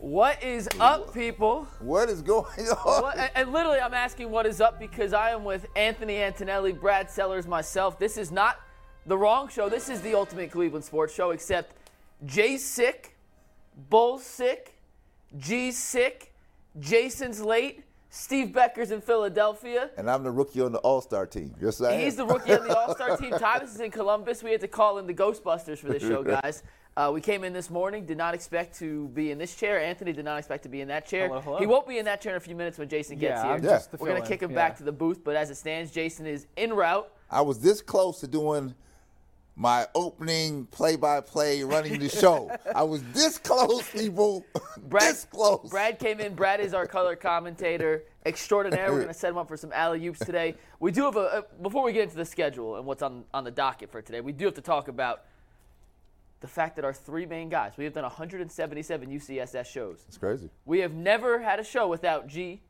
What 0.00 0.42
is 0.42 0.66
up, 0.80 1.12
people? 1.12 1.68
What 1.78 2.08
is 2.08 2.22
going 2.22 2.46
on? 2.68 3.02
What, 3.02 3.18
and, 3.18 3.30
and 3.34 3.52
literally, 3.52 3.80
I'm 3.80 3.92
asking 3.92 4.30
what 4.30 4.46
is 4.46 4.58
up 4.58 4.80
because 4.80 5.12
I 5.12 5.32
am 5.32 5.44
with 5.44 5.66
Anthony 5.76 6.16
Antonelli, 6.16 6.72
Brad 6.72 7.10
Sellers, 7.10 7.46
myself. 7.46 7.98
This 7.98 8.16
is 8.16 8.32
not 8.32 8.60
the 9.04 9.18
wrong 9.18 9.48
show. 9.48 9.68
This 9.68 9.90
is 9.90 10.00
the 10.00 10.14
ultimate 10.14 10.50
Cleveland 10.52 10.86
sports 10.86 11.12
show, 11.12 11.32
except 11.32 11.74
Jay's 12.24 12.64
sick, 12.64 13.14
Bull's 13.90 14.24
sick, 14.24 14.74
G's 15.36 15.76
sick, 15.76 16.32
Jason's 16.78 17.42
late, 17.42 17.84
Steve 18.08 18.54
Becker's 18.54 18.92
in 18.92 19.02
Philadelphia. 19.02 19.90
And 19.98 20.10
I'm 20.10 20.22
the 20.22 20.30
rookie 20.30 20.62
on 20.62 20.72
the 20.72 20.78
All 20.78 21.02
Star 21.02 21.26
team. 21.26 21.54
Yes, 21.60 21.78
I 21.82 21.92
am. 21.92 22.00
He's 22.00 22.16
the 22.16 22.24
rookie 22.24 22.54
on 22.54 22.66
the 22.66 22.74
All 22.74 22.94
Star 22.94 23.18
team. 23.18 23.32
Thomas 23.38 23.74
is 23.74 23.80
in 23.80 23.90
Columbus. 23.90 24.42
We 24.42 24.50
had 24.50 24.62
to 24.62 24.68
call 24.68 24.96
in 24.96 25.06
the 25.06 25.14
Ghostbusters 25.14 25.76
for 25.76 25.88
this 25.88 26.02
show, 26.02 26.22
guys. 26.42 26.62
Uh, 26.96 27.10
we 27.14 27.20
came 27.20 27.44
in 27.44 27.52
this 27.52 27.70
morning, 27.70 28.04
did 28.04 28.18
not 28.18 28.34
expect 28.34 28.76
to 28.78 29.08
be 29.08 29.30
in 29.30 29.38
this 29.38 29.54
chair. 29.54 29.80
Anthony 29.80 30.12
did 30.12 30.24
not 30.24 30.38
expect 30.38 30.64
to 30.64 30.68
be 30.68 30.80
in 30.80 30.88
that 30.88 31.06
chair. 31.06 31.28
Hello, 31.28 31.40
hello. 31.40 31.58
He 31.58 31.66
won't 31.66 31.86
be 31.86 31.98
in 31.98 32.04
that 32.06 32.20
chair 32.20 32.32
in 32.32 32.36
a 32.36 32.40
few 32.40 32.56
minutes 32.56 32.78
when 32.78 32.88
Jason 32.88 33.16
gets 33.16 33.38
Yeah, 33.38 33.42
here. 33.44 33.52
I'm 33.52 33.62
Yeah. 33.64 33.70
just 33.70 33.92
We're 33.92 34.08
going 34.08 34.20
to 34.20 34.28
kick 34.28 34.42
him 34.42 34.50
Yeah. 34.50 34.56
back 34.56 34.76
to 34.78 34.82
the 34.82 34.92
booth, 34.92 35.22
but 35.22 35.36
as 35.36 35.50
it 35.50 35.54
stands, 35.54 35.92
Jason 35.92 36.26
is 36.26 36.46
en 36.56 36.72
route. 36.74 37.08
I 37.30 37.42
was 37.42 37.60
this 37.60 37.80
close 37.80 38.18
to 38.20 38.26
doing 38.26 38.74
my 39.54 39.86
opening 39.94 40.66
play 40.66 40.96
by 40.96 41.20
play 41.20 41.62
running 41.62 42.00
the 42.00 42.08
show. 42.08 42.50
I 42.74 42.82
was 42.82 43.04
this 43.12 43.38
close, 43.38 43.88
people. 43.90 44.44
Brad, 44.76 45.14
this 45.14 45.26
close. 45.26 45.70
Brad 45.70 45.98
came 46.00 46.18
in. 46.18 46.34
Brad 46.34 46.58
is 46.58 46.74
our 46.74 46.86
color 46.86 47.14
commentator 47.14 48.02
extraordinaire. 48.26 48.90
We're 48.90 48.96
going 49.02 49.08
to 49.08 49.14
set 49.14 49.30
him 49.30 49.38
up 49.38 49.46
for 49.46 49.56
some 49.56 49.72
alley 49.72 50.04
oops 50.08 50.18
today. 50.18 50.56
We 50.80 50.90
do 50.90 51.04
have 51.04 51.16
a, 51.16 51.44
a 51.50 51.62
before 51.62 51.84
we 51.84 51.92
get 51.92 52.02
into 52.04 52.16
the 52.16 52.24
schedule 52.24 52.76
and 52.76 52.84
what's 52.84 53.02
on 53.02 53.24
on 53.32 53.44
the 53.44 53.50
docket 53.50 53.92
for 53.92 54.02
today. 54.02 54.20
We 54.20 54.32
do 54.32 54.46
have 54.46 54.54
to 54.54 54.60
talk 54.60 54.88
about 54.88 55.22
the 56.40 56.48
fact 56.48 56.76
that 56.76 56.84
our 56.84 56.92
three 56.92 57.26
main 57.26 57.48
guys. 57.48 57.72
We 57.76 57.84
have 57.84 57.92
done 57.92 58.04
177 58.04 59.08
UCSS 59.10 59.66
shows. 59.66 60.04
It's 60.08 60.16
crazy. 60.16 60.50
We 60.64 60.80
have 60.80 60.94
never 60.94 61.38
had 61.38 61.60
a 61.60 61.64
show 61.64 61.86
without 61.88 62.26
G, 62.26 62.60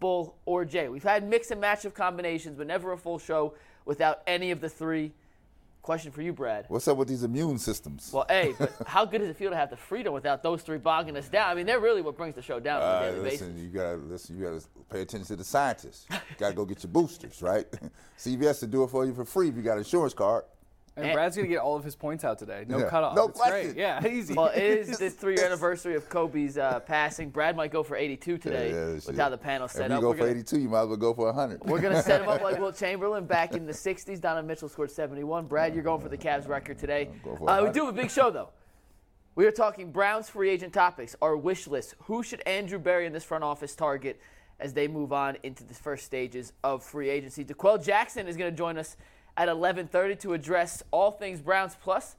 Bull, 0.00 0.36
or 0.46 0.64
J. 0.64 0.88
We've 0.88 1.02
had 1.02 1.28
mix 1.28 1.50
and 1.50 1.60
match 1.60 1.84
of 1.84 1.94
combinations, 1.94 2.56
but 2.56 2.66
never 2.66 2.92
a 2.92 2.98
full 2.98 3.18
show 3.18 3.54
without 3.84 4.22
any 4.26 4.50
of 4.50 4.60
the 4.60 4.68
three. 4.68 5.12
Question 5.82 6.12
for 6.12 6.22
you, 6.22 6.32
Brad. 6.32 6.66
What's 6.68 6.86
up 6.86 6.96
with 6.96 7.08
these 7.08 7.24
immune 7.24 7.58
systems? 7.58 8.10
Well, 8.12 8.24
hey, 8.28 8.54
but 8.56 8.72
how 8.86 9.04
good 9.04 9.18
does 9.18 9.28
it 9.28 9.36
feel 9.36 9.50
to 9.50 9.56
have 9.56 9.68
the 9.68 9.76
freedom 9.76 10.14
without 10.14 10.40
those 10.40 10.62
three 10.62 10.78
bogging 10.78 11.16
us 11.16 11.28
down? 11.28 11.50
I 11.50 11.54
mean, 11.54 11.66
they're 11.66 11.80
really 11.80 12.02
what 12.02 12.16
brings 12.16 12.36
the 12.36 12.42
show 12.42 12.60
down 12.60 12.80
on 12.80 13.02
a 13.02 13.06
daily 13.10 13.20
listen, 13.20 13.48
basis. 13.48 13.62
you 13.62 13.68
gotta 13.68 13.96
listen. 13.96 14.38
You 14.38 14.44
gotta 14.44 14.62
pay 14.90 15.00
attention 15.00 15.26
to 15.26 15.36
the 15.36 15.44
scientists. 15.44 16.06
You 16.08 16.18
gotta 16.38 16.54
go 16.54 16.64
get 16.64 16.84
your 16.84 16.92
boosters, 16.92 17.42
right? 17.42 17.66
CVS 18.18 18.60
to 18.60 18.68
do 18.68 18.84
it 18.84 18.90
for 18.90 19.04
you 19.04 19.12
for 19.12 19.24
free 19.24 19.48
if 19.48 19.56
you 19.56 19.62
got 19.62 19.72
an 19.72 19.78
insurance 19.78 20.14
card. 20.14 20.44
And 20.94 21.06
And- 21.06 21.14
Brad's 21.14 21.36
gonna 21.36 21.48
get 21.48 21.58
all 21.60 21.74
of 21.74 21.84
his 21.84 21.96
points 21.96 22.22
out 22.22 22.38
today. 22.38 22.66
No 22.68 22.78
Yeah. 22.78 22.88
cutoff. 22.90 23.16
No 23.16 23.28
it's 23.28 23.40
question. 23.40 23.72
great. 23.72 23.76
Yeah, 23.78 24.06
easy. 24.06 24.34
Well, 24.34 24.48
it 24.48 24.62
is 24.62 24.98
the 24.98 25.08
three-year 25.08 25.46
anniversary 25.46 25.94
of 25.94 26.06
Kobe's 26.10 26.58
uh, 26.58 26.80
passing. 26.80 27.30
Brad 27.30 27.56
might 27.56 27.70
go 27.72 27.82
for 27.82 27.96
82 27.96 28.36
today 28.36 28.70
Yeah, 28.70 28.76
yeah, 28.88 28.92
with 29.06 29.16
how 29.16 29.30
the 29.30 29.38
panel 29.38 29.68
set 29.68 29.86
If 29.86 29.90
you 29.92 29.96
up. 29.96 30.00
go 30.02 30.08
We're 30.10 30.14
for 30.16 30.18
gonna- 30.24 30.30
82, 30.32 30.58
you 30.60 30.68
might 30.68 30.82
as 30.82 30.88
well 30.88 30.96
go 30.98 31.14
for 31.14 31.26
100. 31.28 31.64
We're 31.64 31.80
going 31.80 31.94
to 31.94 32.02
set 32.02 32.20
him 32.20 32.28
up 32.28 32.42
like 32.42 32.58
Wilt 32.60 32.76
Chamberlain 32.76 33.24
back 33.24 33.54
in 33.54 33.64
the 33.64 33.72
60s. 33.72 34.20
Donovan 34.20 34.46
Mitchell 34.46 34.68
scored 34.68 34.90
71. 34.90 35.46
Brad, 35.46 35.74
you're 35.74 35.82
going 35.82 36.00
for 36.02 36.10
the 36.10 36.18
Cavs 36.18 36.46
record 36.46 36.78
today. 36.78 37.08
Go 37.24 37.38
Uh, 37.46 37.62
we 37.64 37.70
do 37.72 37.86
have 37.86 37.94
a 37.96 37.98
big 37.98 38.10
show, 38.10 38.30
though. 38.30 38.50
We 39.34 39.46
are 39.46 39.50
talking 39.50 39.90
Browns 39.92 40.28
free 40.28 40.50
agent 40.50 40.74
topics, 40.74 41.16
our 41.22 41.38
wish 41.38 41.66
list. 41.66 41.94
Who 42.00 42.22
should 42.22 42.42
Andrew 42.46 42.78
Berry 42.78 43.06
in 43.06 43.14
this 43.14 43.24
front 43.24 43.42
office 43.44 43.74
target 43.74 44.20
as 44.60 44.74
they 44.74 44.88
move 44.88 45.10
on 45.10 45.38
into 45.42 45.64
the 45.64 45.72
first 45.72 46.04
stages 46.04 46.52
of 46.62 46.82
free 46.84 47.08
agency? 47.08 47.42
D'Qwell 47.44 47.82
Jackson 47.82 48.28
is 48.28 48.36
going 48.36 48.52
to 48.52 48.56
join 48.56 48.76
us 48.76 48.98
at 49.36 49.48
11:30 49.48 50.18
to 50.20 50.32
address 50.32 50.82
all 50.90 51.10
things 51.10 51.40
Browns 51.40 51.76
plus 51.80 52.16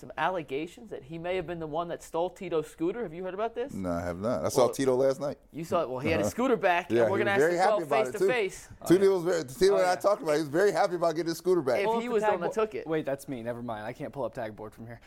some 0.00 0.10
allegations 0.16 0.90
that 0.90 1.02
he 1.02 1.18
may 1.18 1.36
have 1.36 1.46
been 1.46 1.58
the 1.58 1.66
one 1.66 1.88
that 1.88 2.02
stole 2.02 2.30
Tito's 2.30 2.66
scooter. 2.66 3.02
Have 3.02 3.12
you 3.12 3.22
heard 3.22 3.34
about 3.34 3.54
this? 3.54 3.74
No, 3.74 3.90
I 3.90 4.00
have 4.00 4.18
not. 4.18 4.44
I 4.44 4.48
saw 4.48 4.68
Tito 4.68 4.94
last 4.96 5.20
night. 5.20 5.36
You 5.52 5.64
saw 5.64 5.82
it. 5.82 5.90
Well, 5.90 5.98
he 5.98 6.10
had 6.10 6.20
his 6.20 6.28
uh-huh. 6.28 6.30
scooter 6.30 6.56
back, 6.56 6.90
Yeah, 6.90 7.02
and 7.02 7.10
we're 7.10 7.18
going 7.18 7.26
to 7.26 7.38
very 7.38 7.58
ask 7.58 7.70
happy 7.70 7.84
D'Qwell 7.84 7.88
face 7.88 8.08
it 8.08 8.12
to 8.12 8.18
too. 8.18 8.28
face. 8.28 8.68
Oh, 8.82 8.88
Tito 8.88 9.14
was 9.14 9.24
very. 9.24 9.44
Tito 9.44 9.76
and 9.76 9.86
I 9.86 9.92
oh, 9.92 9.96
talked 9.96 10.22
about. 10.22 10.32
it. 10.32 10.36
He 10.36 10.40
was 10.40 10.48
very 10.48 10.72
happy 10.72 10.94
about 10.94 11.14
getting 11.16 11.28
his 11.28 11.38
scooter 11.38 11.60
back. 11.60 11.80
If 11.80 11.94
he 11.94 12.00
the 12.06 12.08
was 12.08 12.22
the 12.22 12.28
tag 12.28 12.40
one 12.40 12.48
that 12.48 12.52
took 12.52 12.74
it. 12.74 12.86
Wait, 12.86 13.04
that's 13.04 13.28
me. 13.28 13.42
Never 13.42 13.62
mind. 13.62 13.84
I 13.84 13.92
can't 13.92 14.12
pull 14.12 14.24
up 14.24 14.32
tag 14.32 14.56
board 14.56 14.72
from 14.72 14.86
here. 14.86 15.00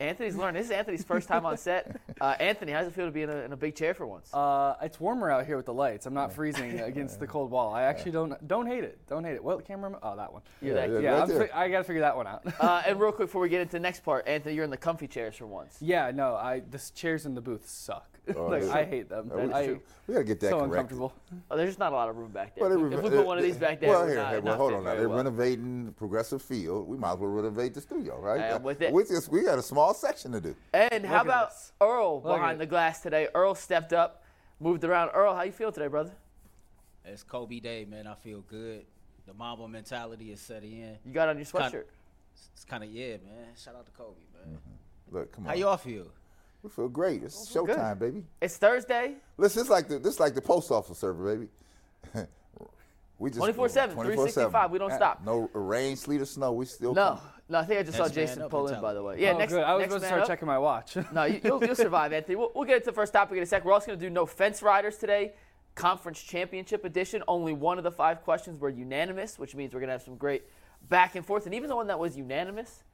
Anthony's 0.00 0.36
learning. 0.36 0.60
This 0.60 0.66
is 0.70 0.72
Anthony's 0.72 1.04
first 1.04 1.28
time 1.28 1.46
on 1.46 1.56
set. 1.56 2.00
Uh, 2.20 2.36
Anthony, 2.38 2.70
how 2.70 2.78
does 2.78 2.88
it 2.88 2.94
feel 2.94 3.06
to 3.06 3.10
be 3.10 3.22
in 3.22 3.28
a, 3.28 3.38
in 3.38 3.52
a 3.52 3.56
big 3.56 3.74
chair 3.74 3.92
for 3.92 4.06
once? 4.06 4.32
Uh, 4.32 4.76
it's 4.80 5.00
warmer 5.00 5.30
out 5.32 5.44
here 5.46 5.56
with 5.56 5.66
the 5.66 5.74
lights. 5.74 6.06
I'm 6.06 6.14
not 6.14 6.32
freezing 6.32 6.78
against 6.80 7.18
the 7.18 7.26
cold 7.26 7.50
wall. 7.50 7.74
I 7.74 7.82
actually 7.82 8.12
don't 8.12 8.46
don't 8.46 8.66
hate 8.68 8.84
it. 8.84 8.98
Don't 9.08 9.24
hate 9.24 9.34
it. 9.34 9.42
What 9.42 9.64
camera? 9.66 9.98
Oh, 10.00 10.14
that 10.16 10.32
one. 10.32 10.42
You're 10.62 10.74
that 10.74 10.90
yeah, 10.90 10.98
Yeah, 11.00 11.12
right 11.20 11.22
I'm 11.22 11.48
fi- 11.48 11.50
I 11.52 11.68
gotta 11.68 11.84
figure 11.84 12.02
that 12.02 12.16
one 12.16 12.28
out. 12.28 12.42
Uh, 12.60 12.82
and 12.86 13.00
real 13.00 13.10
quick 13.10 13.28
before 13.28 13.42
we 13.42 13.48
get 13.48 13.60
into 13.62 13.72
the 13.72 13.80
next 13.80 14.04
part, 14.04 14.28
Anthony, 14.28 14.54
you're 14.54 14.64
in 14.64 14.70
the 14.70 14.76
comfy 14.76 15.08
chairs 15.08 15.34
for 15.34 15.46
once. 15.46 15.76
yeah, 15.80 16.10
no, 16.14 16.36
I 16.36 16.60
the 16.70 16.80
chairs 16.94 17.26
in 17.26 17.34
the 17.34 17.40
booth 17.42 17.68
suck. 17.68 18.13
Oh, 18.36 18.46
like. 18.46 18.62
I 18.64 18.84
hate 18.84 19.08
them. 19.10 19.30
Uh, 19.32 19.36
we, 19.38 19.52
I, 19.52 19.66
we 20.06 20.14
gotta 20.14 20.24
get 20.24 20.40
that 20.40 20.50
so 20.50 20.58
corrected. 20.60 20.70
uncomfortable. 20.72 21.12
Oh, 21.50 21.56
there's 21.56 21.70
just 21.70 21.78
not 21.78 21.92
a 21.92 21.94
lot 21.94 22.08
of 22.08 22.16
room 22.16 22.30
back 22.30 22.54
there. 22.54 22.68
Well, 22.68 22.72
if, 22.72 22.78
they 22.78 22.96
we, 22.96 22.96
if 22.96 23.02
we 23.02 23.10
re- 23.10 23.16
put 23.18 23.26
one 23.26 23.38
of 23.38 23.44
these 23.44 23.56
back 23.56 23.80
there, 23.80 23.90
Well, 23.90 24.06
here, 24.06 24.16
not, 24.16 24.26
hey, 24.28 24.34
well, 24.38 24.44
not 24.44 24.56
hold 24.56 24.72
on 24.72 24.84
now. 24.84 24.94
They're 24.94 25.08
well. 25.08 25.18
renovating 25.18 25.94
Progressive 25.98 26.40
Field. 26.40 26.88
We 26.88 26.96
might 26.96 27.12
as 27.12 27.18
well 27.18 27.30
renovate 27.30 27.74
the 27.74 27.80
studio, 27.82 28.18
right? 28.18 28.40
I 28.40 28.48
am 28.48 28.62
with 28.62 28.80
it. 28.80 28.92
We 28.92 29.04
just 29.04 29.30
we 29.30 29.42
got 29.42 29.58
a 29.58 29.62
small 29.62 29.92
section 29.92 30.32
to 30.32 30.40
do. 30.40 30.54
And 30.72 31.04
how 31.04 31.18
Look 31.18 31.20
at 31.20 31.26
about 31.26 31.50
this. 31.50 31.72
Earl 31.80 32.14
Look 32.22 32.24
behind 32.36 32.60
the 32.60 32.66
glass 32.66 33.00
today? 33.00 33.28
Earl 33.34 33.54
stepped 33.54 33.92
up, 33.92 34.22
moved 34.58 34.84
around. 34.84 35.10
Earl, 35.14 35.34
how 35.34 35.42
you 35.42 35.52
feel 35.52 35.70
today, 35.72 35.88
brother? 35.88 36.12
It's 37.04 37.22
Kobe 37.22 37.60
Day, 37.60 37.84
man. 37.84 38.06
I 38.06 38.14
feel 38.14 38.40
good. 38.48 38.86
The 39.26 39.34
Mamba 39.34 39.68
mentality 39.68 40.32
is 40.32 40.40
setting 40.40 40.72
in. 40.72 40.96
You 41.04 41.12
got 41.12 41.28
on 41.28 41.36
your 41.36 41.44
Kinda- 41.44 41.68
sweatshirt. 41.68 41.84
It's 42.54 42.64
kind 42.64 42.82
of 42.82 42.90
yeah, 42.90 43.18
man. 43.24 43.48
Shout 43.56 43.76
out 43.76 43.86
to 43.86 43.92
Kobe, 43.92 44.18
man. 44.34 44.58
Look, 45.10 45.32
come 45.32 45.44
on. 45.44 45.50
How 45.50 45.54
y'all 45.56 45.76
feel? 45.76 46.06
We 46.64 46.70
feel 46.70 46.88
great. 46.88 47.22
It's 47.22 47.52
feel 47.52 47.66
good. 47.66 47.76
showtime, 47.76 47.98
baby. 47.98 48.24
It's 48.40 48.56
Thursday. 48.56 49.16
Listen, 49.36 49.62
this 49.62 49.70
like 49.70 49.86
the 49.86 49.98
this 49.98 50.18
like 50.18 50.34
the 50.34 50.40
post 50.40 50.70
office 50.70 50.96
server, 50.96 51.36
baby. 51.36 51.48
we 53.18 53.28
just 53.28 53.40
24/7, 53.40 53.92
365, 53.92 54.70
we 54.70 54.78
don't 54.78 54.90
uh, 54.90 54.96
stop. 54.96 55.22
No 55.26 55.50
rain, 55.52 55.94
sleet, 55.94 56.22
or 56.22 56.24
snow. 56.24 56.52
We 56.52 56.64
still 56.64 56.94
No, 56.94 57.20
come. 57.20 57.20
no, 57.50 57.58
I 57.58 57.64
think 57.66 57.80
I 57.80 57.82
just 57.82 57.98
saw 57.98 58.04
Next 58.04 58.16
man 58.16 58.26
Jason 58.26 58.42
up 58.42 58.50
pull 58.50 58.66
in, 58.68 58.80
by 58.80 58.94
the 58.94 59.02
way. 59.02 59.20
Yeah, 59.20 59.32
oh, 59.32 59.38
next, 59.38 59.52
good. 59.52 59.62
I 59.62 59.74
was 59.74 59.82
next 59.82 59.90
supposed 59.92 60.02
to 60.04 60.06
start 60.06 60.22
up. 60.22 60.26
checking 60.26 60.46
my 60.46 60.58
watch. 60.58 60.96
No, 61.12 61.24
you, 61.24 61.38
you'll, 61.44 61.62
you'll 61.62 61.74
survive, 61.74 62.14
Anthony. 62.14 62.36
We'll, 62.36 62.50
we'll 62.54 62.64
get 62.64 62.76
into 62.76 62.86
the 62.86 62.92
first 62.92 63.12
topic 63.12 63.36
in 63.36 63.42
a 63.42 63.46
sec. 63.46 63.62
We're 63.62 63.72
also 63.72 63.88
going 63.88 63.98
to 63.98 64.06
do 64.06 64.08
no 64.08 64.24
fence 64.24 64.62
riders 64.62 64.96
today, 64.96 65.34
conference 65.74 66.22
championship 66.22 66.82
edition. 66.86 67.22
Only 67.28 67.52
one 67.52 67.76
of 67.76 67.84
the 67.84 67.92
five 67.92 68.22
questions 68.22 68.58
were 68.58 68.70
unanimous, 68.70 69.38
which 69.38 69.54
means 69.54 69.74
we're 69.74 69.80
going 69.80 69.88
to 69.88 69.94
have 69.94 70.02
some 70.02 70.16
great 70.16 70.44
back 70.88 71.14
and 71.14 71.26
forth. 71.26 71.44
And 71.44 71.54
even 71.54 71.68
the 71.68 71.76
one 71.76 71.88
that 71.88 71.98
was 71.98 72.16
unanimous, 72.16 72.84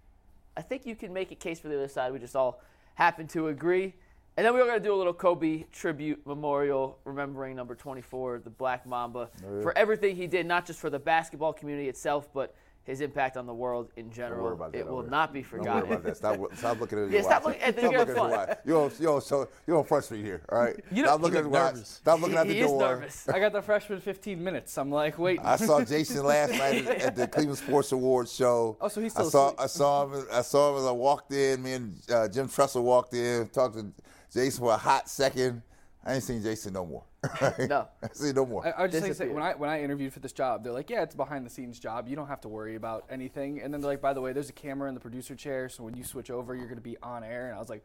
I 0.56 0.62
think 0.62 0.86
you 0.86 0.96
can 0.96 1.12
make 1.12 1.30
a 1.30 1.36
case 1.36 1.60
for 1.60 1.68
the 1.68 1.76
other 1.76 1.88
side. 1.88 2.12
We 2.12 2.18
just 2.18 2.34
all 2.34 2.60
happen 2.94 3.26
to 3.28 3.48
agree. 3.48 3.94
And 4.36 4.46
then 4.46 4.54
we're 4.54 4.64
going 4.64 4.78
to 4.78 4.84
do 4.84 4.94
a 4.94 4.96
little 4.96 5.12
Kobe 5.12 5.64
tribute 5.72 6.26
memorial, 6.26 6.98
remembering 7.04 7.56
number 7.56 7.74
24, 7.74 8.40
the 8.44 8.50
Black 8.50 8.86
Mamba, 8.86 9.28
oh, 9.46 9.60
for 9.60 9.76
everything 9.76 10.16
he 10.16 10.26
did, 10.26 10.46
not 10.46 10.64
just 10.66 10.78
for 10.78 10.88
the 10.88 10.98
basketball 10.98 11.52
community 11.52 11.88
itself, 11.88 12.32
but 12.32 12.54
his 12.90 13.00
impact 13.00 13.36
on 13.36 13.46
the 13.46 13.54
world 13.54 13.90
in 13.96 14.10
general. 14.10 14.44
worry 14.44 14.54
about 14.54 14.72
that 14.72 14.78
it 14.80 14.86
will 14.86 14.98
over 14.98 15.08
not 15.10 15.32
be 15.32 15.42
Don't 15.42 15.52
worry 15.52 15.58
forgotten. 15.60 15.92
about 15.92 16.02
that. 16.04 16.16
Stop, 16.16 16.38
stop 16.56 16.80
looking 16.80 16.98
at 16.98 17.02
your 17.10 17.10
Yeah, 17.10 17.22
watch. 17.22 17.24
stop 17.30 17.44
looking 17.46 17.62
at 17.62 17.74
the- 17.76 17.80
Stop 17.80 17.92
you're 17.92 18.00
looking 18.00 18.14
at 18.14 18.16
your 18.20 18.28
fun. 18.30 18.48
watch. 18.48 18.58
You're 18.66 18.80
on, 18.82 18.92
you're 18.98 19.14
on, 19.14 19.20
so, 19.22 19.48
you're 19.66 19.78
on 19.78 19.84
front 19.84 20.04
street 20.04 20.24
here, 20.24 20.42
all 20.50 20.58
right? 20.58 20.76
You 20.90 21.02
know- 21.02 21.08
stop 21.08 21.20
looking 21.22 21.38
at 21.38 21.44
the 21.44 21.48
look 21.50 21.74
watch. 21.74 21.84
Stop 21.84 22.20
looking 22.20 22.32
he 22.34 22.38
at 22.38 22.46
the 22.48 22.54
he 22.54 22.60
is 22.60 22.66
door. 22.70 22.80
nervous. 22.80 23.28
I 23.28 23.38
got 23.40 23.52
the 23.52 23.62
freshman 23.62 24.00
15 24.00 24.42
minutes. 24.44 24.76
I'm 24.78 24.90
like, 24.90 25.18
wait. 25.18 25.40
I 25.42 25.56
saw 25.56 25.82
Jason 25.84 26.24
last 26.24 26.50
night 26.52 26.86
at, 26.86 27.00
at 27.02 27.16
the 27.16 27.26
Cleveland 27.28 27.58
Sports 27.58 27.92
Awards 27.92 28.34
show. 28.34 28.76
Oh, 28.80 28.88
so 28.88 29.00
he's 29.00 29.16
I 29.16 29.22
saw 29.24 29.48
asleep. 29.48 29.60
I 29.60 29.66
saw 29.66 30.06
him. 30.06 30.26
I 30.32 30.42
saw 30.42 30.72
him 30.72 30.78
as 30.82 30.86
I 30.86 30.92
walked 30.92 31.32
in. 31.32 31.62
Me 31.62 31.72
and 31.74 31.96
uh, 32.12 32.28
Jim 32.28 32.48
Tressel 32.48 32.82
walked 32.82 33.14
in. 33.14 33.48
Talked 33.48 33.76
to 33.76 33.86
Jason 34.32 34.60
for 34.64 34.72
a 34.72 34.76
hot 34.76 35.08
second. 35.08 35.62
I 36.04 36.14
ain't 36.14 36.22
seen 36.22 36.42
Jason 36.42 36.72
no 36.72 36.86
more. 36.86 37.04
No. 37.68 37.88
I 38.02 38.06
ain't 38.06 38.16
seen 38.16 38.34
no 38.34 38.46
more. 38.46 38.66
I, 38.66 38.70
I 38.70 38.82
would 38.82 38.90
just 38.90 39.02
like 39.02 39.12
to 39.12 39.16
say 39.16 39.28
when 39.28 39.42
I 39.42 39.54
when 39.54 39.68
I 39.68 39.82
interviewed 39.82 40.12
for 40.12 40.20
this 40.20 40.32
job, 40.32 40.64
they're 40.64 40.72
like, 40.72 40.88
yeah, 40.88 41.02
it's 41.02 41.14
a 41.14 41.16
behind 41.16 41.44
the 41.44 41.50
scenes 41.50 41.78
job. 41.78 42.08
You 42.08 42.16
don't 42.16 42.28
have 42.28 42.40
to 42.42 42.48
worry 42.48 42.76
about 42.76 43.04
anything. 43.10 43.60
And 43.60 43.72
then 43.72 43.80
they're 43.80 43.90
like, 43.90 44.00
by 44.00 44.12
the 44.14 44.20
way, 44.20 44.32
there's 44.32 44.48
a 44.48 44.54
camera 44.54 44.88
in 44.88 44.94
the 44.94 45.00
producer 45.00 45.34
chair, 45.34 45.68
so 45.68 45.84
when 45.84 45.94
you 45.96 46.02
switch 46.04 46.30
over, 46.30 46.54
you're 46.54 46.68
gonna 46.68 46.80
be 46.80 46.96
on 47.02 47.22
air. 47.22 47.46
And 47.48 47.56
I 47.56 47.58
was 47.58 47.68
like, 47.68 47.84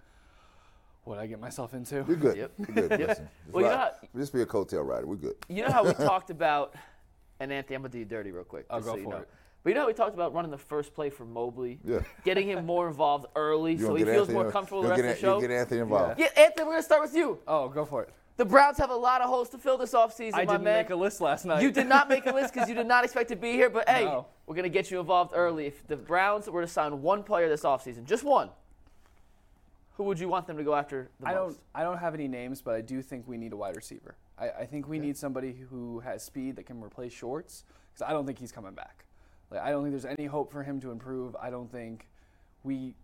what 1.03 1.15
did 1.15 1.21
I 1.23 1.27
get 1.27 1.39
myself 1.39 1.73
into? 1.73 2.05
You're 2.07 2.15
good. 2.15 2.37
Yep. 2.37 2.51
You're 2.57 2.87
good. 2.87 2.89
Yep. 2.99 3.09
Listen, 3.09 3.29
just, 3.45 3.53
Well, 3.53 3.63
you 3.65 3.69
know 3.69 3.77
how- 3.77 3.91
just 4.17 4.33
be 4.33 4.41
a 4.41 4.45
coattail 4.45 4.85
rider. 4.85 5.05
We're 5.05 5.15
good. 5.17 5.35
You 5.49 5.63
know 5.63 5.71
how 5.71 5.83
we 5.85 5.93
talked 5.93 6.29
about, 6.29 6.73
and 7.39 7.51
Anthony, 7.51 7.75
I'm 7.75 7.81
gonna 7.81 7.91
do 7.91 7.99
you 7.99 8.05
dirty 8.05 8.31
real 8.31 8.43
quick. 8.45 8.65
I'll 8.69 8.79
just 8.79 8.87
go 8.87 8.93
so 8.93 8.97
you 8.97 9.03
for 9.03 9.09
know. 9.11 9.17
it. 9.17 9.29
But 9.65 9.71
you 9.71 9.73
know 9.77 9.81
how 9.81 9.87
we 9.87 9.93
talked 9.93 10.13
about 10.13 10.31
running 10.35 10.51
the 10.51 10.59
first 10.59 10.93
play 10.93 11.09
for 11.09 11.25
Mobley, 11.25 11.79
Yeah. 11.83 12.01
getting 12.23 12.47
him 12.47 12.67
more 12.67 12.87
involved 12.87 13.25
early, 13.35 13.71
You 13.73 13.79
so 13.87 13.95
he 13.95 14.03
feels 14.03 14.29
Anthony- 14.29 14.33
more 14.43 14.51
comfortable 14.51 14.83
the 14.83 14.89
rest 14.89 15.01
get, 15.01 15.09
of 15.09 15.15
the 15.15 15.19
show. 15.21 15.31
You'll 15.31 15.41
get 15.41 15.49
Anthony 15.49 15.81
involved. 15.81 16.19
Yeah, 16.19 16.27
Anthony, 16.37 16.65
we're 16.65 16.73
gonna 16.73 16.83
start 16.83 17.01
with 17.01 17.15
you. 17.15 17.39
Oh, 17.47 17.67
go 17.69 17.83
for 17.83 18.03
it. 18.03 18.09
The 18.37 18.45
Browns 18.45 18.77
have 18.77 18.91
a 18.91 18.95
lot 18.95 19.21
of 19.21 19.27
holes 19.29 19.49
to 19.49 19.57
fill 19.57 19.79
this 19.79 19.93
offseason, 19.93 20.35
I 20.35 20.45
my 20.45 20.53
didn't 20.53 20.65
man. 20.65 20.83
make 20.83 20.91
a 20.91 20.95
list 20.95 21.19
last 21.19 21.45
night. 21.45 21.63
You 21.63 21.71
did 21.71 21.87
not 21.87 22.09
make 22.09 22.27
a 22.27 22.31
list 22.31 22.53
because 22.53 22.69
you 22.69 22.75
did 22.75 22.85
not 22.85 23.03
expect 23.05 23.29
to 23.29 23.35
be 23.35 23.53
here, 23.53 23.71
but 23.71 23.89
hey, 23.89 24.05
No. 24.05 24.27
we're 24.45 24.53
going 24.53 24.63
to 24.63 24.69
get 24.69 24.91
you 24.91 24.99
involved 24.99 25.31
early. 25.33 25.65
If 25.65 25.87
the 25.87 25.95
Browns 25.97 26.47
were 26.47 26.61
to 26.61 26.67
sign 26.67 27.01
one 27.01 27.23
player 27.23 27.49
this 27.49 27.63
offseason, 27.63 28.03
just 28.03 28.23
one, 28.23 28.49
who 29.97 30.03
would 30.03 30.19
you 30.19 30.27
want 30.27 30.45
them 30.45 30.57
to 30.57 30.63
go 30.63 30.75
after 30.75 31.09
the 31.21 31.27
I 31.27 31.33
most? 31.33 31.53
don't. 31.55 31.59
I 31.73 31.83
don't 31.83 31.97
have 31.97 32.13
any 32.13 32.27
names, 32.27 32.61
but 32.61 32.75
I 32.75 32.81
do 32.81 33.01
think 33.01 33.27
we 33.27 33.37
need 33.37 33.53
a 33.53 33.57
wide 33.57 33.75
receiver. 33.75 34.15
I, 34.37 34.49
I 34.49 34.65
think 34.67 34.87
we 34.87 34.99
need 34.99 35.17
somebody 35.17 35.53
who 35.69 36.01
has 36.01 36.21
speed 36.21 36.57
that 36.57 36.65
can 36.67 36.83
replace 36.83 37.13
Schwartz 37.13 37.63
because 37.93 38.05
I 38.07 38.11
don't 38.11 38.25
think 38.27 38.37
he's 38.37 38.51
coming 38.51 38.73
back. 38.73 39.04
Like 39.55 39.63
I 39.63 39.71
don't 39.71 39.83
think 39.83 39.93
there's 39.93 40.05
any 40.05 40.27
hope 40.27 40.51
for 40.51 40.63
him 40.63 40.79
to 40.81 40.91
improve. 40.91 41.35
I 41.41 41.49
don't 41.49 41.71
think 41.71 42.07
we 42.63 42.95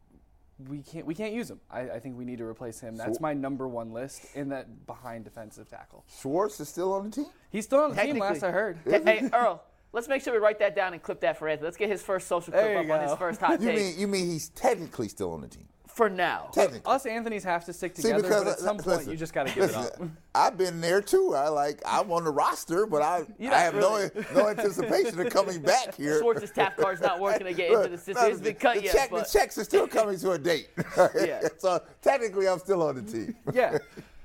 we 0.70 0.82
can't 0.82 1.06
we 1.06 1.16
can't 1.16 1.34
use 1.34 1.50
him. 1.50 1.60
I, 1.70 1.82
I 1.82 2.00
think 2.00 2.18
we 2.18 2.26
need 2.26 2.38
to 2.40 2.46
replace 2.46 2.80
him. 2.80 2.96
That's 2.96 3.20
my 3.20 3.34
number 3.34 3.68
one 3.68 3.92
list 3.92 4.26
in 4.36 4.50
that 4.50 4.86
behind 4.86 5.24
defensive 5.24 5.70
tackle. 5.70 6.06
Schwartz 6.22 6.60
is 6.60 6.70
still 6.70 6.94
on 6.94 7.10
the 7.10 7.16
team. 7.16 7.26
He's 7.50 7.66
still 7.66 7.80
on 7.80 7.90
the 7.92 7.96
team. 7.96 8.06
Technically. 8.16 8.28
Last 8.28 8.44
I 8.44 8.52
heard. 8.52 8.78
Hey, 8.86 9.02
hey, 9.04 9.30
Earl, 9.34 9.64
let's 9.94 10.08
make 10.08 10.22
sure 10.22 10.34
we 10.34 10.40
write 10.40 10.60
that 10.60 10.76
down 10.76 10.94
and 10.94 11.02
clip 11.02 11.22
that 11.22 11.38
for 11.38 11.48
Anthony. 11.48 11.66
Let's 11.66 11.78
get 11.78 11.90
his 11.90 12.04
first 12.04 12.28
social 12.28 12.52
clip 12.52 12.64
There 12.64 12.78
up 12.78 12.86
you 12.86 12.92
on 12.92 13.02
his 13.02 13.18
first 13.18 13.40
hot 13.40 13.62
You 13.62 13.68
take 13.68 13.78
mean 13.78 14.00
you 14.00 14.08
mean 14.08 14.30
he's 14.30 14.50
technically 14.50 15.08
still 15.08 15.34
on 15.34 15.42
the 15.42 15.48
team? 15.48 15.68
For 15.96 16.10
now. 16.10 16.50
Technically. 16.54 16.92
Us 16.92 17.06
Anthony's 17.06 17.44
have 17.44 17.66
to 17.66 17.74
stick 17.74 17.94
together. 17.96 18.18
See, 18.20 18.24
together, 18.24 18.44
because 18.44 18.44
but 18.46 18.52
at 18.54 18.60
some 18.60 18.78
listen, 18.78 18.94
point 18.98 19.08
you 19.10 19.18
just 19.18 19.34
got 19.34 19.48
to 19.48 19.54
give 19.54 19.70
it 19.70 19.76
up. 19.76 19.94
I've 20.34 20.58
been 20.58 20.80
there 20.82 21.02
too. 21.02 21.34
I 21.36 21.50
like 21.50 21.82
I'm 21.86 22.12
on 22.12 22.24
the 22.24 22.32
roster, 22.32 22.86
but 22.86 23.02
I 23.02 23.26
You're 23.38 23.54
I 23.54 23.60
have 23.60 23.74
really. 23.76 24.10
no 24.34 24.42
no 24.44 24.50
anticipation 24.50 25.20
of 25.20 25.30
coming 25.32 25.62
back 25.74 25.96
here. 25.96 26.20
Schwartz's 26.20 26.52
tap 26.52 26.78
card's 26.78 27.02
not 27.02 27.20
working 27.20 27.46
to 27.48 27.54
get 27.54 27.72
into 27.72 27.90
the 27.90 27.98
system. 27.98 28.18
It 28.26 28.30
hasn't 28.30 28.44
been 28.44 28.56
cut 28.56 28.78
the 28.78 28.84
yet. 28.84 28.94
check- 28.94 29.10
but 29.12 29.28
the 29.32 29.40
checks 29.40 29.58
are 29.58 29.64
still 29.64 29.88
coming 29.88 30.18
to 30.20 30.32
a 30.32 30.38
date. 30.40 30.70
Yeah. 31.16 31.42
so 31.58 31.82
technically, 32.02 32.48
I'm 32.48 32.60
still 32.60 32.82
on 32.84 32.96
the 32.96 33.02
team. 33.12 33.36
Yeah. 33.54 33.78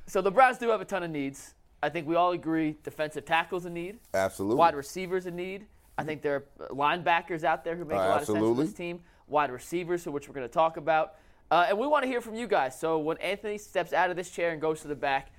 So 0.06 0.20
the 0.22 0.30
Browns 0.30 0.58
do 0.58 0.68
have 0.70 0.80
a 0.80 0.84
ton 0.84 1.02
of 1.02 1.10
needs. 1.10 1.54
I 1.82 1.88
think 1.88 2.06
we 2.06 2.14
all 2.14 2.32
agree 2.32 2.76
defensive 2.84 3.24
tackles 3.24 3.64
a 3.66 3.70
need. 3.70 3.98
Absolutely. 4.14 4.56
Wide 4.56 4.74
receivers 4.76 5.26
a 5.26 5.30
need. 5.30 5.66
I 5.98 6.04
think 6.04 6.22
there 6.22 6.34
are 6.36 6.68
linebackers 6.68 7.42
out 7.44 7.64
there 7.64 7.74
who 7.76 7.84
make 7.84 7.98
Uh, 7.98 8.02
a 8.02 8.08
lot 8.08 8.20
of 8.20 8.26
sense 8.26 8.36
absolutely. 8.36 8.64
for 8.64 8.68
this 8.70 8.76
team. 8.76 9.00
Wide 9.28 9.50
receivers, 9.50 10.04
who- 10.04 10.12
which 10.12 10.28
we're 10.28 10.34
going 10.34 10.46
to 10.46 10.52
talk 10.52 10.76
about. 10.76 11.14
Uh, 11.50 11.66
and 11.69 11.78
we 11.78 11.87
want 11.87 12.02
to 12.02 12.08
hear 12.08 12.20
from 12.20 12.34
you 12.34 12.46
guys. 12.46 12.78
So 12.78 12.98
when 12.98 13.19
Anthony 13.19 13.58
steps 13.58 13.93
out 13.93 14.10
of 14.10 14.16
this 14.16 14.31
chair 14.31 14.50
and 14.50 14.60
goes 14.60 14.81
to 14.82 14.88
the 14.88 14.96
back, 14.96 15.31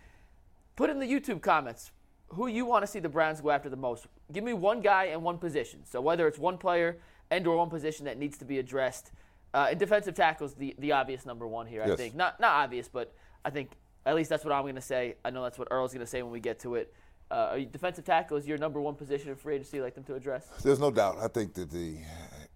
put 0.75 0.89
in 0.89 0.99
the 0.99 1.05
YouTube 1.05 1.41
comments 1.41 1.91
who 2.29 2.47
you 2.47 2.65
want 2.65 2.83
to 2.83 2.87
see 2.87 2.99
the 2.99 3.09
Browns 3.09 3.41
go 3.41 3.51
after 3.51 3.69
the 3.69 3.75
most. 3.77 4.07
Give 4.31 4.43
me 4.43 4.53
one 4.53 4.81
guy 4.81 5.05
and 5.05 5.23
one 5.23 5.37
position. 5.37 5.81
So 5.85 6.01
whether 6.01 6.27
it's 6.27 6.37
one 6.39 6.57
player 6.57 6.97
and 7.29 7.45
or 7.45 7.57
one 7.57 7.69
position 7.69 8.05
that 8.05 8.17
needs 8.17 8.37
to 8.37 8.45
be 8.45 8.59
addressed. 8.59 9.11
Uh, 9.53 9.67
and 9.71 9.79
defensive 9.79 10.13
tackles 10.13 10.53
the 10.55 10.75
the 10.77 10.91
obvious 10.91 11.25
number 11.25 11.47
one 11.47 11.65
here. 11.67 11.81
I 11.83 11.87
Yes. 11.87 11.97
think 11.97 12.15
not 12.15 12.39
not 12.39 12.51
obvious, 12.51 12.87
but 12.87 13.13
I 13.45 13.49
think 13.49 13.71
at 14.05 14.15
least 14.15 14.29
that's 14.29 14.43
what 14.45 14.53
I'm 14.53 14.63
going 14.63 14.75
to 14.75 14.81
say. 14.81 15.15
I 15.25 15.29
know 15.29 15.41
that's 15.43 15.57
what 15.57 15.69
Earl's 15.71 15.93
going 15.93 16.05
to 16.05 16.09
say 16.09 16.21
when 16.21 16.31
we 16.31 16.39
get 16.39 16.59
to 16.59 16.75
it. 16.75 16.93
Uh, 17.31 17.55
you, 17.57 17.65
defensive 17.65 18.05
tackle 18.05 18.37
is 18.37 18.47
your 18.47 18.57
number 18.57 18.79
one 18.79 18.95
position 18.95 19.29
in 19.29 19.35
free 19.35 19.55
agency 19.55 19.81
like 19.81 19.95
them 19.95 20.03
to 20.05 20.15
address? 20.15 20.47
There's 20.63 20.79
no 20.79 20.91
doubt. 20.91 21.17
I 21.19 21.27
think 21.27 21.53
that 21.55 21.71
the 21.71 21.97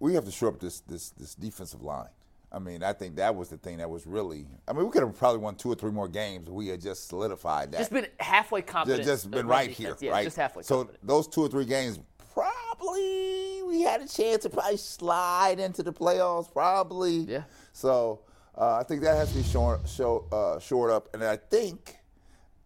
we 0.00 0.14
have 0.14 0.24
to 0.26 0.30
shore 0.30 0.50
up 0.50 0.60
this 0.60 0.80
this 0.80 1.10
this 1.10 1.34
defensive 1.34 1.82
line. 1.82 2.08
I 2.54 2.58
mean, 2.58 2.82
I 2.82 2.92
think 2.92 3.16
that 3.16 3.34
was 3.34 3.48
the 3.48 3.56
thing 3.56 3.78
that 3.78 3.88
was 3.88 4.06
really. 4.06 4.46
I 4.68 4.72
mean, 4.74 4.84
we 4.84 4.90
could 4.90 5.02
have 5.02 5.16
probably 5.18 5.40
won 5.40 5.54
two 5.54 5.72
or 5.72 5.74
three 5.74 5.90
more 5.90 6.06
games 6.06 6.48
if 6.48 6.52
we 6.52 6.68
had 6.68 6.82
just 6.82 7.08
solidified 7.08 7.72
that. 7.72 7.78
Just 7.78 7.92
been 7.92 8.06
halfway 8.20 8.60
confident. 8.60 9.04
just 9.04 9.26
uh, 9.26 9.30
been 9.30 9.46
right 9.46 9.70
defense. 9.70 10.00
here, 10.00 10.08
Yeah, 10.10 10.14
right? 10.16 10.24
just 10.24 10.36
halfway 10.36 10.62
so 10.62 10.78
confident. 10.84 11.06
those 11.06 11.28
two 11.28 11.40
or 11.40 11.48
three 11.48 11.64
games, 11.64 11.98
probably 12.34 13.62
we 13.66 13.82
had 13.82 14.02
a 14.02 14.06
chance 14.06 14.42
to 14.42 14.50
probably 14.50 14.76
slide 14.76 15.58
into 15.60 15.82
the 15.82 15.92
playoffs. 15.92 16.52
Probably. 16.52 17.18
Yeah. 17.20 17.44
So 17.72 18.20
uh, 18.56 18.76
I 18.76 18.82
think 18.82 19.02
that 19.02 19.16
has 19.16 19.30
to 19.30 19.38
be 19.38 19.42
short, 19.44 19.88
show, 19.88 20.26
uh, 20.30 20.58
shored 20.60 20.90
up, 20.90 21.08
and 21.14 21.24
I 21.24 21.36
think 21.36 21.96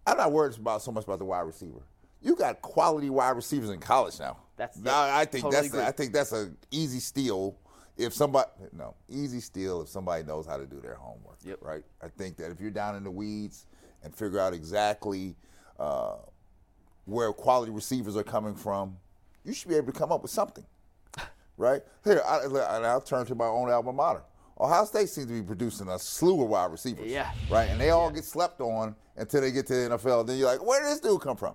I'm 0.07 0.17
not 0.17 0.33
worried 0.33 0.57
about 0.59 0.83
so 0.83 0.91
much 0.91 1.05
about 1.05 1.21
the 1.21 1.25
wide 1.25 1.41
receiver. 1.41 1.81
You 2.21 2.35
got 2.35 2.61
quality 2.61 3.09
wide 3.11 3.31
receivers 3.37 3.71
in 3.71 3.79
college 3.79 4.19
now. 4.19 4.39
That's- 4.57 4.79
now, 4.79 5.07
yeah, 5.07 5.17
I 5.17 5.25
think 5.27 5.45
totally 5.45 5.55
that's 5.63 5.69
agree. 5.69 5.85
I 5.85 5.93
think 5.93 6.13
that's 6.13 6.33
an 6.33 6.57
easy 6.73 6.99
steal 6.99 7.57
if 7.97 8.13
somebody 8.13 8.49
no 8.73 8.95
easy 9.09 9.41
steal 9.41 9.83
if 9.83 9.89
somebody 9.89 10.23
knows 10.23 10.47
how 10.47 10.57
to 10.57 10.67
do 10.67 10.81
their 10.81 10.97
homework. 10.97 11.39
Yep. 11.45 11.59
Right. 11.61 11.83
I 12.03 12.09
think 12.09 12.37
that 12.37 12.51
if 12.51 12.61
you're 12.61 12.71
down 12.71 12.97
in 12.97 13.05
the 13.05 13.11
weeds 13.11 13.67
and 14.03 14.15
figure 14.15 14.39
out 14.39 14.55
exactly 14.55 15.37
uh, 15.79 16.17
where 17.05 17.33
quality 17.33 17.73
receivers 17.73 18.17
are 18.17 18.25
coming 18.25 18.55
from, 18.55 18.97
you 19.45 19.55
should 19.55 19.69
be 19.69 19.77
able 19.77 19.93
to 19.93 19.99
come 19.99 20.13
up 20.13 20.23
with 20.23 20.31
something. 20.31 20.65
Right 21.59 21.81
here, 22.05 22.21
I, 22.27 22.45
and 22.45 22.85
I'll 22.85 23.01
turn 23.01 23.25
to 23.25 23.35
my 23.35 23.47
own 23.47 23.71
alma 23.71 23.91
mater. 23.91 24.21
Ohio 24.61 24.85
State 24.85 25.09
seems 25.09 25.27
to 25.27 25.33
be 25.33 25.43
producing 25.43 25.89
a 25.89 25.99
slew 25.99 26.43
of 26.43 26.51
wide 26.51 26.71
receivers. 26.71 27.11
Yeah. 27.11 27.33
Right, 27.51 27.71
and 27.71 27.81
they 27.81 27.89
all 27.89 28.11
get 28.11 28.25
slept 28.25 28.61
on 28.61 28.95
until 29.17 29.41
they 29.41 29.53
get 29.53 29.67
to 29.69 29.73
the 29.75 29.97
NFL. 29.97 30.27
Then 30.27 30.37
you're 30.37 30.49
like, 30.49 30.63
where 30.63 30.83
did 30.83 30.93
this 30.93 31.01
dude 31.01 31.23
come 31.23 31.37
from? 31.39 31.55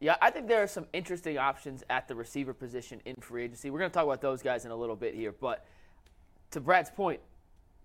Yeah, 0.00 0.16
I 0.20 0.30
think 0.30 0.48
there 0.48 0.62
are 0.62 0.66
some 0.66 0.86
interesting 0.92 1.38
options 1.38 1.82
at 1.88 2.08
the 2.08 2.14
receiver 2.14 2.52
position 2.52 3.00
in 3.04 3.16
free 3.16 3.44
agency. 3.44 3.70
We're 3.70 3.78
going 3.78 3.90
to 3.90 3.94
talk 3.94 4.04
about 4.04 4.20
those 4.20 4.42
guys 4.42 4.64
in 4.64 4.70
a 4.70 4.76
little 4.76 4.96
bit 4.96 5.14
here, 5.14 5.32
but 5.32 5.66
to 6.54 6.60
Brad's 6.60 6.90
point, 6.90 7.20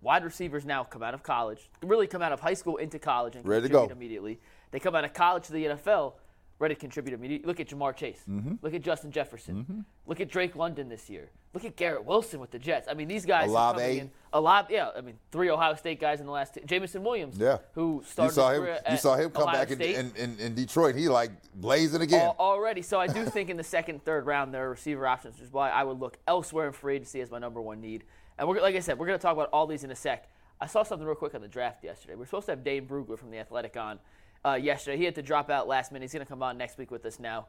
wide 0.00 0.24
receivers 0.24 0.64
now 0.64 0.82
come 0.84 1.02
out 1.02 1.14
of 1.14 1.22
college, 1.22 1.70
really 1.82 2.06
come 2.06 2.22
out 2.22 2.32
of 2.32 2.40
high 2.40 2.54
school 2.54 2.76
into 2.78 2.98
college 2.98 3.36
and 3.36 3.46
Ready 3.46 3.68
to 3.68 3.68
contribute 3.68 3.96
immediately. 3.96 4.40
They 4.70 4.80
come 4.80 4.94
out 4.94 5.04
of 5.04 5.12
college 5.12 5.44
to 5.46 5.52
the 5.52 5.64
NFL, 5.66 6.14
ready 6.58 6.74
to 6.74 6.80
contribute 6.80 7.14
immediately. 7.14 7.46
Look 7.46 7.58
at 7.58 7.68
Ja'Marr 7.68 7.96
Chase. 7.96 8.22
Mm-hmm. 8.28 8.54
Look 8.62 8.74
at 8.74 8.82
Justin 8.82 9.10
Jefferson. 9.10 9.84
Look 10.06 10.20
at 10.20 10.28
Drake 10.28 10.54
London 10.54 10.88
this 10.88 11.10
year. 11.10 11.30
Look 11.52 11.64
at 11.64 11.74
Garrett 11.74 12.04
Wilson 12.04 12.38
with 12.38 12.52
the 12.52 12.60
Jets. 12.60 12.86
I 12.88 12.94
mean, 12.94 13.08
these 13.08 13.26
guys 13.26 13.50
are 13.50 13.74
coming 13.74 13.98
in. 13.98 14.10
A 14.32 14.40
lot, 14.40 14.70
yeah. 14.70 14.90
I 14.96 15.00
mean, 15.00 15.18
three 15.32 15.50
Ohio 15.50 15.74
State 15.74 16.00
guys 16.00 16.20
in 16.20 16.26
the 16.26 16.32
last. 16.32 16.54
Two, 16.54 16.60
Jameson 16.60 17.02
Williams, 17.02 17.36
Yeah, 17.36 17.58
who 17.74 18.04
started 18.06 18.30
you 18.30 18.34
saw 18.34 18.52
him. 18.52 18.68
You 18.88 18.96
saw 18.98 19.16
him 19.16 19.30
come 19.30 19.48
Ohio 19.48 19.58
back 19.58 19.70
in, 19.72 19.80
in, 19.80 20.12
in, 20.14 20.38
in 20.38 20.54
Detroit. 20.54 20.94
He 20.94 21.08
like 21.08 21.32
blazing 21.56 22.02
again. 22.02 22.20
Al- 22.20 22.36
already. 22.38 22.82
So 22.82 23.00
I 23.00 23.08
do 23.08 23.24
think 23.24 23.50
in 23.50 23.56
the 23.56 23.64
second, 23.64 24.04
third 24.04 24.26
round 24.26 24.54
there 24.54 24.66
are 24.66 24.70
receiver 24.70 25.08
options, 25.08 25.34
which 25.34 25.46
is 25.48 25.52
why 25.52 25.70
I 25.70 25.82
would 25.82 25.98
look 25.98 26.18
elsewhere 26.28 26.68
in 26.68 26.72
free 26.72 26.94
agency 26.94 27.20
as 27.20 27.32
my 27.32 27.40
number 27.40 27.60
one 27.60 27.80
need. 27.80 28.04
And 28.40 28.48
we're 28.48 28.60
like 28.62 28.74
I 28.74 28.80
said, 28.80 28.98
we're 28.98 29.06
going 29.06 29.18
to 29.18 29.22
talk 29.22 29.34
about 29.34 29.50
all 29.52 29.66
these 29.66 29.84
in 29.84 29.90
a 29.90 29.94
sec. 29.94 30.26
I 30.62 30.66
saw 30.66 30.82
something 30.82 31.06
real 31.06 31.14
quick 31.14 31.34
on 31.34 31.42
the 31.42 31.48
draft 31.48 31.84
yesterday. 31.84 32.14
We're 32.14 32.24
supposed 32.24 32.46
to 32.46 32.52
have 32.52 32.64
Dane 32.64 32.86
Brugler 32.86 33.18
from 33.18 33.30
the 33.30 33.38
Athletic 33.38 33.76
on 33.76 33.98
uh, 34.44 34.54
yesterday. 34.54 34.96
He 34.96 35.04
had 35.04 35.14
to 35.16 35.22
drop 35.22 35.50
out 35.50 35.68
last 35.68 35.92
minute. 35.92 36.04
He's 36.04 36.14
going 36.14 36.24
to 36.24 36.28
come 36.28 36.42
on 36.42 36.56
next 36.56 36.78
week 36.78 36.90
with 36.90 37.04
us 37.04 37.20
now. 37.20 37.48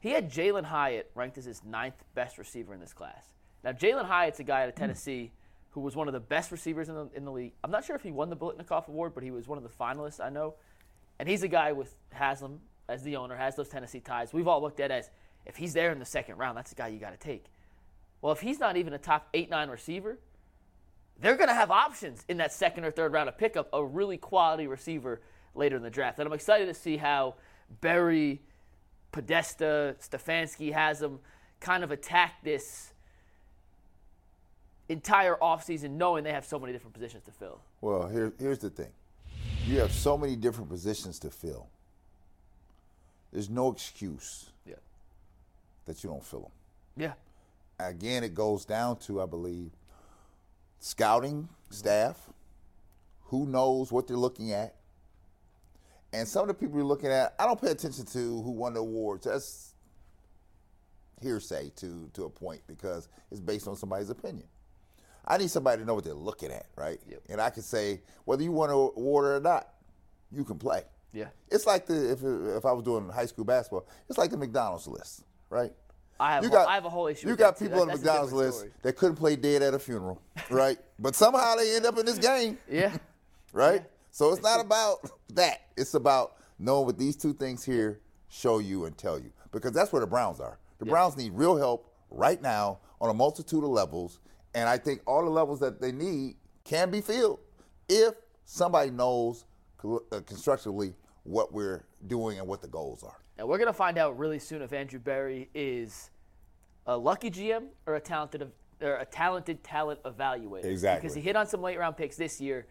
He 0.00 0.10
had 0.10 0.30
Jalin 0.32 0.64
Hyatt 0.64 1.10
ranked 1.14 1.36
as 1.36 1.44
his 1.44 1.62
ninth 1.62 2.02
best 2.14 2.38
receiver 2.38 2.72
in 2.72 2.80
this 2.80 2.94
class. 2.94 3.26
Now 3.62 3.72
Jalin 3.72 4.06
Hyatt's 4.06 4.40
a 4.40 4.42
guy 4.42 4.62
out 4.62 4.70
of 4.70 4.74
Tennessee 4.74 5.30
who 5.72 5.80
was 5.80 5.94
one 5.94 6.08
of 6.08 6.14
the 6.14 6.20
best 6.20 6.50
receivers 6.50 6.88
in 6.88 6.94
the, 6.94 7.08
in 7.14 7.26
the 7.26 7.30
league. 7.30 7.52
I'm 7.62 7.70
not 7.70 7.84
sure 7.84 7.94
if 7.94 8.02
he 8.02 8.10
won 8.10 8.30
the 8.30 8.36
Biletnikoff 8.36 8.88
Award, 8.88 9.12
but 9.14 9.22
he 9.22 9.30
was 9.30 9.46
one 9.46 9.58
of 9.58 9.62
the 9.62 9.70
finalists. 9.70 10.24
I 10.24 10.30
know. 10.30 10.54
And 11.18 11.28
he's 11.28 11.42
a 11.42 11.48
guy 11.48 11.72
with 11.72 11.94
Haslam 12.12 12.60
as 12.88 13.02
the 13.02 13.16
owner, 13.16 13.36
has 13.36 13.56
those 13.56 13.68
Tennessee 13.68 14.00
ties. 14.00 14.32
We've 14.32 14.48
all 14.48 14.62
looked 14.62 14.80
at 14.80 14.90
as 14.90 15.10
if 15.44 15.56
he's 15.56 15.74
there 15.74 15.92
in 15.92 15.98
the 15.98 16.06
second 16.06 16.38
round, 16.38 16.56
that's 16.56 16.72
a 16.72 16.74
guy 16.74 16.88
you 16.88 16.98
got 16.98 17.10
to 17.10 17.18
take. 17.18 17.44
Well, 18.22 18.32
if 18.32 18.40
he's 18.40 18.58
not 18.58 18.76
even 18.76 18.94
a 18.94 18.98
top 18.98 19.28
eight, 19.32 19.48
nine 19.48 19.68
receiver, 19.68 20.18
they're 21.20 21.36
going 21.36 21.48
to 21.48 21.54
have 21.54 21.70
options 21.70 22.24
in 22.28 22.38
that 22.38 22.52
second 22.52 22.84
or 22.84 22.90
third 22.90 23.12
round 23.12 23.28
of 23.28 23.36
pickup, 23.38 23.68
a 23.72 23.84
really 23.84 24.16
quality 24.16 24.66
receiver 24.66 25.20
later 25.54 25.76
in 25.76 25.82
the 25.82 25.90
draft. 25.90 26.18
And 26.18 26.26
I'm 26.26 26.32
excited 26.32 26.66
to 26.66 26.74
see 26.74 26.96
how 26.96 27.34
Berry, 27.80 28.40
Podesta, 29.12 29.96
Stefanski 30.00 30.72
has 30.72 31.00
them 31.00 31.20
kind 31.60 31.84
of 31.84 31.90
attack 31.90 32.42
this 32.42 32.92
entire 34.88 35.36
offseason 35.36 35.90
knowing 35.90 36.24
they 36.24 36.32
have 36.32 36.44
so 36.44 36.58
many 36.58 36.72
different 36.72 36.94
positions 36.94 37.24
to 37.24 37.30
fill. 37.30 37.60
Well, 37.80 38.08
here, 38.08 38.32
here's 38.38 38.58
the 38.58 38.70
thing. 38.70 38.90
You 39.66 39.78
have 39.78 39.92
so 39.92 40.16
many 40.18 40.36
different 40.36 40.68
positions 40.68 41.18
to 41.20 41.30
fill. 41.30 41.68
There's 43.32 43.48
no 43.48 43.70
excuse 43.70 44.50
Yeah. 44.66 44.74
that 45.86 46.02
you 46.02 46.10
don't 46.10 46.24
fill 46.24 46.40
them. 46.40 46.50
Yeah. 46.96 47.12
Again, 47.78 48.24
it 48.24 48.34
goes 48.34 48.64
down 48.64 48.96
to, 49.00 49.22
I 49.22 49.26
believe, 49.26 49.70
scouting 50.80 51.48
staff, 51.70 52.18
who 53.26 53.46
knows 53.46 53.92
what 53.92 54.08
they're 54.08 54.16
looking 54.16 54.52
at. 54.52 54.74
And 56.12 56.26
some 56.26 56.42
of 56.42 56.48
the 56.48 56.54
people 56.54 56.76
you're 56.76 56.84
looking 56.84 57.10
at, 57.10 57.34
I 57.38 57.46
don't 57.46 57.60
pay 57.60 57.70
attention 57.70 58.04
to 58.06 58.18
who 58.18 58.50
won 58.50 58.74
the 58.74 58.80
awards. 58.80 59.26
That's 59.26 59.74
hearsay 61.22 61.70
to, 61.76 62.10
to 62.14 62.24
a 62.24 62.30
point 62.30 62.62
because 62.66 63.08
it's 63.30 63.40
based 63.40 63.68
on 63.68 63.76
somebody's 63.76 64.10
opinion. 64.10 64.48
I 65.24 65.36
need 65.36 65.50
somebody 65.50 65.82
to 65.82 65.86
know 65.86 65.94
what 65.94 66.04
they're 66.04 66.14
looking 66.14 66.50
at, 66.50 66.66
right? 66.74 66.98
Yep. 67.08 67.22
And 67.28 67.40
I 67.40 67.50
can 67.50 67.62
say, 67.62 68.00
whether 68.24 68.42
you 68.42 68.50
won 68.50 68.70
an 68.70 68.74
award 68.74 69.26
or 69.26 69.40
not, 69.40 69.68
you 70.32 70.44
can 70.44 70.58
play. 70.58 70.82
Yeah. 71.12 71.28
It's 71.50 71.66
like 71.66 71.86
the 71.86 72.12
if 72.12 72.22
if 72.22 72.64
I 72.64 72.72
was 72.72 72.84
doing 72.84 73.08
high 73.08 73.26
school 73.26 73.44
basketball, 73.44 73.86
it's 74.08 74.18
like 74.18 74.30
the 74.30 74.36
McDonald's 74.36 74.86
list, 74.86 75.24
right? 75.50 75.72
I 76.20 76.34
have, 76.34 76.52
I 76.54 76.74
have 76.74 76.84
a 76.84 76.90
whole 76.90 77.06
issue. 77.06 77.26
You 77.28 77.32
with 77.32 77.38
got 77.38 77.56
that, 77.58 77.64
people 77.64 77.80
on 77.80 77.88
the 77.88 77.94
McDonald's 77.94 78.32
list 78.32 78.58
story. 78.58 78.72
that 78.82 78.96
couldn't 78.96 79.16
play 79.16 79.36
dead 79.36 79.62
at 79.62 79.74
a 79.74 79.78
funeral, 79.78 80.20
right? 80.50 80.78
but 80.98 81.14
somehow 81.14 81.54
they 81.56 81.74
end 81.74 81.86
up 81.86 81.96
in 81.98 82.04
this 82.06 82.18
game, 82.18 82.58
Yeah. 82.70 82.96
right? 83.52 83.82
So 84.10 84.32
it's 84.32 84.42
not 84.42 84.60
about 84.60 84.98
that. 85.34 85.62
It's 85.76 85.94
about 85.94 86.34
knowing 86.58 86.86
what 86.86 86.98
these 86.98 87.16
two 87.16 87.32
things 87.32 87.64
here 87.64 88.00
show 88.28 88.58
you 88.58 88.84
and 88.84 88.96
tell 88.98 89.18
you, 89.18 89.32
because 89.50 89.72
that's 89.72 89.92
where 89.92 90.00
the 90.00 90.06
Browns 90.06 90.40
are. 90.40 90.58
The 90.78 90.84
Browns 90.86 91.16
need 91.16 91.32
real 91.32 91.56
help 91.56 91.92
right 92.10 92.40
now 92.40 92.78
on 93.00 93.08
a 93.10 93.14
multitude 93.14 93.64
of 93.64 93.70
levels, 93.70 94.18
and 94.54 94.68
I 94.68 94.76
think 94.78 95.00
all 95.06 95.24
the 95.24 95.30
levels 95.30 95.60
that 95.60 95.80
they 95.80 95.92
need 95.92 96.36
can 96.64 96.90
be 96.90 97.00
filled 97.00 97.38
if 97.88 98.14
somebody 98.44 98.90
knows 98.90 99.44
uh, 99.84 100.20
constructively 100.26 100.94
what 101.22 101.52
we're 101.52 101.84
doing 102.06 102.38
and 102.38 102.46
what 102.46 102.60
the 102.62 102.68
goals 102.68 103.02
are. 103.02 103.16
And 103.40 103.48
we're 103.48 103.56
gonna 103.56 103.72
find 103.72 103.96
out 103.96 104.18
really 104.18 104.38
soon 104.38 104.60
if 104.60 104.74
Andrew 104.74 104.98
Berry 104.98 105.48
is 105.54 106.10
a 106.86 106.94
lucky 106.94 107.30
GM 107.30 107.68
or 107.86 107.94
a 107.94 108.00
talented 108.00 108.52
or 108.82 108.96
a 108.96 109.06
talented 109.06 109.64
talent 109.64 110.02
evaluator. 110.02 110.66
Exactly. 110.66 111.00
Because 111.00 111.14
he 111.14 111.22
hit 111.22 111.36
on 111.36 111.46
some 111.46 111.62
late 111.62 111.78
round 111.78 111.96
picks 111.96 112.16
this 112.16 112.38
year, 112.38 112.66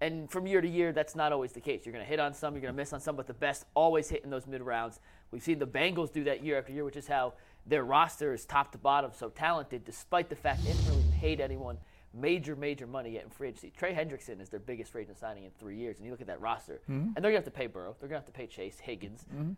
and 0.00 0.30
from 0.30 0.46
year 0.46 0.60
to 0.60 0.68
year, 0.68 0.92
that's 0.92 1.16
not 1.16 1.32
always 1.32 1.50
the 1.50 1.60
case. 1.60 1.84
You're 1.84 1.92
gonna 1.92 2.04
hit 2.04 2.20
on 2.20 2.34
some, 2.34 2.54
you're 2.54 2.62
gonna 2.62 2.72
miss 2.72 2.92
on 2.92 3.00
some, 3.00 3.16
but 3.16 3.26
the 3.26 3.34
best 3.34 3.64
always 3.74 4.08
hit 4.08 4.22
in 4.22 4.30
those 4.30 4.46
mid 4.46 4.62
rounds. 4.62 5.00
We've 5.32 5.42
seen 5.42 5.58
the 5.58 5.66
Bengals 5.66 6.12
do 6.12 6.22
that 6.22 6.44
year 6.44 6.56
after 6.56 6.72
year, 6.72 6.84
which 6.84 6.96
is 6.96 7.08
how 7.08 7.32
their 7.66 7.82
roster 7.82 8.32
is 8.32 8.44
top 8.44 8.70
to 8.72 8.78
bottom 8.78 9.10
so 9.12 9.28
talented, 9.28 9.84
despite 9.84 10.28
the 10.28 10.36
fact 10.36 10.62
they 10.62 10.70
haven't 10.70 10.86
really 10.86 11.04
paid 11.18 11.40
anyone 11.40 11.78
major, 12.14 12.54
major 12.54 12.86
money 12.86 13.10
yet 13.10 13.24
in 13.24 13.30
free 13.30 13.48
agency. 13.48 13.72
Trey 13.76 13.92
Hendrickson 13.92 14.40
is 14.40 14.50
their 14.50 14.60
biggest 14.60 14.92
free 14.92 15.02
agent 15.02 15.18
signing 15.18 15.42
in 15.42 15.50
three 15.58 15.78
years, 15.78 15.96
and 15.96 16.06
you 16.06 16.12
look 16.12 16.20
at 16.20 16.28
that 16.28 16.40
roster, 16.40 16.80
mm-hmm. 16.88 17.08
and 17.08 17.14
they're 17.16 17.32
gonna 17.32 17.38
have 17.38 17.44
to 17.44 17.50
pay 17.50 17.66
Burrow, 17.66 17.96
they're 17.98 18.08
gonna 18.08 18.20
have 18.20 18.26
to 18.26 18.32
pay 18.32 18.46
Chase, 18.46 18.78
Higgins. 18.78 19.24
Mm-hmm. 19.34 19.52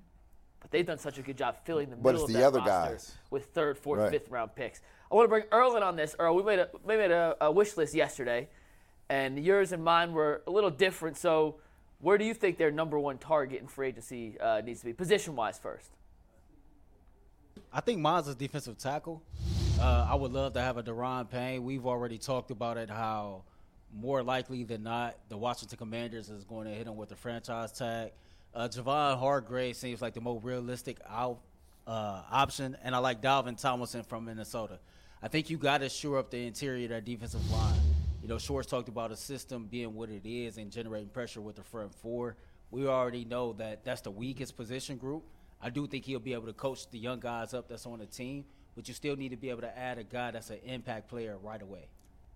But 0.64 0.70
they've 0.70 0.86
done 0.86 0.96
such 0.98 1.18
a 1.18 1.22
good 1.22 1.36
job 1.36 1.56
filling 1.64 1.90
the 1.90 1.96
But 1.96 2.12
middle 2.14 2.22
it's 2.22 2.30
of 2.30 2.32
the 2.34 2.38
that 2.40 2.46
other 2.46 2.58
roster 2.60 2.92
guys. 2.94 3.14
with 3.28 3.44
third, 3.52 3.76
fourth, 3.76 4.00
Right. 4.00 4.10
fifth 4.10 4.30
round 4.30 4.54
picks. 4.54 4.80
I 5.12 5.14
want 5.14 5.26
to 5.26 5.28
bring 5.28 5.42
Erlen 5.44 5.82
on 5.82 5.94
this. 5.94 6.16
Earl, 6.18 6.34
we 6.36 6.42
made 6.42 6.58
a 6.58 6.70
we 6.82 6.96
made 6.96 7.10
a, 7.10 7.36
a 7.42 7.52
wish 7.52 7.76
list 7.76 7.94
yesterday, 7.94 8.48
and 9.10 9.38
yours 9.38 9.72
and 9.72 9.84
mine 9.84 10.12
were 10.14 10.42
a 10.46 10.50
little 10.50 10.70
different. 10.70 11.18
So, 11.18 11.56
where 12.00 12.16
do 12.16 12.24
you 12.24 12.32
think 12.32 12.56
their 12.56 12.70
number 12.70 12.98
one 12.98 13.18
target 13.18 13.60
in 13.60 13.66
free 13.68 13.88
agency 13.88 14.40
uh, 14.40 14.62
needs 14.62 14.80
to 14.80 14.86
be, 14.86 14.94
position 14.94 15.36
wise 15.36 15.58
first? 15.58 15.90
I 17.70 17.82
think 17.82 18.00
mine's 18.00 18.26
is 18.26 18.34
defensive 18.34 18.78
tackle. 18.78 19.22
Uh, 19.78 20.06
I 20.10 20.14
would 20.14 20.32
love 20.32 20.54
to 20.54 20.62
have 20.62 20.78
a 20.78 20.82
Daron 20.82 21.28
Payne. 21.28 21.62
We've 21.62 21.84
already 21.84 22.16
talked 22.16 22.50
about 22.50 22.78
it. 22.78 22.88
How 22.88 23.42
more 23.92 24.22
likely 24.22 24.64
than 24.64 24.82
not, 24.82 25.16
the 25.28 25.36
Washington 25.36 25.76
Commanders 25.76 26.30
is 26.30 26.44
going 26.44 26.66
to 26.66 26.72
hit 26.72 26.86
him 26.86 26.96
with 26.96 27.12
a 27.12 27.16
franchise 27.16 27.72
tag. 27.72 28.12
Uh, 28.54 28.68
Javon 28.68 29.18
Hargrave 29.18 29.74
seems 29.74 30.00
like 30.00 30.14
the 30.14 30.20
more 30.20 30.38
realistic 30.38 31.00
out 31.10 31.40
uh, 31.88 32.22
option, 32.30 32.76
and 32.84 32.94
I 32.94 32.98
like 32.98 33.20
Dalvin 33.20 33.60
Tomlinson 33.60 34.04
from 34.04 34.26
Minnesota. 34.26 34.78
I 35.20 35.26
think 35.26 35.50
you 35.50 35.58
got 35.58 35.78
to 35.78 35.88
shore 35.88 36.18
up 36.18 36.30
the 36.30 36.46
interior 36.46 36.84
of 36.84 36.90
that 36.90 37.04
defensive 37.04 37.50
line. 37.50 37.80
You 38.22 38.28
know, 38.28 38.38
Schwartz 38.38 38.68
talked 38.68 38.88
about 38.88 39.10
a 39.10 39.16
system 39.16 39.66
being 39.66 39.92
what 39.94 40.08
it 40.08 40.24
is 40.24 40.56
and 40.56 40.70
generating 40.70 41.08
pressure 41.08 41.40
with 41.40 41.56
the 41.56 41.64
front 41.64 41.92
four. 41.96 42.36
We 42.70 42.86
already 42.86 43.24
know 43.24 43.54
that 43.54 43.84
that's 43.84 44.02
the 44.02 44.12
weakest 44.12 44.56
position 44.56 44.98
group. 44.98 45.24
I 45.60 45.70
do 45.70 45.88
think 45.88 46.04
he'll 46.04 46.20
be 46.20 46.32
able 46.32 46.46
to 46.46 46.52
coach 46.52 46.88
the 46.90 46.98
young 46.98 47.18
guys 47.18 47.54
up 47.54 47.68
that's 47.68 47.86
on 47.86 47.98
the 47.98 48.06
team, 48.06 48.44
but 48.76 48.86
you 48.86 48.94
still 48.94 49.16
need 49.16 49.30
to 49.30 49.36
be 49.36 49.50
able 49.50 49.62
to 49.62 49.78
add 49.78 49.98
a 49.98 50.04
guy 50.04 50.30
that's 50.30 50.50
an 50.50 50.60
impact 50.64 51.08
player 51.08 51.36
right 51.42 51.60
away. 51.60 51.88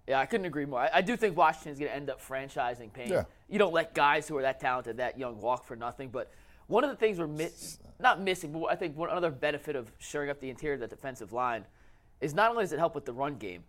Yeah, 0.09 0.21
I 0.21 0.27
couldn't 0.27 0.47
agree 0.47 0.65
more. 0.65 0.81
I, 0.81 0.91
I 0.95 1.01
do 1.03 1.17
think 1.17 1.37
Washington's 1.37 1.79
going 1.79 1.91
to 1.91 1.95
end 1.95 2.09
up 2.09 2.27
franchising 2.27 2.93
Payne. 2.93 3.11
Yeah. 3.11 3.25
You 3.49 3.59
don't 3.59 3.75
let 3.75 3.95
guys 3.95 4.27
who 4.27 4.39
are 4.39 4.43
that 4.43 4.59
talented, 4.59 4.97
that 4.97 5.19
young, 5.19 5.39
walk 5.39 5.67
for 5.67 5.77
nothing. 5.77 6.09
But 6.09 6.33
one 6.67 6.83
of 6.83 6.89
the 6.89 6.97
things 6.97 7.19
we're 7.19 7.27
mi- 7.27 7.45
uh, 7.45 7.89
not 8.01 8.21
missing, 8.21 8.53
but 8.53 8.65
I 8.65 8.75
think 8.75 8.97
one 8.97 9.11
other 9.11 9.31
benefit 9.31 9.77
of 9.77 9.93
shoring 9.99 10.31
up 10.31 10.41
the 10.41 10.49
interior 10.49 10.75
of 10.75 10.81
the 10.81 10.87
defensive 10.87 11.35
line 11.35 11.67
is 12.23 12.33
not 12.33 12.51
only 12.51 12.63
does 12.63 12.73
it 12.73 12.79
help 12.79 12.95
with 12.95 13.05
the 13.05 13.13
run 13.13 13.37
game, 13.37 13.65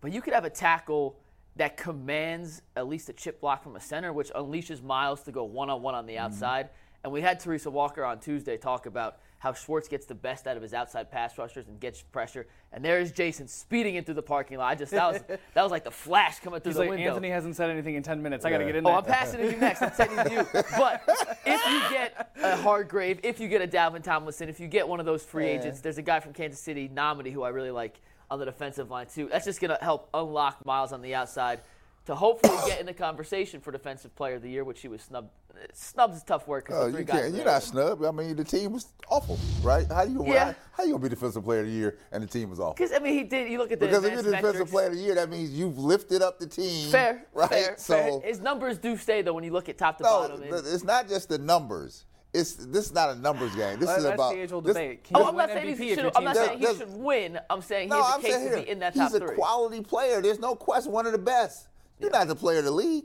but 0.00 0.12
you 0.12 0.22
could 0.22 0.32
have 0.32 0.46
a 0.46 0.50
tackle 0.50 1.18
that 1.56 1.76
commands 1.76 2.62
at 2.74 2.88
least 2.88 3.10
a 3.10 3.12
chip 3.12 3.38
block 3.42 3.62
from 3.62 3.76
a 3.76 3.80
center, 3.80 4.14
which 4.14 4.30
unleashes 4.30 4.82
Myles 4.82 5.22
to 5.24 5.30
go 5.30 5.44
one 5.44 5.68
on 5.68 5.82
one 5.82 5.94
on 5.94 6.06
the 6.06 6.14
mm-hmm. 6.14 6.24
outside. 6.24 6.70
And 7.04 7.12
we 7.12 7.20
had 7.20 7.38
Teresa 7.38 7.70
Walker 7.70 8.02
on 8.02 8.18
Tuesday 8.18 8.56
talk 8.56 8.86
about 8.86 9.18
how 9.42 9.52
Schwartz 9.52 9.88
gets 9.88 10.06
the 10.06 10.14
best 10.14 10.46
out 10.46 10.56
of 10.56 10.62
his 10.62 10.72
outside 10.72 11.10
pass 11.10 11.36
rushers 11.36 11.66
and 11.66 11.80
gets 11.80 12.00
pressure. 12.00 12.46
And 12.72 12.84
there's 12.84 13.10
Jason 13.10 13.48
speeding 13.48 13.96
into 13.96 14.14
the 14.14 14.22
parking 14.22 14.56
lot. 14.56 14.70
I 14.70 14.76
just 14.76 14.92
that 14.92 15.12
was 15.12 15.22
that 15.54 15.62
was 15.62 15.72
like 15.72 15.82
the 15.82 15.90
flash 15.90 16.38
coming 16.38 16.60
through 16.60 16.70
He's 16.70 16.76
the 16.76 16.82
like, 16.82 16.90
window. 16.90 17.08
Anthony 17.08 17.30
hasn't 17.30 17.56
said 17.56 17.68
anything 17.68 17.96
in 17.96 18.04
10 18.04 18.22
minutes. 18.22 18.44
I 18.44 18.50
got 18.50 18.58
to 18.58 18.62
Yeah. 18.62 18.68
get 18.68 18.76
in 18.76 18.86
oh, 18.86 18.90
there. 18.90 18.94
Oh. 18.94 18.98
I'm 18.98 19.04
passing 19.04 19.40
to 19.40 19.50
you 19.50 19.56
next. 19.56 19.82
I'm 19.82 19.92
sending 19.94 20.32
you. 20.32 20.46
But 20.78 21.02
if 21.44 21.66
you 21.66 21.80
get 21.90 22.30
a 22.40 22.56
Hargrave, 22.56 23.18
if 23.24 23.40
you 23.40 23.48
get 23.48 23.62
a 23.62 23.66
Dalvin 23.66 24.04
Tomlinson, 24.04 24.48
if 24.48 24.60
you 24.60 24.68
get 24.68 24.86
one 24.86 25.00
of 25.00 25.06
those 25.06 25.24
free 25.24 25.46
agents, 25.46 25.80
there's 25.80 25.98
a 25.98 26.02
guy 26.02 26.20
from 26.20 26.32
Kansas 26.34 26.60
City, 26.60 26.88
Nnadi, 26.88 27.32
who 27.32 27.42
I 27.42 27.48
really 27.48 27.72
like 27.72 28.00
on 28.30 28.38
the 28.38 28.44
defensive 28.44 28.92
line 28.92 29.06
too. 29.12 29.28
That's 29.28 29.44
just 29.44 29.60
going 29.60 29.76
to 29.76 29.84
help 29.84 30.08
unlock 30.14 30.64
Myles 30.64 30.92
on 30.92 31.02
the 31.02 31.16
outside 31.16 31.62
to 32.06 32.14
hopefully 32.14 32.56
get 32.66 32.80
in 32.80 32.86
the 32.86 32.92
conversation 32.94 33.60
for 33.60 33.70
Defensive 33.70 34.14
Player 34.16 34.34
of 34.36 34.42
the 34.42 34.50
Year, 34.50 34.64
which 34.64 34.80
he 34.82 34.88
was 34.88 35.02
snubbed. 35.02 35.30
Snubs 35.72 36.16
is 36.16 36.22
tough 36.24 36.48
work 36.48 36.64
because 36.66 36.82
Oh, 36.82 36.86
the 36.86 36.90
three 36.92 37.00
you 37.02 37.04
guys. 37.06 37.12
can't. 37.20 37.22
were 37.30 37.36
You're 37.36 37.44
there. 37.44 37.54
not 37.54 37.62
snub. 37.62 38.04
I 38.04 38.10
mean, 38.10 38.34
the 38.34 38.42
team 38.42 38.72
was 38.72 38.86
awful, 39.08 39.38
right? 39.62 39.86
How 39.88 40.04
do 40.04 40.12
you 40.12 40.24
Yeah. 40.26 40.46
how, 40.46 40.54
how 40.72 40.82
you 40.84 40.90
gonna 40.92 41.02
be 41.04 41.08
defensive 41.10 41.44
player 41.44 41.60
of 41.60 41.66
the 41.66 41.72
year 41.72 41.98
and 42.10 42.22
the 42.22 42.26
team 42.26 42.50
was 42.50 42.58
awful? 42.58 42.72
Because 42.74 42.90
I 42.92 42.98
mean, 42.98 43.12
he 43.14 43.22
did. 43.22 43.48
You 43.50 43.58
look 43.58 43.70
at 43.70 43.78
the 43.78 43.86
Because 43.86 44.02
if 44.04 44.12
you're 44.14 44.22
the 44.22 44.30
defensive 44.30 44.52
metrics. 44.54 44.70
player 44.72 44.86
of 44.88 44.94
the 44.94 45.00
year, 45.00 45.14
that 45.14 45.28
means 45.30 45.50
you've 45.50 45.78
lifted 45.78 46.22
up 46.22 46.40
the 46.40 46.46
team. 46.46 46.90
Fair, 46.90 47.26
right? 47.34 47.48
fair, 47.50 47.74
so 47.78 47.94
fair. 48.20 48.28
His 48.28 48.40
numbers 48.40 48.78
do 48.78 48.96
stay 48.96 49.22
though 49.22 49.34
when 49.34 49.44
you 49.44 49.52
look 49.52 49.68
at 49.68 49.78
top 49.78 49.98
to 49.98 50.02
no, 50.04 50.10
bottom. 50.10 50.42
and- 50.42 50.50
th- 50.50 50.64
it's 50.74 50.82
not 50.84 51.08
just 51.08 51.28
the 51.28 51.38
numbers. 51.38 52.06
It's 52.34 52.54
this 52.54 52.86
is 52.86 52.92
not 52.94 53.10
a 53.10 53.14
numbers 53.14 53.54
game. 53.54 53.78
This 53.78 53.90
That- 53.90 53.98
is 53.98 54.04
that's 54.04 54.14
about 54.14 54.32
the 54.32 54.40
age-old 54.40 54.64
this- 54.64 54.72
debate. 54.74 55.04
Can 55.04 55.16
Oh, 55.18 55.20
you 55.20 55.26
I'm 55.26 55.36
not 55.36 55.48
win 55.50 55.56
saying 55.58 55.66
he 55.66 55.72
MVP 55.74 55.90
if 55.90 55.94
should. 55.96 56.02
your 56.04 56.12
I'm 56.16 56.24
not 56.24 56.34
team's 56.34 56.46
saying 56.46 56.58
he 56.60 56.66
should 56.78 56.96
win. 56.96 57.40
I'm 57.50 57.60
saying 57.62 57.88
he 57.88 57.94
No, 57.94 58.02
has 58.02 58.10
a 58.10 58.14
I'm 58.16 58.22
case 58.22 58.32
to 58.34 58.40
here, 58.40 58.56
be 58.56 58.70
in 58.70 58.78
that 58.78 58.94
top 58.94 59.10
he's 59.12 59.20
top 59.20 59.28
a 59.28 59.34
quality 59.34 59.80
player. 59.82 60.22
There's 60.22 60.38
no 60.40 60.54
question, 60.56 60.90
one 60.92 61.04
of 61.06 61.12
the 61.12 61.18
best. 61.18 61.68
You're 62.02 62.10
not 62.10 62.28
the 62.28 62.34
player 62.36 62.58
of 62.58 62.64
the 62.64 62.70
league. 62.70 63.04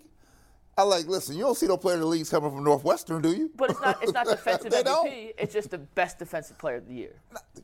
I 0.77 0.83
like. 0.83 1.07
Listen, 1.07 1.35
you 1.35 1.41
don't 1.41 1.55
see 1.57 1.65
no 1.67 1.77
player 1.77 1.95
of 1.95 2.01
the 2.01 2.05
leagues 2.07 2.29
coming 2.29 2.51
from 2.51 2.63
Northwestern, 2.63 3.21
do 3.21 3.31
you? 3.33 3.49
But 3.55 3.71
it's 3.71 3.81
not. 3.81 4.03
It's 4.03 4.13
not 4.13 4.25
defensive 4.27 4.71
MVP. 4.71 4.83
don't. 4.83 5.07
It's 5.37 5.53
just 5.53 5.71
the 5.71 5.79
best 5.79 6.19
defensive 6.19 6.57
player 6.57 6.75
of 6.75 6.87
the 6.87 6.93
year. 6.93 7.15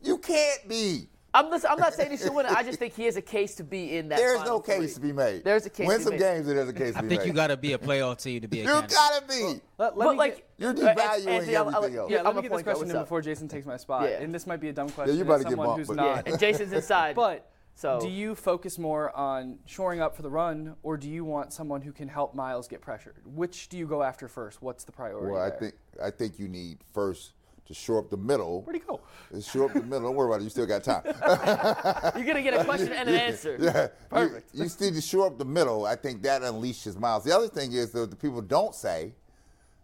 You 0.02 0.18
can't 0.18 0.68
be. 0.68 1.10
I'm. 1.36 1.50
Listen, 1.52 1.70
I'm 1.72 1.80
not 1.80 1.94
saying 1.94 2.10
he 2.12 2.18
should 2.18 2.34
win 2.34 2.48
it. 2.48 2.52
I 2.52 2.64
just 2.64 2.80
think 2.80 2.96
he 2.96 3.04
has 3.06 3.16
a 3.16 3.22
case 3.22 3.54
to 3.56 3.64
be 3.64 3.98
in 3.98 4.10
that. 4.10 4.18
There's 4.18 4.38
final 4.40 4.58
no 4.58 4.60
case 4.62 4.78
three. 4.78 4.94
to 4.94 5.00
be 5.02 5.12
made. 5.14 5.44
There's 5.44 5.66
a 5.68 5.70
case 5.70 5.88
Win 5.88 5.98
to 6.00 6.00
be 6.00 6.04
some 6.06 6.14
made. 6.14 6.20
games, 6.20 6.48
and 6.48 6.58
there's 6.58 6.70
a 6.70 6.74
case 6.74 6.94
to 6.94 7.00
I 7.00 7.02
be 7.02 7.08
think 7.10 7.22
made. 7.22 7.28
you 7.28 7.34
got 7.34 7.48
to 7.48 7.58
be 7.58 7.74
a 7.74 7.78
playoff 7.78 8.22
team 8.24 8.42
to 8.42 8.48
be 8.48 8.62
a 8.62 8.64
You 8.64 8.68
gotta 8.88 9.24
be. 9.28 9.60
Let, 9.78 9.96
let 9.96 10.06
But 10.06 10.12
me 10.14 10.18
like, 10.18 10.36
get, 10.38 10.50
You're 10.58 10.70
uh, 10.72 10.74
devaluing 10.96 11.28
Anthony, 11.28 11.56
I'll- 11.56 11.70
I'll- 11.70 11.84
else. 11.84 11.92
yeah, 11.92 12.02
I'm 12.02 12.10
let 12.10 12.24
gonna 12.24 12.36
me 12.36 12.42
get 12.44 12.52
this 12.52 12.64
question 12.64 12.90
in 12.90 12.96
up. 12.96 13.04
before 13.06 13.22
Jason 13.22 13.48
takes 13.48 13.66
my 13.68 13.78
spot. 13.78 14.10
Yeah. 14.10 14.22
And 14.22 14.34
this 14.34 14.46
might 14.48 14.60
be 14.60 14.70
a 14.70 14.74
dumb 14.74 14.90
question. 14.90 15.16
Yeah, 15.16 15.24
you 15.24 15.24
as 15.24 15.28
about 15.28 15.38
to 15.38 15.44
get 15.44 15.50
someone 15.52 15.68
bumped, 15.68 15.80
who's 15.80 15.88
but- 15.88 15.96
not. 15.98 16.26
Yeah, 16.28 16.32
and 16.34 16.40
Jason's 16.40 16.72
inside. 16.74 17.16
But 17.16 17.48
So- 17.76 18.00
do 18.00 18.08
you 18.08 18.36
focus 18.36 18.78
more 18.78 19.16
on 19.16 19.58
shoring 19.66 20.00
up 20.00 20.16
for 20.16 20.22
the 20.22 20.30
run, 20.30 20.76
or 20.84 20.96
do 20.98 21.10
you 21.10 21.26
want 21.26 21.52
someone 21.54 21.82
who 21.82 21.92
can 21.92 22.08
help 22.08 22.36
Myles 22.36 22.68
get 22.68 22.82
pressured? 22.82 23.16
Which 23.26 23.68
do 23.70 23.78
you 23.78 23.88
go 23.88 24.04
after 24.04 24.28
first? 24.28 24.62
What's 24.62 24.84
the 24.84 24.92
priority? 24.92 25.32
Well, 25.32 25.42
I 25.42 25.50
there? 25.50 25.60
think 25.60 25.74
I 26.04 26.12
think 26.12 26.40
you 26.40 26.48
need 26.48 26.78
first 26.94 27.34
to 27.66 27.74
shore 27.74 27.98
up 28.00 28.10
the 28.10 28.18
middle. 28.18 28.62
Where'd 28.64 28.76
he 28.76 28.82
go? 28.86 29.00
Shore 29.42 29.66
up 29.68 29.74
the 29.74 29.82
middle. 29.82 30.02
Don't 30.10 30.16
worry 30.16 30.28
about 30.30 30.42
it. 30.42 30.44
You 30.44 30.50
still 30.50 30.66
got 30.66 30.84
time. 30.84 31.02
you're 32.16 32.26
gonna 32.26 32.42
get 32.42 32.54
a 32.54 32.64
question 32.66 32.92
and 32.92 33.10
an 33.10 33.16
answer. 33.30 33.58
Yeah, 33.60 33.88
Perfect. 34.10 34.54
You, 34.54 34.66
you 34.66 34.70
need 34.82 34.94
to 34.96 35.02
shore 35.02 35.28
up 35.28 35.38
the 35.38 35.46
middle. 35.46 35.86
I 35.86 35.96
think 35.96 36.22
that 36.24 36.42
unleashes 36.42 37.00
Myles. 37.00 37.24
The 37.24 37.36
other 37.36 37.48
thing 37.48 37.72
is 37.72 37.92
that 37.92 38.10
the 38.10 38.16
people 38.18 38.42
don't 38.42 38.76
say, 38.76 39.14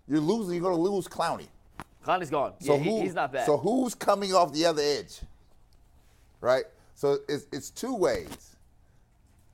you're 0.07 0.19
losing. 0.19 0.53
You're 0.55 0.63
going 0.63 0.75
to 0.75 0.81
lose 0.81 1.07
Clowney. 1.07 1.47
Connie's 2.03 2.29
gone. 2.29 2.53
So 2.59 2.75
yeah, 2.75 2.79
he- 2.81 2.89
who, 2.89 3.01
he's 3.01 3.13
not 3.15 3.31
bad. 3.31 3.45
So 3.45 3.57
who's 3.57 3.95
coming 3.95 4.33
off 4.33 4.51
the 4.53 4.65
other 4.65 4.81
edge? 4.83 5.21
Right. 6.41 6.65
So 6.99 7.19
it's 7.29 7.47
it's 7.53 7.69
two 7.69 7.95
ways. 7.95 8.57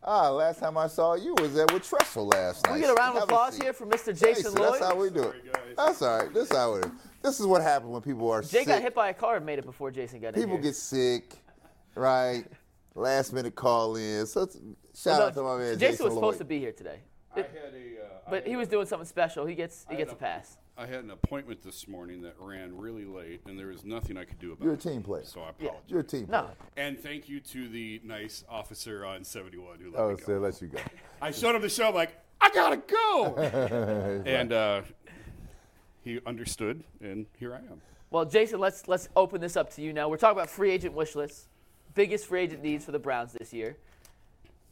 Ah, 0.04 0.30
last 0.32 0.60
time 0.62 0.80
I 0.80 0.88
saw 0.88 1.14
you 1.14 1.36
was 1.38 1.54
there 1.54 1.68
with 1.72 1.88
Tressel 1.88 2.26
last 2.26 2.66
night. 2.66 2.74
we 2.74 2.80
get 2.80 2.90
a 2.90 2.94
round 2.94 3.10
of 3.18 3.22
Have 3.22 3.30
applause 3.30 3.54
seat. 3.54 3.64
here 3.66 3.74
for 3.74 3.86
Mr. 3.86 4.20
Jason 4.20 4.56
Lloyd. 4.56 4.74
That's 4.74 4.86
how 4.86 4.96
we 4.96 5.12
do 5.12 5.26
it. 5.26 5.76
That's 5.78 6.02
all 6.02 6.18
right. 6.24 6.34
This 6.34 6.50
is 6.50 6.58
how 6.58 6.74
it 6.74 6.86
is. 6.86 6.92
This 7.22 7.40
is 7.40 7.46
what 7.46 7.62
happens 7.62 7.92
when 7.92 8.02
people 8.02 8.32
are 8.32 8.42
sick. 8.42 8.52
Jay 8.52 8.58
sick. 8.60 8.68
got 8.68 8.82
hit 8.82 8.96
by 8.96 9.10
a 9.10 9.14
car 9.14 9.36
and 9.38 9.46
made 9.46 9.60
it 9.60 9.66
before 9.66 9.92
Jason 9.92 10.20
got 10.22 10.34
in 10.36 10.42
people 10.42 10.58
get 10.58 10.76
sick, 10.76 11.36
right? 11.94 12.46
Last 12.96 13.32
minute 13.32 13.54
call 13.54 13.96
in. 13.96 14.26
So 14.26 14.42
it's, 14.42 14.56
shout 14.96 15.20
No, 15.20 15.26
out 15.28 15.34
to 15.36 15.44
my 15.44 15.58
man 15.60 15.78
Jason, 15.78 15.80
Jason, 15.80 16.06
was 16.06 16.14
supposed 16.16 16.38
to 16.40 16.46
be 16.46 16.58
here 16.58 16.72
today, 16.72 16.98
I 17.36 17.42
had 17.42 17.46
a. 17.46 17.52
Uh, 17.52 18.06
I 18.26 18.30
but 18.32 18.34
had 18.42 18.48
he 18.48 18.56
was 18.56 18.68
a- 18.70 18.72
doing 18.72 18.88
something 18.88 19.08
special. 19.08 19.46
He 19.46 19.54
gets 19.54 19.86
he 19.88 19.96
gets 19.98 20.10
a 20.12 20.14
had 20.16 20.20
pass. 20.20 20.58
I 20.78 20.86
had 20.86 21.06
an 21.06 21.12
appointment 21.12 21.62
this 21.64 21.88
morning 21.88 22.22
that 22.24 22.36
ran 22.38 22.78
really 22.78 23.06
late, 23.06 23.42
and 23.48 23.58
there 23.58 23.68
was 23.68 23.86
nothing 23.86 24.18
I 24.18 24.26
could 24.26 24.40
do 24.40 24.52
about 24.52 24.64
it. 24.64 24.66
You're 24.66 24.74
a 24.74 24.78
it. 24.78 24.82
team 24.82 25.04
player. 25.04 25.24
So 25.24 25.42
I 25.42 25.50
apologize. 25.52 25.82
You're 25.88 26.02
a 26.02 26.04
team. 26.04 26.28
No, 26.30 26.42
player. 26.42 26.56
And 26.76 27.00
thank 27.00 27.30
you 27.30 27.40
to 27.40 27.70
the 27.70 28.02
nice 28.04 28.44
officer 28.50 29.06
on 29.06 29.24
71 29.24 29.80
who 29.80 29.92
let 29.92 30.00
Oh, 30.02 30.12
me 30.12 30.18
so 30.20 30.26
go. 30.28 30.40
let 30.40 30.62
you 30.62 30.68
go. 30.68 30.80
I 31.22 31.32
showed 31.32 31.56
him 31.56 31.62
the 31.62 31.70
show. 31.70 31.88
I'm 31.88 31.96
like, 31.96 32.18
I 32.42 32.50
gotta 32.50 32.78
go. 32.78 33.36
and 34.26 34.52
uh, 34.52 34.82
he 36.04 36.20
understood, 36.26 36.84
and 37.00 37.26
here 37.40 37.54
I 37.54 37.60
am. 37.60 37.82
Well, 38.12 38.26
Jason, 38.26 38.60
let's 38.60 38.88
let's 38.90 39.08
open 39.16 39.40
this 39.40 39.56
up 39.56 39.74
to 39.76 39.82
you 39.82 39.94
now. 39.94 40.10
We're 40.10 40.18
talking 40.18 40.38
about 40.38 40.50
free 40.50 40.72
agent 40.72 40.94
wish 40.94 41.16
lists, 41.16 41.48
biggest 41.94 42.26
free 42.28 42.42
agent 42.42 42.62
needs 42.62 42.84
for 42.84 42.92
the 42.92 43.00
Browns 43.00 43.32
this 43.34 43.54
year. 43.54 43.78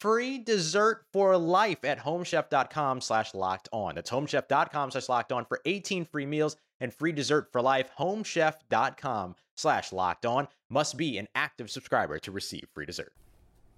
free 0.00 0.38
dessert 0.38 1.04
for 1.12 1.36
life 1.36 1.84
at 1.84 1.98
homechef.com 1.98 3.00
slash 3.00 3.34
locked 3.34 3.68
on. 3.72 3.94
That's 3.94 4.10
homechef.com 4.10 4.90
slash 4.90 5.08
locked 5.08 5.32
on 5.32 5.44
for 5.44 5.60
18 5.64 6.04
free 6.04 6.26
meals 6.26 6.56
and 6.80 6.92
free 6.92 7.12
dessert 7.12 7.48
for 7.52 7.62
life. 7.62 7.90
Homechef.com 7.98 9.36
slash 9.54 9.92
locked 9.92 10.26
on 10.26 10.48
must 10.68 10.96
be 10.96 11.18
an 11.18 11.28
active 11.34 11.70
subscriber 11.70 12.18
to 12.18 12.30
receive 12.30 12.66
free 12.74 12.86
dessert. 12.86 13.12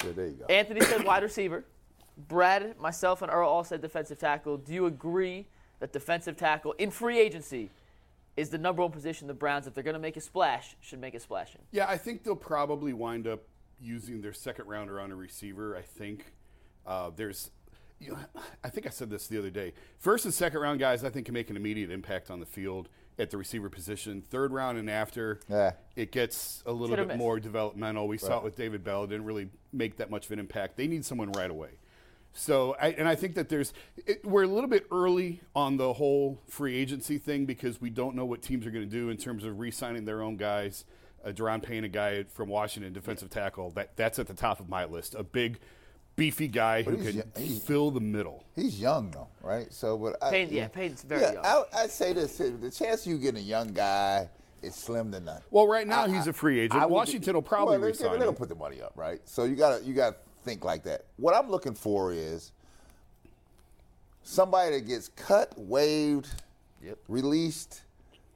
Yeah, 0.05 0.13
there 0.13 0.27
you 0.27 0.33
go. 0.33 0.47
Anthony 0.47 0.81
said 0.83 1.05
wide 1.05 1.23
receiver. 1.23 1.65
Brad, 2.29 2.79
myself, 2.79 3.23
and 3.23 3.31
Earl 3.31 3.49
all 3.49 3.65
said 3.65 3.83
defensive 3.83 4.19
tackle. 4.19 4.57
Do 4.57 4.73
you 4.73 4.87
agree 4.87 5.47
that 5.81 5.93
defensive 5.93 6.37
tackle 6.37 6.73
in 6.73 6.91
free 6.91 7.19
agency 7.19 7.71
is 8.37 8.49
the 8.51 8.59
number 8.59 8.83
one 8.83 8.91
position 8.91 9.27
the 9.27 9.35
Browns, 9.35 9.67
if 9.67 9.75
they're 9.75 9.85
going 9.85 9.95
to 9.95 10.01
make 10.01 10.17
a 10.17 10.21
splash, 10.21 10.77
should 10.81 11.01
make 11.01 11.15
a 11.15 11.21
splash 11.21 11.55
in? 11.55 11.61
Yeah, 11.73 11.87
I 11.89 11.97
think 11.97 12.23
they'll 12.23 12.37
probably 12.37 12.93
wind 12.93 13.27
up 13.27 13.43
using 13.81 14.21
their 14.21 14.33
second 14.33 14.67
rounder 14.67 15.01
on 15.01 15.11
a 15.11 15.17
receiver. 15.17 15.77
I 15.77 15.83
think 15.83 16.33
uh, 16.87 17.11
there's, 17.15 17.51
you 18.01 18.13
know, 18.13 18.19
I 18.65 18.69
think 18.71 18.87
I 18.87 18.91
said 18.91 19.11
this 19.11 19.27
the 19.27 19.39
other 19.39 19.51
day. 19.51 19.73
First 19.99 20.25
and 20.25 20.33
second 20.35 20.61
round 20.61 20.81
guys, 20.81 21.05
I 21.05 21.11
think 21.11 21.27
can 21.27 21.35
make 21.35 21.51
an 21.51 21.57
immediate 21.57 21.91
impact 21.91 22.31
on 22.31 22.41
the 22.41 22.47
field 22.47 22.89
at 23.19 23.31
the 23.31 23.39
receiver 23.39 23.71
position. 23.71 24.23
Third 24.29 24.53
round 24.53 24.77
and 24.79 24.91
after, 24.91 25.41
Yeah. 25.49 25.73
it 25.95 26.13
gets 26.13 26.63
a 26.67 26.73
little 26.73 26.89
Hit 26.97 26.99
or 27.01 27.03
bit 27.05 27.09
miss. 27.15 27.19
more 27.19 27.41
developmental. 27.41 28.07
We 28.09 28.19
saw 28.19 28.39
it 28.39 28.45
with 28.45 28.57
David 28.57 28.85
Bell; 28.85 29.05
it 29.05 29.09
didn't 29.09 29.25
really 29.25 29.49
make 29.73 29.97
that 29.97 30.11
much 30.11 30.27
of 30.27 30.33
an 30.33 30.39
impact. 30.39 30.77
They 30.77 30.87
need 30.87 31.05
someone 31.05 31.33
right 31.33 31.51
away. 31.51 31.71
So, 32.35 32.77
I, 32.79 32.89
and 32.89 33.09
I 33.09 33.15
think 33.15 33.35
that 33.37 33.49
there's, 33.49 33.73
it, 34.07 34.23
we're 34.23 34.43
a 34.43 34.47
little 34.47 34.69
bit 34.69 34.87
early 34.93 35.41
on 35.55 35.79
the 35.79 35.95
whole 35.95 36.39
free 36.47 36.77
agency 36.77 37.17
thing 37.17 37.47
because 37.47 37.81
we 37.81 37.89
don't 37.89 38.15
know 38.15 38.27
what 38.27 38.43
teams 38.43 38.67
are 38.67 38.71
going 38.71 38.85
to 38.85 38.91
do 38.91 39.09
in 39.09 39.17
terms 39.17 39.43
of 39.45 39.59
re-signing 39.59 40.05
their 40.05 40.21
own 40.21 40.37
guys. 40.37 40.85
Uh, 41.27 41.33
Daron 41.33 41.61
Payne, 41.61 41.83
a 41.85 41.89
guy 41.89 42.23
from 42.25 42.49
Washington, 42.49 42.93
defensive 42.93 43.31
tackle, 43.31 43.71
that 43.71 43.97
that's 43.97 44.19
at 44.21 44.29
the 44.29 44.35
top 44.35 44.61
of 44.61 44.69
my 44.69 44.85
list. 44.85 45.17
A 45.17 45.25
big, 45.25 45.59
beefy 46.15 46.47
guy 46.47 46.83
who 46.83 46.97
can 46.97 47.17
young- 47.17 47.33
he- 47.37 47.59
fill 47.59 47.91
the 47.91 48.01
middle. 48.01 48.45
He's 48.55 48.81
young 48.81 49.11
though, 49.11 49.27
right? 49.43 49.73
So, 49.73 49.99
but 49.99 50.23
I, 50.23 50.31
Payne- 50.31 50.53
yeah, 50.53 50.69
Payne's 50.69 51.03
very 51.03 51.23
yeah, 51.23 51.33
young. 51.33 51.45
I, 51.45 51.63
I'd 51.79 51.91
say 51.91 52.13
this: 52.13 52.39
the 52.39 52.71
chance 52.71 53.07
you 53.07 53.19
get 53.19 53.35
a 53.35 53.41
young 53.41 53.73
guy 53.73 54.29
is 54.63 54.77
slim 54.77 55.11
to 55.13 55.21
none. 55.21 55.43
Well, 55.51 55.67
right 55.67 55.87
now 55.87 56.05
I- 56.05 56.09
he's 56.09 56.29
I- 56.29 56.31
a 56.31 56.33
free 56.33 56.61
agent. 56.61 56.81
I 56.81 56.87
would- 56.87 56.95
Washington 56.95 57.35
will 57.35 57.43
probably 57.43 57.73
well, 57.73 57.81
they- 57.81 57.87
re-sign 57.89 58.21
They'll 58.21 58.33
put 58.33 58.49
the 58.49 58.55
money 58.55 58.81
up, 58.81 58.93
right? 58.95 59.21
So 59.25 59.45
you 59.45 59.57
got 59.57 59.81
to 59.81 59.85
you 59.85 59.95
got 59.95 60.11
to 60.11 60.17
think 60.45 60.65
like 60.65 60.85
that. 60.85 61.07
What 61.17 61.35
I'm 61.35 61.51
looking 61.51 61.75
for 61.75 62.13
is 62.13 62.53
somebody 64.23 64.77
that 64.79 64.87
gets 64.87 65.09
cut, 65.09 65.53
waived, 65.57 66.29
released, 67.09 67.83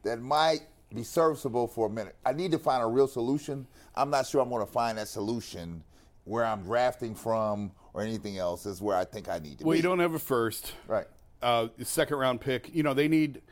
that 0.02 0.20
might 0.20 0.62
be 0.94 1.02
serviceable 1.02 1.66
for 1.66 1.86
a 1.86 1.90
minute. 1.90 2.16
I 2.24 2.32
need 2.32 2.52
to 2.52 2.58
find 2.58 2.82
a 2.82 2.86
real 2.86 3.08
solution. 3.08 3.66
I'm 3.94 4.10
not 4.10 4.26
sure 4.26 4.40
I'm 4.40 4.48
going 4.48 4.64
to 4.64 4.72
find 4.72 4.98
that 4.98 5.08
solution 5.08 5.82
where 6.24 6.44
I'm 6.44 6.62
drafting 6.62 7.14
from 7.14 7.72
or 7.94 8.02
anything 8.02 8.38
else. 8.38 8.66
Is 8.66 8.80
where 8.80 8.96
I 8.96 9.04
think 9.04 9.28
I 9.28 9.38
need 9.38 9.58
to 9.58 9.58
be. 9.58 9.64
Well, 9.64 9.72
be. 9.72 9.78
you 9.78 9.82
don't 9.82 10.00
have 10.00 10.14
a 10.14 10.18
first. 10.18 10.74
Right. 10.86 11.06
uh, 11.42 11.68
second 11.82 12.18
round 12.18 12.40
pick. 12.40 12.74
You 12.74 12.82
know, 12.82 12.94
they 12.94 13.08
need 13.08 13.42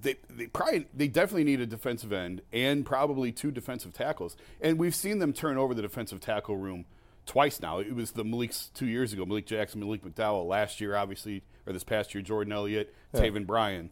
they 0.00 0.16
they 0.30 0.46
probably 0.46 0.86
they 0.94 1.08
definitely 1.08 1.44
need 1.44 1.60
a 1.60 1.66
defensive 1.66 2.12
end 2.12 2.42
and 2.52 2.84
probably 2.84 3.32
two 3.32 3.50
defensive 3.50 3.92
tackles. 3.92 4.36
And 4.60 4.78
we've 4.78 4.94
seen 4.94 5.18
them 5.18 5.32
turn 5.32 5.56
over 5.56 5.74
the 5.74 5.82
defensive 5.82 6.20
tackle 6.20 6.56
room 6.56 6.86
twice 7.26 7.60
now. 7.60 7.78
It 7.78 7.94
was 7.94 8.12
the 8.12 8.24
Malik's 8.24 8.70
two 8.74 8.86
years 8.86 9.12
ago, 9.12 9.24
Malik 9.24 9.46
Jackson, 9.46 9.80
Malik 9.80 10.02
McDowell. 10.02 10.46
Last 10.46 10.80
year, 10.80 10.96
obviously, 10.96 11.42
or 11.66 11.72
this 11.72 11.84
past 11.84 12.14
year, 12.14 12.22
Jordan 12.22 12.52
Elliott, 12.52 12.94
Taven 13.14 13.46
Bryan. 13.46 13.90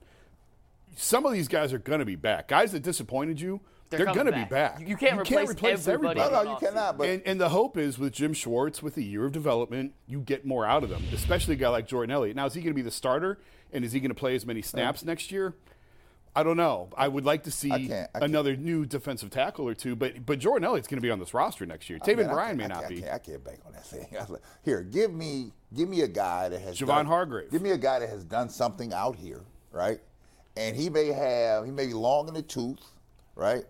Some 0.96 1.24
of 1.26 1.32
these 1.32 1.48
guys 1.48 1.72
are 1.72 1.78
going 1.78 2.00
to 2.00 2.04
be 2.04 2.16
back. 2.16 2.48
Guys 2.48 2.72
that 2.72 2.82
disappointed 2.82 3.40
you, 3.40 3.60
They're 3.90 4.04
they're, 4.04 4.14
going 4.14 4.26
to 4.26 4.32
be 4.32 4.40
back. 4.40 4.50
back. 4.50 4.80
You- 4.80 4.86
you 4.88 4.96
can't 4.96 5.18
replace 5.20 5.86
everybody. 5.88 6.20
No, 6.20 6.30
no, 6.30 6.42
you 6.52 6.56
cannot. 6.58 6.98
But 6.98 7.08
and, 7.08 7.22
and 7.26 7.40
the 7.40 7.48
hope 7.50 7.76
is 7.76 7.98
with 7.98 8.12
Jim 8.12 8.32
Schwartz, 8.32 8.82
with 8.82 8.96
a 8.96 9.02
year 9.02 9.24
of 9.24 9.32
development, 9.32 9.94
you 10.06 10.20
get 10.20 10.44
more 10.46 10.66
out 10.66 10.82
of 10.84 10.90
them, 10.90 11.02
especially 11.12 11.54
a 11.54 11.58
guy 11.58 11.68
like 11.68 11.86
Jordan 11.86 12.10
Elliott. 12.14 12.36
Now, 12.36 12.46
is 12.46 12.54
he 12.54 12.60
going 12.60 12.72
to 12.72 12.76
be 12.76 12.82
the 12.82 12.90
starter? 12.90 13.38
And 13.72 13.84
is 13.84 13.92
he 13.92 14.00
going 14.00 14.10
to 14.10 14.14
play 14.14 14.34
as 14.34 14.44
many 14.44 14.60
uh-huh. 14.60 14.68
snaps 14.68 15.04
next 15.04 15.32
year? 15.32 15.54
I 16.34 16.42
don't 16.42 16.56
know. 16.56 16.88
I 16.96 17.08
would 17.08 17.26
like 17.26 17.42
to 17.44 17.50
see 17.50 17.70
I 17.70 17.78
can't- 17.86 18.10
I 18.14 18.20
can't. 18.20 18.24
another 18.30 18.56
new 18.56 18.86
defensive 18.86 19.28
tackle 19.28 19.68
or 19.68 19.74
two, 19.74 19.94
but 19.94 20.24
but 20.24 20.38
Jordan 20.38 20.64
Elliott's 20.64 20.88
going 20.88 20.96
to 20.96 21.02
be 21.02 21.10
on 21.10 21.18
this 21.18 21.34
roster 21.34 21.66
next 21.66 21.90
year. 21.90 21.98
Taven 21.98 22.16
Man, 22.18 22.30
I 22.30 22.32
Bryan 22.32 22.46
can't- 22.48 22.58
may 22.58 22.64
I 22.64 22.68
not 22.68 22.78
can't- 22.80 22.88
be. 22.88 22.96
I 22.96 23.00
can't, 23.00 23.12
I 23.14 23.18
can't 23.18 23.44
bank 23.44 23.58
on 23.66 23.72
that 23.72 23.84
thing. 23.86 24.06
I 24.16 24.20
was 24.20 24.30
like, 24.30 24.40
Here, 24.62 24.82
give 24.82 25.12
me, 25.12 25.52
give 25.74 25.90
me 25.90 26.00
a 26.00 26.08
guy 26.08 26.48
that 26.48 26.60
has 26.62 26.78
Javon 26.78 26.86
done- 26.86 27.06
Hargrave. 27.06 27.50
Give 27.50 27.60
me 27.60 27.70
a 27.72 27.76
guy 27.78 27.98
that 27.98 28.08
has 28.08 28.24
done 28.24 28.48
something 28.48 28.94
out 28.94 29.16
here, 29.16 29.42
right? 29.70 30.00
And 30.56 30.76
he 30.76 30.88
may 30.90 31.06
have, 31.08 31.64
he 31.64 31.70
may 31.70 31.86
be 31.86 31.94
long 31.94 32.28
in 32.28 32.34
the 32.34 32.42
tooth, 32.42 32.80
right? 33.34 33.64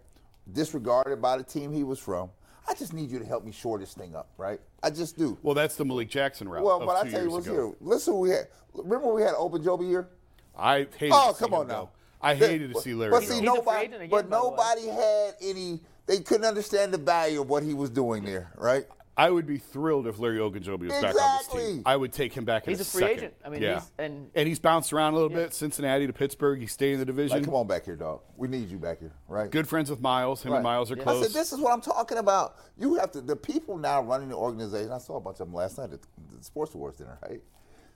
Disregarded 0.52 1.22
by 1.22 1.36
the 1.36 1.44
team 1.44 1.72
he 1.72 1.84
was 1.84 1.98
from. 1.98 2.30
I 2.68 2.74
just 2.74 2.92
need 2.92 3.10
you 3.10 3.18
to 3.18 3.24
help 3.24 3.44
me 3.44 3.52
shore 3.52 3.78
this 3.78 3.92
thing 3.94 4.14
up, 4.14 4.28
right? 4.38 4.60
I 4.82 4.90
just 4.90 5.16
do. 5.18 5.36
Well, 5.42 5.54
that's 5.54 5.76
the 5.76 5.84
Malik 5.84 6.08
Jackson 6.08 6.48
route. 6.48 6.64
Well, 6.64 6.80
of 6.80 6.86
but 6.86 6.96
I 6.96 7.04
two 7.04 7.10
tell 7.10 7.20
you 7.20 7.24
years 7.26 7.32
what's 7.32 7.46
ago. 7.46 7.54
here. 7.68 7.76
Listen, 7.80 8.18
we 8.18 8.30
had. 8.30 8.48
Remember 8.74 9.06
when 9.08 9.16
we 9.16 9.22
had 9.22 9.34
Ogunjobi 9.34 9.86
here? 9.88 10.08
I 10.56 10.86
hated. 10.96 11.10
Oh, 11.12 11.32
to 11.32 11.38
come 11.38 11.48
him 11.50 11.54
on 11.54 11.66
go. 11.66 11.72
now. 11.72 11.90
I 12.20 12.34
The- 12.34 12.46
hated 12.48 12.74
to 12.74 12.80
see 12.80 12.94
Larry. 12.94 13.10
But 13.10 13.24
see, 13.24 13.34
He's 13.34 13.42
nobody, 13.42 13.86
again, 13.86 14.08
but 14.08 14.30
by 14.30 14.36
way. 14.38 14.42
nobody 14.50 14.86
had 14.88 15.34
any. 15.40 15.80
They 16.06 16.20
couldn't 16.20 16.46
understand 16.46 16.92
the 16.94 16.98
value 16.98 17.40
of 17.42 17.48
what 17.48 17.62
he 17.62 17.74
was 17.74 17.90
doing 17.90 18.24
there, 18.24 18.52
right? 18.56 18.84
I 19.14 19.28
would 19.28 19.46
be 19.46 19.58
thrilled 19.58 20.06
if 20.06 20.18
Larry 20.18 20.38
Ogunjobi 20.38 20.88
was 20.88 21.02
back 21.02 21.14
on 21.14 21.38
this 21.38 21.46
team. 21.48 21.82
I 21.84 21.96
would 21.96 22.14
take 22.14 22.32
him 22.32 22.46
back. 22.46 22.64
in 22.66 22.70
He's 22.70 22.80
a 22.80 22.84
free 22.84 23.02
second. 23.02 23.18
agent. 23.18 23.34
I 23.44 23.48
mean, 23.50 23.60
yeah. 23.62 23.72
he's- 23.74 23.90
and- 23.98 24.30
and 24.34 24.48
he's 24.48 24.58
bounced 24.58 24.90
around 24.92 25.12
a 25.12 25.16
little 25.16 25.28
bit. 25.28 25.52
Cincinnati 25.52 26.06
to 26.06 26.12
Pittsburgh. 26.14 26.60
He 26.60 26.66
stayed 26.66 26.94
in 26.94 26.98
the 26.98 27.04
division. 27.04 27.36
Like, 27.36 27.44
come 27.44 27.54
on 27.54 27.66
back 27.66 27.84
here, 27.84 27.94
dog. 27.96 28.20
We 28.38 28.48
need 28.48 28.70
you 28.70 28.78
back 28.78 29.00
here, 29.00 29.12
right? 29.28 29.50
Good 29.50 29.68
friends 29.68 29.90
with 29.90 30.00
Myles. 30.00 30.42
Him 30.42 30.52
Right. 30.52 30.56
and 30.58 30.64
Myles 30.64 30.90
are 30.90 30.98
I 30.98 31.02
close. 31.02 31.26
said, 31.26 31.34
this 31.38 31.52
is 31.52 31.60
what 31.60 31.72
I'm 31.74 31.82
talking 31.82 32.16
about. 32.18 32.56
You 32.78 32.94
have 32.94 33.10
to. 33.12 33.20
The 33.20 33.36
people 33.36 33.76
now 33.76 34.00
running 34.00 34.30
the 34.30 34.36
organization. 34.36 34.90
I 34.92 34.98
saw 34.98 35.16
a 35.16 35.20
bunch 35.20 35.40
of 35.40 35.46
them 35.46 35.54
last 35.54 35.76
night 35.76 35.92
at 35.92 36.00
the 36.02 36.42
Sports 36.42 36.74
Awards 36.74 36.96
dinner. 36.96 37.18
Right? 37.28 37.42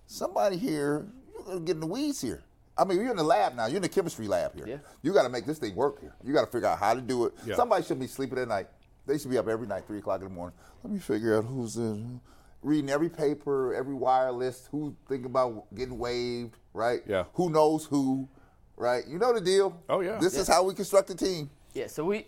Somebody 0.06 0.58
here, 0.58 1.06
you're 1.34 1.44
gonna 1.46 1.60
get 1.60 1.74
in 1.76 1.80
the 1.80 1.86
weeds 1.86 2.20
here. 2.20 2.42
I 2.78 2.84
mean, 2.84 2.98
you're 3.00 3.10
in 3.10 3.16
the 3.16 3.22
lab 3.24 3.54
now. 3.54 3.66
You're 3.66 3.76
in 3.76 3.82
the 3.82 3.88
chemistry 3.88 4.28
lab 4.28 4.54
here. 4.54 4.66
Yeah. 4.68 4.76
You 5.00 5.14
got 5.14 5.22
to 5.22 5.30
make 5.30 5.46
this 5.46 5.58
thing 5.58 5.74
work 5.74 5.98
here. 5.98 6.14
You 6.22 6.34
got 6.34 6.42
to 6.44 6.46
figure 6.52 6.68
out 6.68 6.78
how 6.78 6.92
to 6.92 7.00
do 7.00 7.24
it. 7.24 7.32
Yeah. 7.46 7.56
Somebody 7.56 7.82
should 7.84 7.98
be 7.98 8.06
sleeping 8.06 8.38
at 8.38 8.48
night. 8.48 8.68
They 9.06 9.18
should 9.18 9.30
be 9.30 9.38
up 9.38 9.48
every 9.48 9.66
night, 9.66 9.84
three 9.86 9.98
o'clock 9.98 10.20
in 10.20 10.28
the 10.28 10.34
morning. 10.34 10.58
Let 10.82 10.92
me 10.92 10.98
figure 10.98 11.38
out 11.38 11.44
who's 11.44 11.76
in, 11.76 12.20
reading 12.62 12.90
every 12.90 13.08
paper, 13.08 13.74
every 13.74 13.94
wire 13.94 14.32
list. 14.32 14.68
Who 14.72 14.96
thinking 15.08 15.26
about 15.26 15.72
getting 15.74 15.98
waived, 15.98 16.56
right? 16.74 17.00
Yeah. 17.06 17.24
Who 17.34 17.50
knows 17.50 17.86
who, 17.86 18.28
right? 18.76 19.06
You 19.06 19.18
know 19.18 19.32
the 19.32 19.40
deal. 19.40 19.80
Oh, 19.88 20.00
yeah. 20.00 20.18
This 20.18 20.36
is 20.36 20.48
how 20.48 20.64
we 20.64 20.74
construct 20.74 21.10
a 21.10 21.14
team. 21.14 21.50
Yeah, 21.72 21.86
so 21.86 22.04
we 22.04 22.26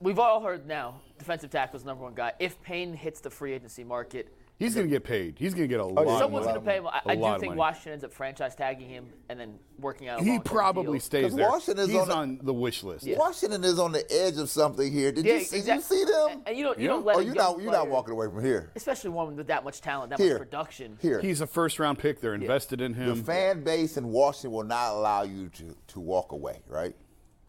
we've 0.00 0.18
all 0.18 0.42
heard 0.42 0.66
now 0.66 1.00
defensive 1.18 1.50
tackle's 1.50 1.84
number 1.84 2.02
one 2.02 2.14
guy. 2.14 2.32
If 2.38 2.60
Payne 2.62 2.92
hits 2.92 3.20
the 3.20 3.30
free 3.30 3.52
agency 3.52 3.84
market, 3.84 4.34
He's 4.62 4.74
going 4.74 4.86
to 4.86 4.90
get 4.90 5.04
paid. 5.04 5.34
He's 5.38 5.54
going 5.54 5.64
to 5.64 5.68
get 5.68 5.80
a 5.80 5.84
lot. 5.84 6.04
Oh, 6.04 6.08
yeah. 6.08 6.12
of 6.14 6.18
someone's 6.20 6.46
going 6.46 6.58
to 6.58 6.64
pay 6.64 6.76
him. 6.78 6.86
I, 6.86 7.00
A 7.06 7.10
I 7.10 7.14
lot 7.14 7.34
do 7.34 7.40
think 7.40 7.50
money. 7.50 7.58
Washington 7.58 7.92
ends 7.92 8.04
up 8.04 8.12
franchise 8.12 8.54
tagging 8.54 8.88
him 8.88 9.06
and 9.28 9.38
then 9.40 9.58
working 9.78 10.08
out. 10.08 10.20
A 10.20 10.24
He 10.24 10.38
probably 10.38 10.98
deal. 10.98 11.00
stays 11.00 11.24
'Cause 11.26 11.34
there. 11.36 11.48
Washington's 11.48 11.88
He's 11.90 11.98
on 11.98 12.08
the- 12.08 12.14
on 12.14 12.40
the 12.42 12.52
wish 12.54 12.82
list. 12.84 13.04
Yeah. 13.04 13.18
Washington 13.18 13.64
is 13.64 13.78
on 13.78 13.92
the 13.92 14.04
edge 14.12 14.36
of 14.38 14.48
something 14.48 14.92
here. 14.92 15.10
Did 15.12 15.24
Yeah, 15.26 15.34
you 15.34 15.40
see? 15.44 15.56
exact- 15.58 15.90
You 15.90 15.96
see 15.98 16.04
them? 16.04 16.28
And, 16.30 16.42
and 16.48 16.56
you 16.56 16.64
don't 16.64 16.78
you 16.78 16.84
Yeah. 16.84 16.90
don't 16.90 17.04
let 17.04 17.16
oh, 17.16 17.18
a 17.18 17.22
you're 17.24 17.34
young 17.34 17.54
not. 17.56 17.62
You're 17.62 17.72
not 17.72 17.88
walking 17.88 18.12
away 18.12 18.26
from 18.28 18.44
here. 18.44 18.70
especially 18.76 19.10
one 19.10 19.34
with 19.36 19.48
that 19.48 19.64
much 19.64 19.80
talent, 19.80 20.10
that 20.10 20.18
Here. 20.20 20.34
much 20.34 20.38
production. 20.38 20.98
Here. 21.02 21.20
He's 21.20 21.40
a 21.40 21.46
first 21.46 21.78
round 21.78 21.98
pick. 21.98 22.20
They're 22.20 22.34
invested 22.34 22.80
in 22.80 22.94
him. 22.94 23.16
the 23.18 23.24
fan 23.24 23.64
base 23.64 23.96
in 23.96 24.08
Washington 24.08 24.52
will 24.52 24.64
not 24.64 24.92
allow 24.92 25.22
you 25.22 25.48
to 25.50 25.74
to 25.88 26.00
walk 26.00 26.32
away. 26.32 26.60
Right? 26.68 26.94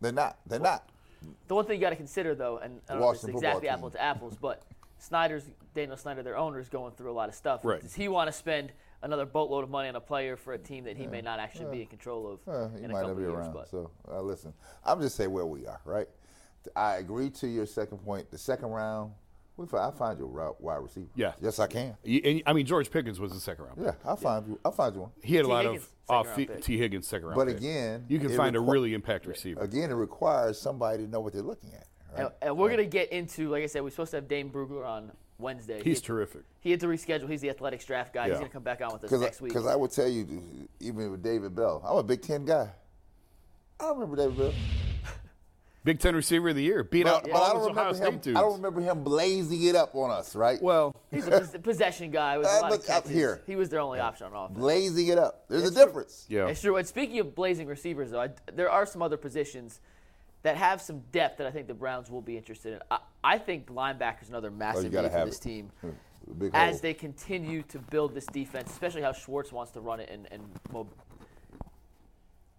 They're 0.02 0.12
not. 0.12 0.38
They're 0.47 0.60
not. 0.60 0.89
The 1.47 1.56
one 1.56 1.65
thing 1.65 1.76
you 1.76 1.82
got 1.82 1.91
to 1.91 1.95
consider, 1.95 2.36
though, 2.36 2.58
and 2.58 2.82
I 2.89 2.93
don't 2.93 3.02
know 3.02 3.10
if 3.12 3.15
it's 3.15 3.23
exactly 3.26 3.69
apples 3.69 3.93
to 3.93 4.02
apples, 4.02 4.36
but 4.41 4.63
Snyder's 4.97 5.43
Daniel 5.73 5.97
Snyder, 5.97 6.23
their 6.23 6.38
owner, 6.38 6.59
is 6.59 6.69
going 6.69 6.93
through 6.93 7.12
a 7.12 7.13
lot 7.13 7.29
of 7.29 7.36
stuff. 7.36 7.62
Right. 7.63 7.81
Does 7.81 7.93
he 7.93 8.07
want 8.07 8.27
to 8.27 8.31
spend 8.31 8.71
another 9.01 9.25
boatload 9.25 9.63
of 9.63 9.69
money 9.69 9.89
on 9.89 9.95
a 9.95 10.01
player 10.01 10.38
for 10.38 10.53
a 10.53 10.57
team 10.57 10.86
that 10.86 10.95
he 10.97 11.07
may 11.07 11.21
not 11.21 11.39
actually 11.39 11.71
be 11.75 11.81
in 11.81 11.88
control 11.88 12.27
of 12.27 12.47
Uh, 12.47 12.69
he 12.77 12.83
in 12.83 12.89
a 12.91 12.93
might 12.93 13.01
couple 13.01 13.07
not 13.09 13.17
be 13.17 13.23
of 13.25 13.29
years? 13.31 13.39
around. 13.45 13.53
But 13.53 13.67
So 13.69 13.91
uh, 14.09 14.21
listen, 14.21 14.53
I'm 14.86 15.01
just 15.01 15.15
saying 15.15 15.31
where 15.31 15.45
we 15.45 15.65
are. 15.67 15.81
Right? 15.86 16.07
I 16.75 16.95
agree 16.95 17.29
to 17.31 17.47
your 17.47 17.65
second 17.65 17.97
point. 17.99 18.31
The 18.31 18.38
second 18.38 18.69
round, 18.69 19.12
We 19.57 19.65
find, 19.67 19.83
I'll 19.83 19.91
find 19.91 20.17
you 20.17 20.25
a 20.25 20.29
ri- 20.29 20.55
wide 20.59 20.77
receiver. 20.77 21.09
Yeah. 21.15 21.33
Yes, 21.41 21.59
I 21.59 21.67
can. 21.67 21.97
Y- 22.05 22.21
And, 22.23 22.43
I 22.45 22.53
mean, 22.53 22.65
George 22.65 22.89
Pickens 22.89 23.19
was 23.19 23.33
the 23.33 23.39
second 23.41 23.65
round. 23.65 23.79
Yeah, 23.81 23.91
I'll 24.05 24.15
find 24.15 24.47
you. 24.47 24.59
I'll 24.63 24.71
find 24.71 24.95
you 24.95 25.01
one. 25.01 25.12
He 25.21 25.36
had 25.36 25.43
a 25.45 25.47
T. 25.47 25.53
lot 25.53 25.65
Higgins, 25.65 25.83
of 25.83 25.91
off 26.27 26.38
round 26.38 26.62
T. 26.63 26.77
Higgins 26.77 27.05
second 27.07 27.27
round. 27.27 27.36
But 27.38 27.47
pick. 27.49 27.57
again, 27.57 28.05
you 28.07 28.19
can 28.19 28.31
it 28.31 28.38
find 28.38 28.55
a 28.55 28.59
really 28.62 28.93
impact 28.93 29.25
receiver. 29.25 29.59
Again, 29.59 29.91
it 29.91 29.95
requires 29.95 30.57
somebody 30.59 31.03
to 31.03 31.09
know 31.09 31.19
what 31.19 31.33
they're 31.33 31.41
looking 31.41 31.73
at. 31.73 31.88
Right? 32.13 32.21
And, 32.25 32.31
and 32.41 32.57
we're 32.57 32.69
gonna 32.69 32.86
get 32.86 33.12
into, 33.12 33.49
like 33.49 33.63
I 33.63 33.65
said, 33.67 33.83
we're 33.83 33.89
supposed 33.89 34.12
to 34.12 34.17
have 34.17 34.27
Dane 34.29 34.49
Brugler 34.51 34.86
on 34.88 35.12
Wednesday. 35.39 35.82
He's 35.84 36.00
he, 36.00 36.06
terrific. 36.06 36.43
He 36.60 36.72
had 36.72 36.80
to 36.82 36.88
reschedule. 36.88 37.30
He's 37.30 37.41
the 37.41 37.50
athletics 37.50 37.86
draft 37.86 38.13
guy. 38.13 38.30
He's 38.30 38.38
gonna 38.38 38.50
come 38.50 38.63
back 38.63 38.82
on 38.82 38.88
with 38.93 39.04
us 39.04 39.10
Because 39.10 39.22
next 39.22 39.41
week. 39.41 39.52
because 39.54 39.67
I 39.67 39.76
would 39.76 39.91
tell 39.91 40.08
you, 40.08 40.28
even 40.80 41.12
with 41.12 41.24
David 41.24 41.56
Bell, 41.56 41.82
I'm 41.88 41.98
a 41.98 42.04
Big 42.04 42.22
Ten 42.22 42.46
guy. 42.46 42.69
I 43.80 43.84
don't 43.86 44.00
remember 44.00 44.15
David 44.17 44.38
Bell. 44.38 44.54
Big 45.84 46.00
Ten 46.00 46.15
receiver 46.15 46.50
of 46.50 46.56
the 46.56 46.63
year. 46.63 46.82
Beat 46.86 47.04
But, 47.04 47.13
out 47.15 47.24
but 47.24 47.32
all 47.34 47.43
I 47.43 47.54
don't 47.54 47.72
Ohio 47.72 47.88
remember 47.91 48.06
him. 48.08 48.17
dudes. 48.19 48.38
I 48.38 48.41
don't 48.41 48.54
remember 48.54 48.80
him 48.80 49.04
blazing 49.04 49.63
it 49.63 49.76
up 49.76 49.93
on 49.96 50.12
us, 50.12 50.34
right? 50.34 50.62
Well, 50.62 50.96
He's 51.12 51.28
a 51.28 51.32
pos- 51.41 51.58
possession 51.62 52.10
guy 52.10 52.38
with 52.38 52.48
a 52.48 52.50
Uh, 52.50 52.62
lot 52.62 52.72
look 52.72 52.84
of 52.86 52.89
up 52.89 53.04
catches. 53.04 53.12
here. 53.12 53.41
He 53.46 53.58
was 53.58 53.67
their 53.67 53.82
only 53.82 54.00
option 54.00 54.28
on 54.28 54.34
offense. 54.34 54.58
blazing 54.60 55.08
it 55.08 55.17
up. 55.17 55.43
There's 55.50 55.63
It's 55.63 55.72
a 55.72 55.74
true. 55.76 55.86
difference. 55.86 56.26
yeah. 56.30 56.48
It's 56.48 56.62
true. 56.62 56.78
And 56.78 56.88
speaking 56.88 57.19
of 57.19 57.36
blazing 57.36 57.67
receivers, 57.67 58.12
though, 58.12 58.22
I, 58.22 58.30
there 58.54 58.69
are 58.69 58.86
some 58.86 59.02
other 59.02 59.17
positions 59.17 59.82
that 60.43 60.58
have 60.58 60.82
some 60.82 60.99
depth 61.12 61.38
that 61.38 61.47
I 61.47 61.51
think 61.51 61.67
the 61.67 61.73
Browns 61.73 62.10
will 62.12 62.21
be 62.21 62.38
interested 62.38 62.73
in. 62.73 62.79
I, 62.91 62.99
I 63.23 63.38
think 63.38 63.67
linebacker 63.67 64.21
is 64.23 64.29
another 64.29 64.49
Oh, 64.49 64.58
massive 64.58 64.91
gotta 64.91 65.08
need 65.08 65.13
for 65.13 65.25
this 65.25 65.38
it. 65.39 65.41
team 65.41 65.71
as 66.53 66.71
hole. 66.71 66.79
they 66.82 66.93
continue 66.93 67.63
to 67.63 67.79
build 67.79 68.13
this 68.13 68.25
defense, 68.27 68.69
especially 68.71 69.01
how 69.01 69.13
Schwartz 69.13 69.51
wants 69.51 69.71
to 69.71 69.79
run 69.79 69.99
it 70.01 70.10
and, 70.12 70.27
and 70.32 70.43
mob- 70.71 70.93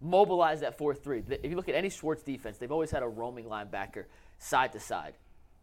mobilize 0.01 0.59
that 0.61 0.77
4 0.77 0.95
3. 0.95 1.23
If 1.29 1.49
you 1.49 1.55
look 1.55 1.69
at 1.69 1.75
any 1.75 1.89
Schwartz 1.89 2.23
defense, 2.23 2.57
they've 2.57 2.71
always 2.71 2.91
had 2.91 3.03
a 3.03 3.07
roaming 3.07 3.45
linebacker 3.45 4.05
side 4.39 4.71
to 4.73 4.79
side. 4.79 5.13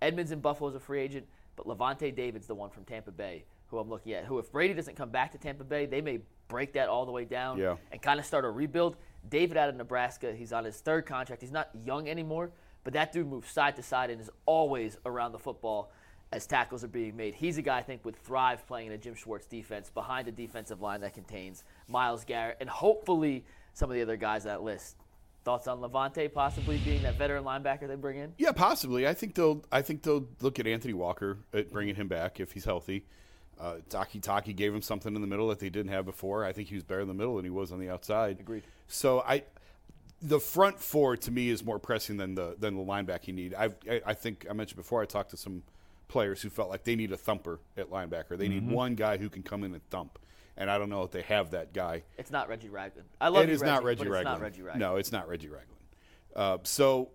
Edmunds 0.00 0.32
in 0.32 0.40
Buffalo 0.40 0.68
is 0.70 0.74
a 0.76 0.80
free 0.80 1.00
agent, 1.00 1.26
but 1.56 1.66
Lavonte 1.66 2.14
David's 2.14 2.46
the 2.46 2.54
one 2.54 2.70
from 2.70 2.84
Tampa 2.84 3.10
Bay 3.12 3.44
who 3.68 3.78
I'm 3.78 3.88
looking 3.88 4.12
at. 4.12 4.26
Who, 4.26 4.38
if 4.38 4.52
Brady 4.52 4.74
doesn't 4.74 4.96
come 4.96 5.08
back 5.08 5.32
to 5.32 5.38
Tampa 5.38 5.64
Bay, 5.64 5.86
they 5.86 6.02
may 6.02 6.20
break 6.48 6.74
that 6.74 6.88
all 6.90 7.06
the 7.06 7.12
way 7.12 7.24
down 7.24 7.56
Yeah. 7.56 7.76
and 7.90 8.02
kind 8.02 8.20
of 8.20 8.26
start 8.26 8.44
a 8.44 8.50
rebuild. 8.50 8.96
David 9.28 9.56
out 9.56 9.68
of 9.68 9.76
Nebraska, 9.76 10.32
he's 10.32 10.52
on 10.52 10.64
his 10.64 10.78
third 10.80 11.06
contract. 11.06 11.42
He's 11.42 11.52
not 11.52 11.70
young 11.84 12.08
anymore, 12.08 12.50
but 12.84 12.92
that 12.94 13.12
dude 13.12 13.28
moves 13.28 13.50
side 13.50 13.76
to 13.76 13.82
side 13.82 14.10
and 14.10 14.20
is 14.20 14.30
always 14.46 14.96
around 15.06 15.32
the 15.32 15.38
football 15.38 15.92
as 16.32 16.46
tackles 16.46 16.82
are 16.82 16.88
being 16.88 17.16
made. 17.16 17.34
He's 17.34 17.58
a 17.58 17.62
guy 17.62 17.78
I 17.78 17.82
think 17.82 18.04
would 18.04 18.16
thrive 18.16 18.66
playing 18.66 18.88
in 18.88 18.92
a 18.94 18.98
Jim 18.98 19.14
Schwartz 19.14 19.46
defense 19.46 19.90
behind 19.90 20.28
a 20.28 20.32
defensive 20.32 20.80
line 20.80 21.02
that 21.02 21.14
contains 21.14 21.62
Myles 21.88 22.24
Garrett 22.24 22.56
and 22.60 22.68
hopefully 22.68 23.44
some 23.74 23.90
of 23.90 23.94
the 23.94 24.02
other 24.02 24.16
guys 24.16 24.46
on 24.46 24.52
that 24.52 24.62
list. 24.62 24.96
Thoughts 25.44 25.66
on 25.66 25.80
Lavonte 25.80 26.32
possibly 26.32 26.78
being 26.78 27.02
that 27.02 27.16
veteran 27.16 27.42
linebacker 27.44 27.88
they 27.88 27.96
bring 27.96 28.18
in? 28.18 28.32
Yeah, 28.38 28.52
possibly. 28.52 29.08
I 29.08 29.14
think 29.14 29.34
they'll. 29.34 29.64
I 29.72 29.82
think 29.82 30.02
they'll 30.02 30.28
look 30.40 30.60
at 30.60 30.68
Anthony 30.68 30.94
Walker 30.94 31.38
at 31.52 31.72
bringing 31.72 31.96
him 31.96 32.06
back 32.06 32.38
if 32.38 32.52
he's 32.52 32.64
healthy. 32.64 33.06
Uh, 33.60 33.76
Taki 33.88 34.20
Taki 34.20 34.52
gave 34.52 34.72
him 34.72 34.82
something 34.82 35.14
in 35.16 35.20
the 35.20 35.26
middle 35.26 35.48
that 35.48 35.58
they 35.58 35.68
didn't 35.68 35.90
have 35.90 36.04
before. 36.04 36.44
I 36.44 36.52
think 36.52 36.68
he 36.68 36.76
was 36.76 36.84
better 36.84 37.00
in 37.00 37.08
the 37.08 37.14
middle 37.14 37.36
than 37.36 37.44
he 37.44 37.50
was 37.50 37.72
on 37.72 37.80
the 37.80 37.90
outside. 37.90 38.38
Agreed. 38.38 38.62
So 38.92 39.20
I, 39.20 39.44
the 40.20 40.38
front 40.38 40.78
four 40.78 41.16
to 41.16 41.30
me 41.30 41.48
is 41.48 41.64
more 41.64 41.78
pressing 41.78 42.18
than 42.18 42.34
the 42.34 42.54
than 42.58 42.76
the 42.76 42.82
linebacking 42.82 43.34
need. 43.34 43.54
I've, 43.54 43.74
I 43.90 44.02
I 44.06 44.14
think 44.14 44.46
I 44.48 44.52
mentioned 44.52 44.76
before. 44.76 45.02
I 45.02 45.06
talked 45.06 45.30
to 45.30 45.36
some 45.36 45.62
players 46.08 46.42
who 46.42 46.50
felt 46.50 46.68
like 46.68 46.84
they 46.84 46.94
need 46.94 47.10
a 47.10 47.16
thumper 47.16 47.58
at 47.76 47.90
linebacker. 47.90 48.36
They 48.36 48.48
need 48.48 48.70
one 48.70 48.94
guy 48.94 49.16
who 49.16 49.30
can 49.30 49.42
come 49.42 49.64
in 49.64 49.72
and 49.72 49.82
thump. 49.88 50.18
And 50.58 50.70
I 50.70 50.76
don't 50.76 50.90
know 50.90 51.02
if 51.04 51.10
they 51.10 51.22
have 51.22 51.52
that 51.52 51.72
guy. 51.72 52.02
It's 52.18 52.30
not 52.30 52.50
Reggie 52.50 52.68
Ragland. 52.68 53.08
I 53.18 53.28
love 53.28 53.44
It 53.44 53.48
you, 53.48 53.54
is 53.54 53.62
not 53.62 53.82
Reggie 53.82 54.00
but 54.00 54.08
it's 54.08 54.12
Ragland. 54.12 54.40
not 54.40 54.40
Reggie 54.42 54.62
Ragland. 54.62 54.80
No, 54.80 54.96
it's 54.96 55.10
not 55.10 55.26
Reggie 55.26 55.48
Ragland. 55.48 55.78
Uh, 56.36 56.58
so, 56.64 57.08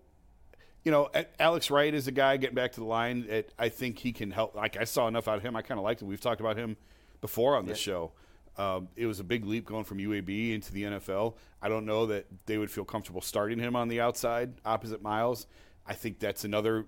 you 0.82 0.90
know, 0.90 1.08
Alex 1.38 1.70
Wright 1.70 1.94
is 1.94 2.08
a 2.08 2.12
guy 2.12 2.36
getting 2.38 2.56
back 2.56 2.72
to 2.72 2.80
the 2.80 2.86
line. 2.86 3.28
That 3.28 3.52
I 3.56 3.68
think 3.68 4.00
he 4.00 4.12
can 4.12 4.32
help. 4.32 4.56
Like 4.56 4.76
I 4.76 4.82
saw 4.82 5.06
enough 5.06 5.28
out 5.28 5.36
of 5.36 5.44
him. 5.44 5.54
I 5.54 5.62
kind 5.62 5.78
of 5.78 5.84
liked 5.84 6.02
him. 6.02 6.08
We've 6.08 6.20
talked 6.20 6.40
about 6.40 6.56
him 6.56 6.76
before 7.20 7.56
on 7.56 7.66
this 7.66 7.78
show. 7.78 8.10
Um, 8.58 8.88
it 8.96 9.06
was 9.06 9.20
a 9.20 9.24
big 9.24 9.44
leap 9.44 9.64
going 9.64 9.84
from 9.84 9.98
UAB 9.98 10.52
into 10.52 10.72
the 10.72 10.82
NFL. 10.82 11.34
I 11.62 11.68
don't 11.68 11.86
know 11.86 12.06
that 12.06 12.26
they 12.46 12.58
would 12.58 12.70
feel 12.70 12.84
comfortable 12.84 13.20
starting 13.20 13.58
him 13.58 13.76
on 13.76 13.88
the 13.88 14.00
outside 14.00 14.54
opposite 14.64 15.00
Myles. 15.00 15.46
I 15.86 15.94
think 15.94 16.18
that's 16.18 16.44
another 16.44 16.84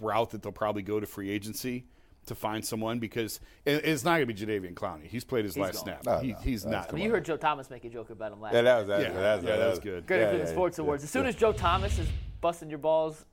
route 0.00 0.30
that 0.30 0.42
they'll 0.42 0.52
probably 0.52 0.82
go 0.82 1.00
to 1.00 1.06
free 1.06 1.30
agency 1.30 1.86
to 2.26 2.34
find 2.34 2.64
someone 2.64 2.98
because 3.00 3.40
it's 3.66 4.04
not 4.04 4.18
going 4.18 4.28
to 4.28 4.34
be 4.34 4.34
Jadeveon 4.34 4.74
Clowney. 4.74 5.06
He's 5.06 5.24
played 5.24 5.44
his 5.44 5.54
He's 5.54 5.62
last 5.62 5.74
gone. 5.76 5.84
snap. 5.84 6.06
No, 6.06 6.18
he, 6.18 6.32
no. 6.32 6.38
he's 6.38 6.62
That's 6.62 6.72
not. 6.72 6.92
I 6.92 6.94
mean, 6.94 7.04
you 7.04 7.10
heard 7.10 7.24
Joe 7.24 7.36
Thomas 7.36 7.68
make 7.68 7.84
a 7.84 7.88
joke 7.88 8.10
about 8.10 8.32
him 8.32 8.40
last 8.40 8.54
Yeah, 8.54 8.62
that 8.62 8.78
was 8.78 8.86
that. 8.88 9.00
Yeah, 9.00 9.08
was, 9.08 9.16
that 9.16 9.34
was, 9.36 9.44
yeah, 9.44 9.56
that 9.56 9.70
was 9.70 9.78
good. 9.80 10.06
Great 10.06 10.18
Yeah, 10.18 10.24
Cleveland 10.26 10.48
yeah, 10.48 10.54
Sports 10.54 10.78
yeah. 10.78 10.84
Awards. 10.84 11.04
As 11.04 11.10
soon 11.10 11.26
as 11.26 11.34
Joe 11.34 11.52
Thomas 11.52 11.98
is 11.98 12.08
busting 12.40 12.70
your 12.70 12.78
balls 12.78 13.24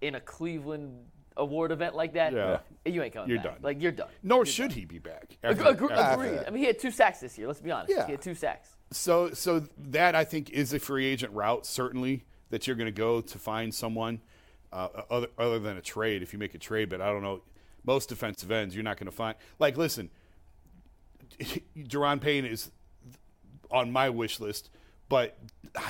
in 0.00 0.14
a 0.14 0.20
Cleveland 0.20 0.96
award 1.38 1.70
event 1.72 1.94
like 1.94 2.12
that, 2.14 2.32
Yeah. 2.32 2.58
you 2.84 3.02
ain't 3.02 3.14
coming 3.14 3.30
You're 3.30 3.38
back. 3.38 3.54
done. 3.54 3.62
Like 3.62 3.80
you're 3.80 3.92
done. 3.92 4.08
Nor 4.22 4.44
should 4.44 4.72
he 4.72 4.84
be 4.84 4.98
back. 4.98 5.36
Ag- 5.42 5.58
after- 5.58 5.64
agre- 5.86 5.90
after- 5.92 6.24
agreed. 6.24 6.44
I 6.46 6.50
mean, 6.50 6.60
he 6.60 6.66
had 6.66 6.78
two 6.78 6.90
sacks 6.90 7.20
this 7.20 7.38
year. 7.38 7.46
Let's 7.46 7.60
be 7.60 7.70
honest. 7.70 7.90
Yeah. 7.94 8.06
He 8.06 8.12
had 8.12 8.20
two 8.22 8.34
sacks. 8.34 8.70
So, 8.90 9.30
so 9.32 9.60
that 9.78 10.14
I 10.14 10.24
think 10.24 10.50
is 10.50 10.72
a 10.72 10.78
free 10.78 11.06
agent 11.06 11.32
route. 11.32 11.64
Certainly, 11.66 12.24
that 12.50 12.66
you're 12.66 12.76
going 12.76 12.86
to 12.86 12.92
go 12.92 13.20
to 13.20 13.38
find 13.38 13.74
someone 13.74 14.20
uh, 14.72 14.88
other 15.10 15.28
other 15.38 15.58
than 15.58 15.76
a 15.76 15.82
trade. 15.82 16.22
If 16.22 16.32
you 16.32 16.38
make 16.38 16.54
a 16.54 16.58
trade, 16.58 16.88
but 16.90 17.00
I 17.00 17.06
don't 17.12 17.22
know. 17.22 17.42
Most 17.84 18.08
defensive 18.10 18.50
ends, 18.50 18.74
you're 18.74 18.84
not 18.84 18.98
going 18.98 19.06
to 19.06 19.12
find. 19.16 19.34
Like, 19.58 19.76
listen, 19.78 20.10
Daron 21.78 22.20
Payne 22.20 22.44
is 22.44 22.70
on 23.70 23.92
my 23.92 24.10
wish 24.10 24.40
list, 24.40 24.70
but 25.08 25.38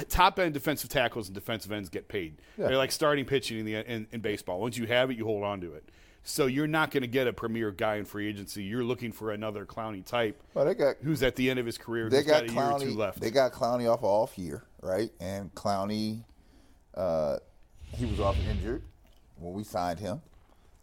top 0.09 0.39
end 0.39 0.55
defensive 0.55 0.91
tackles 0.91 1.29
and 1.29 1.35
defensive 1.35 1.73
ends 1.73 1.89
get 1.89 2.09
paid. 2.09 2.41
They're 2.57 2.77
like 2.77 2.93
starting 2.93 3.25
pitching 3.25 3.59
in 3.59 3.65
the 3.65 3.75
in, 3.75 4.07
in 4.13 4.21
baseball. 4.21 4.61
Once 4.61 4.77
you 4.77 4.87
have 4.87 5.11
it, 5.11 5.17
you 5.17 5.25
hold 5.25 5.45
on 5.45 5.61
to 5.61 5.75
it. 5.75 5.89
So 6.25 6.47
you're 6.47 6.67
not 6.67 6.91
going 6.91 7.03
to 7.03 7.09
get 7.09 7.27
a 7.27 7.33
premier 7.33 7.71
guy 7.71 7.97
in 7.97 8.05
free 8.05 8.29
agency. 8.29 8.63
You're 8.63 8.85
looking 8.85 9.13
for 9.13 9.31
another 9.33 9.65
Clowney 9.65 10.05
type 10.05 10.43
Well, 10.53 10.67
they 10.67 10.75
got 10.75 10.97
who's 11.03 11.23
at 11.23 11.37
the 11.37 11.49
end 11.49 11.59
of 11.59 11.65
his 11.65 11.79
career. 11.79 12.11
they 12.11 12.23
got 12.23 12.47
got, 12.47 12.51
a 12.51 12.53
year 12.53 12.71
or 12.71 12.81
two 12.81 12.99
left. 12.99 13.21
They 13.21 13.31
got 13.31 13.53
Clowney 13.53 13.91
off 13.91 14.03
off 14.03 14.37
year, 14.37 14.63
right? 14.83 15.11
And 15.21 15.55
Clowney, 15.55 16.23
uh, 16.95 17.39
he 17.97 18.05
was 18.05 18.21
off 18.21 18.37
injured 18.51 18.83
when 19.37 19.55
we 19.55 19.65
signed 19.65 19.99
him, 19.99 20.21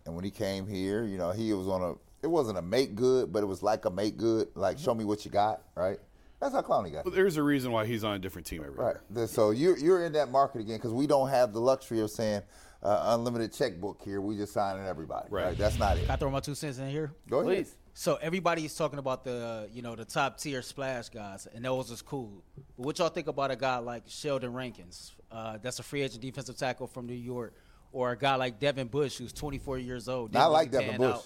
and 0.05 0.15
when 0.15 0.23
he 0.23 0.31
came 0.31 0.65
here, 0.65 1.03
you 1.03 1.17
know, 1.17 1.31
he 1.31 1.53
was 1.53 1.67
on 1.67 1.81
a. 1.81 1.93
It 2.23 2.27
wasn't 2.27 2.57
a 2.57 2.63
make 2.63 2.95
good, 2.95 3.31
but 3.31 3.43
it 3.43 3.45
was 3.45 3.61
like 3.61 3.85
a 3.85 3.91
make 3.91 4.17
good. 4.17 4.47
Like 4.55 4.79
show 4.79 4.95
me 4.95 5.03
what 5.03 5.25
you 5.25 5.31
got, 5.31 5.61
right? 5.75 5.99
That's 6.39 6.53
how 6.53 6.61
Clowney 6.61 6.91
got. 6.91 7.05
Well, 7.05 7.13
there's 7.13 7.37
a 7.37 7.43
reason 7.43 7.71
why 7.71 7.85
he's 7.85 8.03
on 8.03 8.15
a 8.15 8.19
different 8.19 8.45
team 8.45 8.61
every 8.65 8.75
Right. 8.77 8.95
year. 8.95 9.01
Then- 9.09 9.27
So 9.27 9.51
you're 9.51 9.77
you're 9.77 10.05
in 10.05 10.13
that 10.13 10.29
market 10.31 10.61
again 10.61 10.77
because 10.77 10.93
we 10.93 11.07
don't 11.07 11.29
have 11.29 11.53
the 11.53 11.59
luxury 11.61 12.01
of 12.01 12.11
saying 12.11 12.41
uh, 12.83 13.15
unlimited 13.17 13.51
checkbook 13.53 14.01
here. 14.03 14.21
We 14.21 14.35
just 14.37 14.53
signing 14.53 14.85
everybody. 14.85 15.27
Right. 15.31 15.45
Right. 15.45 15.57
That's 15.57 15.79
not 15.79 15.97
it. 15.97 16.01
Can 16.01 16.11
I 16.11 16.15
throw 16.17 16.29
my 16.29 16.39
two 16.41 16.53
cents 16.55 16.77
in 16.77 16.89
here? 16.89 17.13
Go 17.29 17.39
ahead. 17.39 17.47
Please. 17.65 17.75
So 17.97 18.15
everybody's 18.21 18.75
talking 18.75 18.99
about 18.99 19.23
the 19.23 19.69
you 19.71 19.81
know 19.81 19.95
the 19.95 20.03
top 20.05 20.37
tier 20.37 20.61
splash 20.61 21.09
guys, 21.09 21.47
and 21.55 21.63
those 21.65 21.89
is 21.89 22.01
cool. 22.01 22.43
But 22.77 22.85
what 22.85 22.99
y'all 22.99 23.09
think 23.09 23.27
about 23.27 23.49
a 23.51 23.55
guy 23.55 23.77
like 23.77 24.03
Sheldon 24.07 24.53
Rankins? 24.53 25.13
Uh, 25.31 25.57
that's 25.61 25.79
a 25.79 25.83
free 25.83 26.01
agent 26.01 26.21
defensive 26.21 26.57
tackle 26.57 26.87
from 26.87 27.07
New 27.07 27.13
York, 27.15 27.53
or 27.93 28.11
a 28.11 28.17
guy 28.17 28.35
like 28.35 28.59
Devin 28.59 28.87
Bush, 28.87 29.17
who's 29.17 29.31
24 29.33 29.77
years 29.79 30.07
old. 30.09 30.33
Not 30.33 30.41
didn't 30.41 30.51
like 30.53 30.71
really 30.73 30.85
Devin 30.85 30.97
Bush. 31.01 31.15
out 31.15 31.25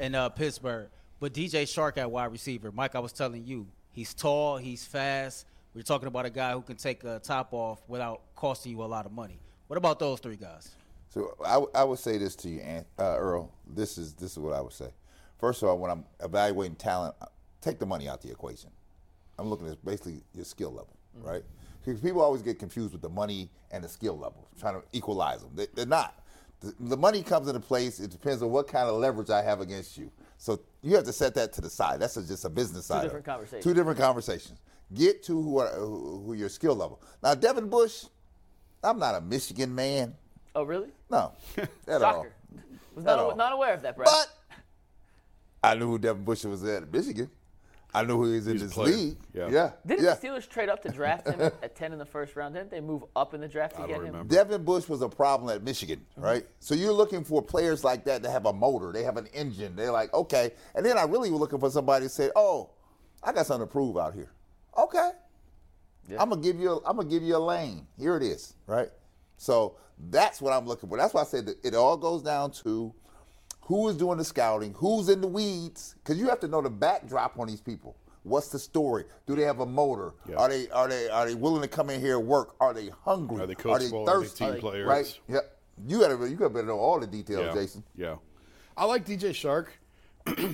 in 0.00 0.14
uh, 0.16 0.28
Pittsburgh. 0.28 0.88
But 1.20 1.32
DJ 1.32 1.62
Chark 1.62 1.96
at 1.98 2.10
wide 2.10 2.32
receiver, 2.32 2.72
Mike, 2.72 2.94
I 2.96 2.98
was 2.98 3.12
telling 3.12 3.44
you, 3.46 3.66
he's 3.92 4.14
tall, 4.14 4.56
he's 4.56 4.84
fast. 4.84 5.46
We're 5.74 5.82
talking 5.82 6.08
about 6.08 6.26
a 6.26 6.30
guy 6.30 6.52
who 6.52 6.62
can 6.62 6.76
take 6.76 7.04
a 7.04 7.18
top 7.20 7.52
off 7.52 7.80
without 7.88 8.22
costing 8.34 8.72
you 8.72 8.82
a 8.82 8.86
lot 8.86 9.06
of 9.06 9.12
money. 9.12 9.38
What 9.68 9.76
about 9.76 9.98
those 9.98 10.18
three 10.18 10.36
guys? 10.36 10.70
So 11.08 11.36
I, 11.44 11.54
w- 11.54 11.70
I 11.74 11.84
would 11.84 11.98
say 11.98 12.18
this 12.18 12.34
to 12.36 12.48
you, 12.48 12.60
Ant- 12.60 12.86
uh, 12.98 13.16
Earl. 13.16 13.52
This 13.66 13.98
is 13.98 14.14
this 14.14 14.32
is 14.32 14.38
what 14.38 14.52
I 14.52 14.60
would 14.60 14.72
say. 14.72 14.90
First 15.38 15.62
of 15.62 15.68
all, 15.68 15.78
when 15.78 15.90
I'm 15.90 16.04
evaluating 16.22 16.76
talent, 16.76 17.14
uh, 17.20 17.26
take 17.60 17.78
the 17.78 17.86
money 17.86 18.08
out 18.08 18.20
the 18.20 18.30
equation. 18.30 18.70
I'm 19.38 19.48
looking 19.48 19.68
at 19.68 19.82
basically 19.84 20.22
your 20.34 20.44
skill 20.44 20.70
level, 20.70 20.96
right? 21.22 21.42
Because 21.84 22.00
people 22.00 22.20
always 22.20 22.42
get 22.42 22.58
confused 22.58 22.92
with 22.92 23.00
the 23.00 23.08
money 23.08 23.48
and 23.70 23.82
the 23.82 23.88
skill 23.88 24.18
level, 24.18 24.48
trying 24.58 24.74
to 24.74 24.82
equalize 24.92 25.40
them. 25.40 25.50
They, 25.54 25.66
they're 25.74 25.86
not. 25.86 26.14
The, 26.60 26.74
the 26.78 26.96
money 26.96 27.22
comes 27.22 27.48
into 27.48 27.60
place. 27.60 28.00
It 28.00 28.10
depends 28.10 28.42
on 28.42 28.50
what 28.50 28.68
kind 28.68 28.88
of 28.88 28.96
leverage 28.96 29.30
I 29.30 29.42
have 29.42 29.60
against 29.60 29.96
you. 29.96 30.10
So 30.40 30.58
you 30.82 30.94
have 30.96 31.04
to 31.04 31.12
set 31.12 31.34
that 31.34 31.52
to 31.52 31.60
the 31.60 31.68
side. 31.68 32.00
That's 32.00 32.16
a, 32.16 32.26
just 32.26 32.46
a 32.46 32.48
business 32.48 32.86
side. 32.86 32.96
of 32.98 33.02
different 33.04 33.26
conversations. 33.26 33.62
Two 33.62 33.74
different 33.74 33.98
conversations. 33.98 34.58
Get 34.94 35.22
to 35.24 35.40
who, 35.40 35.58
are, 35.58 35.68
who, 35.68 36.22
who 36.24 36.32
your 36.32 36.48
skill 36.48 36.74
level. 36.74 36.98
Now, 37.22 37.34
Devin 37.34 37.68
Bush, 37.68 38.06
I'm 38.82 38.98
not 38.98 39.14
a 39.14 39.20
Michigan 39.20 39.74
man. 39.74 40.14
Oh, 40.54 40.62
really? 40.62 40.88
No, 41.10 41.32
at 41.86 42.00
all. 42.02 42.26
Was 42.94 43.04
not, 43.04 43.12
At 43.12 43.18
aw- 43.18 43.28
all. 43.28 43.36
not 43.36 43.52
aware 43.52 43.74
of 43.74 43.82
that, 43.82 43.94
Brad. 43.96 44.08
But 44.10 44.58
I 45.62 45.74
knew 45.74 45.88
who 45.88 45.98
Devin 45.98 46.24
Bush 46.24 46.44
was 46.44 46.64
at 46.64 46.90
Michigan. 46.90 47.30
I 47.92 48.04
knew 48.04 48.16
who 48.16 48.30
he 48.30 48.36
was 48.36 48.46
in 48.46 48.52
He's 48.54 48.62
this 48.62 48.74
player. 48.74 48.94
league. 48.94 49.16
Yeah. 49.34 49.48
yeah. 49.48 49.70
Didn't 49.86 50.04
yeah. 50.04 50.14
the 50.14 50.28
Steelers 50.28 50.48
trade 50.48 50.68
up 50.68 50.82
to 50.82 50.90
draft 50.90 51.26
him 51.28 51.40
at 51.40 51.74
10 51.74 51.92
in 51.92 51.98
the 51.98 52.04
first 52.04 52.36
round? 52.36 52.54
Didn't 52.54 52.70
they 52.70 52.80
move 52.80 53.04
up 53.16 53.34
in 53.34 53.40
the 53.40 53.48
draft 53.48 53.76
to 53.76 53.82
I 53.82 53.86
get 53.86 53.94
don't 53.94 54.06
him? 54.06 54.12
remember. 54.12 54.34
Devin 54.34 54.64
Bush 54.64 54.88
was 54.88 55.02
a 55.02 55.08
problem 55.08 55.54
at 55.54 55.62
Michigan, 55.62 56.04
uh-huh. 56.16 56.26
right? 56.26 56.46
So 56.60 56.74
you're 56.74 56.92
looking 56.92 57.24
for 57.24 57.42
players 57.42 57.82
like 57.82 58.04
that 58.04 58.22
that 58.22 58.30
have 58.30 58.46
a 58.46 58.52
motor, 58.52 58.92
they 58.92 59.02
have 59.02 59.16
an 59.16 59.26
engine. 59.34 59.74
They're 59.76 59.92
like, 59.92 60.12
okay. 60.14 60.52
And 60.74 60.84
then 60.86 60.96
I 60.98 61.02
really 61.02 61.30
was 61.30 61.40
looking 61.40 61.58
for 61.58 61.70
somebody 61.70 62.06
to 62.06 62.10
say, 62.10 62.30
oh, 62.36 62.70
I 63.22 63.32
got 63.32 63.46
something 63.46 63.66
to 63.66 63.72
prove 63.72 63.96
out 63.96 64.14
here. 64.14 64.30
Okay. 64.78 65.10
I'm 66.18 66.30
gonna 66.30 66.42
give 66.42 66.58
you. 66.58 66.72
A, 66.72 66.76
I'm 66.88 66.96
gonna 66.96 67.08
give 67.08 67.22
you 67.22 67.36
a 67.36 67.38
lane. 67.38 67.86
Here 67.98 68.16
it 68.16 68.22
is, 68.22 68.54
right? 68.66 68.88
So 69.36 69.76
that's 70.10 70.40
what 70.40 70.52
I'm 70.52 70.66
looking 70.66 70.88
for. 70.88 70.98
That's 70.98 71.14
why 71.14 71.20
I 71.20 71.24
said 71.24 71.46
that 71.46 71.64
it 71.64 71.74
all 71.74 71.96
goes 71.96 72.22
down 72.22 72.50
to 72.64 72.92
who 73.70 73.88
is 73.88 73.96
doing 73.96 74.18
the 74.18 74.24
scouting, 74.24 74.74
who's 74.74 75.08
in 75.08 75.20
the 75.20 75.28
weeds, 75.28 75.94
because 76.02 76.18
you 76.18 76.28
have 76.28 76.40
to 76.40 76.48
know 76.48 76.60
the 76.60 76.68
backdrop 76.68 77.38
on 77.38 77.46
these 77.46 77.60
people. 77.60 77.96
What's 78.24 78.48
the 78.48 78.58
story? 78.58 79.04
Do 79.28 79.36
they 79.36 79.42
have 79.42 79.60
a 79.60 79.66
motor? 79.66 80.14
Yeah. 80.28 80.38
Are 80.38 80.48
they 80.48 80.68
are 80.70 80.88
they 80.88 81.08
are 81.08 81.26
they 81.28 81.36
willing 81.36 81.62
to 81.62 81.68
come 81.68 81.88
in 81.88 82.00
here 82.00 82.18
and 82.18 82.26
work? 82.26 82.56
Are 82.60 82.74
they 82.74 82.88
hungry? 83.04 83.40
Are 83.40 83.46
they 83.46 83.54
coachable? 83.54 84.08
Are 84.08 84.20
they 84.20 84.26
thirsty? 84.26 84.44
team 84.44 84.60
players? 84.60 84.88
Right? 84.88 85.20
Yep. 85.28 85.56
You 85.86 86.00
gotta 86.00 86.28
you 86.28 86.34
gotta 86.34 86.50
better 86.50 86.66
know 86.66 86.80
all 86.80 86.98
the 86.98 87.06
details, 87.06 87.46
yeah. 87.46 87.54
Jason. 87.54 87.84
Yeah. 87.94 88.16
I 88.76 88.86
like 88.86 89.06
DJ 89.06 89.30
Chark, 89.30 89.68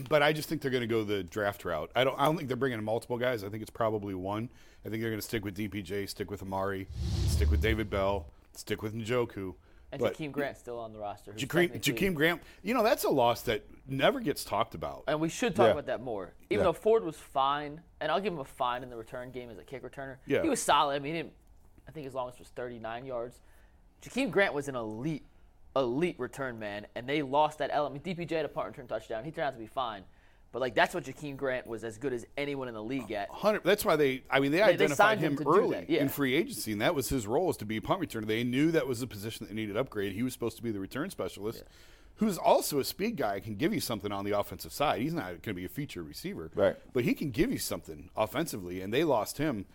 but 0.10 0.22
I 0.22 0.34
just 0.34 0.50
think 0.50 0.60
they're 0.60 0.70
going 0.70 0.82
to 0.82 0.86
go 0.86 1.02
the 1.02 1.22
draft 1.22 1.64
route. 1.64 1.90
I 1.96 2.04
don't. 2.04 2.20
I 2.20 2.26
don't 2.26 2.36
think 2.36 2.48
they're 2.48 2.56
bringing 2.56 2.84
multiple 2.84 3.16
guys. 3.16 3.42
I 3.42 3.48
think 3.48 3.62
it's 3.62 3.70
probably 3.70 4.14
one. 4.14 4.50
I 4.84 4.90
think 4.90 5.00
they're 5.00 5.10
going 5.10 5.20
to 5.20 5.26
stick 5.26 5.42
with 5.42 5.56
DPJ, 5.56 6.08
stick 6.10 6.30
with 6.30 6.42
Amari, 6.42 6.86
stick 7.28 7.50
with 7.50 7.62
David 7.62 7.88
Bell, 7.88 8.26
stick 8.52 8.82
with 8.82 8.94
Njoku. 8.94 9.54
And 9.92 10.00
but 10.00 10.14
Jakeem 10.16 10.32
Grant 10.32 10.56
still 10.58 10.78
on 10.78 10.92
the 10.92 10.98
roster. 10.98 11.32
Jakeem, 11.32 11.80
Jakeem 11.80 12.14
Grant, 12.14 12.42
you 12.62 12.74
know 12.74 12.82
that's 12.82 13.04
a 13.04 13.08
loss 13.08 13.42
that 13.42 13.64
never 13.86 14.18
gets 14.20 14.44
talked 14.44 14.74
about. 14.74 15.04
And 15.06 15.20
we 15.20 15.28
should 15.28 15.54
talk 15.54 15.66
Yeah. 15.66 15.72
about 15.72 15.86
that 15.86 16.02
more. 16.02 16.34
Even 16.50 16.60
Yeah. 16.60 16.64
though 16.64 16.72
Ford 16.72 17.04
was 17.04 17.16
fine, 17.16 17.80
and 18.00 18.10
I'll 18.10 18.20
give 18.20 18.32
him 18.32 18.40
a 18.40 18.44
fine 18.44 18.82
in 18.82 18.90
the 18.90 18.96
return 18.96 19.30
game 19.30 19.48
as 19.48 19.58
a 19.58 19.64
kick 19.64 19.82
returner. 19.84 20.16
Yeah. 20.26 20.42
He 20.42 20.48
was 20.48 20.60
solid. 20.60 20.94
I 20.96 20.98
mean, 20.98 21.14
he 21.14 21.22
didn't, 21.22 21.34
I 21.88 21.92
think 21.92 22.04
his 22.04 22.14
longest 22.14 22.40
was 22.40 22.48
39 22.48 23.06
yards. 23.06 23.40
Jakeem 24.02 24.30
Grant 24.32 24.54
was 24.54 24.66
an 24.68 24.74
elite, 24.74 25.24
elite 25.76 26.18
return 26.18 26.58
man, 26.58 26.86
and 26.96 27.08
they 27.08 27.22
lost 27.22 27.58
that 27.58 27.70
element. 27.72 28.02
DPJ 28.04 28.36
had 28.36 28.44
a 28.44 28.48
punt 28.48 28.66
return 28.68 28.88
touchdown. 28.88 29.24
He 29.24 29.30
turned 29.30 29.46
out 29.46 29.52
to 29.52 29.58
be 29.58 29.66
fine. 29.68 30.04
But, 30.52 30.60
like, 30.60 30.74
that's 30.74 30.94
what 30.94 31.04
Jakeem 31.04 31.36
Grant 31.36 31.66
was 31.66 31.84
as 31.84 31.98
good 31.98 32.12
as 32.12 32.24
anyone 32.36 32.68
in 32.68 32.74
the 32.74 32.82
league 32.82 33.12
at. 33.12 33.28
Hundred. 33.30 33.62
That's 33.64 33.84
why 33.84 33.96
they. 33.96 34.22
I 34.30 34.40
mean, 34.40 34.52
they, 34.52 34.58
they 34.58 34.64
identified 34.64 34.96
signed 34.96 35.20
him 35.20 35.36
him, 35.36 35.46
early 35.46 35.84
yeah. 35.88 36.00
in 36.00 36.08
free 36.08 36.34
agency, 36.34 36.72
and 36.72 36.80
that 36.80 36.94
was 36.94 37.08
his 37.08 37.26
role 37.26 37.46
was 37.46 37.56
to 37.58 37.66
be 37.66 37.76
a 37.76 37.82
punt 37.82 38.00
returner. 38.00 38.26
They 38.26 38.44
knew 38.44 38.70
that 38.70 38.86
was 38.86 39.00
the 39.00 39.06
position 39.06 39.46
that 39.46 39.54
needed 39.54 39.76
upgrade. 39.76 40.12
He 40.12 40.22
was 40.22 40.32
supposed 40.32 40.56
to 40.56 40.62
be 40.62 40.70
the 40.70 40.80
return 40.80 41.10
specialist, 41.10 41.64
who's 42.16 42.38
also 42.38 42.78
a 42.78 42.84
speed 42.84 43.16
guy. 43.16 43.40
Can 43.40 43.56
give 43.56 43.74
you 43.74 43.80
something 43.80 44.12
on 44.12 44.24
the 44.24 44.38
offensive 44.38 44.72
side. 44.72 45.02
He's 45.02 45.12
not 45.12 45.26
going 45.26 45.42
to 45.42 45.54
be 45.54 45.66
a 45.66 45.68
feature 45.68 46.02
receiver, 46.02 46.50
Right. 46.54 46.76
But 46.94 47.04
he 47.04 47.12
can 47.12 47.30
give 47.30 47.52
you 47.52 47.58
something 47.58 48.08
offensively, 48.16 48.80
and 48.80 48.94
they 48.94 49.04
lost 49.04 49.38
him 49.38 49.66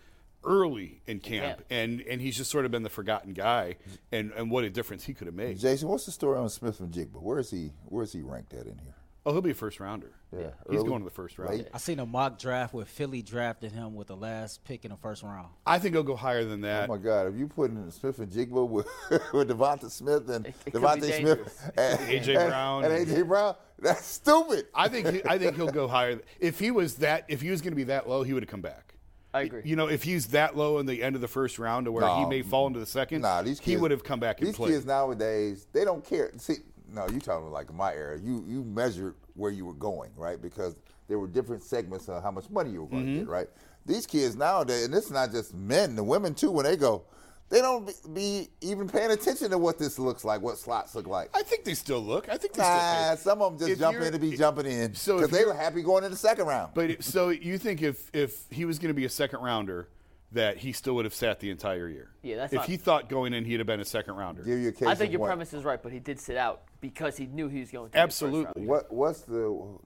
early 0.44 1.00
in 1.06 1.20
camp, 1.20 1.58
camp. 1.58 1.64
and 1.70 2.00
and 2.00 2.20
he's 2.20 2.36
just 2.36 2.50
sort 2.50 2.64
of 2.64 2.70
been 2.70 2.82
the 2.82 2.90
forgotten 2.90 3.32
guy, 3.32 3.76
and 4.10 4.32
and 4.32 4.50
what 4.50 4.64
a 4.64 4.70
difference 4.70 5.04
he 5.04 5.14
could 5.14 5.26
have 5.26 5.36
made. 5.36 5.58
Jason, 5.58 5.88
what's 5.88 6.06
the 6.06 6.12
story 6.12 6.38
on 6.38 6.48
Smith-Njigba? 6.48 7.22
Where 7.22 7.38
is 7.38 7.50
he? 7.50 7.70
Where 7.84 8.02
is 8.02 8.12
he 8.12 8.22
ranked 8.22 8.52
at 8.54 8.66
in 8.66 8.78
here? 8.78 8.94
Oh, 9.24 9.32
he'll 9.32 9.42
be 9.42 9.50
a 9.50 9.54
first 9.54 9.78
rounder. 9.78 10.10
Yeah, 10.34 10.50
he's 10.70 10.78
early? 10.80 10.88
going 10.88 11.00
to 11.00 11.04
the 11.04 11.10
first 11.14 11.38
round. 11.38 11.58
Late? 11.58 11.68
I 11.74 11.78
seen 11.78 11.98
a 11.98 12.06
mock 12.06 12.38
draft 12.38 12.72
where 12.72 12.84
Philly 12.86 13.20
drafted 13.20 13.72
him 13.72 13.94
with 13.94 14.06
the 14.08 14.16
last 14.16 14.64
pick 14.64 14.84
in 14.86 14.90
the 14.90 14.96
first 14.96 15.22
round. 15.22 15.48
I 15.66 15.78
think 15.78 15.94
he'll 15.94 16.02
go 16.02 16.16
higher 16.16 16.44
than 16.44 16.62
that. 16.62 16.88
Oh 16.88 16.96
my 16.96 16.98
God! 16.98 17.26
If 17.26 17.36
you 17.38 17.46
put 17.48 17.70
in 17.70 17.90
Smith-Njigba 17.90 18.68
with, 18.68 18.86
with 19.32 19.48
DeVonta 19.50 19.90
Smith 19.90 20.28
and 20.30 20.46
It- 20.46 20.54
it 20.66 20.72
could 20.72 20.80
be 20.80 20.86
DeVonta 20.88 21.00
dangerous. 21.02 21.52
Smith 21.56 21.72
and 21.76 22.00
A.J. 22.10 22.34
and- 22.36 22.48
Brown. 22.48 22.84
and 22.84 23.06
AJ 23.06 23.28
Brown, 23.28 23.54
that's 23.78 24.04
stupid. 24.06 24.66
I 24.74 24.88
think 24.88 25.08
he, 25.10 25.22
I 25.26 25.36
think 25.38 25.56
he'll 25.56 25.66
go 25.68 25.86
higher. 25.86 26.20
If 26.40 26.58
he 26.58 26.70
was 26.70 26.96
that, 26.96 27.24
if 27.28 27.40
he 27.42 27.50
was 27.50 27.60
going 27.60 27.72
to 27.72 27.76
be 27.76 27.84
that 27.84 28.08
low, 28.08 28.22
he 28.22 28.32
would 28.32 28.42
have 28.42 28.50
come 28.50 28.62
back. 28.62 28.94
I 29.34 29.42
agree. 29.42 29.62
You 29.64 29.76
know, 29.76 29.86
if 29.88 30.02
he's 30.02 30.28
that 30.28 30.56
low 30.56 30.78
in 30.78 30.84
the 30.86 31.02
end 31.02 31.14
of 31.14 31.22
the 31.22 31.28
first 31.28 31.58
round, 31.58 31.86
to 31.86 31.92
where 31.92 32.06
he 32.16 32.26
may 32.26 32.42
fall 32.42 32.66
into 32.66 32.78
the 32.80 32.84
second, 32.86 33.22
Nah, 33.22 33.40
these 33.42 33.58
kids, 33.60 33.66
he 33.66 33.76
would 33.78 33.90
have 33.90 34.04
come 34.04 34.20
back 34.20 34.38
and 34.40 34.48
These 34.48 34.56
played. 34.56 34.72
kids 34.72 34.84
nowadays, 34.86 35.66
they 35.72 35.84
don't 35.86 36.04
care. 36.04 36.30
See, 36.36 36.56
no, 36.92 37.06
you 37.08 37.18
talking 37.18 37.50
like 37.50 37.70
in 37.70 37.76
my 37.76 37.94
era. 37.94 38.18
You 38.22 38.44
you 38.46 38.62
measured 38.62 39.14
where 39.34 39.50
you 39.50 39.64
were 39.64 39.74
going, 39.74 40.10
right? 40.16 40.40
Because 40.40 40.76
there 41.08 41.18
were 41.18 41.26
different 41.26 41.62
segments 41.62 42.08
of 42.08 42.22
how 42.22 42.30
much 42.30 42.48
money 42.50 42.70
you 42.70 42.82
were 42.82 42.88
going 42.88 43.04
Mm-hmm. 43.04 43.14
to 43.14 43.20
get, 43.20 43.28
right? 43.28 43.48
These 43.86 44.06
kids 44.06 44.36
nowadays, 44.36 44.84
and 44.84 44.94
this 44.94 45.06
is 45.06 45.10
not 45.10 45.32
just 45.32 45.54
men, 45.54 45.96
the 45.96 46.04
women 46.04 46.34
too. 46.34 46.50
When 46.50 46.64
they 46.64 46.76
go, 46.76 47.04
they 47.48 47.60
don't 47.60 47.84
be, 47.86 47.92
be 48.14 48.48
even 48.60 48.88
paying 48.88 49.10
attention 49.10 49.50
to 49.50 49.58
what 49.58 49.78
this 49.78 49.98
looks 49.98 50.24
like, 50.24 50.40
what 50.40 50.56
slots 50.56 50.94
look 50.94 51.06
like. 51.08 51.30
I 51.34 51.42
think 51.42 51.64
they 51.64 51.74
still 51.74 52.00
look. 52.00 52.28
I 52.28 52.36
think 52.36 52.52
they 52.54 52.62
Nah, 52.62 53.14
still. 53.16 53.32
some 53.32 53.42
of 53.42 53.52
them 53.52 53.58
just 53.58 53.72
If 53.72 53.78
jump 53.80 54.00
in 54.00 54.12
to 54.12 54.18
be 54.18 54.36
jumping 54.36 54.66
in 54.66 54.94
so 54.94 55.16
because 55.16 55.32
if 55.32 55.38
they 55.38 55.44
were 55.44 55.54
happy 55.54 55.82
going 55.82 56.04
in 56.04 56.10
the 56.12 56.16
second 56.16 56.46
round. 56.46 56.72
But 56.74 57.02
so 57.02 57.28
you 57.30 57.58
think 57.58 57.82
if 57.82 58.08
if 58.14 58.44
he 58.50 58.64
was 58.64 58.78
going 58.78 58.88
to 58.90 58.94
be 58.94 59.04
a 59.04 59.10
second 59.10 59.40
rounder, 59.40 59.88
that 60.30 60.56
he 60.58 60.72
still 60.72 60.94
would 60.94 61.04
have 61.04 61.12
sat 61.14 61.40
the 61.40 61.50
entire 61.50 61.88
year? 61.88 62.08
Yeah, 62.22 62.36
that's 62.36 62.52
right. 62.52 62.62
if 62.62 62.62
not- 62.62 62.70
he 62.70 62.76
thought 62.78 63.08
going 63.10 63.34
in 63.34 63.44
he'd 63.44 63.58
have 63.60 63.66
been 63.66 63.80
a 63.80 63.84
second 63.84 64.14
rounder. 64.14 64.42
Give 64.44 64.58
you 64.60 64.68
a 64.68 64.72
case 64.72 64.86
I 64.88 64.94
think 64.94 65.10
your 65.12 65.20
what- 65.20 65.26
premise 65.26 65.52
is 65.52 65.64
right, 65.64 65.82
but 65.82 65.90
he 65.92 65.98
did 65.98 66.20
sit 66.20 66.36
out 66.36 66.62
because 66.82 67.16
he 67.16 67.24
knew 67.26 67.48
he 67.48 67.60
was 67.60 67.70
going 67.70 67.88
to. 67.88 67.92
be 67.94 67.98
a 67.98 68.02
first 68.02 68.22
Absolutely. 68.22 68.52
round. 68.66 68.68
What 68.68 68.92
what's 68.92 69.20
the 69.22 69.78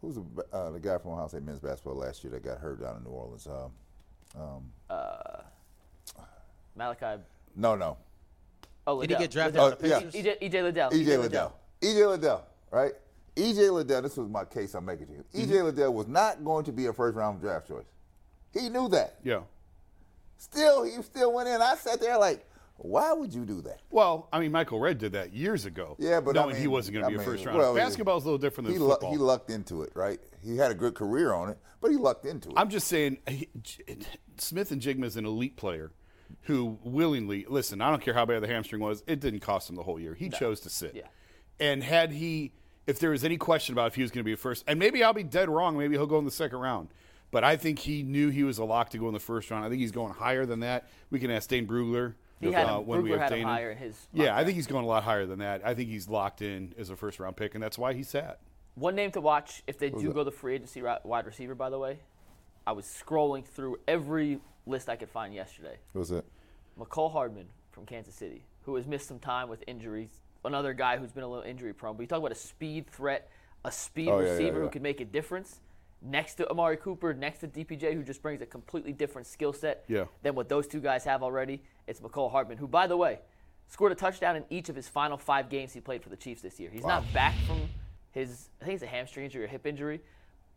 who's 0.00 0.14
the, 0.14 0.22
uh, 0.52 0.70
the 0.70 0.78
guy 0.78 0.98
from 0.98 1.12
Ohio 1.12 1.26
State 1.26 1.42
men's 1.42 1.58
basketball 1.58 1.96
last 1.96 2.22
year 2.22 2.30
that 2.34 2.44
got 2.44 2.58
hurt 2.58 2.80
down 2.80 2.98
in 2.98 3.02
New 3.02 3.10
Orleans? 3.10 3.48
Um, 4.38 4.70
Malachi. 6.76 7.20
no, 7.56 7.74
no, 7.74 7.96
Oh, 8.86 9.00
Did 9.00 9.10
he 9.10 9.16
get 9.16 9.30
drafted 9.30 9.56
Oh, 9.60 9.66
out 9.66 9.72
of 9.74 9.78
the 9.80 9.88
E- 10.18 10.22
EJ, 10.22 10.38
EJ 10.40 10.62
Liddell. 10.62 10.90
EJ 10.90 11.18
Liddell. 11.20 11.52
EJ 11.82 12.08
Liddell, 12.10 12.44
right? 12.70 12.92
EJ 13.36 13.72
Liddell. 13.72 14.02
This 14.02 14.16
was 14.16 14.28
my 14.28 14.44
case 14.44 14.74
I'm 14.74 14.84
making 14.84 15.06
to 15.06 15.12
you. 15.12 15.24
EJ 15.34 15.64
Liddell 15.64 15.92
was 15.92 16.08
not 16.08 16.44
going 16.44 16.64
to 16.64 16.72
be 16.72 16.86
a 16.86 16.92
first 16.92 17.16
round 17.16 17.40
draft 17.40 17.68
choice. 17.68 17.84
He 18.52 18.68
knew 18.68 18.88
that. 18.88 19.16
Yeah. 19.24 19.40
Still, 20.38 20.84
he 20.84 21.00
still 21.02 21.32
went 21.32 21.48
in. 21.48 21.60
I 21.60 21.74
sat 21.76 22.00
there 22.00 22.18
like, 22.18 22.46
why 22.82 23.12
would 23.12 23.34
you 23.34 23.44
do 23.44 23.60
that? 23.62 23.80
Well, 23.90 24.28
I 24.32 24.40
mean, 24.40 24.52
Michael 24.52 24.78
Redd 24.80 24.98
did 24.98 25.12
that 25.12 25.32
years 25.34 25.66
ago. 25.66 25.96
Yeah, 25.98 26.20
but 26.20 26.36
I 26.36 26.42
knowing 26.42 26.56
he 26.56 26.66
wasn't 26.66 26.94
going 26.94 27.04
to 27.04 27.16
be 27.18 27.22
a 27.22 27.24
first 27.24 27.44
rounder. 27.44 27.60
well, 27.60 27.74
Basketball's 27.74 28.24
a 28.24 28.26
little 28.26 28.38
different 28.38 28.66
than 28.68 28.74
He, 28.74 28.78
lu- 28.78 28.88
football. 28.90 29.10
he 29.12 29.18
lucked 29.18 29.50
into 29.50 29.82
it, 29.82 29.92
right? 29.94 30.18
He 30.42 30.56
had 30.56 30.70
a 30.70 30.74
good 30.74 30.94
career 30.94 31.32
on 31.32 31.50
it, 31.50 31.58
but 31.80 31.90
he 31.90 31.96
lucked 31.98 32.24
into 32.24 32.48
it. 32.48 32.54
I'm 32.56 32.70
just 32.70 32.88
saying, 32.88 33.18
he, 33.28 33.48
Smith-Njigba 34.38 35.04
is 35.04 35.16
an 35.16 35.26
elite 35.26 35.56
player 35.56 35.92
who 36.42 36.78
willingly 36.82 37.44
listen. 37.48 37.80
I 37.82 37.90
don't 37.90 38.02
care 38.02 38.14
how 38.14 38.24
bad 38.24 38.42
the 38.42 38.46
hamstring 38.48 38.80
was; 38.80 39.02
it 39.06 39.20
didn't 39.20 39.40
cost 39.40 39.68
him 39.68 39.76
the 39.76 39.82
whole 39.82 40.00
year. 40.00 40.14
He 40.14 40.28
chose 40.30 40.60
to 40.60 40.70
sit. 40.70 40.94
Yeah. 40.94 41.02
And 41.58 41.82
had 41.82 42.12
he, 42.12 42.52
if 42.86 42.98
there 42.98 43.10
was 43.10 43.24
any 43.24 43.36
question 43.36 43.74
about 43.74 43.88
if 43.88 43.94
he 43.96 44.02
was 44.02 44.10
going 44.10 44.20
to 44.20 44.24
be 44.24 44.32
a 44.32 44.36
first, 44.36 44.64
and 44.66 44.78
maybe 44.78 45.02
I'll 45.04 45.12
be 45.12 45.22
dead 45.24 45.48
wrong. 45.50 45.76
Maybe 45.76 45.96
he'll 45.96 46.06
go 46.06 46.18
in 46.18 46.24
the 46.24 46.30
second 46.30 46.58
round. 46.58 46.88
But 47.32 47.44
I 47.44 47.56
think 47.56 47.78
he 47.80 48.02
knew 48.02 48.30
he 48.30 48.42
was 48.42 48.58
a 48.58 48.64
lock 48.64 48.90
to 48.90 48.98
go 48.98 49.06
in 49.06 49.14
the 49.14 49.20
first 49.20 49.50
round. 49.50 49.64
I 49.64 49.68
think 49.68 49.80
he's 49.80 49.92
going 49.92 50.12
higher 50.12 50.46
than 50.46 50.60
that. 50.60 50.88
We 51.10 51.20
can 51.20 51.30
ask 51.30 51.48
Dane 51.48 51.66
Brugler. 51.66 52.14
Had 52.40 52.66
uh, 52.66 52.78
when 52.80 53.02
we 53.02 53.10
Brugler 53.10 53.18
had 53.18 53.32
him 53.32 53.44
higher 53.44 53.70
in 53.70 53.78
his. 53.78 54.08
Yeah, 54.12 54.36
I 54.36 54.44
think 54.44 54.56
he's 54.56 54.66
going 54.66 54.84
a 54.84 54.88
lot 54.88 55.04
higher 55.04 55.26
than 55.26 55.40
that. 55.40 55.60
I 55.64 55.74
think 55.74 55.90
he's 55.90 56.08
locked 56.08 56.40
in 56.40 56.74
as 56.78 56.88
a 56.88 56.96
first 56.96 57.20
round 57.20 57.36
pick, 57.36 57.54
and 57.54 57.62
that's 57.62 57.76
why 57.76 57.92
he 57.92 58.02
sat. 58.02 58.40
One 58.76 58.94
name 58.94 59.10
to 59.12 59.20
watch 59.20 59.62
if 59.66 59.78
they 59.78 59.90
do 59.90 60.08
that? 60.08 60.14
go 60.14 60.24
the 60.24 60.30
free 60.30 60.54
agency 60.54 60.82
wide 61.04 61.26
receiver. 61.26 61.54
By 61.54 61.68
the 61.68 61.78
way, 61.78 61.98
I 62.66 62.72
was 62.72 62.86
scrolling 62.86 63.44
through 63.44 63.78
every 63.86 64.40
list 64.66 64.88
I 64.88 64.96
could 64.96 65.10
find 65.10 65.34
yesterday. 65.34 65.76
What 65.92 66.00
was 66.00 66.10
it? 66.12 66.24
Mecole 66.78 67.12
Hardman 67.12 67.46
from 67.72 67.84
Kansas 67.84 68.14
City, 68.14 68.44
who 68.62 68.76
has 68.76 68.86
missed 68.86 69.06
some 69.06 69.18
time 69.18 69.48
with 69.48 69.62
injuries. 69.66 70.20
Another 70.44 70.72
guy 70.72 70.96
who's 70.96 71.12
been 71.12 71.24
a 71.24 71.28
little 71.28 71.44
injury 71.44 71.74
prone. 71.74 71.96
But 71.96 72.02
you 72.02 72.06
talk 72.06 72.20
about 72.20 72.32
a 72.32 72.36
speed 72.36 72.86
threat, 72.88 73.28
a 73.64 73.72
speed 73.72 74.08
Oh, 74.08 74.20
yeah, 74.20 74.24
yeah, 74.26 74.32
receiver 74.32 74.58
yeah. 74.58 74.64
who 74.64 74.70
can 74.70 74.82
make 74.82 75.00
a 75.00 75.04
difference. 75.04 75.60
Next 76.02 76.36
to 76.36 76.48
Amari 76.50 76.78
Cooper, 76.78 77.12
next 77.12 77.40
to 77.40 77.48
DPJ, 77.48 77.92
who 77.94 78.02
just 78.02 78.22
brings 78.22 78.40
a 78.40 78.46
completely 78.46 78.92
different 78.92 79.26
skill 79.26 79.52
set 79.52 79.84
Yeah. 79.86 80.04
than 80.22 80.34
what 80.34 80.48
those 80.48 80.66
two 80.66 80.80
guys 80.80 81.04
have 81.04 81.22
already. 81.22 81.62
It's 81.86 82.00
Mecole 82.00 82.30
Hardman, 82.30 82.56
who, 82.56 82.66
by 82.66 82.86
the 82.86 82.96
way, 82.96 83.18
scored 83.68 83.92
a 83.92 83.94
touchdown 83.94 84.34
in 84.36 84.44
each 84.48 84.68
of 84.70 84.76
his 84.76 84.88
final 84.88 85.18
five 85.18 85.50
games 85.50 85.72
he 85.74 85.80
played 85.80 86.02
for 86.02 86.08
the 86.08 86.16
Chiefs 86.16 86.40
this 86.40 86.58
year. 86.58 86.70
He's 86.70 86.86
not 86.86 87.04
back 87.12 87.34
from 87.46 87.60
his, 88.12 88.48
I 88.60 88.64
think 88.64 88.74
it's 88.76 88.82
a 88.82 88.86
hamstring 88.86 89.26
injury 89.26 89.44
or 89.44 89.46
hip 89.46 89.66
injury. 89.66 90.00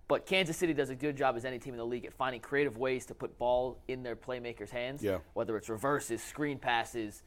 But 0.07 0.25
Kansas 0.25 0.55
City 0.57 0.73
does 0.73 0.89
a 0.89 0.95
good 0.95 1.15
job 1.17 1.35
as 1.35 1.43
any 1.45 1.59
team 1.59 1.73
in 1.73 1.77
the 1.77 1.85
league 1.85 2.05
at 2.05 2.13
finding 2.13 2.39
creative 2.41 2.77
ways 2.77 3.05
to 3.07 3.13
put 3.15 3.37
ball 3.37 3.79
in 3.87 4.01
their 4.03 4.15
playmakers' 4.15 4.69
hands. 4.69 5.03
Yeah. 5.03 5.19
Whether 5.33 5.55
it's 5.57 5.69
reverses, 5.69 6.21
screen 6.23 6.57
passes, 6.57 7.21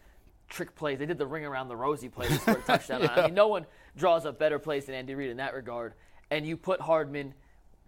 trick 0.48 0.74
plays. 0.74 0.98
They 0.98 1.07
did 1.07 1.18
the 1.18 1.26
ring 1.26 1.44
around 1.44 1.68
the 1.68 1.76
rosy 1.76 2.09
play 2.09 2.29
to 2.29 2.35
score 2.38 2.55
a 2.59 2.62
touchdown. 2.66 3.02
on. 3.02 3.11
I 3.18 3.26
mean, 3.26 3.35
no 3.35 3.48
one 3.48 3.66
draws 3.96 4.24
up 4.26 4.38
better 4.38 4.59
plays 4.59 4.87
than 4.87 4.94
Andy 4.94 5.14
Reid 5.14 5.31
in 5.31 5.37
that 5.38 5.55
regard. 5.55 5.94
And 6.31 6.46
you 6.46 6.57
put 6.57 6.81
Hardman 6.81 7.35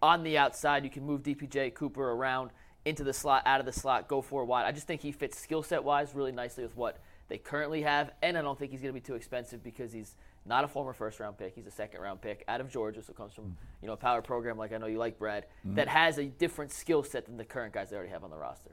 on 0.02 0.22
the 0.22 0.38
outside. 0.38 0.84
You 0.84 0.90
can 0.90 1.04
move 1.04 1.22
DPJ 1.22 1.74
Cooper 1.74 2.12
around 2.12 2.50
into 2.84 3.04
the 3.04 3.12
slot, 3.12 3.42
out 3.44 3.60
of 3.60 3.66
the 3.66 3.72
slot, 3.72 4.08
go 4.08 4.22
for 4.22 4.42
it 4.42 4.46
wide. 4.46 4.64
I 4.64 4.72
just 4.72 4.86
think 4.86 5.02
he 5.02 5.12
fits 5.12 5.38
skill 5.38 5.62
set 5.62 5.84
wise 5.84 6.14
really 6.14 6.32
nicely 6.32 6.64
with 6.64 6.76
what 6.76 6.98
they 7.28 7.36
currently 7.36 7.82
have. 7.82 8.10
And 8.22 8.38
I 8.38 8.42
don't 8.42 8.58
think 8.58 8.72
he's 8.72 8.80
going 8.80 8.94
to 8.94 9.00
be 9.00 9.04
too 9.04 9.14
expensive 9.14 9.62
because 9.62 9.92
he's 9.92 10.16
not 10.46 10.64
a 10.64 10.68
former 10.68 10.92
first 10.92 11.20
round 11.20 11.36
pick. 11.36 11.54
He's 11.54 11.66
a 11.66 11.70
second 11.70 12.00
round 12.00 12.20
pick 12.20 12.44
out 12.48 12.60
of 12.60 12.70
Georgia, 12.70 13.02
so 13.02 13.12
comes 13.12 13.34
from 13.34 13.44
mm-hmm. 13.44 13.82
you 13.82 13.88
know 13.88 13.92
a 13.94 13.98
power 13.98 14.22
program 14.22 14.56
like 14.56 14.72
I 14.72 14.78
know 14.78 14.86
you 14.86 14.98
like, 14.98 15.18
Brad, 15.18 15.44
mm-hmm. 15.66 15.76
that 15.76 15.88
has 15.88 16.18
a 16.18 16.24
different 16.24 16.72
skill 16.72 17.02
set 17.02 17.26
than 17.26 17.36
the 17.36 17.44
current 17.44 17.74
guys 17.74 17.90
they 17.90 17.96
already 17.96 18.12
have 18.12 18.24
on 18.24 18.30
the 18.30 18.38
roster. 18.38 18.70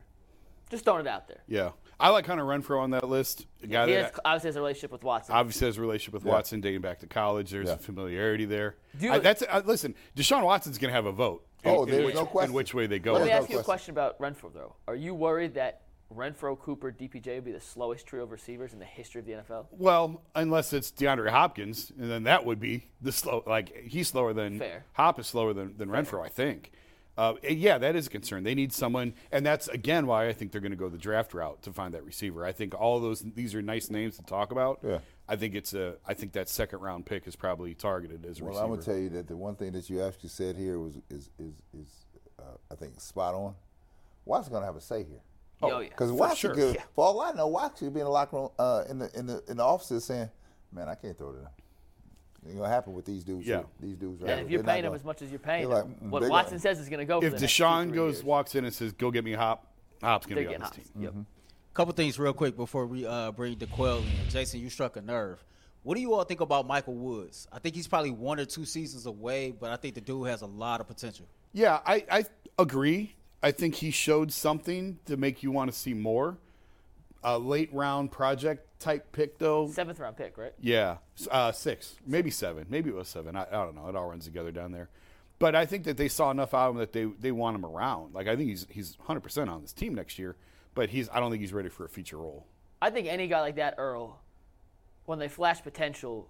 Just 0.69 0.86
throwing 0.86 1.01
it 1.06 1.08
out 1.10 1.28
there. 1.28 1.41
Yeah, 1.47 1.71
I 1.99 2.10
like 2.10 2.25
Hunter 2.25 2.43
Renfrow 2.43 2.80
on 2.82 2.91
that 2.91 3.08
list. 3.08 3.45
A 3.63 3.67
guy 3.67 3.86
He 3.88 3.93
that 3.93 4.04
has, 4.12 4.19
obviously 4.25 4.47
has 4.49 4.56
a 4.56 4.60
relationship 4.62 4.91
with 4.91 5.04
Watson. 5.04 5.36
obviously 5.36 5.67
has 5.67 5.78
a 5.78 5.82
relationship 5.82 6.13
with 6.13 6.25
Yeah. 6.25 6.32
Watson 6.32 6.62
dating 6.62 6.82
back 6.82 6.99
to 6.99 7.08
college. 7.08 7.51
There's 7.51 7.67
Yeah. 7.67 7.73
a 7.75 7.78
familiarity 7.78 8.45
there. 8.45 8.75
You- 8.99 9.12
I, 9.13 9.19
that's 9.19 9.43
uh, 9.43 9.62
listen. 9.65 9.95
Deshaun 10.15 10.43
Watson's 10.43 10.78
going 10.78 10.89
to 10.89 10.95
have 10.95 11.06
a 11.06 11.12
vote. 11.12 11.45
Oh, 11.63 11.84
in, 11.84 11.89
there's 11.91 12.06
which, 12.06 12.15
no 12.15 12.25
question. 12.25 12.51
in 12.51 12.56
which 12.56 12.73
way 12.73 12.86
they 12.88 12.99
go. 12.99 13.13
Let 13.13 13.21
me 13.23 13.28
There's 13.30 13.39
no 13.39 13.43
ask 13.43 13.49
you 13.51 13.60
a 13.60 13.63
question. 13.63 13.95
question 13.95 14.17
about 14.19 14.19
Renfrow, 14.19 14.54
though. 14.54 14.75
Are 14.88 14.95
you 14.95 15.13
worried 15.15 15.56
that 15.56 15.82
Renfrow, 16.13 16.60
Cooper, 16.60 16.91
DPJ 16.91 17.36
would 17.36 17.45
be 17.45 17.51
the 17.51 17.60
slowest 17.60 18.06
trio 18.06 18.21
of 18.23 18.32
receivers 18.32 18.71
in 18.73 18.78
the 18.80 18.86
history 18.86 19.19
of 19.19 19.25
the 19.25 19.34
NFL? 19.34 19.65
Well, 19.71 20.21
unless 20.36 20.73
it's 20.73 20.91
DeAndre 20.91 21.30
Hopkins, 21.30 21.91
and 21.99 22.10
then 22.12 22.23
that 22.23 22.45
would 22.45 22.60
be 22.60 22.86
the 23.01 23.12
slow. 23.12 23.43
Like 23.47 23.75
he's 23.88 24.10
slower 24.10 24.32
than 24.34 24.60
Fair. 24.60 24.86
Hop 24.93 25.19
is 25.19 25.25
slower 25.28 25.54
than, 25.54 25.75
than 25.78 25.89
Renfrow, 25.89 26.23
I 26.23 26.30
think. 26.30 26.71
Uh, 27.17 27.36
yeah, 27.43 27.78
that 27.78 27.95
is 27.95 28.08
a 28.08 28.10
concern. 28.10 28.43
They 28.43 28.56
need 28.56 28.73
someone, 28.73 29.13
and 29.32 29.45
that's 29.45 29.67
again 29.69 30.06
why 30.06 30.28
I 30.28 30.34
think 30.34 30.51
they're 30.51 30.60
going 30.60 30.71
to 30.73 30.78
go 30.78 30.89
the 30.89 30.97
draft 30.97 31.34
route 31.34 31.62
to 31.62 31.71
find 31.71 31.93
that 31.93 32.04
receiver. 32.04 32.43
I 32.45 32.51
think 32.51 32.75
all 32.75 32.99
those 32.99 33.21
these 33.21 33.56
are 33.56 33.62
nice 33.62 33.89
names 33.89 34.17
to 34.17 34.23
talk 34.23 34.51
about. 34.51 34.80
Yeah. 34.84 34.99
I 35.28 35.38
think 35.38 35.56
it's 35.56 35.73
a. 35.73 35.95
I 36.06 36.13
think 36.13 36.34
that 36.34 36.49
second 36.49 36.80
round 36.80 37.06
pick 37.06 37.25
is 37.25 37.36
probably 37.38 37.73
targeted 37.73 38.25
as 38.25 38.39
a 38.39 38.43
Well, 38.43 38.49
receiver. 38.51 38.63
I'm 38.65 38.69
gonna 38.71 38.82
tell 38.84 38.97
you 38.97 39.10
that 39.10 39.28
the 39.28 39.38
one 39.38 39.56
thing 39.56 39.71
that 39.71 39.89
you 39.89 40.01
actually 40.04 40.30
said 40.30 40.58
here 40.58 40.78
was 40.78 40.97
is 41.10 41.30
is 41.39 41.54
is 41.73 41.88
uh, 42.38 42.43
I 42.69 42.75
think 42.75 42.99
spot 42.99 43.34
on. 43.34 43.56
Watson's 44.25 44.54
gonna 44.54 44.65
have 44.65 44.75
a 44.75 44.82
say 44.82 45.04
here. 45.04 45.21
Oh, 45.62 45.80
yeah. 45.80 45.88
Because 45.88 46.10
for 46.10 46.15
Watson, 46.17 46.38
sure. 46.38 46.54
could, 46.54 46.75
Yeah. 46.75 46.82
for 46.95 47.06
all 47.06 47.21
I 47.21 47.32
know, 47.32 47.47
Watson 47.47 47.88
could 47.88 47.93
be 47.93 48.01
in 48.01 48.06
the 48.06 48.12
locker 48.12 48.36
room, 48.36 48.49
uh, 48.60 48.84
in 48.89 48.99
the 48.99 49.10
in 49.17 49.25
the 49.25 49.41
in 49.47 49.56
the 49.56 49.63
offices 49.63 50.04
saying, 50.04 50.30
"Man, 50.73 50.89
I 50.89 50.95
can't 50.95 51.17
throw 51.17 51.32
to 51.32 51.38
them." 51.38 51.47
Ain't 52.47 52.58
gonna 52.58 52.69
happen 52.69 52.93
with 52.93 53.05
these 53.05 53.23
dudes. 53.23 53.47
Yeah. 53.47 53.58
here. 53.58 53.65
These 53.79 53.95
dudes. 53.97 54.21
Right 54.21 54.29
And 54.31 54.39
here. 54.39 54.45
if 54.45 54.51
you're 54.51 54.63
paying 54.63 54.84
them 54.84 54.93
as 54.93 55.03
much 55.03 55.21
as 55.21 55.29
you're 55.29 55.39
paying 55.39 55.67
they're 55.67 55.77
like, 55.84 55.86
mm, 55.86 56.10
what 56.10 56.19
they're 56.21 56.29
Watson 56.29 56.51
gonna- 56.53 56.60
says 56.62 56.79
is 56.79 56.89
going 56.89 56.99
to 56.99 57.05
go. 57.05 57.19
For 57.21 57.27
if 57.27 57.34
the 57.34 57.39
next 57.41 57.55
two, 57.55 57.63
Deshaun 57.63 57.88
three 57.88 57.95
goes 57.95 58.13
years. 58.15 58.23
walks 58.23 58.55
in 58.55 58.65
and 58.65 58.73
says, 58.73 58.91
"Go 58.93 59.10
get 59.12 59.23
me 59.23 59.34
Hop," 59.34 59.65
Hop's 60.03 60.25
gonna 60.27 60.36
they're 60.41 60.49
be 60.49 60.55
on 60.55 60.62
getting 60.62 60.77
this 60.77 60.77
hops. 60.77 60.89
team. 60.93 61.01
Yep. 61.03 61.13
Couple 61.73 61.93
things 61.93 62.17
real 62.19 62.34
quick 62.34 62.55
before 62.55 62.86
we 62.86 63.05
uh, 63.05 63.31
bring 63.31 63.55
D'Qwell 63.55 63.99
in. 63.99 64.29
Jason, 64.29 64.60
you 64.62 64.69
struck 64.69 64.95
a 64.95 65.01
nerve. 65.01 65.43
What 65.84 65.95
do 65.95 66.01
you 66.01 66.13
all 66.13 66.23
think 66.23 66.39
about 66.39 66.65
Michael 66.65 66.95
Woods? 66.95 67.47
I 67.51 67.60
think 67.60 67.75
he's 67.75 67.88
probably 67.88 68.12
one 68.12 68.39
or 68.39 68.45
two 68.45 68.65
seasons 68.65 69.05
away, 69.05 69.51
but 69.51 69.71
I 69.71 69.75
think 69.75 69.93
the 69.95 70.01
dude 70.01 70.27
has 70.27 70.41
a 70.41 70.45
lot 70.47 70.81
of 70.81 70.88
potential. 70.88 71.27
Yeah, 71.53 71.79
I, 71.86 72.05
I 72.10 72.25
agree. 72.58 73.15
I 73.43 73.51
think 73.51 73.75
he 73.75 73.91
showed 73.91 74.31
something 74.31 74.97
to 75.05 75.17
make 75.17 75.43
you 75.43 75.51
want 75.51 75.71
to 75.71 75.77
see 75.77 75.93
more. 75.93 76.38
A 77.27 77.39
late 77.39 77.73
round 77.73 78.11
project 78.11 78.79
type 78.79 79.11
pick, 79.11 79.39
though. 79.39 79.67
Seventh 79.67 79.99
round 79.99 80.15
pick, 80.15 80.38
right? 80.38 80.53
Yeah, 80.59 80.97
uh, 81.31 81.51
six, 81.51 81.95
maybe 82.05 82.29
seven, 82.29 82.67
maybe 82.69 82.91
it 82.91 82.95
was 82.95 83.07
seven. 83.07 83.35
I, 83.35 83.47
I 83.47 83.65
don't 83.65 83.73
know. 83.73 83.89
It 83.89 83.95
all 83.95 84.07
runs 84.07 84.25
together 84.25 84.51
down 84.51 84.71
there. 84.71 84.89
But 85.39 85.55
I 85.55 85.65
think 85.65 85.85
that 85.85 85.97
they 85.97 86.07
saw 86.07 86.29
enough 86.29 86.53
out 86.53 86.69
of 86.69 86.75
him 86.75 86.79
that 86.79 86.93
they 86.93 87.05
they 87.05 87.31
want 87.31 87.55
him 87.55 87.65
around. 87.65 88.13
Like 88.13 88.27
I 88.27 88.35
think 88.35 88.49
he's 88.49 88.67
he's 88.69 88.97
100 88.99 89.21
percent 89.21 89.49
on 89.49 89.63
this 89.63 89.73
team 89.73 89.95
next 89.95 90.19
year. 90.19 90.35
But 90.75 90.89
he's 90.91 91.09
I 91.09 91.19
don't 91.19 91.31
think 91.31 91.41
he's 91.41 91.53
ready 91.53 91.69
for 91.69 91.85
a 91.85 91.89
feature 91.89 92.17
role. 92.17 92.45
I 92.81 92.91
think 92.91 93.07
any 93.07 93.27
guy 93.27 93.41
like 93.41 93.55
that, 93.55 93.75
Earl, 93.79 94.21
when 95.05 95.17
they 95.17 95.27
flash 95.27 95.63
potential, 95.63 96.29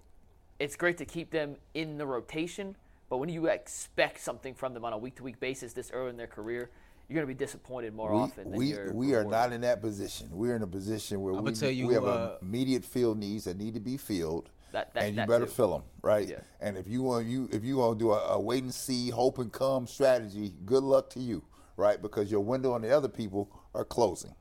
it's 0.58 0.76
great 0.76 0.96
to 0.98 1.04
keep 1.04 1.30
them 1.30 1.56
in 1.74 1.98
the 1.98 2.06
rotation. 2.06 2.76
But 3.08 3.18
when 3.18 3.28
you 3.28 3.46
expect 3.46 4.20
something 4.20 4.54
from 4.54 4.74
them 4.74 4.84
on 4.84 4.92
a 4.92 4.98
week 4.98 5.16
to 5.16 5.22
week 5.22 5.38
basis 5.38 5.72
this 5.72 5.90
early 5.92 6.10
in 6.10 6.16
their 6.16 6.26
career, 6.26 6.70
you're 7.08 7.14
going 7.14 7.26
to 7.26 7.34
be 7.34 7.38
disappointed 7.38 7.94
more 7.94 8.12
we, 8.12 8.18
often 8.18 8.50
than 8.50 8.58
we, 8.58 8.66
you're 8.68 8.92
we 8.92 9.14
are 9.14 9.24
not 9.24 9.52
in 9.52 9.60
that 9.60 9.80
position. 9.80 10.28
We're 10.32 10.56
in 10.56 10.62
a 10.62 10.66
position 10.66 11.20
where 11.20 11.34
I'ma 11.34 11.42
we, 11.42 11.52
tell 11.52 11.70
you, 11.70 11.86
we 11.86 11.94
have 11.94 12.04
uh, 12.04 12.36
immediate 12.42 12.84
field 12.84 13.18
needs 13.18 13.44
that 13.44 13.56
need 13.56 13.74
to 13.74 13.80
be 13.80 13.96
filled, 13.96 14.50
That- 14.72 14.92
that- 14.94 15.04
and 15.04 15.12
you 15.12 15.16
that 15.16 15.28
better 15.28 15.46
too. 15.46 15.52
fill 15.52 15.72
them, 15.72 15.82
right? 16.02 16.26
Yeah. 16.26 16.40
And 16.60 16.76
if 16.76 16.88
you 16.88 17.02
want 17.02 17.26
you 17.26 17.48
if 17.52 17.64
you 17.64 17.76
want 17.76 17.98
to 17.98 18.04
do 18.04 18.12
a, 18.12 18.18
a 18.34 18.40
wait 18.40 18.64
and 18.64 18.74
see, 18.74 19.10
hope 19.10 19.38
and 19.38 19.52
come 19.52 19.86
strategy, 19.86 20.52
good 20.64 20.82
luck 20.82 21.08
to 21.10 21.20
you, 21.20 21.44
right? 21.76 22.00
Because 22.02 22.30
your 22.30 22.40
window 22.40 22.72
on 22.72 22.82
the 22.82 22.90
other 22.96 23.08
people 23.08 23.50
are 23.74 23.84
closing. 23.84 24.34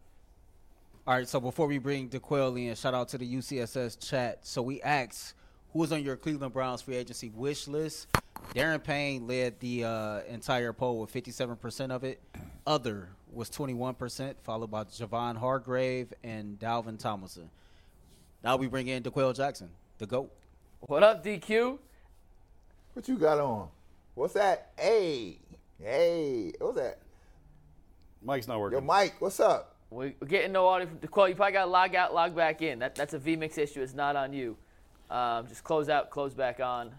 All 1.07 1.13
right, 1.13 1.27
so 1.27 1.39
before 1.39 1.67
we 1.67 1.77
bring 1.77 2.07
D'Qwell 2.07 2.59
in, 2.59 2.73
shout 2.73 2.95
out 2.95 3.09
to 3.09 3.19
the 3.19 3.35
UCSS 3.35 4.09
chat. 4.09 4.39
So 4.41 4.63
we 4.63 4.81
asked 4.81 5.35
who 5.71 5.79
was 5.79 5.91
on 5.91 6.01
your 6.01 6.15
Cleveland 6.15 6.51
Browns 6.51 6.81
free 6.81 6.95
agency 6.95 7.29
wish 7.29 7.67
list. 7.67 8.07
Daron 8.53 8.83
Payne 8.83 9.27
led 9.27 9.59
the 9.59 9.83
uh, 9.83 10.19
entire 10.29 10.71
poll 10.73 10.99
with 11.01 11.13
57% 11.13 11.91
of 11.91 12.03
it. 12.03 12.21
Other 12.65 13.09
was 13.31 13.49
21%, 13.49 14.35
followed 14.43 14.71
by 14.71 14.83
Javon 14.85 15.35
Hargrave 15.37 16.13
and 16.23 16.57
Dalvin 16.57 16.97
Tomlinson. 16.97 17.49
Now 18.43 18.55
we 18.55 18.67
bring 18.67 18.87
in 18.87 19.03
D'Qwell 19.03 19.35
Jackson, 19.35 19.69
the 19.97 20.05
GOAT. 20.05 20.31
What 20.81 21.03
up, 21.03 21.23
DQ? 21.23 21.79
What 22.93 23.07
you 23.07 23.17
got 23.17 23.39
on? 23.39 23.67
What's 24.13 24.33
that? 24.35 24.71
Hey, 24.79 25.39
hey, 25.81 26.53
what's 26.59 26.77
that? 26.77 26.99
Mike's 28.23 28.47
not 28.47 28.59
working. 28.59 28.79
Yo. 28.79 28.85
Mike, 28.85 29.15
what's 29.19 29.39
up? 29.39 29.75
We- 29.89 30.15
We're 30.19 30.27
getting 30.27 30.51
no 30.53 30.67
audio 30.67 30.87
from 30.87 30.97
D'Qwell. 30.99 31.29
You 31.29 31.35
probably 31.35 31.53
got 31.53 31.65
to 31.65 31.71
log 31.71 31.93
out, 31.95 32.13
log 32.13 32.35
back 32.35 32.61
in. 32.61 32.79
That, 32.79 32.95
that's 32.95 33.13
a 33.13 33.19
vMix 33.19 33.57
issue. 33.57 33.81
It's 33.81 33.93
not 33.93 34.15
on 34.15 34.31
you. 34.31 34.55
Um, 35.09 35.47
just 35.47 35.63
close 35.63 35.89
out, 35.89 36.09
close 36.09 36.33
back 36.33 36.59
on, 36.59 36.91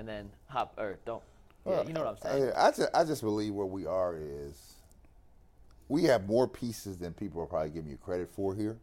and 0.00 0.08
then 0.08 0.30
hop 0.48 0.74
or 0.78 0.98
don't. 1.04 1.22
Yeah, 1.66 1.82
you 1.82 1.92
know 1.92 2.00
what 2.00 2.22
I'm 2.24 2.32
saying. 2.32 2.52
I, 2.56 2.68
I, 2.68 2.70
just, 2.70 2.88
I 2.94 3.04
just 3.04 3.22
believe 3.22 3.52
where 3.52 3.66
we 3.66 3.84
are 3.84 4.16
is 4.16 4.76
we 5.88 6.04
have 6.04 6.26
more 6.26 6.48
pieces 6.48 6.96
than 6.96 7.12
people 7.12 7.42
are 7.42 7.46
probably 7.46 7.68
giving 7.68 7.90
you 7.90 7.98
credit 7.98 8.30
for 8.30 8.54
here. 8.54 8.78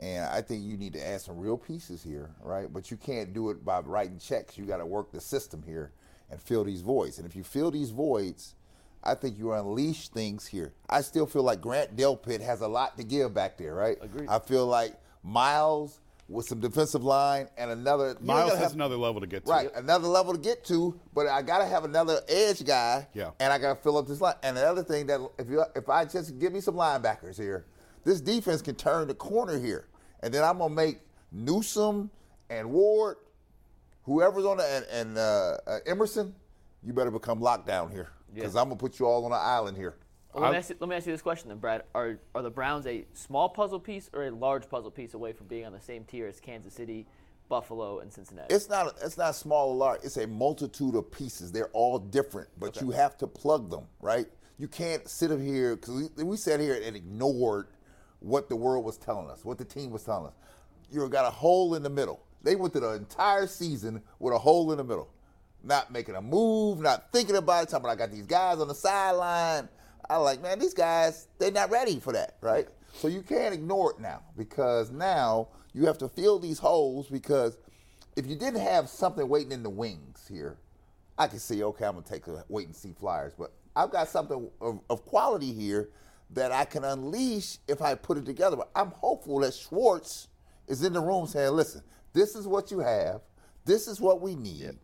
And 0.00 0.26
I 0.26 0.42
think 0.42 0.62
you 0.62 0.76
need 0.76 0.92
to 0.92 1.06
add 1.06 1.22
some 1.22 1.38
real 1.38 1.56
pieces 1.56 2.02
here, 2.02 2.30
right? 2.42 2.70
But 2.70 2.90
you 2.90 2.98
can't 2.98 3.32
do 3.32 3.48
it 3.48 3.64
by 3.64 3.80
writing 3.80 4.18
checks. 4.18 4.58
You 4.58 4.66
got 4.66 4.76
to 4.76 4.86
work 4.86 5.10
the 5.10 5.20
system 5.22 5.62
here 5.64 5.92
and 6.30 6.38
fill 6.38 6.64
these 6.64 6.82
voids. 6.82 7.16
And 7.16 7.26
if 7.26 7.34
you 7.34 7.42
fill 7.42 7.70
these 7.70 7.90
voids, 7.90 8.54
I 9.02 9.14
think 9.14 9.38
you 9.38 9.52
unleash 9.52 10.08
things 10.08 10.46
here. 10.46 10.74
I 10.90 11.00
still 11.00 11.26
feel 11.26 11.44
like 11.44 11.62
Grant 11.62 11.96
Delpit 11.96 12.42
has 12.42 12.60
a 12.60 12.68
lot 12.68 12.98
to 12.98 13.04
give 13.04 13.32
back 13.32 13.56
there, 13.56 13.74
right? 13.74 13.96
Agreed. 14.02 14.28
I 14.28 14.38
feel 14.38 14.66
like 14.66 14.96
Myles 15.22 16.00
with 16.28 16.46
some 16.46 16.60
defensive 16.60 17.04
line 17.04 17.48
and 17.56 17.70
another. 17.70 18.16
Myles 18.20 18.52
has 18.52 18.60
have- 18.60 18.74
another 18.74 18.96
level 18.96 19.20
to 19.20 19.26
get 19.26 19.44
to. 19.44 19.50
Right, 19.50 19.70
another 19.74 20.08
level 20.08 20.32
to 20.32 20.38
get 20.38 20.64
to, 20.66 20.98
but 21.14 21.26
I 21.26 21.42
gotta 21.42 21.66
have 21.66 21.84
another 21.84 22.20
edge 22.28 22.64
guy. 22.64 23.06
Yeah. 23.12 23.30
And 23.40 23.52
I 23.52 23.58
gotta 23.58 23.80
fill 23.80 23.98
up 23.98 24.06
this 24.06 24.20
line. 24.20 24.34
And 24.42 24.56
the 24.56 24.66
other 24.66 24.82
thing 24.82 25.06
that 25.08 25.20
if 25.38 25.48
you 25.48 25.62
if 25.76 25.88
I 25.88 26.04
just 26.04 26.38
give 26.38 26.52
me 26.52 26.60
some 26.60 26.74
linebackers 26.76 27.36
here, 27.36 27.66
this 28.04 28.20
defense 28.20 28.62
can 28.62 28.74
turn 28.74 29.08
the 29.08 29.14
corner 29.14 29.58
here, 29.58 29.86
and 30.20 30.32
then 30.32 30.42
I'm 30.42 30.58
gonna 30.58 30.74
make 30.74 31.00
Newsom 31.30 32.10
and 32.50 32.70
Ward, 32.70 33.16
whoever's 34.04 34.44
on 34.44 34.58
the 34.58 34.64
and, 34.64 34.84
and 34.92 35.18
uh, 35.18 35.56
uh, 35.66 35.78
Emerson, 35.86 36.34
you 36.82 36.92
better 36.92 37.10
become 37.10 37.40
lockdown 37.40 37.90
here 37.92 38.08
because 38.32 38.54
Yeah. 38.54 38.60
I'm 38.62 38.68
gonna 38.68 38.76
put 38.76 38.98
you 38.98 39.06
all 39.06 39.24
on 39.26 39.32
an 39.32 39.38
island 39.40 39.76
here. 39.76 39.96
Well, 40.34 40.42
let, 40.42 40.50
me 40.50 40.58
ask 40.58 40.70
you, 40.70 40.76
let 40.80 40.90
me 40.90 40.96
ask 40.96 41.06
you 41.06 41.12
this 41.12 41.22
question 41.22 41.48
then, 41.48 41.58
Brad. 41.58 41.84
Are 41.94 42.18
are 42.34 42.42
the 42.42 42.50
Browns 42.50 42.86
a 42.88 43.04
small 43.12 43.48
puzzle 43.48 43.78
piece 43.78 44.10
or 44.12 44.24
a 44.24 44.30
large 44.32 44.68
puzzle 44.68 44.90
piece 44.90 45.14
away 45.14 45.32
from 45.32 45.46
being 45.46 45.64
on 45.64 45.72
the 45.72 45.80
same 45.80 46.02
tier 46.04 46.26
as 46.26 46.40
Kansas 46.40 46.74
City, 46.74 47.06
Buffalo, 47.48 48.00
and 48.00 48.12
Cincinnati? 48.12 48.52
It's 48.52 48.68
not 48.68 48.96
it's 49.00 49.16
not 49.16 49.36
small 49.36 49.70
or 49.70 49.76
large. 49.76 50.00
It's 50.02 50.16
a 50.16 50.26
multitude 50.26 50.96
of 50.96 51.10
pieces. 51.12 51.52
They're 51.52 51.68
all 51.68 52.00
different, 52.00 52.48
but 52.58 52.80
you 52.80 52.90
have 52.90 53.16
to 53.18 53.28
plug 53.28 53.70
them, 53.70 53.84
right? 54.00 54.26
You 54.58 54.66
can't 54.66 55.08
sit 55.08 55.30
up 55.30 55.40
here 55.40 55.76
because 55.76 56.10
we, 56.16 56.24
we 56.24 56.36
sat 56.36 56.58
here 56.58 56.80
and 56.84 56.96
ignored 56.96 57.68
what 58.18 58.48
the 58.48 58.56
world 58.56 58.84
was 58.84 58.96
telling 58.96 59.30
us, 59.30 59.44
what 59.44 59.58
the 59.58 59.64
team 59.64 59.90
was 59.90 60.02
telling 60.02 60.26
us. 60.26 60.34
You 60.90 61.08
got 61.08 61.26
a 61.26 61.30
hole 61.30 61.76
in 61.76 61.84
the 61.84 61.90
middle. 61.90 62.20
They 62.42 62.56
went 62.56 62.72
through 62.72 62.82
the 62.82 62.94
entire 62.94 63.46
season 63.46 64.02
with 64.18 64.34
a 64.34 64.38
hole 64.38 64.72
in 64.72 64.78
the 64.78 64.84
middle, 64.84 65.10
not 65.62 65.92
making 65.92 66.16
a 66.16 66.20
move, 66.20 66.80
not 66.80 67.12
thinking 67.12 67.36
about 67.36 67.64
it. 67.64 67.68
Talking 67.68 67.84
about 67.84 67.92
I 67.92 67.96
got 67.96 68.10
these 68.10 68.26
guys 68.26 68.58
on 68.58 68.66
the 68.66 68.74
sideline. 68.74 69.68
I 70.08 70.16
like, 70.16 70.42
man, 70.42 70.58
these 70.58 70.74
guys, 70.74 71.28
they're 71.38 71.50
not 71.50 71.70
ready 71.70 71.98
for 71.98 72.12
that, 72.12 72.36
right? 72.40 72.68
So 72.92 73.08
you 73.08 73.22
can't 73.22 73.54
ignore 73.54 73.92
it 73.92 74.00
now 74.00 74.22
because 74.36 74.90
now 74.90 75.48
you 75.72 75.86
have 75.86 75.98
to 75.98 76.08
fill 76.08 76.38
these 76.38 76.58
holes 76.58 77.08
because 77.08 77.58
if 78.16 78.26
you 78.26 78.36
didn't 78.36 78.60
have 78.60 78.88
something 78.88 79.28
waiting 79.28 79.52
in 79.52 79.62
the 79.62 79.70
wings 79.70 80.24
here, 80.28 80.56
I 81.18 81.26
could 81.26 81.40
say, 81.40 81.62
okay, 81.62 81.84
I'm 81.84 81.94
gonna 81.94 82.06
take 82.06 82.26
a 82.26 82.44
wait 82.48 82.66
and 82.66 82.76
see 82.76 82.92
flyers. 82.92 83.32
But 83.36 83.52
I've 83.74 83.90
got 83.90 84.08
something 84.08 84.48
of, 84.60 84.80
of 84.88 85.04
quality 85.06 85.52
here 85.52 85.90
that 86.30 86.52
I 86.52 86.64
can 86.64 86.84
unleash 86.84 87.58
if 87.68 87.82
I 87.82 87.94
put 87.94 88.18
it 88.18 88.26
together. 88.26 88.56
But 88.56 88.70
I'm 88.74 88.90
hopeful 88.90 89.40
that 89.40 89.54
Schwartz 89.54 90.28
is 90.68 90.82
in 90.82 90.92
the 90.92 91.00
room 91.00 91.26
saying, 91.26 91.52
listen, 91.52 91.82
this 92.12 92.34
is 92.34 92.46
what 92.46 92.70
you 92.70 92.78
have, 92.80 93.20
this 93.64 93.88
is 93.88 94.00
what 94.00 94.20
we 94.20 94.34
need, 94.34 94.78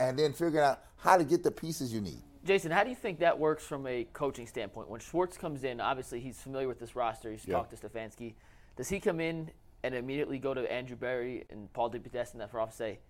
and 0.00 0.18
then 0.18 0.32
figuring 0.32 0.64
out 0.64 0.80
how 0.96 1.16
to 1.16 1.24
get 1.24 1.42
the 1.42 1.50
pieces 1.50 1.92
you 1.92 2.00
need. 2.00 2.22
Jason, 2.44 2.72
how 2.72 2.82
do 2.82 2.90
you 2.90 2.96
think 2.96 3.20
that 3.20 3.38
works 3.38 3.64
from 3.64 3.86
a 3.86 4.04
coaching 4.12 4.46
standpoint? 4.46 4.88
When 4.88 5.00
Schwartz 5.00 5.36
comes 5.36 5.62
in, 5.64 5.80
obviously 5.80 6.20
he's 6.20 6.40
familiar 6.40 6.66
with 6.66 6.80
this 6.80 6.96
roster. 6.96 7.30
He's 7.30 7.46
Yeah. 7.46 7.56
talked 7.56 7.70
to 7.70 7.76
Stefanski. 7.76 8.34
Does 8.76 8.88
he 8.88 8.98
come 8.98 9.20
in 9.20 9.50
and 9.84 9.94
immediately 9.94 10.38
go 10.38 10.54
to 10.54 10.70
Andrew 10.70 10.96
Berry 10.96 11.44
and 11.50 11.72
Paul 11.72 11.90
DePodesta 11.90 12.32
and 12.32 12.40
that 12.40 12.50
front 12.50 12.68
office 12.68 12.80
and 12.80 12.96
say, 12.96 13.00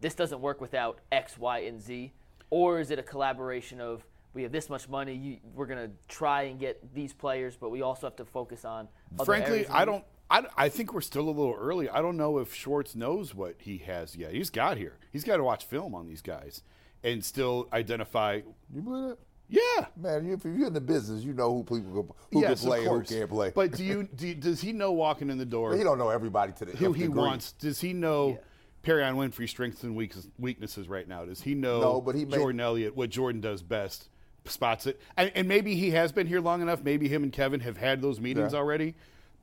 "This 0.00 0.14
doesn't 0.14 0.40
work 0.40 0.60
without 0.60 1.00
X, 1.12 1.38
Y, 1.38 1.60
and 1.60 1.80
Z," 1.80 2.12
or 2.50 2.80
is 2.80 2.90
it 2.90 2.98
a 2.98 3.02
collaboration 3.02 3.80
of 3.80 4.04
we 4.34 4.42
have 4.42 4.52
this 4.52 4.70
much 4.70 4.88
money, 4.88 5.14
you, 5.14 5.38
we're 5.54 5.66
going 5.66 5.90
to 5.90 5.94
try 6.08 6.44
and 6.44 6.58
get 6.58 6.94
these 6.94 7.12
players, 7.12 7.56
but 7.56 7.68
we 7.68 7.82
also 7.82 8.06
have 8.06 8.16
to 8.16 8.24
focus 8.24 8.64
on. 8.64 8.88
Other 9.14 9.26
Frankly, 9.26 9.66
I 9.68 9.84
don't. 9.84 10.04
I, 10.30 10.46
I 10.56 10.68
think 10.70 10.94
we're 10.94 11.02
still 11.02 11.28
a 11.28 11.30
little 11.30 11.54
early. 11.54 11.90
I 11.90 12.00
don't 12.00 12.16
know 12.16 12.38
if 12.38 12.54
Schwartz 12.54 12.96
knows 12.96 13.34
what 13.34 13.56
he 13.58 13.78
has 13.78 14.16
yet. 14.16 14.32
He's 14.32 14.48
got 14.48 14.78
here. 14.78 14.96
He's 15.12 15.24
got 15.24 15.36
to 15.36 15.44
watch 15.44 15.66
film 15.66 15.94
on 15.94 16.06
these 16.06 16.22
guys 16.22 16.62
and 17.04 17.24
still 17.24 17.68
identify. 17.72 18.40
You 18.74 18.82
believe 18.82 19.08
that? 19.10 19.18
Yeah, 19.48 19.86
Man, 19.96 20.24
you- 20.26 20.32
if 20.34 20.44
you're 20.44 20.66
in 20.68 20.72
the 20.72 20.80
business, 20.80 21.22
you 21.22 21.34
know 21.34 21.52
who 21.52 21.62
people 21.62 22.16
who 22.32 22.40
yes, 22.40 22.60
can 22.60 22.68
play 22.70 22.78
and 22.86 22.88
who 22.88 23.02
can't 23.02 23.28
play. 23.28 23.52
But 23.54 23.72
do 23.72 23.84
you, 23.84 24.04
do 24.04 24.28
you- 24.28 24.34
does 24.34 24.62
he 24.62 24.72
know 24.72 24.92
walking 24.92 25.28
in 25.28 25.36
the 25.36 25.44
door 25.44 25.76
he 25.76 25.82
don't 25.84 25.98
know 25.98 26.08
everybody 26.08 26.52
to 26.52 26.64
the 26.64 26.72
who 26.76 26.86
nth 26.86 26.96
he 26.96 27.02
degree. 27.02 27.18
wants? 27.20 27.52
Does 27.52 27.78
he 27.80 27.92
know 27.92 28.38
Perrion 28.82 29.14
Winfrey's 29.16 29.50
strengths 29.50 29.82
and 29.82 29.94
weaknesses 30.38 30.88
right 30.88 31.06
now? 31.06 31.26
Does 31.26 31.42
he 31.42 31.54
know 31.54 31.80
No, 31.80 32.00
but 32.00 32.14
he 32.14 32.24
may- 32.24 32.36
Jordan 32.36 32.60
Elliott 32.60 32.96
what 32.96 33.10
Jordan 33.10 33.40
does 33.42 33.62
best? 33.62 34.08
Spots 34.46 34.86
it, 34.88 34.98
and, 35.16 35.30
and 35.36 35.46
maybe 35.46 35.76
he 35.76 35.90
has 35.90 36.10
been 36.10 36.26
here 36.26 36.40
long 36.40 36.62
enough. 36.62 36.82
Maybe 36.82 37.06
him 37.06 37.22
and 37.22 37.32
Kevin 37.32 37.60
have 37.60 37.76
had 37.76 38.00
those 38.02 38.18
meetings 38.20 38.54
Yeah. 38.54 38.58
already. 38.58 38.94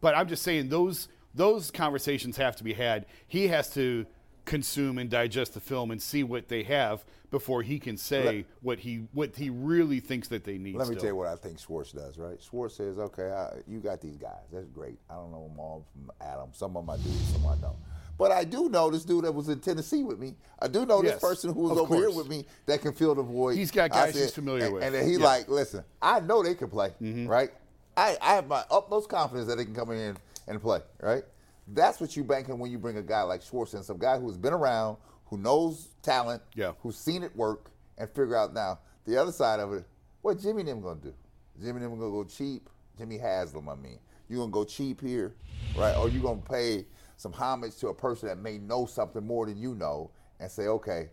But 0.02 0.18
I'm 0.18 0.28
just 0.28 0.44
saying 0.44 0.68
those 0.70 1.08
those 1.36 1.72
conversations 1.72 2.36
have 2.36 2.56
to 2.58 2.64
be 2.66 2.74
had. 2.74 3.06
He 3.28 3.48
has 3.48 3.72
to 3.76 4.06
consume 4.50 4.98
and 4.98 5.12
digest 5.12 5.54
the 5.54 5.60
film 5.60 5.92
and 5.92 6.02
see 6.02 6.24
what 6.24 6.48
they 6.48 6.64
have 6.64 7.06
before 7.30 7.62
he 7.62 7.78
can 7.78 7.96
say 7.96 8.44
what 8.62 8.80
he 8.80 9.08
what 9.14 9.36
he 9.36 9.52
really 9.52 10.00
thinks 10.00 10.28
that 10.30 10.44
they 10.44 10.58
need. 10.58 10.76
Let 10.76 10.88
me 10.88 10.96
still. 10.96 11.02
tell 11.02 11.10
you 11.10 11.16
what 11.16 11.28
I 11.28 11.36
think 11.36 11.60
Schwartz 11.60 11.92
does, 11.92 12.18
right? 12.18 12.42
Schwartz 12.42 12.76
says, 12.76 12.98
okay, 12.98 13.32
I, 13.32 13.52
you 13.68 13.80
got 13.80 14.02
these 14.02 14.18
guys. 14.18 14.42
That's 14.52 14.68
great. 14.70 14.98
I 15.08 15.14
don't 15.14 15.32
know 15.32 15.48
them 15.48 15.60
all 15.60 15.86
from 15.94 16.12
Adam. 16.20 16.50
Some 16.54 16.76
of 16.76 16.84
them 16.88 16.90
I 16.90 16.98
do, 16.98 17.10
some 17.32 17.46
I 17.46 17.56
don't. 17.58 17.78
But 18.18 18.32
I 18.32 18.44
do 18.44 18.70
know 18.70 18.90
this 18.90 19.06
dude 19.06 19.24
that 19.24 19.32
was 19.32 19.50
in 19.50 19.60
Tennessee 19.60 20.04
with 20.04 20.20
me. 20.20 20.36
I 20.60 20.68
do 20.68 20.86
know 20.86 21.02
Yes, 21.04 21.14
this 21.14 21.22
person 21.22 21.54
who 21.54 21.62
was 21.62 21.78
over 21.78 21.96
here 21.96 22.10
with 22.10 22.28
me 22.28 22.46
that 22.66 22.82
can 22.82 22.92
fill 22.92 23.14
the 23.14 23.22
void. 23.22 23.56
He's 23.56 23.72
got 23.72 23.92
guys 23.92 24.16
he's 24.16 24.34
familiar 24.34 24.66
and, 24.66 24.74
with. 24.74 24.84
And 24.84 24.96
then 24.96 25.06
he 25.06 25.12
Yeah. 25.12 25.18
Mm-hmm. 25.18 25.26
like, 25.26 25.48
listen, 25.48 25.84
I 26.02 26.20
know 26.22 26.42
they 26.42 26.56
can 26.56 26.70
play, 26.70 26.92
right? 27.00 27.52
I, 27.96 28.18
I 28.20 28.34
have 28.34 28.48
my 28.48 28.64
utmost 28.72 29.10
confidence 29.10 29.48
that 29.48 29.58
they 29.58 29.66
can 29.66 29.76
come 29.76 29.92
in 29.92 30.18
and 30.48 30.62
play, 30.62 30.82
right? 31.02 31.24
That's 31.72 32.00
what 32.02 32.16
you 32.16 32.24
banking 32.24 32.58
when 32.58 32.72
you 32.72 32.80
bring 32.80 32.98
a 32.98 33.02
guy 33.04 33.22
like 33.22 33.42
Schwartz 33.42 33.74
and 33.74 33.86
some 33.86 33.98
guy 33.98 34.18
who's 34.18 34.38
been 34.38 34.54
around, 34.54 34.98
who 35.26 35.38
knows 35.38 35.90
talent, 36.02 36.42
Yeah. 36.56 36.74
who's 36.82 36.98
seen 36.98 37.22
it 37.24 37.36
work, 37.36 37.70
and 37.98 38.10
figure 38.10 38.36
out 38.36 38.54
now 38.54 38.80
the 39.06 39.18
other 39.18 39.32
side 39.32 39.60
of 39.60 39.74
it. 39.74 39.86
What 40.22 40.40
Jimmy 40.40 40.62
and 40.62 40.70
them 40.70 40.82
gonna 40.82 41.00
do? 41.00 41.14
Jimmy 41.60 41.82
and 41.84 41.84
them 41.84 42.00
gonna 42.00 42.12
go 42.12 42.24
cheap. 42.24 42.70
Jimmy 42.98 43.18
Haslam, 43.18 43.70
I 43.70 43.76
mean, 43.76 44.00
you 44.28 44.38
gonna 44.38 44.52
go 44.52 44.64
cheap 44.64 45.00
here, 45.02 45.36
right? 45.78 45.96
Or 45.96 46.10
you 46.10 46.20
gonna 46.22 46.42
pay 46.42 46.86
some 47.18 47.34
homage 47.34 47.76
to 47.78 47.90
a 47.90 47.94
person 47.94 48.30
that 48.30 48.38
may 48.40 48.58
know 48.58 48.86
something 48.86 49.26
more 49.26 49.46
than 49.46 49.58
you 49.58 49.76
know, 49.76 50.10
and 50.40 50.50
say, 50.50 50.68
okay, 50.68 51.10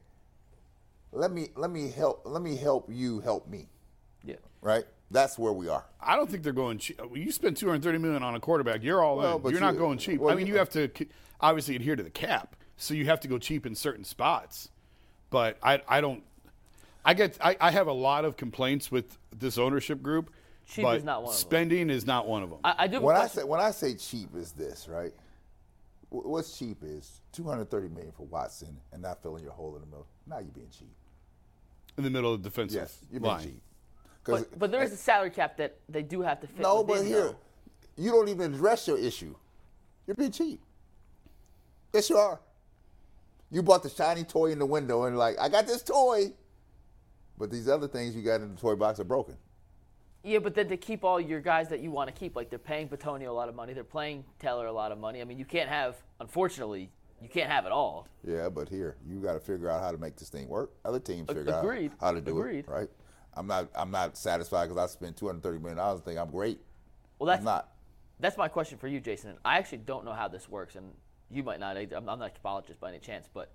let 1.12 1.30
me 1.32 1.48
let 1.57 1.70
me 1.70 1.90
help 1.90 2.22
let 2.24 2.42
me 2.42 2.57
help 2.57 2.88
you 2.90 3.20
help 3.20 3.46
me, 3.48 3.68
Yeah. 4.24 4.36
right? 4.61 4.84
That's 5.11 5.38
where 5.38 5.52
we 5.52 5.68
are. 5.68 5.84
I 6.00 6.16
don't 6.16 6.28
think 6.30 6.42
they're 6.42 6.52
going 6.52 6.78
cheap. 6.78 7.00
You 7.14 7.30
spend 7.30 7.57
230 7.57 7.98
million 7.98 8.22
on 8.22 8.34
a 8.34 8.40
quarterback, 8.40 8.82
you're 8.82 9.02
all 9.02 9.16
Well, 9.18 9.36
in. 9.36 9.42
but 9.42 9.52
You're 9.52 9.61
not 9.61 9.76
going 9.78 9.98
cheap. 9.98 10.20
well, 10.20 10.32
I 10.32 10.36
mean, 10.36 10.46
you- 10.46 10.54
you 10.54 10.59
have 10.59 10.70
to 10.70 10.90
obviously 11.40 11.76
adhere 11.76 11.94
to 11.96 12.02
the 12.02 12.11
cap, 12.11 12.57
so 12.76 12.92
you 12.94 13.04
have 13.07 13.20
to 13.20 13.28
go 13.28 13.38
cheap 13.38 13.66
in 13.66 13.74
certain 13.74 14.04
spots. 14.04 14.70
But 15.30 15.59
I, 15.62 15.82
I 15.88 16.00
don't. 16.00 16.22
I 17.04 17.14
get. 17.14 17.36
I, 17.40 17.57
I 17.61 17.70
have 17.70 17.86
a 17.86 17.92
lot 17.92 18.24
of 18.24 18.36
complaints 18.36 18.90
with 18.90 19.16
this 19.36 19.59
ownership 19.59 20.02
group. 20.02 20.32
Cheap 20.68 20.82
but 20.84 20.96
is 20.98 21.04
not 21.04 21.22
one 21.22 21.30
of 21.30 21.36
them. 21.36 21.40
Spending 21.40 21.90
is 21.90 22.04
not 22.07 22.26
one 22.26 22.42
of 22.42 22.50
them. 22.50 22.59
I, 22.64 22.74
I 22.78 22.86
do. 22.88 23.00
When 23.00 23.14
I 23.16 23.26
say 23.28 23.44
when 23.44 23.61
I 23.61 23.70
say 23.70 23.94
cheap 23.94 24.34
is 24.34 24.50
this, 24.52 24.88
right? 24.88 25.12
What's 26.11 26.57
cheap 26.57 26.78
is 26.82 27.20
230 27.32 27.88
million 27.88 28.12
for 28.12 28.24
Watson 28.26 28.76
and 28.92 29.02
not 29.02 29.22
filling 29.22 29.42
your 29.42 29.52
hole 29.52 29.74
in 29.74 29.80
the 29.80 29.86
middle. 29.86 30.07
Now 30.26 30.38
you're 30.38 30.46
being 30.52 30.70
cheap. 30.70 30.90
in 31.98 32.04
the 32.04 32.11
middle 32.11 32.32
of 32.32 32.42
the 32.42 32.48
defensive 32.48 32.80
Yes, 32.82 32.98
you're 33.11 33.20
being 33.20 33.32
line. 33.32 33.44
cheap. 33.44 33.62
But, 34.32 34.58
but 34.58 34.70
there 34.72 34.82
is 34.82 34.92
a 34.92 34.96
salary 34.96 35.30
cap 35.30 35.56
that 35.58 35.76
they 35.88 36.02
do 36.02 36.20
have 36.22 36.40
to 36.40 36.46
fit. 36.46 36.60
no, 36.60 36.82
but 36.82 37.04
here 37.04 37.22
though. 37.24 37.36
you 37.96 38.10
don't 38.10 38.28
even 38.28 38.54
address 38.54 38.86
your 38.88 38.98
issue. 38.98 39.34
You're 40.06 40.16
being 40.16 40.30
cheap. 40.32 40.60
Yes, 41.92 42.10
you 42.10 42.16
are. 42.16 42.40
You 43.50 43.62
bought 43.62 43.82
the 43.82 43.88
shiny 43.88 44.24
toy 44.24 44.52
in 44.52 44.58
the 44.58 44.66
window 44.66 45.04
and 45.04 45.16
like, 45.16 45.36
I 45.40 45.48
got 45.48 45.66
this 45.66 45.82
toy, 45.82 46.32
but 47.38 47.50
these 47.50 47.68
other 47.68 47.88
things 47.88 48.14
you 48.14 48.22
got 48.22 48.40
in 48.40 48.54
the 48.54 48.60
toy 48.60 48.74
box 48.74 49.00
are 49.00 49.04
broken. 49.04 49.36
Yeah, 50.22 50.40
but 50.40 50.54
then 50.56 50.68
to 50.68 50.76
keep 50.76 51.04
all 51.04 51.20
your 51.20 51.40
guys 51.40 51.68
that 51.68 51.80
you 51.80 51.92
want 51.92 52.08
to 52.08 52.12
keep, 52.12 52.34
like 52.34 52.50
they're 52.50 52.58
paying 52.58 52.88
Bitonio 52.88 53.28
a 53.28 53.32
lot 53.32 53.48
of 53.48 53.54
money, 53.54 53.72
they're 53.72 53.84
paying 53.84 54.24
Teller 54.40 54.66
a 54.66 54.72
lot 54.72 54.90
of 54.90 54.98
money. 54.98 55.20
I 55.20 55.24
mean, 55.24 55.38
you 55.38 55.44
can't 55.44 55.68
have, 55.68 55.94
unfortunately, 56.18 56.90
you 57.22 57.28
can't 57.28 57.48
have 57.48 57.64
it 57.64 57.72
all. 57.72 58.08
Yeah, 58.26 58.48
but 58.48 58.68
here 58.68 58.96
you 59.08 59.20
got 59.20 59.34
to 59.34 59.40
figure 59.40 59.70
out 59.70 59.80
how 59.80 59.92
to 59.92 59.98
make 59.98 60.16
this 60.16 60.28
thing 60.28 60.48
work. 60.48 60.72
Other 60.84 60.98
teams 60.98 61.28
figure 61.28 61.42
agreed. 61.42 61.92
out 61.92 61.98
how 62.00 62.12
to 62.12 62.20
do 62.20 62.36
Agreed. 62.38 62.60
it, 62.60 62.68
right? 62.68 62.88
I'm 63.37 63.47
not. 63.47 63.68
I'm 63.74 63.91
not 63.91 64.16
satisfied 64.16 64.68
because 64.68 64.82
I 64.82 64.87
spent 64.93 65.16
230 65.16 65.59
million 65.59 65.76
dollars. 65.76 65.97
and 65.99 66.05
Think 66.05 66.18
I'm 66.18 66.30
great. 66.30 66.59
Well, 67.18 67.26
that's 67.26 67.41
I'm 67.41 67.45
not. 67.45 67.72
that's 68.18 68.37
my 68.37 68.49
question 68.49 68.78
for 68.78 68.89
you, 68.89 68.99
Jason. 69.01 69.37
I 69.45 69.59
actually 69.59 69.78
don't 69.78 70.05
know 70.05 70.12
how 70.12 70.28
this 70.28 70.49
works, 70.49 70.74
and 70.76 70.87
you 71.30 71.43
might 71.43 71.61
not. 71.61 71.76
either. 71.76 71.97
I'm, 71.97 72.09
I'm 72.09 72.18
not 72.18 72.32
a 72.34 72.41
capologist 72.49 72.80
by 72.80 72.89
any 72.91 72.99
chance, 72.99 73.28
but 73.32 73.51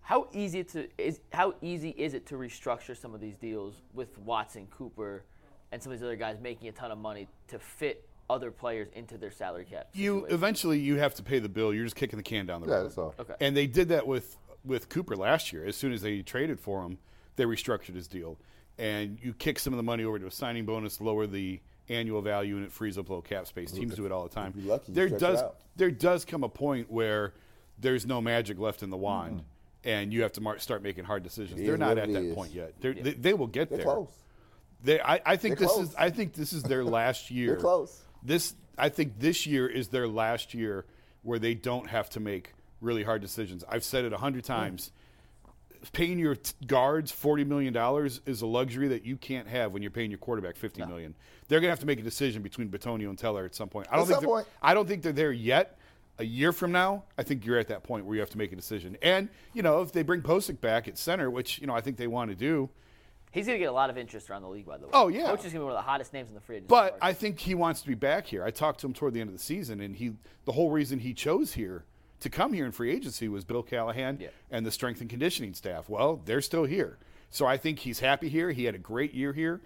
how 0.00 0.28
easy 0.32 0.64
to 0.64 0.88
is 0.96 1.20
how 1.32 1.54
easy 1.60 1.90
is 1.90 2.14
it 2.14 2.26
to 2.26 2.36
restructure 2.36 2.96
some 2.96 3.14
of 3.14 3.20
these 3.20 3.36
deals 3.36 3.82
with 3.92 4.16
Watson, 4.18 4.66
Cooper, 4.70 5.24
and 5.70 5.82
some 5.82 5.92
of 5.92 5.98
these 5.98 6.04
other 6.04 6.16
guys 6.16 6.38
making 6.40 6.68
a 6.68 6.72
ton 6.72 6.90
of 6.90 6.98
money 6.98 7.28
to 7.48 7.58
fit 7.58 8.08
other 8.30 8.50
players 8.50 8.88
into 8.94 9.18
their 9.18 9.30
salary 9.30 9.66
cap? 9.66 9.88
You 9.92 10.24
eventually 10.30 10.78
you 10.78 10.96
have 10.96 11.14
to 11.16 11.22
pay 11.22 11.38
the 11.40 11.48
bill. 11.48 11.74
You're 11.74 11.84
just 11.84 11.96
kicking 11.96 12.16
the 12.16 12.22
can 12.22 12.46
down 12.46 12.62
the 12.62 12.68
Yeah, 12.68 12.74
road. 12.76 12.84
that's 12.84 12.98
all. 12.98 13.14
Okay. 13.18 13.34
And 13.40 13.54
they 13.56 13.66
did 13.66 13.88
that 13.90 14.06
with 14.06 14.36
with 14.64 14.88
Cooper 14.88 15.14
last 15.16 15.52
year. 15.52 15.66
As 15.66 15.76
soon 15.76 15.92
as 15.92 16.00
they 16.02 16.22
traded 16.22 16.58
for 16.58 16.82
him, 16.82 16.98
they 17.36 17.44
restructured 17.44 17.94
his 17.94 18.08
deal, 18.08 18.38
and 18.78 19.18
you 19.22 19.32
kick 19.34 19.58
some 19.58 19.72
of 19.72 19.76
the 19.76 19.82
money 19.82 20.04
over 20.04 20.18
to 20.18 20.26
a 20.26 20.30
signing 20.30 20.64
bonus, 20.64 21.00
lower 21.00 21.26
the 21.26 21.60
annual 21.88 22.22
value, 22.22 22.56
and 22.56 22.64
it 22.64 22.72
frees 22.72 22.98
up 22.98 23.08
low 23.10 23.20
cap 23.20 23.46
space. 23.46 23.72
Teams 23.72 23.94
do 23.94 24.06
it 24.06 24.12
all 24.12 24.22
the 24.22 24.34
time. 24.34 24.52
you're 24.56 24.66
lucky, 24.72 24.92
there 24.92 25.08
does 25.08 25.42
there 25.76 25.90
does 25.90 26.24
come 26.24 26.44
a 26.44 26.48
point 26.48 26.90
where 26.90 27.34
there's 27.78 28.06
no 28.06 28.20
magic 28.20 28.58
left 28.58 28.82
in 28.82 28.90
the 28.90 28.96
wand. 28.96 29.42
And 29.84 30.12
you 30.12 30.22
have 30.22 30.32
to 30.32 30.40
mar- 30.40 30.58
start 30.58 30.82
making 30.82 31.04
hard 31.04 31.22
decisions. 31.22 31.60
It 31.60 31.64
They're 31.64 31.78
not 31.78 31.98
at 31.98 32.10
it 32.10 32.12
that 32.14 32.22
is. 32.22 32.34
point 32.34 32.52
yet. 32.52 32.74
They're, 32.80 32.92
they, 32.92 33.12
they 33.12 33.32
will 33.32 33.46
get 33.46 33.68
They're 33.68 33.78
there. 33.78 33.84
close. 33.86 34.12
They, 34.82 35.00
I, 35.00 35.20
I 35.24 35.36
think 35.36 35.56
They're 35.56 35.66
this 35.68 35.74
close. 35.76 35.88
is. 35.90 35.94
I 35.94 36.10
think 36.10 36.34
this 36.34 36.52
is 36.52 36.64
their 36.64 36.84
last 36.98 37.30
year. 37.30 37.52
They're 37.52 37.60
close. 37.60 38.02
This, 38.22 38.54
I 38.76 38.88
think, 38.88 39.20
this 39.20 39.46
year 39.46 39.68
is 39.68 39.88
their 39.88 40.08
last 40.08 40.52
year 40.52 40.84
where 41.22 41.38
they 41.38 41.54
don't 41.54 41.88
have 41.88 42.10
to 42.10 42.20
make 42.20 42.54
really 42.80 43.04
hard 43.04 43.22
decisions. 43.22 43.62
I've 43.68 43.84
said 43.84 44.04
it 44.04 44.12
a 44.12 44.18
hundred 44.18 44.42
times. 44.44 44.90
Paying 45.92 46.18
your 46.18 46.34
t- 46.34 46.52
guards 46.66 47.10
forty 47.10 47.44
million 47.44 47.72
dollars 47.72 48.20
is 48.26 48.42
a 48.42 48.46
luxury 48.46 48.88
that 48.88 49.04
you 49.04 49.16
can't 49.16 49.48
have 49.48 49.72
when 49.72 49.82
you're 49.82 49.90
paying 49.90 50.10
your 50.10 50.18
quarterback 50.18 50.56
fifty 50.56 50.84
million. 50.84 51.14
They're 51.48 51.60
gonna 51.60 51.70
have 51.70 51.80
to 51.80 51.86
make 51.86 52.00
a 52.00 52.02
decision 52.02 52.42
between 52.42 52.68
Bitonio 52.68 53.08
and 53.08 53.18
Teller 53.18 53.44
at 53.44 53.54
some 53.54 53.68
point. 53.68 53.88
I 53.90 53.96
don't 53.96 54.10
At 54.10 54.18
think 54.18 54.24
point. 54.24 54.46
I 54.62 54.74
don't 54.74 54.88
think 54.88 55.02
they're 55.02 55.12
there 55.12 55.32
yet. 55.32 55.78
A 56.20 56.24
year 56.24 56.52
from 56.52 56.72
now, 56.72 57.04
I 57.16 57.22
think 57.22 57.46
you're 57.46 57.58
at 57.58 57.68
that 57.68 57.84
point 57.84 58.04
where 58.04 58.16
you 58.16 58.20
have 58.20 58.30
to 58.30 58.38
make 58.38 58.52
a 58.52 58.56
decision. 58.56 58.96
And 59.02 59.28
you 59.54 59.62
know, 59.62 59.82
if 59.82 59.92
they 59.92 60.02
bring 60.02 60.20
Pocic 60.20 60.60
back 60.60 60.88
at 60.88 60.98
center, 60.98 61.30
which 61.30 61.60
you 61.60 61.66
know 61.66 61.74
I 61.74 61.80
think 61.80 61.96
they 61.96 62.08
want 62.08 62.30
to 62.30 62.36
do, 62.36 62.70
He's 63.30 63.46
going 63.46 63.56
to 63.56 63.62
get 63.62 63.68
a 63.68 63.72
lot 63.72 63.90
of 63.90 63.98
interest 63.98 64.30
around 64.30 64.42
the 64.42 64.48
league, 64.48 64.66
by 64.66 64.78
the 64.78 64.86
way. 64.86 64.90
Oh, 64.94 65.08
yeah. 65.08 65.26
Coach 65.26 65.40
is 65.40 65.52
going 65.52 65.54
to 65.54 65.58
be 65.58 65.64
one 65.64 65.72
of 65.72 65.78
the 65.78 65.82
hottest 65.82 66.12
names 66.14 66.28
in 66.28 66.34
the 66.34 66.40
free 66.40 66.56
agency 66.56 66.68
But 66.68 66.92
market. 66.92 66.98
I 67.02 67.12
think 67.12 67.38
he 67.38 67.54
wants 67.54 67.82
to 67.82 67.86
be 67.86 67.94
back 67.94 68.26
here. 68.26 68.42
I 68.42 68.50
talked 68.50 68.80
to 68.80 68.86
him 68.86 68.94
toward 68.94 69.12
the 69.12 69.20
end 69.20 69.28
of 69.28 69.36
the 69.36 69.42
season, 69.42 69.80
and 69.80 69.94
he 69.94 70.14
the 70.44 70.52
whole 70.52 70.70
reason 70.70 70.98
he 71.00 71.12
chose 71.12 71.52
here 71.52 71.84
to 72.20 72.30
come 72.30 72.52
here 72.52 72.66
in 72.66 72.72
free 72.72 72.90
agency 72.90 73.28
was 73.28 73.44
Bill 73.44 73.62
Callahan 73.62 74.18
Yeah. 74.20 74.28
and 74.50 74.64
the 74.66 74.70
strength 74.70 75.00
and 75.00 75.08
conditioning 75.10 75.54
staff. 75.54 75.88
Well, 75.88 76.20
they're 76.24 76.40
still 76.40 76.64
here, 76.64 76.98
so 77.30 77.46
I 77.46 77.56
think 77.56 77.80
he's 77.80 78.00
happy 78.00 78.28
here. 78.28 78.50
He 78.52 78.64
had 78.64 78.74
a 78.74 78.78
great 78.78 79.14
year 79.14 79.32
here. 79.32 79.60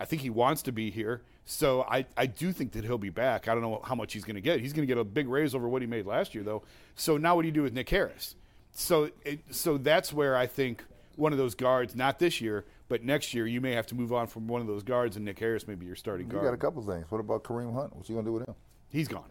I 0.00 0.04
think 0.04 0.22
he 0.22 0.30
wants 0.30 0.62
to 0.62 0.72
be 0.72 0.90
here. 0.90 1.22
So 1.46 1.82
I, 1.82 2.06
I 2.16 2.26
do 2.26 2.52
think 2.52 2.72
that 2.72 2.84
he'll 2.84 2.96
be 2.98 3.10
back. 3.10 3.48
I 3.48 3.52
don't 3.52 3.62
know 3.62 3.80
how 3.84 3.94
much 3.94 4.12
he's 4.14 4.24
going 4.24 4.36
to 4.36 4.40
get. 4.40 4.60
He's 4.60 4.72
going 4.72 4.86
to 4.86 4.92
get 4.92 4.98
a 4.98 5.04
big 5.04 5.28
raise 5.28 5.54
over 5.54 5.68
what 5.68 5.82
he 5.82 5.86
made 5.86 6.06
last 6.06 6.34
year, 6.34 6.42
though. 6.42 6.62
So 6.96 7.16
now 7.18 7.36
what 7.36 7.42
do 7.42 7.48
you 7.48 7.52
do 7.52 7.62
with 7.62 7.74
Nick 7.74 7.90
Harris? 7.90 8.34
So 8.72 9.10
it, 9.24 9.40
so 9.50 9.76
that's 9.78 10.10
where 10.12 10.36
I 10.36 10.46
think 10.46 10.82
one 11.16 11.32
of 11.32 11.38
those 11.38 11.54
guards, 11.54 11.94
not 11.94 12.18
this 12.18 12.40
year, 12.40 12.64
but 12.88 13.04
next 13.04 13.34
year, 13.34 13.46
you 13.46 13.60
may 13.60 13.72
have 13.72 13.86
to 13.88 13.94
move 13.94 14.12
on 14.12 14.26
from 14.26 14.46
one 14.48 14.62
of 14.62 14.66
those 14.66 14.82
guards, 14.82 15.16
and 15.16 15.24
Nick 15.24 15.38
Harris 15.38 15.68
may 15.68 15.74
be 15.74 15.84
your 15.86 15.96
starting 15.96 16.26
You 16.26 16.32
guard. 16.32 16.44
got 16.44 16.54
a 16.54 16.56
couple 16.56 16.82
things. 16.82 17.04
What 17.10 17.20
about 17.20 17.44
Kareem 17.44 17.72
Hunt? 17.74 17.94
What's 17.94 18.08
he 18.08 18.14
gonna 18.14 18.24
do 18.26 18.32
with 18.32 18.48
him? 18.48 18.54
He's 18.88 19.06
gone. 19.08 19.30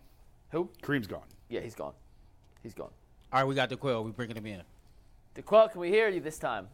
Who? 0.52 0.70
Kareem's 0.82 1.08
gone. 1.08 1.26
Yeah, 1.50 1.60
he's 1.62 1.76
gone. 1.76 1.94
He's 2.64 2.74
gone. 2.74 2.90
All 3.32 3.40
right, 3.42 3.48
we 3.48 3.56
got 3.56 3.70
the 3.70 3.78
quill. 3.78 4.04
We 4.04 4.12
bringing 4.12 4.38
him 4.38 4.46
in. 4.46 4.62
D'Qwell, 5.36 5.72
can 5.72 5.82
we 5.82 5.90
hear 5.90 6.10
you 6.10 6.22
this 6.22 6.40
time? 6.40 6.68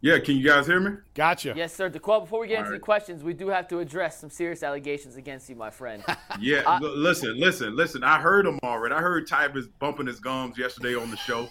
Yeah, 0.00 0.18
can 0.18 0.36
you 0.36 0.46
guys 0.46 0.66
hear 0.66 0.78
me? 0.78 0.98
Gotcha. 1.14 1.54
Yes, 1.56 1.74
sir. 1.74 1.88
D'Qwell, 1.88 2.20
before 2.20 2.40
we 2.40 2.48
get 2.48 2.58
into 2.58 2.68
All 2.70 2.74
the 2.74 2.78
questions, 2.78 3.24
we 3.24 3.32
do 3.32 3.48
have 3.48 3.66
to 3.68 3.78
address 3.78 4.20
some 4.20 4.28
serious 4.28 4.62
allegations 4.62 5.16
against 5.16 5.48
you, 5.48 5.56
my 5.56 5.70
friend. 5.70 6.04
Yeah, 6.40 6.62
l- 6.66 6.96
listen, 6.96 7.38
listen, 7.38 7.74
listen. 7.76 8.02
I 8.04 8.20
heard 8.20 8.44
him 8.44 8.58
already. 8.62 8.94
I 8.94 9.00
heard 9.00 9.26
Tyvis 9.26 9.66
bumping 9.78 10.06
his 10.06 10.20
gums 10.20 10.58
yesterday 10.58 10.94
on 10.94 11.10
the 11.10 11.16
show. 11.16 11.48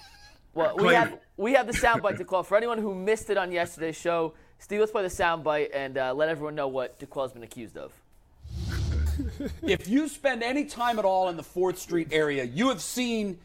Well, 0.53 0.75
we 0.77 0.93
have 0.93 1.17
we 1.35 1.53
have 1.53 1.65
the 1.65 1.73
soundbite 1.73 2.17
D'Qwell. 2.17 2.45
For 2.45 2.55
anyone 2.55 2.77
who 2.77 2.93
missed 2.93 3.29
it 3.29 3.37
on 3.37 3.51
yesterday's 3.51 3.95
show, 3.95 4.33
Steve, 4.59 4.81
let's 4.81 4.91
play 4.91 5.01
the 5.01 5.07
soundbite 5.07 5.69
and 5.73 5.97
uh, 5.97 6.13
let 6.13 6.29
everyone 6.29 6.53
know 6.53 6.67
what 6.67 6.99
D'Qwell's 6.99 7.33
been 7.33 7.43
accused 7.43 7.77
of. 7.77 7.91
if 9.63 9.87
you 9.87 10.07
spend 10.07 10.43
any 10.43 10.65
time 10.65 10.99
at 10.99 11.05
all 11.05 11.29
in 11.29 11.37
the 11.37 11.43
Fourth 11.43 11.79
Street 11.79 12.09
area, 12.11 12.43
you 12.43 12.69
have 12.69 12.81
seen 12.81 13.39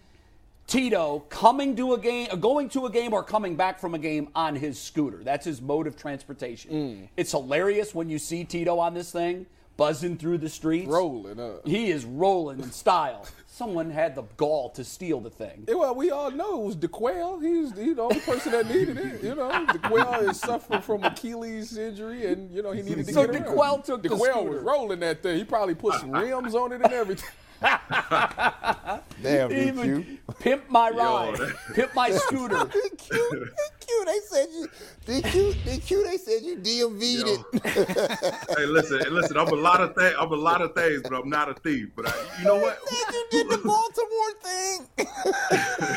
Tito 0.68 1.20
coming 1.30 1.74
to 1.76 1.94
a 1.94 1.98
game, 1.98 2.28
uh, 2.30 2.36
going 2.36 2.68
to 2.68 2.84
a 2.84 2.90
game, 2.90 3.14
or 3.14 3.22
coming 3.22 3.56
back 3.56 3.80
from 3.80 3.94
a 3.94 3.98
game 3.98 4.28
on 4.34 4.54
his 4.54 4.78
scooter. 4.78 5.24
That's 5.24 5.44
his 5.46 5.62
mode 5.62 5.86
of 5.86 5.96
transportation. 5.96 7.08
It's 7.16 7.32
hilarious 7.32 7.94
when 7.94 8.10
you 8.10 8.18
see 8.18 8.44
Tito 8.44 8.78
on 8.78 8.92
this 8.92 9.10
thing 9.10 9.46
buzzing 9.78 10.18
through 10.18 10.36
the 10.38 10.48
streets, 10.48 10.88
Rolling 10.88 11.40
up. 11.40 11.66
He 11.66 11.90
is 11.90 12.04
rolling 12.04 12.60
in 12.60 12.70
style. 12.70 13.24
Someone 13.46 13.90
had 13.90 14.14
the 14.14 14.22
gall 14.36 14.70
to 14.70 14.84
steal 14.84 15.20
the 15.20 15.30
thing. 15.30 15.64
Well, 15.68 15.94
we 15.94 16.10
all 16.10 16.30
know 16.30 16.60
it 16.62 16.66
was 16.66 16.76
D'Qwell. 16.76 17.40
He's 17.40 17.76
he 17.78 17.94
the 17.94 18.02
only 18.02 18.20
person 18.20 18.52
that 18.52 18.68
needed 18.68 18.98
it. 18.98 19.22
You 19.22 19.34
know, 19.36 19.48
D'Qwell 19.72 20.28
is 20.28 20.38
suffering 20.38 20.82
from 20.82 21.02
Achilles 21.02 21.78
injury, 21.78 22.26
and 22.26 22.54
you 22.54 22.62
know 22.62 22.72
he 22.72 22.82
needed 22.82 23.06
to 23.06 23.12
So 23.12 23.26
get 23.26 23.36
around. 23.36 23.54
D'Qwell 23.54 23.84
took 23.84 24.02
the 24.02 24.10
D'Qwell 24.10 24.32
scooter. 24.32 24.50
was 24.50 24.62
rolling 24.62 25.00
that 25.00 25.22
thing. 25.22 25.38
He 25.38 25.44
probably 25.44 25.74
put 25.74 25.94
some 25.94 26.10
rims 26.10 26.54
on 26.54 26.72
it 26.72 26.82
and 26.82 26.92
everything. 26.92 27.30
Damn, 29.22 29.52
Even 29.52 30.04
DQ. 30.04 30.18
pimp 30.38 30.70
my 30.70 30.90
ride, 30.90 31.36
that- 31.36 31.56
pimp 31.74 31.94
my 31.94 32.10
scooter. 32.12 32.54
DQ, 32.56 33.08
DQ. 33.10 34.04
They 34.06 34.18
said 34.28 34.46
you 34.52 34.68
DQ, 35.06 35.52
DQ. 35.64 36.04
They 36.04 36.16
said 36.18 36.42
you 36.42 36.56
DMV'd 36.56 37.26
Yo. 37.26 37.44
it. 37.52 38.56
Hey, 38.58 38.66
listen, 38.66 39.00
listen. 39.12 39.36
I'm 39.36 39.48
a 39.48 39.54
lot 39.56 39.80
of 39.80 39.94
things. 39.96 40.14
I'm 40.18 40.30
a 40.32 40.36
lot 40.36 40.62
of 40.62 40.74
things, 40.74 41.02
but 41.02 41.14
I'm 41.14 41.28
not 41.28 41.48
a 41.48 41.54
thief. 41.54 41.88
But 41.96 42.08
I, 42.08 42.12
you 42.38 42.44
know 42.44 42.56
what? 42.56 42.78
Said 42.88 43.12
you 43.14 43.26
did 43.30 43.48
the 43.50 43.58
Baltimore 43.64 44.32
thing. 44.42 45.88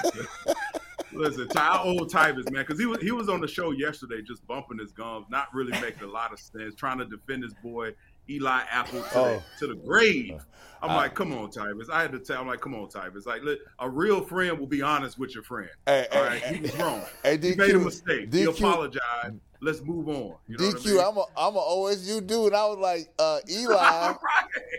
Listen, 1.14 1.48
Ty, 1.50 1.82
old 1.84 2.02
owe 2.02 2.06
Tyvis, 2.06 2.50
man, 2.52 2.64
because 2.66 2.80
he 2.80 2.86
was 2.86 3.02
he 3.02 3.12
was 3.12 3.28
on 3.28 3.42
the 3.42 3.48
show 3.48 3.72
yesterday, 3.72 4.22
just 4.22 4.48
bumping 4.48 4.80
his 4.80 4.94
gums, 4.94 5.26
not 5.30 5.54
really 5.54 5.74
making 5.82 6.04
a 6.04 6.08
lot 6.08 6.32
of 6.32 6.40
sense, 6.40 6.74
trying 6.74 6.98
to 7.00 7.06
defend 7.06 7.44
his 7.44 7.54
boy. 7.56 7.92
Eli 8.30 8.62
Apple 8.72 9.02
to, 9.02 9.18
Oh. 9.18 9.44
the, 9.60 9.68
to 9.68 9.74
the 9.74 9.80
grave. 9.80 10.40
I'm 10.84 10.90
Uh, 10.92 10.96
like, 10.96 11.14
come 11.16 11.32
on, 11.34 11.52
Tyvis. 11.52 11.90
I 11.92 12.02
had 12.02 12.12
to 12.14 12.20
tell. 12.20 12.42
I'm 12.42 12.48
like, 12.48 12.60
come 12.62 12.74
on, 12.74 12.88
Tyvis. 12.88 13.26
Like, 13.28 13.44
look, 13.44 13.60
a 13.80 13.88
real 13.90 14.22
friend 14.24 14.58
will 14.60 14.66
be 14.68 14.82
honest 14.82 15.20
with 15.20 15.34
your 15.36 15.44
friend. 15.44 15.70
Hey, 15.86 16.08
All 16.12 16.24
hey, 16.24 16.28
right, 16.30 16.56
he 16.56 16.62
was 16.62 16.76
wrong. 16.78 17.02
Hey, 17.24 17.38
he 17.38 17.56
made 17.56 17.70
a 17.72 17.74
DQ, 17.80 17.86
mistake. 17.86 18.34
He 18.34 18.44
apologized. 18.44 19.36
Let's 19.64 19.82
move 19.84 20.10
on. 20.10 20.38
You 20.48 20.58
know 20.58 20.72
DQ, 20.72 20.96
what 20.96 21.06
I 21.06 21.10
I'm 21.10 21.18
a 21.18 21.50
I'm 21.50 21.56
a 21.56 21.60
OSU 21.60 22.26
dude. 22.26 22.54
I 22.56 22.66
was 22.66 22.80
like, 22.80 23.14
uh, 23.20 23.40
Eli, 23.50 23.74
right. 23.76 24.18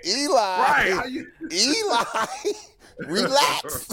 Eli, 0.05 0.35
Right. 0.35 1.09
You- 1.09 1.27
Eli, 1.53 2.05
relax. 3.09 3.89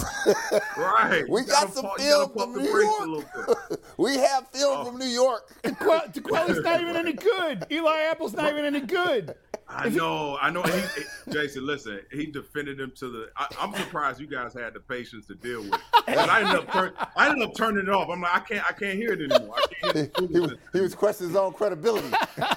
Right. 0.78 1.24
We 1.30 1.42
got 1.42 1.64
gotta 1.68 1.72
some 1.74 1.86
pump- 1.86 2.00
film 2.00 2.32
from 2.34 2.54
New 2.56 2.70
York. 2.70 3.82
we 3.98 4.16
have 4.18 4.48
film 4.50 4.78
Oh. 4.80 4.86
from 4.86 5.00
New 5.00 5.06
York. 5.06 5.50
D'Qwell, 5.64 6.12
D'Qwell's 6.14 6.64
not 6.64 6.82
even 6.82 6.96
any 6.96 7.14
good. 7.14 7.66
Eli 7.72 8.00
Apple's 8.12 8.34
not 8.34 8.52
even 8.52 8.66
any 8.66 8.82
good. 8.82 9.36
I 9.72 9.90
know, 9.90 10.36
I 10.42 10.50
know. 10.50 10.64
He, 10.64 10.72
he- 10.82 11.32
Jason, 11.32 11.66
listen, 11.66 12.00
he 12.12 12.26
defended 12.26 12.80
him 12.80 12.92
to 12.98 13.08
the. 13.10 13.30
I, 13.38 13.48
I'm 13.60 13.72
surprised 13.76 14.20
you 14.20 14.26
guys 14.26 14.54
had 14.54 14.74
the 14.74 14.80
patience 14.80 15.28
to 15.28 15.36
deal 15.36 15.62
with. 15.62 15.74
It. 15.74 15.80
But 16.10 16.28
I 16.28 16.40
ended 16.42 16.56
up, 16.56 16.74
turn, 16.74 16.94
I 17.16 17.30
ended 17.30 17.48
up 17.48 17.56
turning 17.56 17.84
it 17.84 17.90
off. 17.90 18.10
I'm 18.10 18.20
like, 18.20 18.36
I 18.36 18.40
can't, 18.40 18.66
I 18.68 18.74
can't 18.74 18.98
hear 18.98 19.14
it 19.14 19.32
anymore. 19.32 19.56
I 19.58 19.68
can't 19.82 19.96
hear 19.96 20.06
the 20.16 20.28
he, 20.34 20.40
was, 20.40 20.54
he 20.74 20.82
was 20.82 20.96
questioning 20.96 21.30
his 21.30 21.38
own 21.38 21.54
credibility. 21.54 22.08
yeah, 22.40 22.56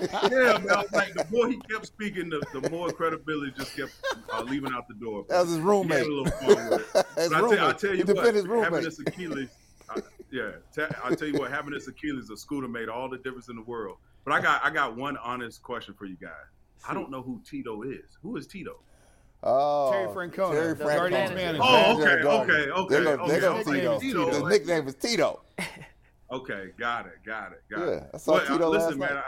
man. 0.58 0.70
I 0.70 0.80
was 0.82 0.92
like, 0.92 1.12
the 1.12 1.26
more 1.30 1.48
he 1.48 1.58
kept 1.70 1.86
speaking, 1.86 2.30
the, 2.30 2.42
the 2.58 2.70
more 2.70 2.90
credibility 2.92 3.52
just 3.54 3.76
kept 3.76 3.92
uh, 4.32 4.40
leaving 4.42 4.72
out 4.72 4.88
the 4.88 4.94
door. 4.94 5.26
That 5.28 5.40
was 5.42 5.50
his 5.50 5.58
He 5.58 5.62
roommate. 5.64 5.98
had 5.98 6.06
a 6.06 6.10
little 6.10 6.32
fun 6.32 6.70
with 6.70 6.94
it. 6.96 7.06
His 7.18 7.28
But 7.28 7.44
I 7.44 7.54
tell, 7.56 7.68
I 7.68 7.72
tell 7.74 7.94
you 7.94 8.04
what, 8.06 8.34
his 8.34 8.46
roommate. 8.48 8.64
having 8.64 8.84
this 8.84 8.98
Achilles, 9.00 9.50
I, 9.90 10.00
yeah, 10.30 10.50
te- 10.74 10.94
I 11.04 11.14
tell 11.14 11.28
you 11.28 11.38
what, 11.38 11.50
having 11.50 11.72
this 11.74 11.88
Achilles, 11.88 12.30
a 12.30 12.36
scooter 12.38 12.68
made 12.68 12.88
all 12.88 13.10
the 13.10 13.18
difference 13.18 13.50
in 13.50 13.56
the 13.56 13.62
world. 13.62 13.98
But 14.24 14.32
I 14.32 14.40
got, 14.40 14.64
I 14.64 14.70
got 14.70 14.96
one 14.96 15.18
honest 15.18 15.62
question 15.62 15.92
for 15.92 16.06
you 16.06 16.16
guys. 16.16 16.30
I 16.88 16.94
don't 16.94 17.10
know 17.10 17.22
who 17.22 17.40
Tito 17.48 17.82
is. 17.82 18.18
Who 18.22 18.36
is 18.36 18.46
Tito? 18.46 18.80
Oh, 19.44 19.90
Terry 19.92 20.06
Francona, 20.08 20.52
Terry 20.52 20.74
the 20.74 20.84
Francona. 20.84 20.96
Guardians 20.96 21.30
manager. 21.32 21.60
Oh, 21.62 21.92
okay, 21.94 22.04
Manager 22.04 22.12
of 22.14 22.22
the 22.22 22.30
okay, 22.30 22.46
Guardians. 22.46 22.72
okay, 22.72 22.94
They 22.96 23.04
go, 23.04 23.10
okay. 23.22 23.32
they 23.32 23.40
go 23.40 23.56
I 23.56 23.62
Tito. 23.62 23.90
like, 23.92 24.00
Tito, 24.00 24.26
His 24.30 24.42
nickname 24.44 24.88
is 24.88 24.94
Tito. 24.94 25.42
Okay, 26.30 26.68
got 26.78 27.06
it, 27.06 27.12
got 27.26 27.52
it, 27.52 27.62
got 27.70 27.80
Yeah, 27.80 27.92
it. 27.94 28.10
I 28.14 28.16
saw 28.18 28.32
But, 28.38 28.48
uh, 28.48 28.52
Tito 28.52 28.68
listen, 28.70 28.98
last 28.98 29.10
man, 29.10 29.14
night. 29.16 29.24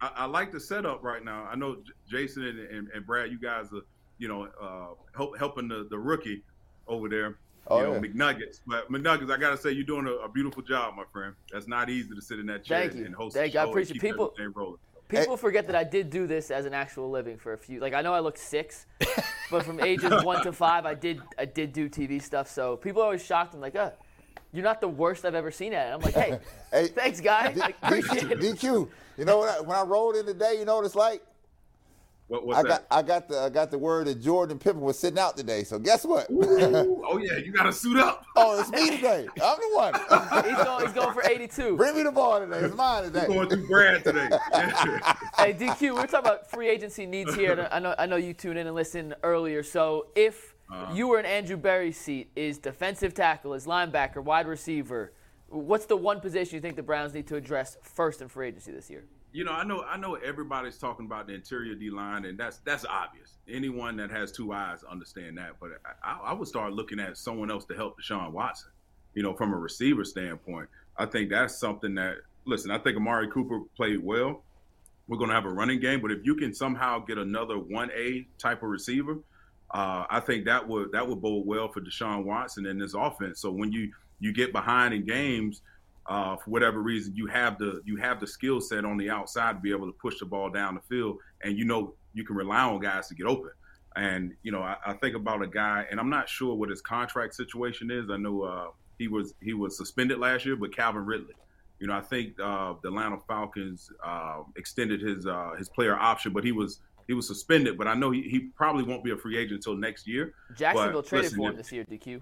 I, 0.00 0.06
I, 0.06 0.10
I 0.18 0.24
like 0.26 0.52
the 0.52 0.60
setup 0.60 1.02
right 1.02 1.24
now. 1.24 1.44
I 1.50 1.54
know 1.56 1.76
J- 1.76 1.92
Jason 2.08 2.44
and, 2.46 2.58
and, 2.60 2.88
and 2.94 3.04
Brad, 3.06 3.30
you 3.30 3.38
guys 3.38 3.66
are, 3.74 3.82
you 4.18 4.28
know, 4.28 4.48
uh, 4.60 4.94
help, 5.16 5.36
helping 5.38 5.68
the, 5.68 5.86
the 5.90 5.98
rookie 5.98 6.42
over 6.88 7.08
there, 7.08 7.28
you 7.28 7.36
Oh, 7.66 7.82
know, 7.82 7.92
yeah. 7.94 7.98
McNuggets. 8.00 8.60
But 8.66 8.90
McNuggets, 8.90 9.30
I 9.30 9.36
gotta 9.36 9.56
say, 9.58 9.72
you're 9.72 9.84
doing 9.84 10.06
a, 10.06 10.12
a 10.24 10.28
beautiful 10.30 10.62
job, 10.62 10.94
my 10.96 11.04
friend. 11.12 11.34
That's 11.52 11.68
not 11.68 11.90
easy 11.90 12.14
to 12.14 12.22
sit 12.22 12.38
in 12.38 12.46
that 12.46 12.64
chair 12.64 12.80
Thank 12.82 12.94
you. 12.94 13.04
and 13.04 13.14
host 13.14 13.34
Thank 13.36 13.52
a 13.52 13.54
you. 13.54 13.60
I 13.60 13.62
show 13.64 13.66
and 13.66 13.70
appreciate 13.72 13.92
keep 13.94 14.02
people- 14.02 14.32
everything 14.38 14.54
rolling. 14.56 14.78
People 15.10 15.36
forget 15.36 15.66
that 15.66 15.76
I 15.76 15.84
did 15.84 16.10
do 16.10 16.26
this 16.26 16.50
as 16.50 16.66
an 16.66 16.74
actual 16.74 17.10
living 17.10 17.36
for 17.36 17.52
a 17.52 17.58
few. 17.58 17.80
Like 17.80 17.94
I 17.94 18.02
know 18.02 18.14
I 18.14 18.20
look 18.20 18.36
six, 18.38 18.86
but 19.50 19.64
from 19.64 19.80
ages 19.80 20.24
one 20.24 20.42
to 20.44 20.52
five, 20.52 20.86
I 20.86 20.94
did 20.94 21.20
I 21.38 21.44
did 21.44 21.72
do 21.72 21.88
TV 21.88 22.22
stuff. 22.22 22.48
So 22.48 22.76
people 22.76 23.02
are 23.02 23.06
always 23.06 23.24
shocked. 23.24 23.54
I'm 23.54 23.60
like, 23.60 23.76
uh, 23.76 23.90
you're 24.52 24.64
not 24.64 24.80
the 24.80 24.88
worst 24.88 25.24
I've 25.24 25.34
ever 25.34 25.50
seen 25.50 25.72
at 25.72 25.88
it. 25.88 25.94
I'm 25.94 26.00
like, 26.00 26.14
hey, 26.24 26.38
Hey, 26.72 26.86
thanks, 26.88 27.20
guy. 27.20 27.54
I 27.60 27.74
appreciate 27.86 28.24
DQ, 28.24 28.30
it. 28.30 28.38
DQ. 28.58 28.88
You 29.18 29.24
know 29.24 29.38
what? 29.38 29.48
I, 29.48 29.60
when 29.60 29.76
I 29.76 29.82
rolled 29.82 30.16
in 30.16 30.26
today, 30.26 30.56
you 30.58 30.64
know 30.64 30.76
what 30.76 30.84
it's 30.86 30.94
like. 30.94 31.22
What, 32.30 32.46
what's 32.46 32.60
I 32.60 32.62
that? 32.62 32.88
got 32.88 32.96
I 32.96 33.02
got 33.02 33.28
the 33.28 33.40
I 33.40 33.48
got 33.48 33.70
the 33.72 33.78
word 33.78 34.06
that 34.06 34.20
Jordan 34.20 34.56
Pippen 34.56 34.80
was 34.82 34.96
sitting 34.96 35.18
out 35.18 35.36
today. 35.36 35.64
So 35.64 35.80
guess 35.80 36.04
what? 36.04 36.30
Ooh, 36.30 37.02
oh 37.04 37.18
yeah, 37.18 37.38
you 37.38 37.50
gotta 37.50 37.72
suit 37.72 37.96
up. 37.98 38.24
oh, 38.36 38.60
it's 38.60 38.70
me 38.70 38.88
today. 38.88 39.26
I'm 39.42 39.58
the 39.58 39.70
one. 39.74 39.94
He's 40.44 40.64
going, 40.64 40.84
he's 40.86 40.92
going 40.94 41.12
for 41.12 41.24
82. 41.28 41.76
Bring 41.76 41.96
me 41.96 42.04
the 42.04 42.12
ball 42.12 42.38
today. 42.38 42.58
It's 42.60 42.74
mine 42.76 43.02
today. 43.02 43.26
Going 43.26 43.48
through 43.48 43.66
Brad 43.66 44.04
today. 44.04 44.28
Hey, 45.36 45.54
DQ, 45.54 45.80
we 45.80 45.90
we're 45.90 46.02
talking 46.06 46.18
about 46.20 46.48
free 46.50 46.68
agency 46.68 47.04
needs 47.04 47.34
here. 47.34 47.52
and 47.52 47.62
I 47.72 47.80
know 47.80 47.94
I 47.98 48.06
know 48.06 48.14
you 48.16 48.32
tuned 48.32 48.58
in 48.58 48.66
and 48.68 48.76
listened 48.76 49.16
earlier. 49.24 49.64
So 49.64 50.06
if 50.14 50.54
Uh-huh. 50.70 50.94
you 50.94 51.08
were 51.08 51.18
in 51.18 51.26
Andrew 51.26 51.56
Berry's 51.56 51.96
seat, 51.98 52.30
is 52.36 52.58
defensive 52.58 53.12
tackle, 53.12 53.54
is 53.54 53.66
linebacker, 53.66 54.22
wide 54.22 54.46
receiver, 54.46 55.12
what's 55.48 55.86
the 55.86 55.96
one 55.96 56.20
position 56.20 56.54
you 56.54 56.60
think 56.60 56.76
the 56.76 56.82
Browns 56.82 57.12
need 57.12 57.26
to 57.26 57.34
address 57.34 57.76
first 57.82 58.22
in 58.22 58.28
free 58.28 58.46
agency 58.48 58.70
this 58.70 58.88
year? 58.88 59.04
You 59.32 59.44
know, 59.44 59.52
I 59.52 59.62
know, 59.64 59.84
I 59.84 59.96
know 59.96 60.16
everybody's 60.16 60.76
talking 60.76 61.06
about 61.06 61.28
the 61.28 61.34
interior 61.34 61.74
D 61.74 61.88
line, 61.90 62.24
and 62.24 62.36
that's 62.36 62.58
that's 62.58 62.84
obvious. 62.84 63.38
Anyone 63.48 63.96
that 63.98 64.10
has 64.10 64.32
two 64.32 64.52
eyes 64.52 64.82
understand 64.82 65.38
that. 65.38 65.52
But 65.60 65.70
I, 66.02 66.18
I 66.24 66.32
would 66.32 66.48
start 66.48 66.72
looking 66.72 66.98
at 66.98 67.16
someone 67.16 67.50
else 67.50 67.64
to 67.66 67.74
help 67.74 67.96
Deshaun 68.00 68.32
Watson. 68.32 68.70
You 69.14 69.22
know, 69.22 69.34
from 69.34 69.52
a 69.52 69.56
receiver 69.56 70.04
standpoint, 70.04 70.68
I 70.96 71.06
think 71.06 71.30
that's 71.30 71.58
something 71.58 71.94
that. 71.94 72.16
Listen, 72.44 72.70
I 72.70 72.78
think 72.78 72.96
Amari 72.96 73.28
Cooper 73.30 73.60
played 73.76 74.02
well. 74.02 74.42
We're 75.06 75.18
going 75.18 75.28
to 75.28 75.34
have 75.34 75.44
a 75.44 75.50
running 75.50 75.80
game, 75.80 76.00
but 76.00 76.10
if 76.10 76.24
you 76.24 76.34
can 76.36 76.54
somehow 76.54 77.00
get 77.00 77.18
another 77.18 77.58
one 77.58 77.90
A 77.96 78.26
type 78.38 78.62
of 78.62 78.70
receiver, 78.70 79.18
uh, 79.72 80.04
I 80.08 80.20
think 80.20 80.44
that 80.46 80.66
would 80.66 80.92
that 80.92 81.06
would 81.06 81.20
bode 81.20 81.46
well 81.46 81.68
for 81.68 81.80
Deshaun 81.80 82.24
Watson 82.24 82.66
in 82.66 82.78
this 82.78 82.94
offense. 82.94 83.40
So 83.40 83.50
when 83.50 83.70
you 83.70 83.92
you 84.18 84.32
get 84.32 84.52
behind 84.52 84.94
in 84.94 85.04
games, 85.06 85.62
uh, 86.06 86.36
for 86.36 86.50
whatever 86.50 86.80
reason, 86.80 87.14
you 87.14 87.26
have 87.26 87.58
the 87.58 87.80
you 87.84 87.96
have 87.96 88.20
the 88.20 88.26
skill 88.26 88.60
set 88.60 88.84
on 88.84 88.96
the 88.96 89.10
outside 89.10 89.54
to 89.54 89.60
be 89.60 89.70
able 89.70 89.86
to 89.86 89.92
push 89.92 90.18
the 90.18 90.26
ball 90.26 90.50
down 90.50 90.74
the 90.74 90.80
field, 90.82 91.18
and 91.42 91.58
you 91.58 91.64
know 91.64 91.94
you 92.14 92.24
can 92.24 92.36
rely 92.36 92.62
on 92.62 92.80
guys 92.80 93.08
to 93.08 93.14
get 93.14 93.26
open. 93.26 93.50
And 93.96 94.34
you 94.42 94.52
know, 94.52 94.62
I, 94.62 94.76
I 94.86 94.92
think 94.94 95.14
about 95.14 95.42
a 95.42 95.46
guy, 95.46 95.84
and 95.90 96.00
I'm 96.00 96.10
not 96.10 96.28
sure 96.28 96.54
what 96.54 96.68
his 96.70 96.80
contract 96.80 97.34
situation 97.34 97.90
is. 97.90 98.10
I 98.10 98.16
know 98.16 98.42
uh, 98.42 98.66
he 98.98 99.08
was 99.08 99.34
he 99.42 99.54
was 99.54 99.76
suspended 99.76 100.18
last 100.18 100.46
year, 100.46 100.56
but 100.56 100.74
Calvin 100.74 101.04
Ridley. 101.04 101.34
You 101.78 101.86
know, 101.86 101.94
I 101.94 102.02
think 102.02 102.38
uh, 102.38 102.74
the 102.82 102.88
Atlanta 102.88 103.18
Falcons 103.26 103.90
uh, 104.04 104.42
extended 104.56 105.00
his 105.00 105.26
uh, 105.26 105.52
his 105.58 105.68
player 105.68 105.96
option, 105.96 106.32
but 106.32 106.44
he 106.44 106.52
was 106.52 106.80
he 107.06 107.14
was 107.14 107.26
suspended. 107.26 107.78
But 107.78 107.88
I 107.88 107.94
know 107.94 108.10
he, 108.10 108.22
he 108.22 108.40
probably 108.56 108.84
won't 108.84 109.02
be 109.02 109.10
a 109.10 109.16
free 109.16 109.36
agent 109.38 109.64
until 109.66 109.76
next 109.76 110.06
year. 110.06 110.34
Jacksonville 110.56 111.02
But 111.02 111.08
traded 111.08 111.24
listen, 111.24 111.38
for 111.38 111.50
him 111.50 111.56
this 111.56 111.72
year, 111.72 111.84
DQ. 111.84 112.20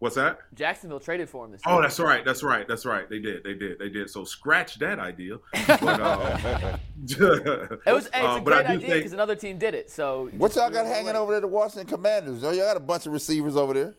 What's 0.00 0.14
that? 0.14 0.38
Jacksonville 0.54 1.00
traded 1.00 1.28
for 1.28 1.44
him 1.44 1.50
this 1.50 1.60
year. 1.66 1.74
Oh, 1.74 1.82
that's 1.82 1.98
right. 1.98 2.24
That's 2.24 2.44
right. 2.44 2.68
That's 2.68 2.86
right. 2.86 3.08
They 3.10 3.18
did. 3.18 3.42
They 3.42 3.54
did. 3.54 3.80
They 3.80 3.88
did. 3.88 4.08
So 4.08 4.22
scratch 4.22 4.78
that 4.78 4.98
idea. 5.00 5.38
But, 5.66 6.00
uh, 6.00 6.38
It 6.96 7.12
was 7.12 7.80
hey, 7.84 7.86
it's 7.86 8.08
uh, 8.14 8.38
a 8.38 8.40
but 8.40 8.52
I 8.52 8.62
great 8.62 8.66
do 8.66 8.84
idea 8.84 8.94
because 8.96 9.12
another 9.12 9.34
team 9.34 9.58
did 9.58 9.74
it. 9.74 9.90
So 9.90 10.30
What 10.36 10.54
y'all 10.54 10.70
got 10.70 10.86
hanging 10.86 11.16
over 11.16 11.32
there, 11.32 11.40
the 11.40 11.48
Washington 11.48 11.88
Commanders? 11.88 12.44
Oh, 12.44 12.50
y'all 12.50 12.66
got 12.66 12.76
a 12.76 12.80
bunch 12.80 13.06
of 13.06 13.12
receivers 13.12 13.56
over 13.56 13.74
there. 13.74 13.94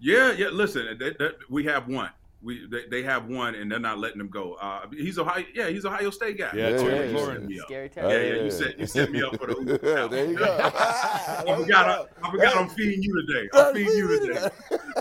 Yeah, 0.00 0.32
yeah. 0.32 0.48
Listen, 0.48 0.98
they, 0.98 1.10
they, 1.18 1.30
we 1.48 1.64
have 1.64 1.88
one. 1.88 2.10
We 2.44 2.66
they, 2.66 2.86
they 2.90 3.02
have 3.04 3.26
one, 3.28 3.54
and 3.54 3.70
they're 3.70 3.78
not 3.78 3.98
letting 3.98 4.20
him 4.20 4.28
go. 4.28 4.54
Uh, 4.54 4.86
he's 4.90 5.16
Ohio. 5.18 5.44
Yeah, 5.54 5.68
he's 5.68 5.84
Ohio 5.84 6.10
State 6.10 6.38
guy. 6.38 6.50
Yeah, 6.54 6.70
Yeah, 6.70 6.76
Terry 6.78 6.94
yeah, 6.96 7.04
You 7.04 7.16
McLaurin. 7.16 7.34
set 7.34 7.42
me 7.44 7.60
up. 7.60 7.66
Scary 7.66 7.90
Yeah, 7.96 8.02
town. 8.02 8.10
yeah. 8.10 8.16
Yeah. 8.20 8.42
You 8.42 8.50
set 8.50 8.78
you 8.80 8.86
set 8.86 9.12
me 9.12 9.22
up 9.22 9.36
for 9.38 9.46
the. 9.46 10.08
there 10.10 10.26
you 10.26 10.36
go. 10.36 10.44
I 10.74 11.54
forgot. 11.56 11.88
I, 11.88 12.26
I 12.26 12.30
forgot. 12.32 12.56
I'm 12.56 12.68
feeding 12.70 13.02
you 13.02 13.24
today. 13.26 13.48
I'm 13.54 13.74
feeding 13.74 13.96
you 13.96 14.26
today. 14.26 14.48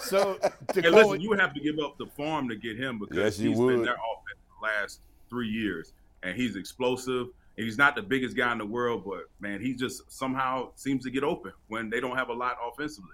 So, 0.04 0.36
to 0.74 0.82
Hey, 0.82 0.82
quote- 0.90 0.94
listen, 1.08 1.22
you 1.22 1.32
have 1.34 1.54
to 1.56 1.60
give 1.60 1.80
up 1.84 1.98
the 1.98 2.06
farm 2.06 2.48
to 2.50 2.56
get 2.56 2.78
him 2.78 3.00
because 3.00 3.18
Yes, 3.18 3.40
you 3.40 3.50
he's 3.50 3.58
would. 3.58 3.76
been 3.76 3.84
their 3.86 3.94
offense 3.96 4.40
the 4.60 4.66
last 4.66 5.00
three 5.30 5.48
years, 5.50 5.94
and 6.24 6.36
he's 6.36 6.56
explosive. 6.56 7.28
And 7.58 7.66
he's 7.66 7.78
not 7.78 7.96
the 7.96 8.02
biggest 8.02 8.38
guy 8.38 8.50
in 8.54 8.60
the 8.60 8.66
world, 8.66 9.04
but 9.06 9.24
man, 9.42 9.60
he 9.62 9.74
just 9.74 10.10
somehow 10.12 10.70
seems 10.76 11.04
to 11.04 11.10
get 11.12 11.24
open 11.24 11.52
when 11.68 11.90
they 11.90 12.00
don't 12.00 12.16
have 12.16 12.30
a 12.30 12.34
lot 12.34 12.56
offensively. 12.66 13.12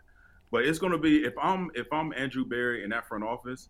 But 0.52 0.66
it's 0.66 0.78
going 0.80 0.92
to 0.92 0.98
be 1.00 1.24
if 1.24 1.34
I'm 1.42 1.72
if 1.76 1.92
I'm 1.92 2.14
Andrew 2.14 2.46
Berry 2.46 2.84
in 2.84 2.90
that 2.92 3.08
front 3.08 3.24
office, 3.24 3.70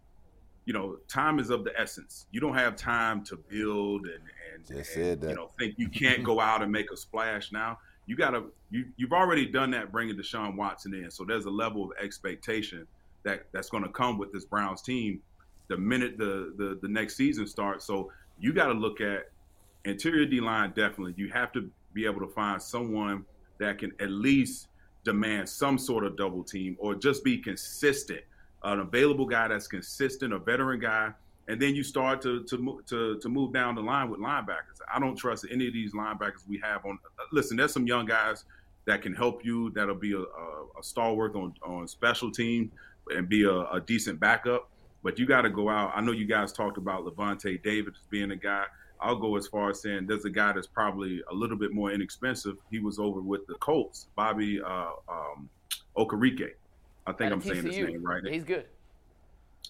you 0.68 0.74
know, 0.74 0.97
time 1.07 1.39
is 1.39 1.49
of 1.49 1.63
the 1.63 1.72
essence. 1.80 2.26
You 2.32 2.41
don't 2.41 2.53
have 2.53 2.76
time 2.76 3.24
to 3.24 3.38
build 3.38 4.05
and 4.05 4.22
and, 4.53 4.68
Just 4.68 4.72
and, 4.72 4.86
said 4.86 5.22
that. 5.22 5.30
you 5.30 5.36
know 5.36 5.49
think 5.57 5.76
you 5.78 5.88
can't 6.03 6.24
go 6.24 6.41
out 6.41 6.61
and 6.61 6.70
make 6.70 6.91
a 6.91 6.97
splash 6.97 7.53
now. 7.53 7.80
You 8.05 8.18
got 8.18 8.32
to 8.32 8.51
you 8.70 8.86
you've 8.97 9.13
already 9.13 9.45
done 9.45 9.72
that 9.72 9.93
bringing 9.93 10.18
Deshaun 10.18 10.57
Watson 10.57 10.93
in, 10.93 11.09
so 11.09 11.24
there's 11.24 11.45
a 11.45 11.49
level 11.49 11.86
of 11.86 11.91
expectation 12.03 12.86
that 13.24 13.45
that's 13.53 13.70
going 13.70 13.84
to 13.84 13.89
come 13.89 14.18
with 14.18 14.34
this 14.34 14.43
Browns 14.43 14.82
team 14.82 15.22
the 15.70 15.78
minute 15.78 16.18
the 16.18 16.53
the, 16.57 16.78
the 16.82 16.89
next 16.89 17.15
season 17.15 17.47
starts. 17.47 17.86
So 17.86 18.11
you 18.38 18.51
got 18.51 18.68
to 18.68 18.74
look 18.74 18.99
at 18.99 19.32
interior 19.86 20.26
D 20.26 20.41
line 20.41 20.74
definitely. 20.76 21.13
You 21.15 21.30
have 21.30 21.53
to 21.53 21.72
be 21.93 22.05
able 22.05 22.20
to 22.20 22.28
find 22.28 22.61
someone 22.61 23.26
that 23.59 23.78
can 23.78 23.93
at 24.01 24.11
least 24.11 24.68
demand 25.05 25.47
some 25.47 25.78
sort 25.78 26.03
of 26.03 26.18
double 26.18 26.43
team 26.43 26.76
or 26.78 26.93
just 26.93 27.24
be 27.24 27.38
consistent. 27.38 28.20
An 28.68 28.82
available 28.82 29.26
guy 29.26 29.47
that's 29.47 29.68
consistent, 29.68 30.34
a 30.34 30.39
veteran 30.39 30.80
guy, 30.80 31.11
and 31.47 31.61
then 31.61 31.74
you 31.74 31.84
start 31.84 32.22
to 32.24 32.43
to 32.43 32.84
to 32.88 33.18
to 33.20 33.30
move 33.30 33.53
down 33.53 33.76
the 33.76 33.82
line 33.82 34.09
with 34.09 34.20
linebackers. 34.20 34.80
I 34.93 34.99
don't 34.99 35.15
trust 35.15 35.45
any 35.49 35.68
of 35.68 35.74
these 35.74 35.93
linebackers 35.93 36.45
we 36.47 36.59
have 36.59 36.86
on. 36.86 36.99
Listen, 37.32 37.55
there's 37.55 37.72
some 37.72 37.88
young 37.88 38.05
guys 38.05 38.43
that 38.86 39.01
can 39.01 39.13
help 39.13 39.45
you. 39.45 39.70
That'll 39.72 39.95
be 39.95 40.13
a, 40.13 40.20
a, 40.20 40.80
a 40.80 40.84
stalwart 40.84 41.36
on 41.36 41.53
on 41.63 41.88
special 41.88 42.30
team 42.30 42.72
and 43.09 43.30
be 43.30 43.43
a, 43.45 43.57
a 43.72 43.80
decent 43.80 44.20
backup. 44.20 44.70
But 45.01 45.18
you 45.18 45.26
got 45.26 45.43
to 45.43 45.49
go 45.49 45.70
out. 45.70 45.93
I 45.95 46.01
know 46.01 46.11
you 46.11 46.26
guys 46.26 46.51
talked 46.51 46.78
about 46.78 47.05
Lavonte 47.05 47.63
David 47.63 47.93
being 48.09 48.32
a 48.32 48.36
guy. 48.36 48.65
I'll 48.99 49.15
go 49.15 49.38
as 49.38 49.47
far 49.47 49.70
as 49.70 49.82
saying 49.82 50.07
there's 50.07 50.26
a 50.26 50.30
guy 50.30 50.51
that's 50.53 50.68
probably 50.68 51.22
a 51.32 51.34
little 51.34 51.55
bit 51.57 51.72
more 51.72 51.91
inexpensive. 51.91 52.57
He 52.72 52.80
was 52.80 52.99
over 52.99 53.22
with 53.22 53.45
the 53.47 53.53
Colts, 53.55 54.07
Bobby 54.15 54.59
uh, 54.61 54.89
um, 55.07 55.49
Okereke. 55.95 56.49
I 57.08 57.14
think 57.14 57.32
I'm 57.32 57.38
of 57.39 57.43
saying 57.45 57.66
his 57.66 57.78
name 57.78 58.03
right. 58.03 58.22
He's 58.26 58.43
good. 58.43 58.66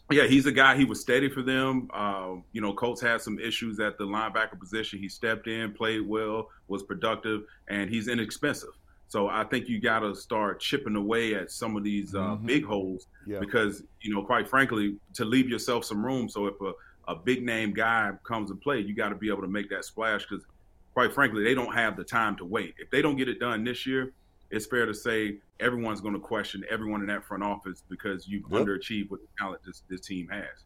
yeah, 0.10 0.26
he's 0.26 0.46
a 0.48 0.52
guy. 0.52 0.76
He 0.76 0.86
was 0.86 1.00
steady 1.02 1.30
for 1.30 1.42
them. 1.42 1.90
Uh, 1.94 2.36
you 2.52 2.62
know, 2.62 2.74
Colts 2.74 3.02
had 3.02 3.22
some 3.22 3.40
issues 3.40 3.80
at 3.80 3.98
the 3.98 4.06
linebacker 4.06 4.60
position. 4.60 5.00
He 5.00 5.08
stepped 5.08 5.48
in, 5.48 5.74
played 5.74 6.08
well, 6.08 6.50
was 6.68 6.84
productive, 6.84 7.44
and 7.68 7.90
he's 7.90 8.08
inexpensive. 8.08 8.70
So 9.10 9.28
I 9.30 9.44
think 9.46 9.70
you 9.70 9.80
got 9.80 10.00
to 10.00 10.14
start 10.16 10.60
chipping 10.60 10.96
away 10.96 11.34
at 11.36 11.52
some 11.52 11.78
of 11.78 11.84
these 11.84 12.14
uh, 12.16 12.20
Mhm. 12.36 12.46
big 12.46 12.66
holes 12.66 13.08
Yeah. 13.26 13.40
because 13.40 13.84
you 14.02 14.14
know, 14.14 14.24
quite 14.24 14.50
frankly, 14.50 14.98
to 15.14 15.24
leave 15.26 15.48
yourself 15.50 15.86
some 15.86 16.04
room. 16.06 16.28
So 16.28 16.48
if 16.48 16.60
a, 16.62 16.74
a 17.08 17.16
big 17.16 17.44
name 17.44 17.72
guy 17.74 18.12
comes 18.24 18.52
and 18.52 18.60
play, 18.60 18.80
you 18.80 18.94
got 18.96 19.10
to 19.10 19.16
be 19.16 19.30
able 19.30 19.42
to 19.44 19.48
make 19.48 19.70
that 19.70 19.86
splash 19.86 20.26
because, 20.28 20.44
quite 20.94 21.14
frankly, 21.14 21.44
they 21.44 21.54
don't 21.54 21.74
have 21.74 21.96
the 21.96 22.04
time 22.04 22.36
to 22.38 22.46
wait. 22.46 22.74
If 22.80 22.90
they 22.90 23.02
don't 23.02 23.16
get 23.16 23.30
it 23.30 23.40
done 23.40 23.64
this 23.64 23.86
year, 23.86 24.12
it's 24.50 24.66
fair 24.66 24.86
to 24.86 24.94
say 24.94 25.38
everyone's 25.60 26.02
going 26.02 26.14
to 26.14 26.20
question 26.20 26.64
everyone 26.70 27.02
in 27.02 27.08
that 27.08 27.24
front 27.24 27.44
office 27.44 27.84
because 27.90 28.28
you've 28.28 28.44
Yep. 28.50 28.62
underachieved 28.62 29.10
what 29.10 29.22
the 29.22 29.28
talent 29.38 29.62
this, 29.66 29.84
this 29.90 30.02
team 30.02 30.28
has. 30.30 30.66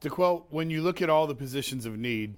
D'Qwell, 0.00 0.44
when 0.50 0.68
you 0.68 0.82
look 0.82 1.00
at 1.00 1.08
all 1.08 1.26
the 1.26 1.34
positions 1.34 1.86
of 1.86 1.96
need, 1.96 2.36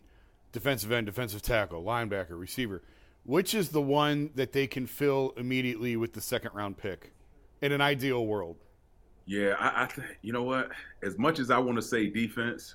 defensive 0.52 0.92
end, 0.92 1.06
defensive 1.06 1.42
tackle, 1.42 1.82
linebacker, 1.82 2.38
receiver, 2.38 2.82
which 3.24 3.54
is 3.54 3.70
the 3.70 3.80
one 3.80 4.30
that 4.34 4.52
they 4.52 4.66
can 4.66 4.86
fill 4.86 5.32
immediately 5.36 5.96
with 5.96 6.12
the 6.12 6.20
second 6.20 6.50
round 6.54 6.76
pick 6.76 7.12
in 7.62 7.72
an 7.72 7.80
ideal 7.80 8.26
world? 8.26 8.56
Yeah, 9.26 9.54
I, 9.58 9.84
I 9.84 9.86
think 9.86 10.06
you 10.20 10.32
know 10.34 10.42
what. 10.42 10.70
As 11.02 11.18
much 11.18 11.38
as 11.38 11.50
I 11.50 11.56
want 11.58 11.76
to 11.76 11.82
say 11.82 12.08
defense, 12.08 12.74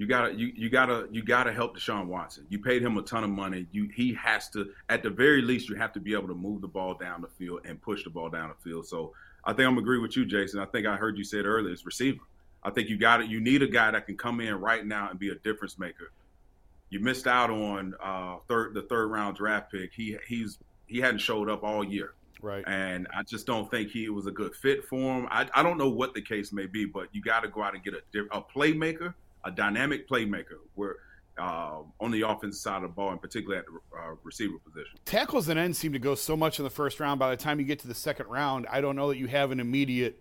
you 0.00 0.06
gotta 0.06 0.32
you, 0.32 0.50
you 0.56 0.70
gotta 0.70 1.06
you 1.12 1.22
gotta 1.22 1.52
help 1.52 1.76
Deshaun 1.76 2.06
Watson. 2.06 2.46
You 2.48 2.58
paid 2.58 2.80
him 2.80 2.96
a 2.96 3.02
ton 3.02 3.22
of 3.22 3.28
money. 3.28 3.66
You 3.70 3.90
he 3.94 4.14
has 4.14 4.48
to 4.50 4.70
at 4.88 5.02
the 5.02 5.10
very 5.10 5.42
least 5.42 5.68
you 5.68 5.74
have 5.74 5.92
to 5.92 6.00
be 6.00 6.14
able 6.14 6.28
to 6.28 6.34
move 6.34 6.62
the 6.62 6.68
ball 6.68 6.94
down 6.94 7.20
the 7.20 7.28
field 7.28 7.60
and 7.66 7.78
push 7.82 8.02
the 8.02 8.08
ball 8.08 8.30
down 8.30 8.48
the 8.48 8.54
field. 8.54 8.86
So 8.86 9.12
I 9.44 9.52
think 9.52 9.68
I'm 9.68 9.76
agree 9.76 9.98
with 9.98 10.16
you, 10.16 10.24
Jason. 10.24 10.58
I 10.58 10.64
think 10.64 10.86
I 10.86 10.96
heard 10.96 11.18
you 11.18 11.24
said 11.24 11.44
earlier 11.44 11.70
it's 11.70 11.84
receiver. 11.84 12.22
I 12.62 12.70
think 12.70 12.88
you 12.88 12.96
got 12.96 13.20
it. 13.20 13.28
You 13.28 13.40
need 13.40 13.60
a 13.60 13.66
guy 13.66 13.90
that 13.90 14.06
can 14.06 14.16
come 14.16 14.40
in 14.40 14.54
right 14.54 14.86
now 14.86 15.10
and 15.10 15.18
be 15.18 15.28
a 15.28 15.34
difference 15.34 15.78
maker. 15.78 16.12
You 16.88 17.00
missed 17.00 17.26
out 17.26 17.50
on 17.50 17.92
uh, 18.02 18.36
third 18.48 18.72
the 18.72 18.80
third 18.80 19.08
round 19.08 19.36
draft 19.36 19.70
pick. 19.70 19.92
He 19.92 20.16
he's 20.26 20.58
he 20.86 20.98
hadn't 20.98 21.20
showed 21.20 21.50
up 21.50 21.62
all 21.62 21.84
year. 21.84 22.14
Right. 22.40 22.64
And 22.66 23.06
I 23.14 23.22
just 23.22 23.46
don't 23.46 23.70
think 23.70 23.90
he 23.90 24.08
was 24.08 24.24
a 24.24 24.30
good 24.30 24.54
fit 24.54 24.82
for 24.86 24.96
him. 24.96 25.28
I, 25.30 25.46
I 25.54 25.62
don't 25.62 25.76
know 25.76 25.90
what 25.90 26.14
the 26.14 26.22
case 26.22 26.54
may 26.54 26.64
be, 26.64 26.86
but 26.86 27.08
you 27.12 27.20
got 27.20 27.40
to 27.40 27.48
go 27.48 27.62
out 27.62 27.74
and 27.74 27.84
get 27.84 27.92
a, 27.92 28.20
a 28.34 28.40
playmaker, 28.40 29.12
a 29.44 29.50
dynamic 29.50 30.08
playmaker, 30.08 30.58
where 30.74 30.96
uh, 31.38 31.78
on 32.00 32.10
the 32.10 32.22
offensive 32.22 32.60
side 32.60 32.76
of 32.76 32.82
the 32.82 32.88
ball, 32.88 33.10
and 33.10 33.20
particularly 33.20 33.58
at 33.58 33.64
the 33.66 33.98
uh, 33.98 34.14
receiver 34.22 34.58
position. 34.58 34.98
Tackles 35.04 35.48
and 35.48 35.58
ends 35.58 35.78
seem 35.78 35.92
to 35.92 35.98
go 35.98 36.14
so 36.14 36.36
much 36.36 36.58
in 36.58 36.64
the 36.64 36.70
first 36.70 37.00
round. 37.00 37.18
By 37.18 37.30
the 37.30 37.36
time 37.36 37.58
you 37.58 37.66
get 37.66 37.78
to 37.80 37.88
the 37.88 37.94
second 37.94 38.26
round, 38.26 38.66
I 38.70 38.80
don't 38.80 38.96
know 38.96 39.08
that 39.08 39.16
you 39.16 39.26
have 39.28 39.50
an 39.50 39.60
immediate 39.60 40.20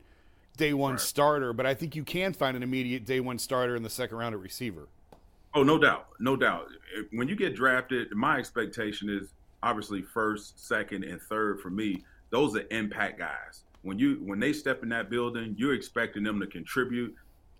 day 0.57 0.73
one 0.73 0.97
starter, 0.97 1.53
but 1.53 1.65
I 1.65 1.73
think 1.73 1.95
you 1.95 2.03
can 2.03 2.33
find 2.33 2.55
an 2.55 2.63
immediate 2.63 3.05
day 3.05 3.19
one 3.19 3.39
starter 3.39 3.75
in 3.75 3.83
the 3.83 3.89
second 3.89 4.17
round 4.17 4.33
at 4.33 4.41
receiver. 4.41 4.87
Oh, 5.53 5.63
no 5.63 5.77
doubt, 5.77 6.07
no 6.19 6.35
doubt. 6.35 6.67
When 7.11 7.27
you 7.27 7.35
get 7.35 7.55
drafted, 7.55 8.11
my 8.11 8.37
expectation 8.37 9.09
is 9.09 9.33
obviously 9.63 10.01
first, 10.01 10.65
second, 10.67 11.03
and 11.03 11.21
third 11.21 11.59
for 11.59 11.69
me. 11.69 12.03
Those 12.29 12.55
are 12.55 12.63
impact 12.71 13.19
guys. 13.19 13.63
When 13.81 13.97
you 13.97 14.21
when 14.23 14.39
they 14.39 14.53
step 14.53 14.83
in 14.83 14.89
that 14.89 15.09
building, 15.09 15.55
you're 15.57 15.73
expecting 15.73 16.23
them 16.23 16.39
to 16.39 16.47
contribute 16.47 17.15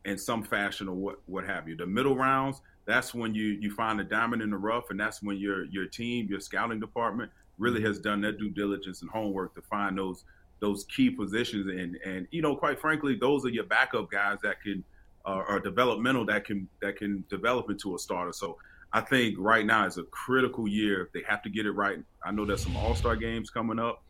in 0.06 0.18
some 0.18 0.44
fashion 0.44 0.88
or 0.88 0.96
what 0.96 1.20
what 1.26 1.46
have 1.46 1.68
you. 1.68 1.76
The 1.76 1.86
middle 1.86 2.16
rounds, 2.16 2.62
that's 2.86 3.14
when 3.14 3.36
you 3.36 3.58
you 3.60 3.72
find 3.72 4.00
a 4.00 4.04
diamond 4.04 4.42
in 4.42 4.50
the 4.52 4.58
rough, 4.58 4.90
and 4.90 5.00
that's 5.00 5.22
when 5.22 5.38
your 5.38 5.66
your 5.66 5.86
team, 5.86 6.28
your 6.30 6.40
scouting 6.40 6.80
department, 6.80 7.32
really 7.58 7.82
has 7.82 8.00
done 8.00 8.22
their 8.22 8.32
due 8.32 8.50
diligence 8.50 9.02
and 9.02 9.12
homework 9.12 9.54
to 9.56 9.62
find 9.62 9.98
those 9.98 10.24
those 10.60 10.86
key 10.86 11.10
positions. 11.10 11.68
And 11.68 11.98
and 12.06 12.28
you 12.32 12.42
know, 12.42 12.56
quite 12.56 12.80
frankly, 12.80 13.16
those 13.16 13.46
are 13.46 13.50
your 13.50 13.66
backup 13.66 14.10
guys 14.10 14.38
that 14.44 14.62
can 14.62 14.84
uh, 15.26 15.44
are 15.48 15.60
developmental 15.60 16.26
that 16.26 16.46
can 16.46 16.68
that 16.82 16.98
can 16.98 17.24
develop 17.30 17.70
into 17.70 17.96
a 17.96 18.00
starter. 18.00 18.34
So 18.34 18.58
I 18.92 19.02
think 19.02 19.36
right 19.38 19.66
now 19.66 19.86
is 19.86 19.98
a 19.98 20.04
critical 20.04 20.68
year. 20.68 21.10
They 21.14 21.22
have 21.28 21.44
to 21.44 21.50
get 21.50 21.66
it 21.66 21.72
right. 21.72 22.00
I 22.24 22.32
know 22.32 22.46
there's 22.46 22.64
some 22.64 22.76
All 22.78 22.96
Star 22.96 23.16
games 23.16 23.50
coming 23.50 23.80
up. 23.80 24.04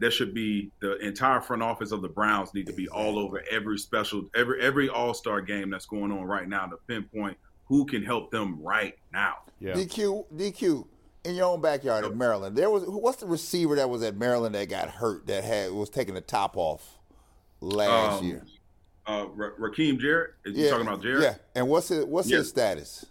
There 0.00 0.10
should 0.10 0.32
be 0.32 0.70
the 0.80 0.96
entire 0.98 1.40
front 1.40 1.62
office 1.62 1.90
of 1.90 2.02
the 2.02 2.08
Browns 2.08 2.54
need 2.54 2.66
to 2.66 2.72
be 2.72 2.88
all 2.88 3.18
over 3.18 3.42
every 3.50 3.78
special 3.78 4.24
every 4.34 4.60
every 4.60 4.88
All 4.88 5.12
Star 5.12 5.40
game 5.40 5.70
that's 5.70 5.86
going 5.86 6.12
on 6.12 6.22
right 6.24 6.48
now 6.48 6.66
to 6.66 6.76
pinpoint 6.86 7.36
who 7.66 7.84
can 7.84 8.02
help 8.04 8.30
them 8.30 8.62
right 8.62 8.96
now. 9.12 9.38
DQ, 9.60 10.24
DQ, 10.34 10.86
in 11.24 11.34
your 11.34 11.46
own 11.46 11.60
backyard 11.60 12.04
at 12.04 12.16
Maryland, 12.16 12.56
there 12.56 12.70
was 12.70 12.84
what's 12.86 13.18
the 13.18 13.26
receiver 13.26 13.74
that 13.76 13.90
was 13.90 14.02
at 14.04 14.16
Maryland 14.16 14.54
that 14.54 14.68
got 14.68 14.88
hurt 14.88 15.26
that 15.26 15.42
had 15.42 15.72
was 15.72 15.90
taking 15.90 16.14
the 16.14 16.20
top 16.20 16.56
off 16.56 16.98
last 17.60 18.20
Um, 18.20 18.24
year? 18.26 18.44
Uh, 19.04 19.26
Ra- 19.34 19.50
Rakim 19.58 19.98
Jarrett. 19.98 20.34
Is 20.44 20.56
you 20.56 20.70
talking 20.70 20.86
about 20.86 21.02
Jarrett? 21.02 21.22
Yeah, 21.22 21.34
and 21.56 21.68
what's 21.68 21.88
his 21.88 22.04
what's 22.04 22.30
Yeah. 22.30 22.38
his 22.38 22.48
status? 22.50 23.04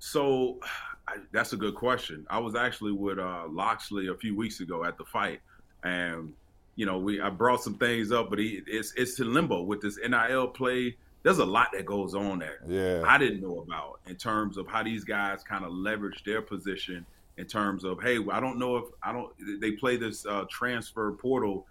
So 0.00 0.58
I, 1.06 1.16
that's 1.32 1.52
a 1.54 1.56
good 1.56 1.74
question. 1.74 2.26
I 2.28 2.38
was 2.38 2.54
actually 2.54 2.92
with 2.92 3.18
uh, 3.18 3.44
Locksley 3.48 4.08
a 4.08 4.14
few 4.14 4.36
weeks 4.36 4.60
ago 4.60 4.84
at 4.84 4.98
the 4.98 5.04
fight, 5.06 5.40
and 5.84 6.32
you 6.76 6.86
know 6.86 6.98
we 6.98 7.20
I 7.20 7.30
brought 7.30 7.62
some 7.62 7.74
things 7.74 8.12
up, 8.12 8.30
but 8.30 8.38
he, 8.38 8.62
it's 8.66 8.92
it's 8.96 9.18
in 9.20 9.32
limbo 9.32 9.62
with 9.62 9.80
this 9.80 9.98
NIL 9.98 10.48
play. 10.48 10.96
There's 11.22 11.38
a 11.38 11.44
lot 11.44 11.68
that 11.72 11.84
goes 11.84 12.14
on 12.14 12.38
there. 12.38 12.60
Yeah. 12.66 13.02
I 13.04 13.18
didn't 13.18 13.40
know 13.40 13.58
about 13.60 14.00
in 14.06 14.16
terms 14.16 14.56
of 14.56 14.68
how 14.68 14.84
these 14.84 15.04
guys 15.04 15.42
kind 15.42 15.64
of 15.64 15.72
leverage 15.72 16.22
their 16.24 16.40
position 16.40 17.04
in 17.38 17.46
terms 17.46 17.84
of 17.84 18.02
hey, 18.02 18.18
I 18.30 18.40
don't 18.40 18.58
know 18.58 18.76
if 18.76 18.84
I 19.02 19.12
don't 19.12 19.32
they 19.60 19.72
play 19.72 19.96
this 19.96 20.26
uh, 20.26 20.44
transfer 20.50 21.12
portal 21.12 21.66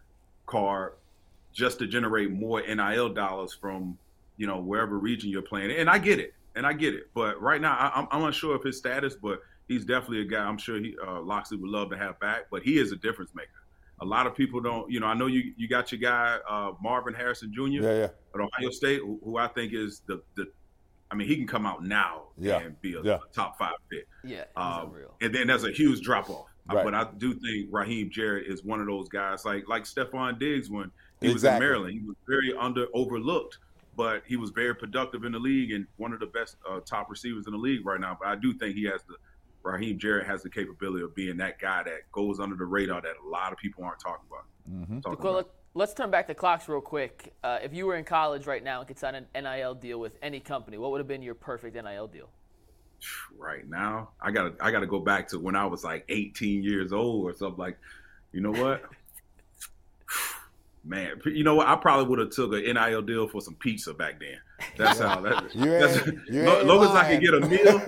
card 0.46 0.94
just 1.54 1.80
to 1.80 1.88
generate 1.88 2.32
more 2.32 2.62
NIL 2.62 3.10
dollars 3.10 3.54
from 3.54 3.98
you 4.38 4.48
know 4.48 4.60
wherever 4.60 4.98
region 4.98 5.30
you're 5.30 5.42
playing, 5.42 5.72
and 5.72 5.90
I 5.90 6.00
get 6.00 6.20
it, 6.20 6.34
and 6.56 6.66
I 6.66 6.74
get 6.74 6.94
it. 6.94 7.10
But 7.14 7.42
right 7.42 7.60
now, 7.60 7.76
I, 7.76 8.00
I'm, 8.00 8.08
I'm 8.12 8.24
unsure 8.24 8.56
of 8.56 8.64
his 8.64 8.78
status, 8.78 9.16
but 9.16 9.42
he's 9.68 9.86
definitely 9.86 10.22
a 10.22 10.26
guy. 10.26 10.44
I'm 10.44 10.58
sure 10.58 10.80
he 10.80 10.96
uh, 11.06 11.22
Locksley 11.22 11.58
would 11.58 11.70
love 11.70 11.90
to 11.92 11.98
have 11.98 12.20
back, 12.20 12.46
but 12.50 12.64
he 12.64 12.78
is 12.78 12.92
a 12.92 12.96
difference 12.96 13.32
maker. 13.36 13.50
A 14.00 14.06
lot 14.06 14.28
of 14.28 14.36
people 14.36 14.62
don't, 14.62 14.92
you 14.92 15.00
know. 15.00 15.08
I 15.08 15.14
know 15.16 15.28
you 15.28 15.54
you 15.58 15.68
got 15.68 15.92
your 15.92 16.00
guy 16.00 16.38
uh, 16.48 16.74
Marvin 16.82 17.14
Harrison 17.14 17.52
Jr. 17.54 17.62
Yeah, 17.64 17.82
yeah. 17.82 18.10
at 18.36 18.42
Ohio 18.42 18.70
State, 18.70 19.00
who, 19.00 19.20
who 19.24 19.38
I 19.38 19.48
think 19.48 19.74
is 19.74 20.02
the 20.06 20.22
the. 20.36 20.48
I 21.10 21.16
mean, 21.16 21.28
he 21.28 21.38
can 21.38 21.48
come 21.48 21.66
out 21.66 21.86
now 21.86 22.24
Yeah, 22.38 22.60
and 22.60 22.80
be 22.82 22.96
a, 22.96 23.02
yeah. 23.02 23.16
a 23.16 23.34
top 23.34 23.58
five 23.58 23.76
pick. 23.90 24.06
Yeah, 24.26 24.44
Um, 24.58 24.92
and 25.22 25.34
then 25.34 25.48
there's 25.48 25.64
a 25.64 25.72
huge 25.72 26.02
drop 26.02 26.30
off. 26.30 26.48
Right. 26.70 26.84
But 26.84 26.94
I 26.94 27.08
do 27.18 27.34
think 27.34 27.72
Rakim 27.72 28.10
Jarrett 28.10 28.48
is 28.48 28.64
one 28.64 28.82
of 28.82 28.88
those 28.88 29.08
guys 29.08 29.46
like 29.46 29.68
like 29.70 29.84
Stefon 29.84 30.38
Diggs 30.38 30.70
when 30.70 30.92
he 31.22 31.32
was 31.32 31.44
in 31.44 31.60
Maryland. 31.60 31.94
He 31.94 32.06
was 32.06 32.18
very 32.28 32.54
under 32.60 32.88
overlooked, 32.94 33.60
but 33.96 34.22
he 34.28 34.36
was 34.36 34.50
very 34.50 34.76
productive 34.76 35.24
in 35.24 35.32
the 35.32 35.40
league 35.40 35.72
and 35.72 35.88
one 35.96 36.12
of 36.12 36.20
the 36.20 36.26
best 36.26 36.58
uh, 36.70 36.82
top 36.82 37.10
receivers 37.10 37.48
in 37.48 37.54
the 37.54 37.58
league 37.60 37.86
right 37.86 38.00
now. 38.00 38.18
But 38.20 38.28
I 38.28 38.36
do 38.36 38.54
think 38.54 38.76
he 38.76 38.84
has 38.84 39.02
the 39.04 39.16
Rakim 39.68 39.98
Jarrett 39.98 40.26
has 40.28 40.44
the 40.44 40.50
capability 40.50 41.04
of 41.04 41.16
being 41.16 41.38
that 41.38 41.60
guy 41.60 41.84
that 41.84 42.12
goes 42.12 42.40
under 42.40 42.56
the 42.56 42.66
radar 42.66 43.02
that 43.02 43.14
a 43.26 43.30
lot 43.30 43.52
of 43.52 43.58
people 43.58 43.84
aren't 43.84 44.00
talking 44.00 44.26
about. 44.30 44.46
Mm-hmm. 44.72 45.00
Talking 45.02 45.24
Well, 45.24 45.40
about. 45.40 45.52
let, 45.74 45.90
us 45.90 45.94
turn 45.94 46.10
back 46.12 46.28
the 46.28 46.36
clocks 46.36 46.68
real 46.68 46.82
quick. 46.82 47.34
Uh, 47.44 47.60
if 47.62 47.74
you 47.74 47.86
were 47.86 47.96
in 47.96 48.04
college 48.04 48.48
right 48.48 48.64
now 48.64 48.80
and 48.80 48.88
could 48.88 48.98
sign 49.00 49.16
an 49.16 49.26
NIL 49.36 49.76
deal 49.76 50.00
with 50.00 50.18
any 50.22 50.40
company, 50.40 50.78
what 50.78 50.92
would 50.92 51.00
have 51.00 51.08
been 51.08 51.22
your 51.22 51.36
perfect 51.36 51.76
NIL 51.76 52.08
deal? 52.08 52.30
right 53.38 53.68
now. 53.70 54.10
I 54.22 54.32
gotta 54.32 54.54
I 54.60 54.72
gotta 54.72 54.88
go 54.88 55.00
back 55.00 55.28
to 55.30 55.40
when 55.40 55.56
I 55.56 55.66
was 55.66 55.84
like 55.84 56.06
18 56.10 56.64
years 56.64 56.92
old 56.94 57.26
or 57.30 57.34
something 57.36 57.60
like. 57.60 57.78
You 58.34 58.42
know 58.42 58.52
what? 58.52 58.84
Man, 60.88 61.20
you 61.26 61.44
know 61.44 61.56
what? 61.56 61.68
I 61.68 61.76
probably 61.76 62.06
would 62.08 62.20
have 62.20 62.30
took 62.30 62.54
an 62.54 62.62
NIL 62.64 63.02
deal 63.02 63.28
for 63.28 63.42
some 63.42 63.56
pizza 63.56 63.94
back 63.94 64.22
then. 64.22 64.38
That's 64.78 65.00
how. 65.00 65.20
That, 65.20 65.54
You 65.56 65.66
that's, 65.66 65.98
ain't- 66.08 66.20
you 66.30 66.44
lo- 66.44 66.64
long 66.64 66.84
as 66.86 66.92
I 66.92 67.12
can 67.12 67.22
get 67.22 67.34
a 67.34 67.42
meal, 67.42 67.80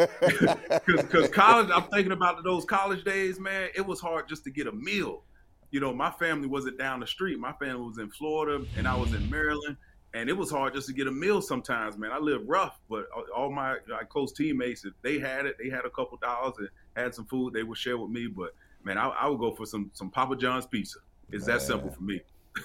because 0.86 1.30
college. 1.30 1.70
I'm 1.74 1.84
thinking 1.84 2.12
about 2.12 2.44
those 2.44 2.66
college 2.66 3.04
days, 3.04 3.40
man. 3.40 3.70
It 3.76 3.86
was 3.86 4.00
hard 4.02 4.28
just 4.28 4.44
to 4.44 4.52
get 4.52 4.68
a 4.68 4.72
meal. 4.72 5.24
You 5.72 5.80
know, 5.80 5.94
my 5.94 6.12
family 6.12 6.48
wasn't 6.48 6.78
down 6.78 7.00
the 7.00 7.08
street. 7.08 7.40
My 7.40 7.54
family 7.54 7.84
was 7.88 8.00
in 8.00 8.10
Florida, 8.10 8.66
and 8.78 8.88
I 8.88 8.98
was 8.98 9.14
in 9.14 9.30
Maryland, 9.30 9.78
and 10.14 10.30
it 10.30 10.34
was 10.36 10.52
hard 10.52 10.74
just 10.74 10.88
to 10.88 10.94
get 10.94 11.08
a 11.08 11.12
meal 11.12 11.42
sometimes, 11.42 11.98
man. 11.98 12.12
I 12.12 12.18
lived 12.18 12.50
rough, 12.50 12.80
but 12.90 13.06
all- 13.16 13.26
all 13.36 13.52
my, 13.52 13.78
my 13.88 14.04
close 14.10 14.34
teammates, 14.34 14.84
if 14.84 14.94
they 15.04 15.20
had 15.20 15.46
it, 15.46 15.56
they 15.62 15.70
had 15.70 15.86
a 15.86 15.90
couple 15.90 16.18
dollars 16.18 16.56
and 16.58 16.68
had 16.98 17.16
some 17.16 17.26
food, 17.28 17.54
they 17.54 17.64
would 17.64 17.78
share 17.78 17.98
with 17.98 18.10
me. 18.12 18.28
But 18.28 18.54
man, 18.84 18.98
I, 18.98 19.08
I 19.08 19.28
would 19.28 19.40
go 19.40 19.56
for 19.56 19.66
some 19.66 19.90
some 19.94 20.10
Papa 20.10 20.36
John's 20.36 20.66
pizza. 20.66 21.00
It's 21.32 21.46
that 21.46 21.62
simple 21.62 21.92
for 21.92 22.02
me. 22.02 22.22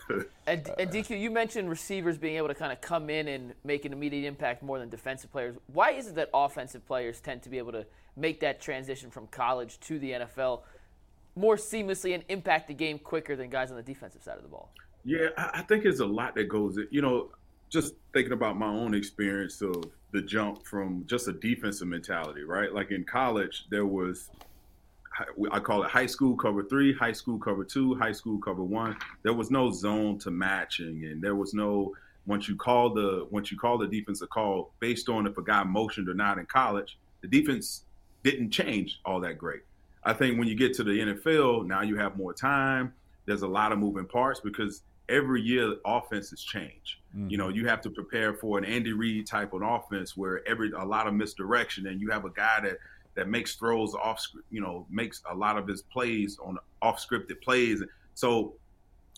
And, 0.47 0.69
and 0.79 0.91
DQ, 0.91 1.19
you 1.19 1.31
mentioned 1.31 1.71
receivers 1.71 2.19
being 2.19 2.37
able 2.37 2.49
to 2.49 2.55
kind 2.55 2.71
of 2.71 2.79
come 2.83 3.09
in 3.09 3.29
and 3.29 3.55
make 3.65 3.87
an 3.87 3.95
immediate 3.95 4.29
impact 4.29 4.63
more 4.63 4.79
than 4.79 4.91
defensive 4.91 5.33
players. 5.33 5.57
Why 5.73 5.93
is 5.93 6.07
it 6.09 6.17
that 6.17 6.29
offensive 6.35 6.87
players 6.87 7.19
tend 7.19 7.43
to 7.45 7.49
be 7.49 7.57
able 7.57 7.73
to 7.73 7.87
make 8.15 8.41
that 8.41 8.61
transition 8.61 9.11
from 9.11 9.27
college 9.29 9.81
to 9.81 9.99
the 9.99 10.11
NFL 10.11 10.61
more 11.35 11.57
seamlessly 11.57 12.15
and 12.15 12.25
impact 12.29 12.69
the 12.69 12.75
game 12.75 12.99
quicker 12.99 13.37
than 13.37 13.49
guys 13.49 13.71
on 13.71 13.79
the 13.79 13.83
defensive 13.83 14.23
side 14.23 14.37
of 14.37 14.43
the 14.43 14.49
ball? 14.49 14.71
Yeah, 15.05 15.29
I, 15.39 15.51
I 15.55 15.63
think 15.63 15.83
there's 15.83 16.01
a 16.01 16.07
lot 16.07 16.35
that 16.35 16.49
goes. 16.49 16.79
You 16.91 17.01
know, 17.01 17.31
just 17.71 17.95
thinking 18.13 18.33
about 18.33 18.59
my 18.59 18.69
own 18.69 18.95
experience 18.95 19.61
of 19.63 19.85
the 20.13 20.23
jump 20.23 20.65
from 20.67 21.05
just 21.07 21.27
a 21.27 21.33
defensive 21.33 21.89
mentality, 21.89 22.43
right? 22.43 22.73
Like 22.73 22.91
in 22.91 23.05
college, 23.05 23.67
there 23.71 23.87
was 23.87 24.31
I 25.53 25.61
call 25.61 25.83
it 25.85 25.91
high 25.91 26.07
school 26.07 26.37
cover 26.37 26.65
three, 26.65 26.93
high 26.93 27.13
school 27.13 27.39
cover 27.39 27.65
two, 27.65 27.95
high 27.95 28.13
school 28.13 28.39
cover 28.39 28.63
one. 28.63 28.97
There 29.23 29.33
was 29.33 29.51
no 29.51 29.71
zone 29.71 30.19
to 30.21 30.31
matching, 30.31 31.05
and 31.05 31.23
there 31.23 31.37
was 31.37 31.55
no 31.55 31.95
once 32.27 32.49
you 32.49 32.57
call 32.57 32.91
the 32.91 33.27
once 33.31 33.51
you 33.51 33.59
call 33.59 33.79
the 33.79 33.87
defensive 33.87 34.31
call 34.31 34.73
based 34.81 35.09
on 35.09 35.27
if 35.27 35.37
a 35.39 35.43
guy 35.43 35.63
motioned 35.63 36.09
or 36.09 36.15
not 36.15 36.39
in 36.39 36.47
college, 36.47 36.99
the 37.21 37.29
defense 37.29 37.85
didn't 38.23 38.51
change 38.51 39.01
all 39.05 39.21
that 39.21 39.39
great. 39.39 39.63
I 40.05 40.13
think 40.13 40.39
when 40.39 40.49
you 40.49 40.55
get 40.55 40.75
to 40.75 40.85
the 40.85 40.91
NFL, 40.91 41.67
now 41.67 41.83
you 41.83 41.97
have 41.97 42.17
more 42.17 42.33
time. 42.33 42.93
There's 43.27 43.43
a 43.43 43.49
lot 43.49 43.73
of 43.73 43.79
moving 43.79 44.07
parts 44.07 44.41
because 44.41 44.83
every 45.09 45.41
year 45.41 45.77
offenses 45.87 46.43
change. 46.43 47.01
Mm-hmm. 47.17 47.29
You 47.29 47.39
know, 47.39 47.49
you 47.49 47.67
have 47.67 47.81
to 47.83 47.91
prepare 47.91 48.35
for 48.35 48.59
an 48.59 48.65
Andy 48.65 48.93
Reid 48.93 49.27
type 49.27 49.53
of 49.53 49.63
offense 49.63 50.17
where 50.17 50.47
every 50.49 50.73
a 50.73 50.85
lot 50.85 51.07
of 51.07 51.15
misdirection, 51.15 51.87
and 51.87 52.01
you 52.01 52.11
have 52.11 52.25
a 52.25 52.31
guy 52.31 52.61
that 52.63 52.79
that 53.15 53.29
makes 53.29 53.55
throws 53.55 53.95
off, 53.95 54.25
you 54.51 54.61
know, 54.61 54.87
makes 54.91 55.23
a 55.31 55.35
lot 55.35 55.57
of 55.57 55.67
his 55.67 55.83
plays 55.83 56.39
on 56.43 56.59
off 56.83 57.05
scripted 57.05 57.41
plays. 57.43 57.83
So, 58.15 58.55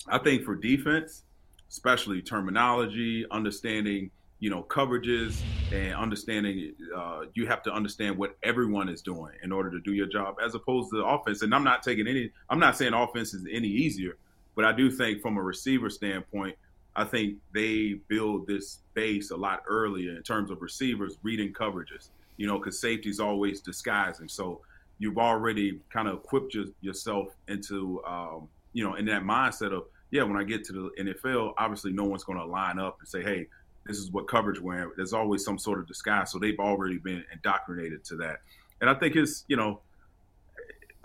I 0.08 0.18
think 0.18 0.44
for 0.44 0.54
defense, 0.54 1.22
especially 1.70 2.22
terminology, 2.22 3.26
understanding, 3.30 4.10
you 4.38 4.50
know, 4.50 4.62
coverages, 4.62 5.40
and 5.72 5.94
understanding, 5.94 6.74
uh, 6.94 7.22
you 7.34 7.46
have 7.46 7.62
to 7.64 7.72
understand 7.72 8.16
what 8.16 8.36
everyone 8.42 8.88
is 8.88 9.02
doing 9.02 9.32
in 9.42 9.50
order 9.50 9.70
to 9.70 9.80
do 9.80 9.92
your 9.92 10.06
job, 10.06 10.36
as 10.44 10.54
opposed 10.54 10.90
to 10.90 11.04
offense. 11.04 11.42
And 11.42 11.54
I'm 11.54 11.64
not 11.64 11.82
taking 11.82 12.06
any, 12.06 12.30
I'm 12.50 12.60
not 12.60 12.76
saying 12.76 12.92
offense 12.92 13.34
is 13.34 13.46
any 13.50 13.68
easier, 13.68 14.16
but 14.54 14.64
I 14.64 14.72
do 14.72 14.90
think 14.90 15.22
from 15.22 15.38
a 15.38 15.42
receiver 15.42 15.90
standpoint, 15.90 16.56
I 16.94 17.04
think 17.04 17.36
they 17.52 17.94
build 18.08 18.46
this 18.46 18.78
base 18.94 19.30
a 19.30 19.36
lot 19.36 19.62
earlier 19.68 20.16
in 20.16 20.22
terms 20.22 20.50
of 20.50 20.62
receivers 20.62 21.18
reading 21.22 21.52
coverages, 21.52 22.08
you 22.36 22.46
know, 22.46 22.58
because 22.58 22.80
safety 22.80 23.08
is 23.08 23.20
always 23.20 23.60
disguising. 23.60 24.28
So 24.28 24.60
you've 24.98 25.18
already 25.18 25.80
kind 25.92 26.08
of 26.08 26.18
equipped 26.18 26.54
your, 26.54 26.66
yourself 26.80 27.28
into, 27.48 28.02
um, 28.06 28.48
you 28.72 28.84
know, 28.84 28.94
in 28.94 29.04
that 29.06 29.22
mindset 29.22 29.72
of, 29.72 29.84
yeah, 30.10 30.22
when 30.22 30.36
I 30.36 30.44
get 30.44 30.64
to 30.64 30.72
the 30.72 30.90
NFL, 31.02 31.54
obviously 31.58 31.92
no 31.92 32.04
one's 32.04 32.24
going 32.24 32.38
to 32.38 32.44
line 32.44 32.78
up 32.78 32.98
and 33.00 33.08
say, 33.08 33.22
hey, 33.22 33.46
this 33.84 33.98
is 33.98 34.10
what 34.10 34.28
coverage 34.28 34.60
we're 34.60 34.82
in. 34.82 34.90
There's 34.96 35.12
always 35.12 35.44
some 35.44 35.58
sort 35.58 35.78
of 35.78 35.86
disguise. 35.86 36.30
So 36.30 36.38
they've 36.38 36.58
already 36.58 36.98
been 36.98 37.24
indoctrinated 37.32 38.04
to 38.04 38.16
that. 38.16 38.40
And 38.80 38.90
I 38.90 38.94
think 38.94 39.16
it's, 39.16 39.44
you 39.48 39.56
know, 39.56 39.80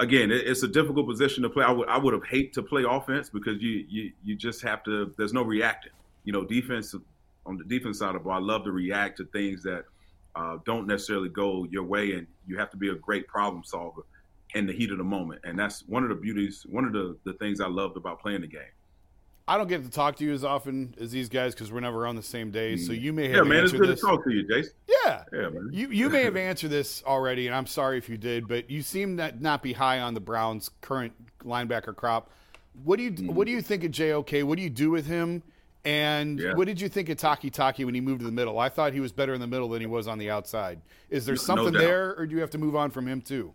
again, 0.01 0.31
it's 0.31 0.63
a 0.63 0.67
difficult 0.67 1.07
position 1.07 1.43
to 1.43 1.49
play. 1.49 1.63
I 1.63 1.71
would 1.71 1.87
I 1.87 1.97
would 1.97 2.13
have 2.13 2.25
hate 2.25 2.53
to 2.53 2.63
play 2.63 2.83
offense 2.87 3.29
because 3.29 3.61
you 3.61 3.85
you 3.87 4.11
you 4.23 4.35
just 4.35 4.61
have 4.63 4.83
to. 4.83 5.13
There's 5.17 5.31
no 5.31 5.43
reacting. 5.43 5.91
You 6.25 6.33
know, 6.33 6.43
defense 6.43 6.93
on 7.45 7.57
the 7.57 7.63
defense 7.63 7.99
side 7.99 8.15
of 8.15 8.23
ball. 8.23 8.33
I 8.33 8.39
love 8.39 8.65
to 8.65 8.71
react 8.71 9.17
to 9.17 9.25
things 9.25 9.63
that 9.63 9.85
uh, 10.35 10.57
don't 10.65 10.87
necessarily 10.87 11.29
go 11.29 11.65
your 11.69 11.83
way, 11.83 12.13
and 12.13 12.27
you 12.47 12.57
have 12.57 12.69
to 12.71 12.77
be 12.77 12.89
a 12.89 12.95
great 12.95 13.27
problem 13.27 13.63
solver 13.63 14.01
in 14.53 14.65
the 14.65 14.73
heat 14.73 14.91
of 14.91 14.97
the 14.97 15.03
moment. 15.03 15.41
And 15.43 15.57
that's 15.57 15.81
one 15.87 16.03
of 16.03 16.09
the 16.09 16.15
beauties, 16.15 16.65
one 16.69 16.85
of 16.85 16.93
the 16.93 17.17
the 17.23 17.33
things 17.33 17.61
I 17.61 17.67
loved 17.67 17.97
about 17.97 18.21
playing 18.21 18.41
the 18.41 18.47
game. 18.47 18.61
I 19.47 19.57
don't 19.57 19.67
get 19.67 19.83
to 19.83 19.89
talk 19.89 20.15
to 20.17 20.23
you 20.23 20.31
as 20.33 20.45
often 20.45 20.95
as 21.01 21.11
these 21.11 21.27
guys 21.27 21.53
because 21.53 21.71
we're 21.71 21.81
never 21.81 22.07
on 22.07 22.15
the 22.15 22.23
same 22.23 22.51
day. 22.51 22.77
So 22.77 22.93
you 22.93 23.11
may 23.11 23.27
have 23.27 23.37
Yeah, 23.37 23.41
man, 23.43 23.63
it's 23.63 23.73
answered 23.73 23.79
good 23.81 23.89
this. 23.89 23.99
to 23.99 24.05
talk 24.05 24.23
to 24.23 24.31
you, 24.31 24.47
Jason. 24.47 24.71
Yeah, 24.87 25.23
Yeah, 25.33 25.49
man. 25.49 25.69
You 25.73 25.89
you 25.89 26.09
may 26.09 26.23
have 26.23 26.37
answered 26.37 26.69
this 26.69 27.03
already, 27.05 27.47
and 27.47 27.55
I'm 27.55 27.65
sorry 27.65 27.97
if 27.97 28.07
you 28.07 28.17
did, 28.17 28.47
but 28.47 28.69
you 28.69 28.81
seem 28.81 29.17
that 29.17 29.41
not 29.41 29.61
be 29.63 29.73
high 29.73 29.99
on 29.99 30.13
the 30.13 30.19
Browns' 30.21 30.69
current 30.81 31.13
linebacker 31.43 31.93
crop. 31.95 32.29
What 32.83 32.97
do 32.97 33.03
you 33.03 33.11
Mm-hmm. 33.11 33.33
what 33.35 33.45
do 33.47 33.51
you 33.51 33.61
think 33.61 33.83
of 33.83 33.91
JOK? 33.91 34.43
What 34.43 34.55
do 34.57 34.63
you 34.63 34.69
do 34.69 34.89
with 34.91 35.07
him? 35.07 35.43
And 35.83 36.39
Yeah. 36.39 36.53
what 36.53 36.67
did 36.67 36.79
you 36.79 36.89
think 36.89 37.09
of 37.09 37.17
Takitaki 37.17 37.85
when 37.85 37.95
he 37.95 38.01
moved 38.01 38.19
to 38.19 38.25
the 38.25 38.31
middle? 38.31 38.59
I 38.59 38.69
thought 38.69 38.93
he 38.93 38.99
was 38.99 39.11
better 39.11 39.33
in 39.33 39.41
the 39.41 39.47
middle 39.47 39.69
than 39.69 39.81
he 39.81 39.87
was 39.87 40.07
on 40.07 40.19
the 40.19 40.29
outside. 40.29 40.79
Is 41.09 41.25
there 41.25 41.33
No- 41.35 41.41
no 41.41 41.43
something 41.43 41.73
doubt. 41.73 41.79
there, 41.79 42.15
or 42.15 42.27
do 42.27 42.35
you 42.35 42.41
have 42.41 42.51
to 42.51 42.57
move 42.57 42.75
on 42.75 42.91
from 42.91 43.07
him 43.07 43.21
too? 43.21 43.53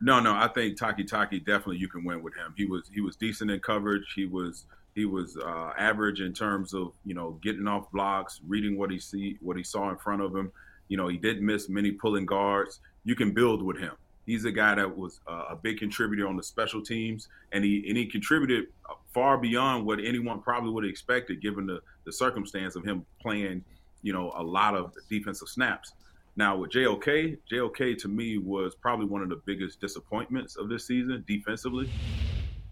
No, 0.00 0.18
no, 0.20 0.32
I 0.34 0.48
think 0.48 0.78
Takitaki 0.78 1.44
definitely 1.44 1.76
you 1.76 1.88
can 1.88 2.04
win 2.04 2.22
with 2.22 2.34
him. 2.34 2.54
He 2.56 2.64
was 2.64 2.88
he 2.92 3.02
was 3.02 3.16
decent 3.16 3.50
in 3.50 3.60
coverage. 3.60 4.14
He 4.14 4.24
was 4.24 4.64
he 4.94 5.04
was 5.04 5.36
uh, 5.36 5.72
average 5.78 6.22
in 6.22 6.32
terms 6.32 6.72
of 6.72 6.92
you 7.04 7.14
know 7.14 7.38
getting 7.42 7.68
off 7.68 7.90
blocks, 7.92 8.40
reading 8.48 8.78
what 8.78 8.90
he 8.90 8.98
see 8.98 9.36
what 9.42 9.58
he 9.58 9.62
saw 9.62 9.90
in 9.90 9.98
front 9.98 10.22
of 10.22 10.34
him. 10.34 10.50
You 10.88 10.96
know 10.96 11.08
he 11.08 11.18
didn't 11.18 11.44
miss 11.44 11.68
many 11.68 11.92
pulling 11.92 12.24
guards. 12.24 12.80
You 13.04 13.14
can 13.14 13.32
build 13.32 13.60
with 13.62 13.76
him. 13.76 13.92
He's 14.24 14.46
a 14.46 14.52
guy 14.52 14.74
that 14.76 14.96
was 14.96 15.20
uh, 15.28 15.44
a 15.50 15.56
big 15.56 15.78
contributor 15.78 16.26
on 16.26 16.36
the 16.36 16.42
special 16.42 16.80
teams, 16.80 17.28
and 17.52 17.62
he 17.62 17.86
and 17.86 17.98
he 17.98 18.06
contributed 18.06 18.68
far 19.12 19.38
beyond 19.38 19.86
what 19.86 19.98
anyone 20.00 20.40
probably 20.40 20.70
would 20.70 20.84
have 20.84 20.90
expected, 20.90 21.40
given 21.40 21.66
the 21.66 21.80
the 22.04 22.12
circumstance 22.12 22.76
of 22.76 22.84
him 22.84 23.04
playing, 23.20 23.64
you 24.02 24.12
know, 24.12 24.32
a 24.36 24.42
lot 24.42 24.74
of 24.74 24.92
defensive 25.08 25.48
snaps. 25.48 25.92
Now 26.36 26.56
with 26.56 26.70
JOK, 26.70 27.38
JOK 27.50 27.98
to 27.98 28.08
me 28.08 28.38
was 28.38 28.74
probably 28.74 29.06
one 29.06 29.22
of 29.22 29.28
the 29.28 29.40
biggest 29.44 29.80
disappointments 29.80 30.56
of 30.56 30.68
this 30.68 30.86
season 30.86 31.24
defensively. 31.26 31.90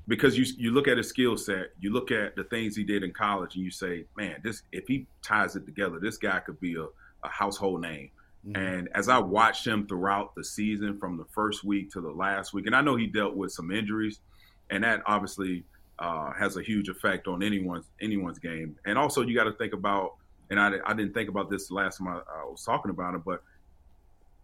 Because 0.07 0.39
you 0.39 0.47
you 0.57 0.70
look 0.72 0.89
at 0.89 0.97
his 0.97 1.09
skill 1.09 1.36
set, 1.36 1.72
you 1.78 1.93
look 1.93 2.11
at 2.11 2.34
the 2.34 2.45
things 2.45 2.74
he 2.74 2.82
did 2.82 3.03
in 3.03 3.12
college, 3.12 3.57
and 3.57 3.64
you 3.64 3.70
say, 3.70 4.07
man, 4.16 4.36
this 4.43 4.62
if 4.72 4.89
he 4.89 5.07
ties 5.22 5.55
it 5.55 5.66
together, 5.66 5.99
this 6.01 6.16
guy 6.16 6.41
could 6.41 6.59
be 6.61 6.76
a, 6.76 6.84
a 7.26 7.28
household 7.28 7.82
name. 7.82 8.11
Mm-hmm. 8.47 8.57
And 8.57 8.89
as 8.95 9.11
I 9.11 9.18
watched 9.18 9.66
him 9.66 9.86
throughout 9.86 10.34
the 10.34 10.45
season, 10.45 10.99
from 10.99 11.18
the 11.18 11.26
first 11.26 11.62
week 11.62 11.91
to 11.93 12.01
the 12.01 12.11
last 12.11 12.55
week, 12.55 12.66
and 12.66 12.74
I 12.74 12.80
know 12.80 12.97
he 12.97 13.07
dealt 13.07 13.36
with 13.36 13.53
some 13.53 13.70
injuries, 13.70 14.20
and 14.70 14.82
that 14.82 15.03
obviously 15.05 15.64
uh, 15.99 16.32
has 16.32 16.57
a 16.57 16.62
huge 16.62 16.88
effect 16.88 17.26
on 17.26 17.42
anyone's 17.42 17.86
anyone's 18.01 18.38
game. 18.38 18.76
And 18.84 18.99
also, 18.99 19.22
you 19.22 19.34
got 19.34 19.44
to 19.44 19.53
think 19.53 19.72
about, 19.72 20.14
and 20.51 20.61
I, 20.61 20.74
I 20.84 20.94
didn't 20.94 21.14
think 21.14 21.28
about 21.28 21.51
this 21.51 21.70
last 21.70 21.99
time 21.99 22.09
I, 22.09 22.18
I 22.18 22.44
was 22.44 22.64
talking 22.64 22.90
about 22.90 23.14
it, 23.14 23.24
but 23.24 23.42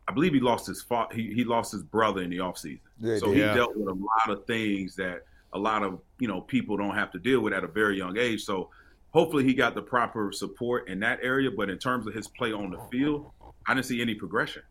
I 0.06 0.12
believe 0.12 0.34
he 0.34 0.40
lost 0.40 0.66
his 0.66 0.82
fa- 0.82 1.08
he, 1.12 1.32
he 1.32 1.44
lost 1.44 1.72
his 1.72 1.82
brother 1.82 2.22
in 2.22 2.30
the 2.30 2.38
offseason. 2.38 2.80
Yeah, 3.00 3.18
so 3.18 3.32
did. 3.32 3.36
he 3.36 3.54
dealt 3.54 3.76
with 3.76 3.88
a 3.88 3.92
lot 3.92 4.36
of 4.36 4.46
things 4.46 4.96
that 4.96 5.22
a 5.52 5.58
lot 5.58 5.82
of 5.82 6.00
you 6.18 6.28
know 6.28 6.40
people 6.40 6.76
don't 6.76 6.94
have 6.94 7.12
to 7.12 7.18
deal 7.18 7.40
with 7.40 7.52
at 7.52 7.64
a 7.64 7.68
very 7.68 7.96
young 7.96 8.18
age. 8.18 8.44
So 8.44 8.70
hopefully 9.12 9.44
he 9.44 9.54
got 9.54 9.74
the 9.74 9.82
proper 9.82 10.32
support 10.32 10.88
in 10.88 11.00
that 11.00 11.20
area. 11.22 11.50
But 11.50 11.70
in 11.70 11.78
terms 11.78 12.06
of 12.06 12.14
his 12.14 12.26
play 12.28 12.52
on 12.52 12.70
the 12.70 12.80
field, 12.90 13.30
I 13.66 13.74
didn't 13.74 13.86
see 13.86 14.02
any 14.02 14.14
progression. 14.14 14.62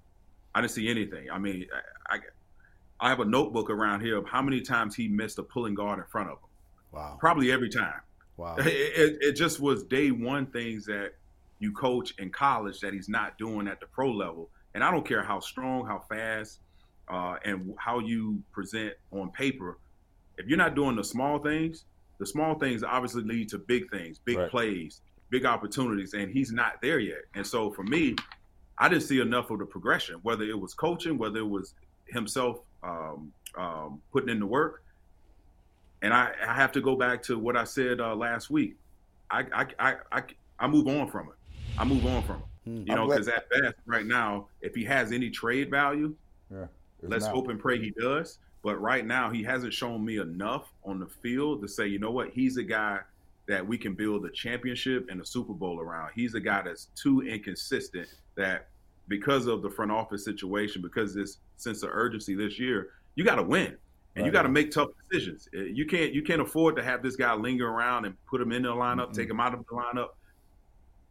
I 0.54 0.62
didn't 0.62 0.74
see 0.74 0.90
anything. 0.90 1.32
I 1.32 1.40
mean, 1.40 1.66
I, 2.10 2.16
I 2.16 2.20
I 3.00 3.10
have 3.10 3.20
a 3.20 3.26
notebook 3.26 3.70
around 3.70 4.02
here 4.02 4.18
of 4.18 4.26
how 4.26 4.42
many 4.42 4.62
times 4.62 4.96
he 4.96 5.08
missed 5.08 5.40
a 5.40 5.44
pulling 5.44 5.74
guard 5.74 6.00
in 6.00 6.06
front 6.06 6.30
of 6.30 6.38
him. 6.38 6.50
Wow, 6.94 7.18
Probably 7.20 7.52
every 7.52 7.70
time. 7.70 8.00
wow. 8.38 8.56
It, 8.60 8.68
it, 8.68 9.18
it 9.22 9.32
just 9.34 9.60
was 9.60 9.84
day 9.84 10.12
one 10.12 10.46
things 10.48 10.86
that 10.86 11.14
you 11.60 11.72
coach 11.74 12.14
in 12.20 12.30
college 12.32 12.80
that 12.82 12.94
he's 12.94 13.10
not 13.10 13.38
doing 13.38 13.68
at 13.68 13.80
the 13.80 13.88
pro 13.88 14.12
level. 14.12 14.50
And 14.76 14.84
I 14.84 14.92
don't 14.92 15.06
care 15.08 15.24
how 15.24 15.40
strong, 15.40 15.86
how 15.86 16.04
fast, 16.10 16.60
uh, 17.08 17.36
and 17.44 17.74
how 17.78 18.00
you 18.00 18.42
present 18.52 18.94
on 19.12 19.32
paper. 19.32 19.80
If 20.38 20.48
you're 20.48 20.58
not 20.58 20.76
doing 20.76 20.96
the 20.96 21.04
small 21.04 21.40
things, 21.40 21.86
the 22.20 22.26
small 22.26 22.56
things 22.60 22.84
obviously 22.84 23.24
lead 23.24 23.50
to 23.50 23.58
big 23.60 23.90
things, 23.92 24.20
big 24.20 24.38
Right. 24.38 24.50
plays, 24.52 25.02
big 25.30 25.46
opportunities, 25.46 26.14
and 26.14 26.32
he's 26.32 26.52
not 26.52 26.82
there 26.82 27.00
yet. 27.00 27.22
And 27.36 27.46
so 27.46 27.72
for 27.72 27.84
me, 27.84 28.16
I 28.78 28.90
didn't 28.90 29.04
see 29.04 29.20
enough 29.20 29.50
of 29.52 29.60
the 29.60 29.66
progression, 29.66 30.20
whether 30.24 30.44
it 30.44 30.60
was 30.60 30.74
coaching, 30.74 31.18
whether 31.18 31.40
it 31.40 31.50
was 31.50 31.74
himself 32.08 32.60
um, 32.84 33.32
um, 33.58 34.02
putting 34.12 34.30
in 34.30 34.40
the 34.40 34.46
work. 34.46 34.84
And 36.04 36.14
I, 36.14 36.34
I 36.48 36.54
have 36.54 36.72
to 36.74 36.82
go 36.82 36.96
back 36.96 37.24
to 37.24 37.40
what 37.40 37.58
I 37.58 37.64
said 37.64 38.00
uh, 38.00 38.14
last 38.16 38.52
week. 38.52 38.76
I, 39.32 39.46
I, 39.54 39.66
I, 39.80 39.96
I, 40.12 40.24
I 40.60 40.68
move 40.68 40.88
on 40.88 41.10
from 41.10 41.30
it. 41.30 41.36
I 41.80 41.86
move 41.86 42.06
on 42.06 42.22
from 42.24 42.36
it. 42.36 42.44
You 42.66 42.96
know, 42.96 43.08
because 43.08 43.28
at 43.28 43.50
best, 43.50 43.76
right 43.86 44.06
now, 44.06 44.48
if 44.62 44.76
he 44.76 44.84
has 44.86 45.12
any 45.12 45.30
trade 45.30 45.70
value, 45.72 46.16
Yeah, 46.52 46.68
let's 47.02 47.26
not. 47.26 47.34
hope 47.34 47.48
and 47.50 47.60
pray 47.60 47.80
he 47.80 47.92
does. 48.00 48.38
But 48.64 48.80
right 48.80 49.06
now, 49.06 49.30
he 49.30 49.44
hasn't 49.44 49.74
shown 49.74 50.06
me 50.06 50.20
enough 50.20 50.72
on 50.86 51.00
the 51.00 51.08
field 51.08 51.62
to 51.64 51.68
say, 51.68 51.88
you 51.88 52.00
know 52.00 52.12
what, 52.12 52.30
he's 52.30 52.56
a 52.58 52.64
guy 52.64 53.00
that 53.48 53.66
we 53.68 53.78
can 53.78 53.94
build 53.94 54.26
a 54.26 54.30
championship 54.32 55.08
and 55.10 55.20
a 55.20 55.26
Super 55.26 55.52
Bowl 55.52 55.82
around. 55.82 56.12
He's 56.16 56.36
a 56.36 56.40
guy 56.40 56.62
that's 56.62 56.86
too 56.96 57.22
inconsistent 57.22 58.08
that 58.36 58.68
because 59.10 59.48
of 59.48 59.62
the 59.62 59.70
front 59.70 59.92
office 59.92 60.24
situation, 60.24 60.82
because 60.82 61.14
this 61.14 61.40
sense 61.58 61.84
of 61.84 61.90
urgency 61.92 62.36
this 62.36 62.58
year, 62.58 62.92
you 63.16 63.26
got 63.26 63.36
to 63.36 63.44
win 63.44 63.76
and 64.16 64.26
you 64.26 64.32
got 64.32 64.44
to 64.44 64.50
make 64.50 64.72
tough 64.72 64.90
decisions. 65.10 65.48
Uh, 65.56 65.62
You 65.62 65.86
can't 65.86 66.14
you 66.14 66.22
can't 66.22 66.42
afford 66.42 66.76
to 66.76 66.84
have 66.84 67.02
this 67.02 67.16
guy 67.16 67.34
linger 67.34 67.68
around 67.68 68.06
and 68.06 68.16
put 68.26 68.42
him 68.42 68.52
in 68.52 68.64
the 68.64 68.70
lineup, 68.70 69.14
take 69.14 69.30
him 69.30 69.40
out 69.40 69.54
of 69.54 69.60
the 69.66 69.76
lineup. 69.76 70.10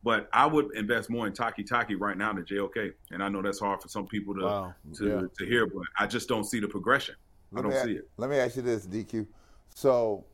But 0.05 0.29
I 0.33 0.47
would 0.47 0.75
invest 0.77 1.11
more 1.11 1.27
in 1.29 1.33
Takitaki 1.33 1.95
right 1.99 2.17
now 2.17 2.33
than 2.33 2.45
JOK, 2.45 2.93
and 3.13 3.23
I 3.23 3.29
know 3.29 3.41
that's 3.41 3.61
hard 3.61 3.81
for 3.81 3.89
some 3.89 4.07
people 4.07 4.35
to 4.35 4.41
Wow. 4.45 4.75
to, 4.95 5.07
Yeah. 5.09 5.23
to 5.39 5.47
hear, 5.47 5.67
but 5.67 5.83
I 5.99 6.07
just 6.07 6.29
don't 6.29 6.45
see 6.45 6.59
the 6.61 6.69
progression. 6.69 7.15
I 7.57 7.61
don't 7.63 7.71
me 7.71 7.77
see 7.79 7.93
it. 7.93 8.09
Let 8.17 8.31
me 8.31 8.37
ask 8.37 8.57
you 8.57 8.63
this, 8.63 8.87
DQ. 8.87 9.27
So, 9.75 10.25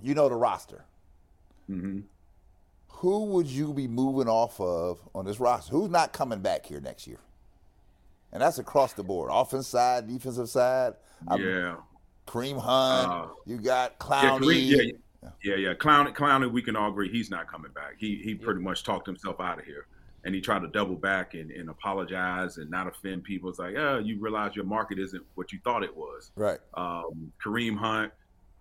you 0.00 0.14
know 0.14 0.28
the 0.28 0.36
roster. 0.36 0.84
hmm 1.66 2.00
Who 2.88 3.24
would 3.26 3.46
you 3.46 3.72
be 3.72 3.86
moving 3.88 4.28
off 4.28 4.60
of 4.60 5.00
on 5.14 5.24
this 5.24 5.40
roster? 5.40 5.72
Who's 5.72 5.90
not 5.90 6.12
coming 6.12 6.40
back 6.40 6.66
here 6.66 6.80
next 6.80 7.06
year? 7.06 7.18
And 8.32 8.42
that's 8.42 8.58
across 8.58 8.92
the 8.92 9.02
board, 9.02 9.30
offense 9.32 9.68
side, 9.68 10.06
defensive 10.06 10.48
side. 10.48 10.94
I'm- 11.26 11.40
Yeah. 11.40 11.76
Kareem 12.26 12.60
Hunt. 12.60 13.10
Uh, 13.10 13.28
you 13.46 13.56
got 13.56 13.92
Yeah, 13.92 14.06
Clowney. 14.06 14.38
Kareem- 14.40 14.92
yeah, 15.22 15.30
yeah, 15.42 15.54
yeah. 15.56 15.74
Clown, 15.74 16.12
Clowney, 16.12 16.50
we 16.52 16.60
can 16.60 16.76
all 16.76 16.90
agree 16.90 17.08
he's 17.10 17.30
not 17.30 17.48
coming 17.50 17.72
back. 17.72 17.94
He 17.96 18.16
he 18.16 18.34
pretty 18.34 18.60
much 18.60 18.84
talked 18.84 19.06
himself 19.06 19.40
out 19.40 19.58
of 19.58 19.64
here, 19.64 19.86
and 20.24 20.34
he 20.34 20.42
tried 20.42 20.58
to 20.60 20.68
double 20.68 20.94
back 20.94 21.32
and, 21.32 21.50
and 21.50 21.70
apologize 21.70 22.58
and 22.58 22.70
not 22.70 22.86
offend 22.86 23.24
people. 23.24 23.48
It's 23.48 23.58
like, 23.58 23.76
oh, 23.76 23.98
you 23.98 24.20
realize 24.20 24.54
your 24.54 24.66
market 24.66 24.98
isn't 24.98 25.24
what 25.36 25.52
you 25.52 25.58
thought 25.64 25.82
it 25.82 25.96
was. 25.96 26.30
Right. 26.36 26.58
Um, 26.74 27.32
Kareem 27.42 27.78
Hunt, 27.78 28.12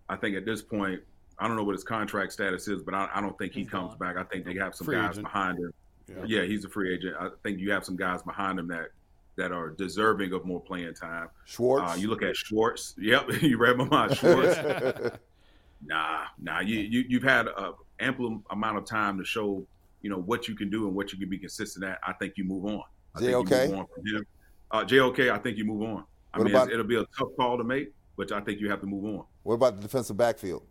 I 0.07 0.15
think 0.15 0.37
at 0.37 0.45
this 0.45 0.61
point, 0.61 1.01
I 1.37 1.45
don't 1.49 1.57
know 1.57 1.65
what 1.65 1.75
his 1.75 1.83
contract 1.83 2.31
status 2.31 2.69
is, 2.69 2.81
but 2.83 2.93
I, 2.93 3.09
I 3.13 3.19
don't 3.19 3.37
think 3.37 3.51
he 3.51 3.65
comes 3.65 3.95
back. 3.95 4.15
I 4.15 4.23
think 4.23 4.45
they 4.45 4.55
have 4.55 4.75
some 4.75 4.85
Free 4.85 4.95
guys 4.95 5.11
agent. 5.11 5.25
behind 5.25 5.59
him. 5.59 5.73
Yeah. 6.07 6.23
Yeah. 6.25 6.43
he's 6.43 6.63
a 6.63 6.69
free 6.69 6.95
agent. 6.95 7.17
I 7.19 7.27
think 7.43 7.59
you 7.59 7.71
have 7.73 7.83
some 7.83 7.97
guys 7.97 8.23
behind 8.23 8.57
him 8.59 8.69
that 8.69 8.91
that 9.37 9.51
are 9.51 9.69
deserving 9.69 10.33
of 10.33 10.45
more 10.45 10.59
playing 10.59 10.93
time. 10.93 11.29
Schwartz. 11.45 11.93
Uh, 11.93 11.95
you 11.95 12.09
look 12.09 12.23
at 12.23 12.35
Schwartz. 12.35 12.95
Yep, 12.99 13.31
you 13.41 13.57
read 13.57 13.77
my 13.77 13.85
mind. 13.85 14.17
Schwartz. 14.17 14.59
nah, 15.85 16.23
nah. 16.39 16.59
You, 16.59 16.79
you 16.79 17.05
you've 17.07 17.23
had 17.23 17.47
a 17.47 17.71
ample 17.99 18.41
amount 18.49 18.77
of 18.77 18.85
time 18.85 19.17
to 19.17 19.23
show 19.23 19.65
you 20.01 20.09
know 20.09 20.17
what 20.17 20.47
you 20.47 20.55
can 20.55 20.69
do 20.69 20.87
and 20.87 20.95
what 20.95 21.13
you 21.13 21.19
can 21.19 21.29
be 21.29 21.37
consistent 21.37 21.85
at. 21.85 21.99
I 22.05 22.13
think 22.13 22.33
you 22.35 22.43
move 22.43 22.65
on. 22.65 22.83
I 23.15 23.19
think 23.19 23.31
JOK? 23.31 23.49
you 23.51 23.67
move 23.69 23.79
on 23.79 23.85
from 23.95 24.05
him. 24.05 24.25
Uh, 24.69 24.83
JOK, 24.83 25.19
I 25.31 25.37
think 25.37 25.57
you 25.57 25.65
move 25.65 25.83
on. 25.83 26.03
I 26.33 26.39
What 26.39 26.45
mean, 26.45 26.55
about- 26.55 26.71
it'll 26.71 26.83
be 26.85 26.97
a 26.97 27.05
tough 27.17 27.29
call 27.37 27.57
to 27.57 27.63
make, 27.63 27.93
but 28.17 28.31
I 28.31 28.41
think 28.41 28.59
you 28.59 28.69
have 28.69 28.81
to 28.81 28.85
move 28.87 29.05
on. 29.05 29.23
What 29.43 29.53
about 29.55 29.77
the 29.77 29.81
defensive 29.81 30.17
backfield? 30.17 30.63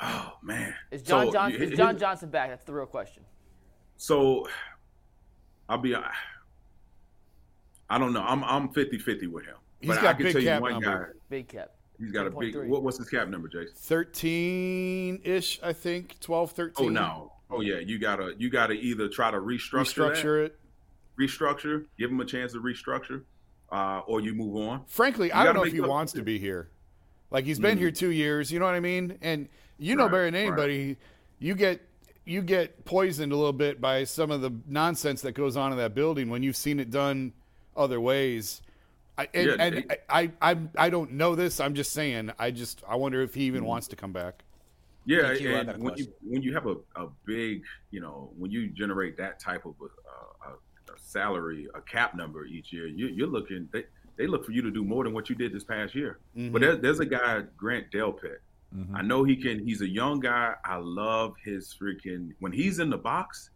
Oh 0.00 0.34
man, 0.42 0.74
Is 0.90 1.02
John 1.02 1.26
So, 1.26 1.32
Johnson 1.32 1.62
is 1.62 1.76
John 1.76 1.98
Johnson 1.98 2.30
back? 2.30 2.50
That's 2.50 2.64
the 2.64 2.72
real 2.72 2.86
question. 2.86 3.22
So 3.96 4.46
I'll 5.68 5.78
be. 5.78 5.94
I 5.96 6.12
don't 7.90 8.12
know. 8.12 8.22
I'm 8.22 8.42
I'm 8.44 8.68
50-50 8.68 9.28
with 9.28 9.44
him. 9.46 9.54
He's 9.80 9.88
but 9.90 9.98
I 9.98 10.02
got 10.02 10.16
can 10.16 10.24
big 10.24 10.32
tell 10.32 10.42
you 10.42 10.48
cap 10.48 10.62
one 10.62 10.72
number. 10.72 11.12
guy. 11.12 11.18
Big 11.30 11.48
cap. 11.48 11.70
He's 11.98 12.10
got 12.12 12.26
a 12.26 12.30
big. 12.30 12.54
10.3. 12.54 12.66
What, 12.68 12.82
what's 12.82 12.98
his 12.98 13.08
cap 13.08 13.28
number, 13.28 13.48
Jason? 13.48 13.74
13 13.76 15.20
ish, 15.24 15.60
I 15.62 15.72
think. 15.72 16.18
12, 16.20 16.50
13. 16.52 16.86
Oh 16.86 16.88
no. 16.88 17.32
Oh 17.50 17.60
yeah. 17.60 17.78
You 17.78 17.98
gotta 17.98 18.34
you 18.38 18.50
gotta 18.50 18.74
either 18.74 19.08
try 19.08 19.30
to 19.30 19.36
restructure 19.38 20.10
Restructure 20.10 20.46
it. 20.46 20.58
restructure, 21.18 21.84
give 21.98 22.10
him 22.10 22.20
a 22.20 22.24
chance 22.24 22.52
to 22.52 22.60
restructure, 22.60 23.22
uh, 23.70 24.00
or 24.06 24.20
you 24.20 24.34
move 24.34 24.56
on. 24.68 24.82
Frankly, 24.86 25.28
You 25.28 25.34
I 25.34 25.44
don't 25.44 25.54
know 25.54 25.64
if 25.64 25.72
he 25.72 25.80
wants 25.80 26.12
to 26.14 26.22
be 26.22 26.38
here. 26.38 26.70
Like 27.30 27.44
he's 27.44 27.58
been 27.58 27.76
Mhm. 27.76 27.80
here 27.82 27.90
two 27.90 28.10
years. 28.10 28.50
You 28.52 28.58
know 28.58 28.66
what 28.66 28.74
I 28.74 28.80
mean? 28.80 29.18
And 29.22 29.48
you 29.78 29.94
know 29.96 30.04
Right, 30.04 30.10
better 30.12 30.24
than 30.30 30.34
right. 30.34 30.40
anybody, 30.46 30.96
you 31.38 31.54
get 31.54 31.80
you 32.24 32.42
get 32.42 32.84
poisoned 32.84 33.30
a 33.32 33.36
little 33.36 33.52
bit 33.52 33.80
by 33.80 34.02
some 34.02 34.32
of 34.32 34.40
the 34.40 34.50
nonsense 34.66 35.22
that 35.22 35.32
goes 35.32 35.56
on 35.56 35.70
in 35.70 35.78
that 35.78 35.94
building 35.94 36.28
when 36.28 36.42
you've 36.42 36.56
seen 36.56 36.80
it 36.80 36.90
done 36.90 37.32
other 37.76 38.00
ways. 38.00 38.62
I, 39.18 39.28
and, 39.32 39.46
Yeah, 39.46 39.56
and 39.58 39.74
it- 39.76 40.04
I, 40.08 40.30
I 40.42 40.56
I 40.76 40.90
don't 40.90 41.12
know 41.12 41.34
this. 41.34 41.60
I'm 41.60 41.74
just 41.74 41.92
saying. 41.92 42.32
I 42.38 42.50
just 42.50 42.82
I 42.88 42.96
wonder 42.96 43.22
if 43.22 43.34
he 43.34 43.42
even 43.44 43.60
Mm-hmm. 43.60 43.68
wants 43.68 43.88
to 43.88 43.96
come 43.96 44.12
back. 44.12 44.42
Yeah, 45.06 45.18
DQ, 45.34 45.48
I 45.48 45.64
got 45.64 45.68
a 45.68 45.74
and 45.74 45.82
when 45.84 45.96
you 45.96 46.06
when 46.22 46.42
you 46.42 46.52
have 46.52 46.66
a, 46.66 46.76
a 46.96 47.06
big, 47.24 47.62
you 47.92 48.00
know, 48.00 48.30
when 48.36 48.50
you 48.50 48.68
generate 48.68 49.16
that 49.18 49.38
type 49.38 49.64
of 49.64 49.74
a, 49.80 50.48
a, 50.48 50.52
a 50.94 50.98
salary, 50.98 51.68
a 51.74 51.80
cap 51.80 52.14
number 52.16 52.44
each 52.44 52.72
year, 52.72 52.86
you, 52.88 53.06
you're 53.06 53.28
looking. 53.28 53.68
They, 53.72 53.84
they 54.16 54.26
look 54.26 54.44
for 54.44 54.52
you 54.52 54.62
to 54.62 54.70
do 54.70 54.82
more 54.84 55.04
than 55.04 55.12
what 55.12 55.28
you 55.30 55.36
did 55.36 55.52
this 55.52 55.62
past 55.64 55.94
year. 55.94 56.18
Mhm. 56.36 56.50
But 56.52 56.60
there, 56.62 56.74
there's 56.76 57.00
a 57.00 57.06
guy, 57.06 57.42
Grant 57.56 57.90
Delpit. 57.92 58.38
I 58.92 59.00
know 59.00 59.24
he 59.24 59.36
can. 59.36 59.64
He's 59.64 59.80
a 59.80 59.88
young 59.88 60.20
guy. 60.20 60.52
I 60.66 60.76
love 60.76 61.34
his 61.42 61.74
freaking 61.80 62.32
when 62.40 62.52
he's 62.52 62.78
in 62.78 62.90
the 62.90 62.98
box. 62.98 63.48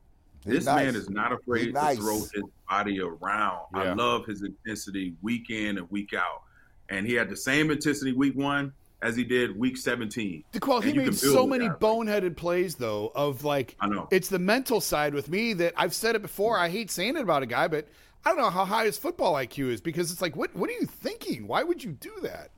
He's 0.45 0.53
This 0.55 0.65
nice. 0.67 0.85
man 0.87 0.97
is 0.97 1.11
not 1.11 1.33
afraid 1.33 1.75
nice. 1.75 1.97
to 1.97 2.03
throw 2.03 2.19
his 2.21 2.43
body 2.69 3.01
around. 3.01 3.67
I 3.75 3.93
love 3.93 4.27
his 4.27 4.43
intensity 4.43 5.15
week 5.23 5.51
in 5.51 5.79
and 5.79 5.91
week 5.91 6.15
out. 6.15 6.43
And 6.89 7.07
he 7.07 7.15
had 7.15 7.29
the 7.29 7.37
same 7.37 7.71
intensity 7.71 8.13
week 8.13 8.35
one 8.37 8.73
as 9.03 9.17
he 9.17 9.25
did 9.25 9.57
week 9.59 9.77
17. 9.77 10.45
D'Qwell, 10.53 10.83
he 10.83 10.89
And 10.91 10.97
you 10.97 11.03
can 11.03 11.11
made 11.11 11.19
so 11.19 11.47
many 11.47 11.69
that. 11.69 11.79
boneheaded 11.81 12.37
plays 12.37 12.75
though. 12.75 13.13
Of 13.15 13.45
like, 13.45 13.77
I 13.81 13.89
know. 13.89 14.09
it's 14.11 14.29
the 14.29 14.39
mental 14.39 14.81
side 14.81 15.15
with 15.15 15.29
me 15.29 15.53
that 15.55 15.75
I've 15.77 15.95
said 15.95 16.17
it 16.17 16.23
before. 16.23 16.59
I 16.59 16.69
hate 16.69 16.91
saying 16.91 17.17
it 17.17 17.23
about 17.23 17.43
a 17.43 17.47
guy, 17.47 17.69
but 17.69 17.87
I 18.25 18.31
don't 18.31 18.39
know 18.39 18.51
how 18.51 18.65
high 18.65 18.85
his 18.87 18.99
football 18.99 19.35
IQ 19.35 19.71
is 19.71 19.81
because 19.81 20.11
it's 20.11 20.21
like, 20.21 20.37
what 20.37 20.55
what 20.57 20.69
are 20.69 20.75
you 20.75 20.87
thinking? 20.87 21.47
Why 21.47 21.63
would 21.63 21.83
you 21.85 21.93
do 21.93 22.13
that? 22.23 22.51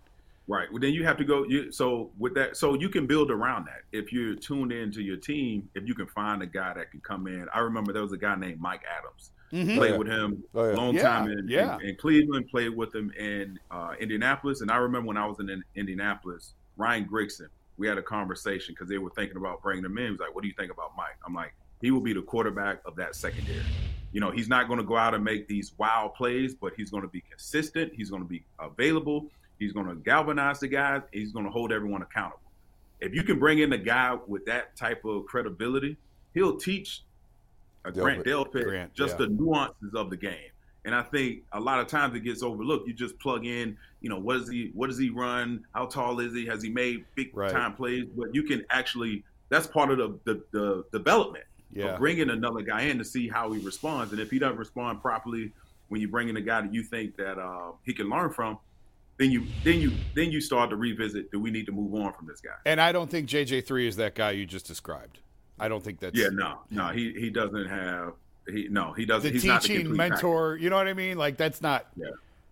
Right. 0.52 0.70
Well, 0.70 0.80
then 0.80 0.92
you 0.92 1.02
have 1.04 1.16
to 1.16 1.24
go. 1.24 1.44
You, 1.44 1.72
so 1.72 2.10
with 2.18 2.34
that, 2.34 2.58
so 2.58 2.74
you 2.74 2.90
can 2.90 3.06
build 3.06 3.30
around 3.30 3.64
that. 3.66 3.82
If 3.90 4.12
you're 4.12 4.34
tuned 4.34 4.70
into 4.70 5.00
your 5.00 5.16
team, 5.16 5.68
if 5.74 5.86
you 5.88 5.94
can 5.94 6.06
find 6.06 6.42
a 6.42 6.46
guy 6.46 6.74
that 6.74 6.90
can 6.90 7.00
come 7.00 7.26
in. 7.26 7.46
I 7.54 7.60
remember 7.60 7.92
there 7.94 8.02
was 8.02 8.12
a 8.12 8.18
guy 8.18 8.34
named 8.34 8.60
Mike 8.60 8.82
Adams. 8.98 9.30
Mhm. 9.50 9.76
Played 9.76 9.98
with 9.98 10.08
him 10.08 10.42
Oh, 10.54 10.68
yeah. 10.68 10.76
long 10.76 10.94
Yeah, 10.94 11.02
time 11.02 11.30
in, 11.30 11.46
yeah. 11.48 11.76
in, 11.80 11.88
in 11.90 11.96
Cleveland. 11.96 12.48
Played 12.50 12.76
with 12.76 12.94
him 12.94 13.10
in 13.18 13.58
uh, 13.70 13.94
Indianapolis. 13.98 14.60
And 14.60 14.70
I 14.70 14.76
remember 14.76 15.08
when 15.08 15.16
I 15.16 15.24
was 15.26 15.40
in, 15.40 15.48
in 15.48 15.62
Indianapolis, 15.74 16.54
Ryan 16.76 17.06
Grigson. 17.06 17.48
We 17.78 17.86
had 17.88 17.96
a 17.96 18.02
conversation 18.02 18.74
because 18.74 18.88
they 18.90 18.98
were 18.98 19.10
thinking 19.16 19.38
about 19.38 19.62
bringing 19.62 19.84
him 19.86 19.96
in. 19.96 20.04
He 20.04 20.10
was 20.10 20.20
like, 20.20 20.34
"What 20.34 20.42
do 20.42 20.48
you 20.48 20.54
think 20.58 20.70
about 20.70 20.92
Mike?" 20.96 21.16
I'm 21.26 21.34
like, 21.34 21.54
"He 21.80 21.90
will 21.90 22.02
be 22.02 22.12
the 22.12 22.20
quarterback 22.22 22.80
of 22.84 22.94
that 22.96 23.14
secondary." 23.16 23.64
You 24.12 24.20
know, 24.20 24.30
he's 24.30 24.48
not 24.48 24.66
going 24.68 24.78
to 24.78 24.84
go 24.84 24.96
out 24.98 25.14
and 25.14 25.24
make 25.24 25.48
these 25.48 25.72
wild 25.78 26.14
plays, 26.14 26.54
but 26.54 26.74
he's 26.76 26.90
going 26.90 27.02
to 27.02 27.08
be 27.08 27.22
consistent. 27.22 27.92
He's 27.96 28.10
going 28.10 28.22
to 28.22 28.28
be 28.28 28.44
available. 28.60 29.30
He's 29.62 29.72
going 29.72 29.86
to 29.86 29.94
galvanize 29.94 30.58
the 30.58 30.66
guys. 30.66 31.02
He's 31.12 31.30
going 31.30 31.44
to 31.44 31.50
hold 31.52 31.72
everyone 31.72 32.02
accountable. 32.02 32.40
If 33.00 33.14
you 33.14 33.22
can 33.22 33.38
bring 33.38 33.60
in 33.60 33.72
a 33.72 33.78
guy 33.78 34.18
with 34.26 34.44
that 34.46 34.76
type 34.76 35.04
of 35.04 35.26
credibility, 35.26 35.96
he'll 36.34 36.56
teach 36.56 37.02
a 37.84 37.92
Grant 37.92 38.24
Delpit 38.24 38.92
just 38.92 39.18
yeah. 39.18 39.26
the 39.26 39.32
nuances 39.32 39.94
of 39.94 40.10
the 40.10 40.16
game. 40.16 40.50
And 40.84 40.96
I 40.96 41.02
think 41.02 41.44
a 41.52 41.60
lot 41.60 41.78
of 41.78 41.86
times 41.86 42.16
it 42.16 42.20
gets 42.20 42.42
overlooked. 42.42 42.88
You 42.88 42.94
just 42.94 43.16
plug 43.20 43.46
in, 43.46 43.76
you 44.00 44.08
know, 44.08 44.18
what 44.18 44.38
does 44.38 44.48
he 44.48 44.72
what 44.74 44.88
does 44.88 44.98
he 44.98 45.10
run? 45.10 45.64
How 45.74 45.86
tall 45.86 46.18
is 46.18 46.34
he? 46.34 46.44
Has 46.46 46.60
he 46.60 46.70
made 46.70 47.04
big 47.14 47.30
Right. 47.32 47.52
time 47.52 47.74
plays? 47.74 48.06
But 48.16 48.34
you 48.34 48.42
can 48.42 48.64
actually 48.68 49.22
that's 49.48 49.68
part 49.68 49.92
of 49.92 49.98
the 49.98 50.18
the, 50.24 50.42
the 50.50 50.84
development 50.90 51.44
Yeah. 51.72 51.92
of 51.92 52.00
bringing 52.00 52.30
another 52.30 52.62
guy 52.62 52.82
in 52.82 52.98
to 52.98 53.04
see 53.04 53.28
how 53.28 53.52
he 53.52 53.64
responds. 53.64 54.10
And 54.10 54.20
if 54.20 54.28
he 54.28 54.40
doesn't 54.40 54.58
respond 54.58 55.00
properly 55.00 55.52
when 55.88 56.00
you 56.00 56.08
bring 56.08 56.28
in 56.28 56.36
a 56.36 56.40
guy 56.40 56.62
that 56.62 56.74
you 56.74 56.82
think 56.82 57.16
that 57.16 57.38
uh, 57.38 57.72
he 57.84 57.94
can 57.94 58.08
learn 58.08 58.30
from, 58.30 58.58
then 59.18 59.30
you 59.30 59.46
then 59.64 59.80
you 59.80 59.92
then 60.14 60.30
you 60.32 60.40
start 60.40 60.70
to 60.70 60.76
revisit. 60.76 61.30
Do 61.30 61.40
we 61.40 61.50
need 61.50 61.66
to 61.66 61.72
move 61.72 61.94
on 61.94 62.12
from 62.12 62.26
this 62.26 62.40
guy? 62.40 62.54
And 62.66 62.80
I 62.80 62.92
don't 62.92 63.10
think 63.10 63.28
JJ 63.28 63.66
three 63.66 63.86
is 63.86 63.96
that 63.96 64.14
guy 64.14 64.32
you 64.32 64.46
just 64.46 64.66
described. 64.66 65.20
I 65.60 65.68
don't 65.68 65.82
think 65.82 66.00
that's 66.00 66.18
Yeah, 66.18 66.28
no, 66.32 66.60
no, 66.70 66.88
he 66.88 67.12
he 67.12 67.30
doesn't 67.30 67.66
have 67.68 68.14
he 68.48 68.68
no 68.68 68.92
he 68.92 69.04
doesn't. 69.04 69.28
the 69.28 69.32
he's 69.32 69.44
not 69.44 69.62
the 69.62 69.68
teaching 69.68 69.86
complete 69.86 69.98
package. 69.98 70.12
mentor. 70.22 70.56
You 70.56 70.70
know 70.70 70.76
what 70.76 70.88
I 70.88 70.94
mean? 70.94 71.18
Like 71.18 71.36
that's 71.36 71.60
not. 71.60 71.86
Yeah. 71.96 72.06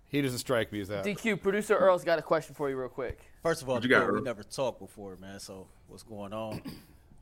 He 0.09 0.21
doesn't 0.23 0.39
strike 0.39 0.73
me 0.73 0.81
as 0.81 0.89
that. 0.89 1.05
DQ 1.05 1.41
producer 1.41 1.77
Earl's 1.77 2.03
got 2.03 2.19
a 2.19 2.23
question 2.23 2.55
for 2.57 2.69
you, 2.69 2.77
real 2.77 2.89
quick. 2.89 3.21
First 3.45 3.63
of 3.63 3.69
all, 3.71 3.81
you 3.81 3.89
got, 3.89 4.13
we 4.13 4.21
never 4.21 4.43
talked 4.43 4.81
before, 4.81 5.17
man. 5.17 5.39
So 5.39 5.69
what's 5.87 6.03
going 6.03 6.33
on? 6.33 6.63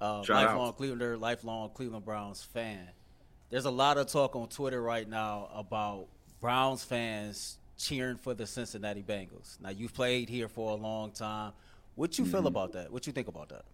Uh, 0.00 0.22
Shout 0.22 0.36
out. 0.36 0.56
lifelong 0.56 0.72
Clevelander, 0.74 1.20
lifelong 1.20 1.70
Cleveland 1.70 2.04
Browns 2.04 2.40
fan. 2.40 2.88
There's 3.50 3.64
a 3.64 3.70
lot 3.72 3.98
of 3.98 4.06
talk 4.06 4.36
on 4.36 4.46
Twitter 4.48 4.80
right 4.80 5.08
now 5.08 5.48
about 5.52 6.06
Browns 6.40 6.84
fans 6.84 7.58
cheering 7.78 8.16
for 8.16 8.34
the 8.34 8.46
Cincinnati 8.46 9.02
Bengals. 9.02 9.58
Now 9.60 9.70
you've 9.70 9.94
played 9.94 10.28
here 10.28 10.48
for 10.48 10.72
a 10.72 10.74
long 10.74 11.12
time. 11.12 11.52
What 11.94 12.18
you 12.18 12.24
Mm-hmm. 12.24 12.32
feel 12.32 12.46
about 12.46 12.72
that? 12.72 12.92
What 12.92 13.06
you 13.06 13.12
think 13.12 13.28
about 13.28 13.48
that? 13.48 13.64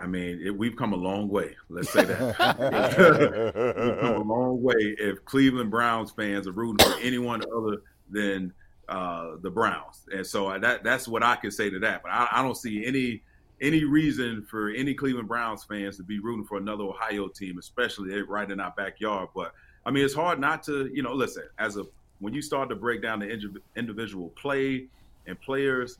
I 0.00 0.06
mean, 0.06 0.40
it, 0.42 0.50
we've 0.56 0.76
come 0.76 0.94
a 0.94 0.96
long 0.96 1.28
way. 1.28 1.54
Let's 1.68 1.90
say 1.90 2.04
that. 2.04 2.36
we've 3.76 4.00
come 4.00 4.14
a 4.16 4.22
long 4.22 4.62
way. 4.62 4.74
If 4.98 5.24
Cleveland 5.26 5.70
Browns 5.70 6.10
fans 6.10 6.46
are 6.48 6.52
rooting 6.52 6.86
for 6.86 6.98
anyone 7.00 7.42
other 7.54 7.82
than 8.10 8.52
uh, 8.88 9.32
the 9.42 9.50
Browns, 9.50 10.06
and 10.10 10.26
so 10.26 10.46
I- 10.46 10.58
that 10.58 10.82
that's 10.84 11.06
what 11.06 11.22
I 11.22 11.36
can 11.36 11.50
say 11.50 11.68
to 11.68 11.78
that. 11.80 12.02
But 12.02 12.12
I, 12.12 12.28
I 12.32 12.42
don't 12.42 12.56
see 12.56 12.86
any 12.86 13.22
any 13.60 13.84
reason 13.84 14.46
for 14.48 14.70
any 14.70 14.94
Cleveland 14.94 15.28
Browns 15.28 15.64
fans 15.64 15.98
to 15.98 16.02
be 16.02 16.18
rooting 16.20 16.46
for 16.46 16.56
another 16.56 16.84
Ohio 16.84 17.28
team, 17.28 17.58
especially 17.58 18.22
right 18.22 18.50
in 18.50 18.60
our 18.60 18.72
backyard. 18.74 19.28
But 19.34 19.52
I 19.84 19.90
mean, 19.90 20.02
it's 20.04 20.14
hard 20.14 20.38
not 20.40 20.62
to, 20.64 20.88
you 20.94 21.02
know, 21.02 21.12
listen. 21.12 21.42
As 21.58 21.76
a 21.76 21.84
when 22.20 22.34
you 22.34 22.42
start 22.42 22.68
to 22.68 22.74
break 22.74 23.02
down 23.02 23.20
the 23.20 23.60
individual 23.76 24.30
play 24.30 24.86
and 25.26 25.40
players, 25.40 25.98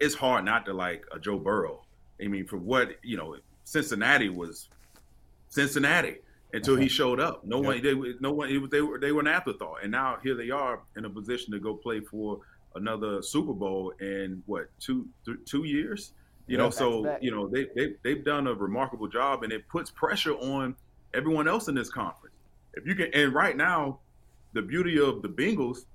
it's 0.00 0.14
hard 0.14 0.44
not 0.44 0.64
to 0.66 0.72
like 0.72 1.04
a 1.12 1.18
Joe 1.18 1.38
Burrow. 1.38 1.82
I 2.22 2.28
mean, 2.28 2.46
for 2.46 2.56
what 2.58 2.96
you 3.02 3.16
know, 3.16 3.36
Cincinnati 3.64 4.28
was 4.28 4.68
Cincinnati 5.48 6.18
until 6.52 6.76
he 6.76 6.84
uh-huh. 6.84 6.88
showed 6.88 7.20
up. 7.20 7.44
No 7.44 7.58
one, 7.58 7.82
they, 7.82 7.94
no 8.20 8.32
one, 8.32 8.50
it 8.50 8.58
was, 8.58 8.70
they 8.70 8.80
were 8.80 8.98
they 8.98 9.12
were 9.12 9.20
an 9.20 9.26
afterthought, 9.26 9.82
and 9.82 9.90
now 9.90 10.18
here 10.22 10.34
they 10.34 10.50
are 10.50 10.80
in 10.96 11.04
a 11.04 11.10
position 11.10 11.52
to 11.52 11.58
go 11.58 11.74
play 11.74 12.00
for 12.00 12.40
another 12.74 13.22
Super 13.22 13.52
Bowl 13.52 13.92
in 14.00 14.42
what 14.46 14.66
two 14.78 15.08
th- 15.24 15.38
two 15.44 15.64
years. 15.64 16.12
You 16.46 16.56
Yeah. 16.56 16.64
know, 16.64 16.70
so 16.70 17.02
Back-to-back. 17.02 17.22
you 17.22 17.30
know 17.30 17.48
they 17.48 17.66
they 17.74 17.94
they've 18.02 18.24
done 18.24 18.46
a 18.46 18.54
remarkable 18.54 19.08
job, 19.08 19.42
and 19.42 19.52
it 19.52 19.66
puts 19.68 19.90
pressure 19.90 20.34
on 20.34 20.74
everyone 21.14 21.48
else 21.48 21.68
in 21.68 21.74
this 21.74 21.90
conference. 21.90 22.34
If 22.74 22.86
you 22.86 22.94
can, 22.94 23.12
and 23.14 23.32
right 23.34 23.56
now, 23.56 24.00
the 24.52 24.62
beauty 24.62 24.98
of 25.00 25.22
the 25.22 25.28
Bengals, 25.28 25.86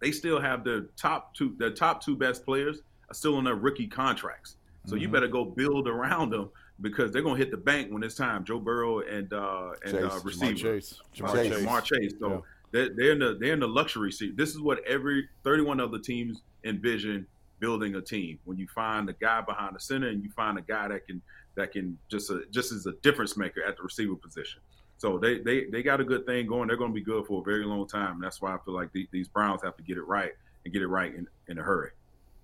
they 0.00 0.12
still 0.12 0.40
have 0.40 0.64
the 0.64 0.88
top 0.96 1.34
two, 1.34 1.54
the 1.58 1.70
top 1.70 2.02
two 2.04 2.16
best 2.16 2.44
players 2.44 2.82
are 3.08 3.14
still 3.14 3.36
on 3.36 3.44
their 3.44 3.54
rookie 3.56 3.86
contracts. 3.86 4.56
So 4.86 4.94
you 4.96 5.08
Mhm. 5.08 5.12
better 5.12 5.28
go 5.28 5.44
build 5.44 5.88
around 5.88 6.30
them 6.30 6.50
because 6.80 7.12
they're 7.12 7.22
gonna 7.22 7.36
hit 7.36 7.50
the 7.50 7.56
bank 7.58 7.92
when 7.92 8.02
it's 8.02 8.14
time. 8.14 8.44
Joe 8.44 8.58
Burrow 8.58 9.00
and 9.00 9.30
uh, 9.32 9.72
and 9.84 9.92
Chase. 9.92 10.02
uh, 10.04 10.08
Ja'Marr 10.08 10.24
receiver 10.24 10.54
Chase. 10.54 11.00
Ja'Marr 11.14 11.34
Chase. 11.34 11.66
Ja'Marr 11.66 11.84
Chase. 11.84 12.12
So 12.18 12.44
they're, 12.70 12.88
they're 12.96 13.12
in 13.12 13.18
the 13.18 13.36
they're 13.38 13.52
in 13.52 13.60
the 13.60 13.68
luxury 13.68 14.10
seat. 14.10 14.36
This 14.36 14.50
is 14.50 14.60
what 14.60 14.82
every 14.86 15.28
31 15.44 15.80
other 15.80 15.98
teams 15.98 16.40
envision 16.64 17.26
building 17.58 17.94
a 17.96 18.00
team. 18.00 18.38
When 18.44 18.56
you 18.56 18.66
find 18.68 19.06
the 19.06 19.12
guy 19.12 19.42
behind 19.42 19.76
the 19.76 19.80
center 19.80 20.08
and 20.08 20.22
you 20.24 20.30
find 20.30 20.56
a 20.56 20.62
guy 20.62 20.88
that 20.88 21.06
can 21.06 21.20
that 21.56 21.72
can 21.72 21.98
just 22.10 22.30
a, 22.30 22.44
just 22.50 22.72
as 22.72 22.86
a 22.86 22.92
difference 23.02 23.36
maker 23.36 23.62
at 23.62 23.76
the 23.76 23.82
receiver 23.82 24.14
position. 24.16 24.62
So 25.00 25.16
they, 25.16 25.38
they 25.38 25.64
they 25.64 25.82
got 25.82 25.98
a 26.02 26.04
good 26.04 26.26
thing 26.26 26.46
going. 26.46 26.68
They're 26.68 26.76
going 26.76 26.90
to 26.90 26.94
be 26.94 27.00
good 27.00 27.24
for 27.26 27.40
a 27.40 27.42
very 27.42 27.64
long 27.64 27.88
time. 27.88 28.16
And 28.16 28.22
that's 28.22 28.42
why 28.42 28.54
I 28.54 28.58
feel 28.66 28.74
like 28.74 28.92
the, 28.92 29.08
these 29.10 29.28
Browns 29.28 29.62
have 29.62 29.74
to 29.78 29.82
get 29.82 29.96
it 29.96 30.02
right 30.06 30.32
and 30.64 30.74
get 30.74 30.82
it 30.82 30.88
right 30.88 31.14
in, 31.14 31.26
in 31.48 31.58
a 31.58 31.62
hurry. 31.62 31.88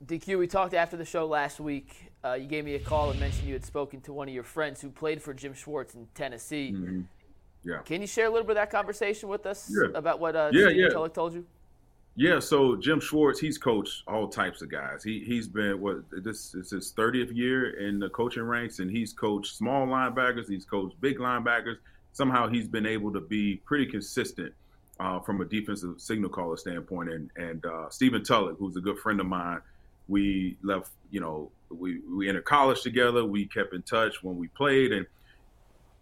DQ, 0.06 0.38
we 0.38 0.46
talked 0.46 0.72
after 0.72 0.96
the 0.96 1.04
show 1.04 1.26
last 1.26 1.60
week. 1.60 2.10
Uh, 2.24 2.32
you 2.32 2.46
gave 2.46 2.64
me 2.64 2.74
a 2.74 2.78
call 2.78 3.10
and 3.10 3.20
mentioned 3.20 3.46
you 3.46 3.52
had 3.52 3.64
spoken 3.64 4.00
to 4.02 4.12
one 4.14 4.26
of 4.26 4.32
your 4.34 4.42
friends 4.42 4.80
who 4.80 4.88
played 4.88 5.20
for 5.22 5.34
Jim 5.34 5.52
Schwartz 5.52 5.94
in 5.94 6.06
Tennessee. 6.14 6.72
Mhm. 6.74 7.04
Yeah. 7.62 7.80
Can 7.84 8.00
you 8.00 8.06
share 8.06 8.24
a 8.26 8.30
little 8.30 8.46
bit 8.46 8.52
of 8.52 8.62
that 8.62 8.70
conversation 8.70 9.28
with 9.28 9.44
us 9.44 9.70
Yeah. 9.70 9.88
about 9.94 10.18
what 10.18 10.34
uh, 10.34 10.48
Yeah, 10.50 10.68
Steve 10.68 10.76
yeah. 10.78 10.88
Tulloch 10.88 11.12
told 11.12 11.34
you? 11.34 11.44
Yeah, 12.14 12.38
so 12.38 12.76
Jim 12.76 13.00
Schwartz, 13.00 13.38
he's 13.38 13.58
coached 13.58 14.02
all 14.08 14.28
types 14.28 14.62
of 14.62 14.70
guys. 14.70 15.04
He 15.04 15.20
he's 15.26 15.46
been 15.46 15.78
what 15.78 15.98
this 16.10 16.54
is 16.54 16.70
his 16.70 16.92
thirtieth 16.92 17.30
year 17.32 17.78
in 17.86 17.98
the 17.98 18.08
coaching 18.08 18.44
ranks, 18.44 18.78
and 18.78 18.90
he's 18.90 19.12
coached 19.12 19.54
small 19.54 19.86
linebackers, 19.86 20.48
he's 20.48 20.64
coached 20.64 20.98
big 21.02 21.18
linebackers. 21.18 21.76
Somehow 22.16 22.48
he's 22.48 22.66
been 22.66 22.86
able 22.86 23.12
to 23.12 23.20
be 23.20 23.56
pretty 23.66 23.84
consistent 23.84 24.54
uh, 24.98 25.20
from 25.20 25.42
a 25.42 25.44
defensive 25.44 26.00
signal 26.00 26.30
caller 26.30 26.56
standpoint. 26.56 27.10
And 27.10 27.30
and 27.36 27.66
uh, 27.66 27.90
Stephen 27.90 28.24
Tulloch, 28.24 28.56
who's 28.58 28.74
a 28.76 28.80
good 28.80 28.98
friend 28.98 29.20
of 29.20 29.26
mine, 29.26 29.60
we 30.08 30.56
left. 30.62 30.92
You 31.10 31.20
know, 31.20 31.50
we 31.68 32.00
we 32.10 32.26
entered 32.26 32.46
college 32.46 32.80
together. 32.80 33.22
We 33.22 33.44
kept 33.44 33.74
in 33.74 33.82
touch 33.82 34.22
when 34.22 34.38
we 34.38 34.48
played, 34.48 34.92
and 34.92 35.06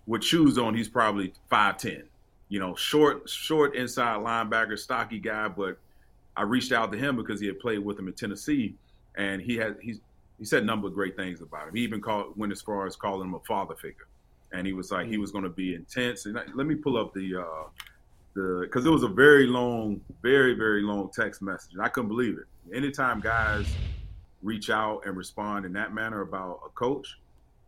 with 0.07 0.23
shoes 0.23 0.57
on, 0.57 0.77
he's 0.77 0.89
probably 0.89 1.33
five 1.51 1.79
ten. 1.79 2.05
You 2.49 2.61
know, 2.61 2.77
short 2.77 3.29
short 3.29 3.75
inside 3.75 4.21
linebacker, 4.21 4.79
stocky 4.79 5.19
guy, 5.19 5.49
but 5.49 5.79
I 6.37 6.43
reached 6.43 6.71
out 6.71 6.93
to 6.93 6.99
him 6.99 7.17
because 7.17 7.41
he 7.41 7.49
had 7.49 7.59
played 7.59 7.81
with 7.81 7.99
him 7.99 8.07
in 8.07 8.15
Tennessee, 8.15 8.77
and 9.17 9.43
he 9.43 9.57
had 9.57 9.79
he's 9.81 9.99
he 10.39 10.45
said 10.45 10.63
a 10.63 10.67
number 10.67 10.87
of 10.87 10.95
great 10.95 11.17
things 11.17 11.41
about 11.41 11.67
him. 11.67 11.75
He 11.75 11.83
even 11.83 12.01
called 12.01 12.37
went 12.37 12.53
as 12.53 12.63
far 12.63 12.87
as 12.87 12.95
calling 12.95 13.27
him 13.27 13.35
a 13.35 13.41
father 13.41 13.75
figure, 13.75 14.07
and 14.55 14.67
he 14.67 14.73
was 14.73 14.91
like 14.91 15.07
he 15.07 15.19
was 15.19 15.31
going 15.31 15.45
to 15.45 15.51
be 15.51 15.75
intense. 15.75 16.27
And 16.27 16.39
I, 16.39 16.43
let 16.55 16.67
me 16.67 16.75
pull 16.75 16.97
up 16.97 17.13
the 17.13 17.41
uh, 17.41 17.69
the 18.35 18.61
because 18.63 18.87
it 18.87 18.91
was 18.91 19.03
a 19.03 19.09
very 19.09 19.47
long, 19.47 20.01
very 20.23 20.55
very 20.55 20.83
long 20.83 21.11
text 21.13 21.43
message, 21.43 21.73
and 21.75 21.83
I 21.83 21.89
couldn't 21.89 22.09
believe 22.09 22.39
it. 22.39 22.75
Anytime 22.75 23.21
guys 23.21 23.67
reach 24.43 24.71
out 24.71 25.03
and 25.07 25.17
respond 25.17 25.65
in 25.65 25.73
that 25.73 25.95
manner 25.95 26.21
about 26.21 26.61
a 26.67 26.69
coach, 26.71 27.19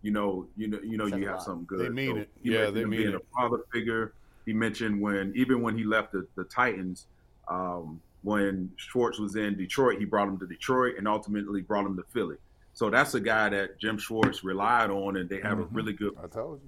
you 0.02 0.10
know, 0.10 0.46
you 0.56 0.68
know, 0.68 0.78
you 0.82 0.96
know, 0.96 1.08
Says 1.08 1.18
you 1.18 1.26
have 1.26 1.36
lot. 1.36 1.44
something 1.44 1.66
good. 1.66 1.80
They 1.80 1.88
mean 1.88 2.18
it. 2.18 2.30
Yeah, 2.42 2.70
they 2.70 2.84
mean 2.84 3.00
being 3.00 3.14
it. 3.14 3.16
a 3.16 3.20
father 3.34 3.64
figure. 3.72 4.12
He 4.44 4.52
mentioned 4.52 5.00
when 5.00 5.32
even 5.34 5.62
when 5.62 5.76
he 5.76 5.84
left 5.84 6.12
the, 6.12 6.26
the 6.36 6.44
Titans, 6.44 7.06
um, 7.48 8.00
when 8.22 8.70
Schwartz 8.76 9.18
was 9.18 9.36
in 9.36 9.56
Detroit, 9.56 9.98
he 9.98 10.04
brought 10.04 10.28
him 10.28 10.38
to 10.38 10.46
Detroit 10.46 10.94
and 10.98 11.08
ultimately 11.08 11.62
brought 11.62 11.86
him 11.86 11.96
to 11.96 12.04
Philly. 12.12 12.36
So 12.76 12.90
that's 12.90 13.14
a 13.14 13.20
guy 13.20 13.48
that 13.48 13.78
Jim 13.78 13.96
Schwartz 13.96 14.44
relied 14.44 14.90
on, 14.90 15.16
and 15.16 15.30
they 15.30 15.40
have 15.40 15.58
a 15.60 15.64
really 15.64 15.94
good 15.94 16.14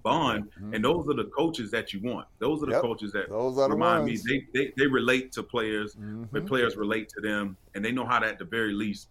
bond. 0.03 0.49
And 0.73 0.83
those 0.83 1.07
are 1.07 1.13
the 1.13 1.27
coaches 1.37 1.71
that 1.73 1.93
you 1.93 2.01
want. 2.01 2.27
Those 2.39 2.63
are 2.63 2.67
the 2.67 2.73
Yep. 2.73 2.81
coaches 2.81 3.13
that 3.13 3.29
Those 3.29 3.59
are 3.59 3.69
the 3.69 3.75
remind 3.75 4.05
ones. 4.07 4.25
me 4.25 4.41
they, 4.55 4.59
they 4.65 4.73
they 4.79 4.87
relate 4.87 5.33
to 5.33 5.43
players, 5.43 5.97
but 6.33 6.45
Mhm. 6.45 6.49
players 6.49 6.79
relate 6.79 7.11
to 7.11 7.21
them, 7.21 7.59
and 7.75 7.85
they 7.85 7.93
know 7.93 8.07
how 8.07 8.19
to 8.21 8.27
at 8.27 8.39
the 8.39 8.47
very 8.47 8.73
least, 8.73 9.11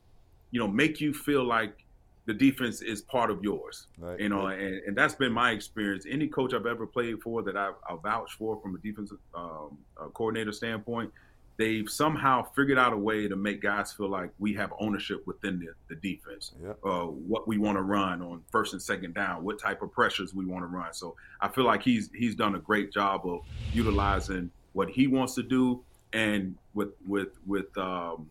you 0.49 0.59
know, 0.59 0.67
make 0.67 0.99
you 0.99 1.13
feel 1.13 1.43
like 1.43 1.85
the 2.25 2.33
defense 2.33 2.81
is 2.81 3.03
part 3.03 3.29
of 3.29 3.43
yours. 3.43 3.85
Right. 3.99 4.19
You 4.19 4.29
know, 4.29 4.47
and, 4.47 4.81
and 4.87 4.97
that's 4.97 5.13
been 5.13 5.31
my 5.31 5.51
experience. 5.51 6.07
Any 6.09 6.27
coach 6.27 6.51
I've 6.55 6.65
ever 6.65 6.87
played 6.87 7.21
for 7.21 7.43
that 7.43 7.55
I've, 7.55 7.75
I've 7.87 8.01
vouched 8.01 8.39
for 8.39 8.59
from 8.59 8.73
a 8.73 8.79
defensive 8.79 9.19
um, 9.35 9.77
uh, 10.01 10.07
coordinator 10.15 10.51
standpoint, 10.51 11.13
they've 11.57 11.89
somehow 11.89 12.43
figured 12.55 12.77
out 12.77 12.93
a 12.93 12.97
way 12.97 13.27
to 13.27 13.35
make 13.35 13.61
guys 13.61 13.91
feel 13.91 14.09
like 14.09 14.29
we 14.39 14.53
have 14.53 14.71
ownership 14.79 15.25
within 15.25 15.59
the, 15.59 15.67
the 15.89 15.95
defense. 15.95 16.51
Uh, 16.83 17.01
what 17.05 17.47
we 17.47 17.57
want 17.57 17.77
to 17.77 17.81
run 17.81 18.21
on 18.21 18.41
first 18.51 18.73
and 18.73 18.81
second 18.81 19.15
down, 19.15 19.43
what 19.43 19.59
type 19.59 19.81
of 19.81 19.91
pressures 19.91 20.33
we 20.33 20.45
want 20.45 20.63
to 20.63 20.67
run. 20.67 20.93
So 20.93 21.15
I 21.41 21.47
feel 21.49 21.65
like 21.65 21.81
he's 21.83 22.09
he's 22.15 22.35
done 22.35 22.55
a 22.55 22.59
great 22.59 22.91
job 22.93 23.25
of 23.25 23.41
utilizing 23.73 24.51
what 24.73 24.89
he 24.89 25.07
wants 25.07 25.33
to 25.35 25.43
do 25.43 25.83
and 26.13 26.55
with 26.73 26.89
with 27.07 27.29
with 27.45 27.75
um, 27.77 28.29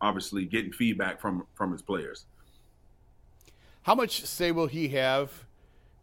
obviously 0.00 0.44
getting 0.44 0.72
feedback 0.72 1.20
from 1.20 1.46
from 1.54 1.72
his 1.72 1.80
players. 1.82 2.26
How 3.82 3.94
much 3.94 4.24
say 4.24 4.50
will 4.50 4.66
he 4.66 4.88
have 4.88 5.30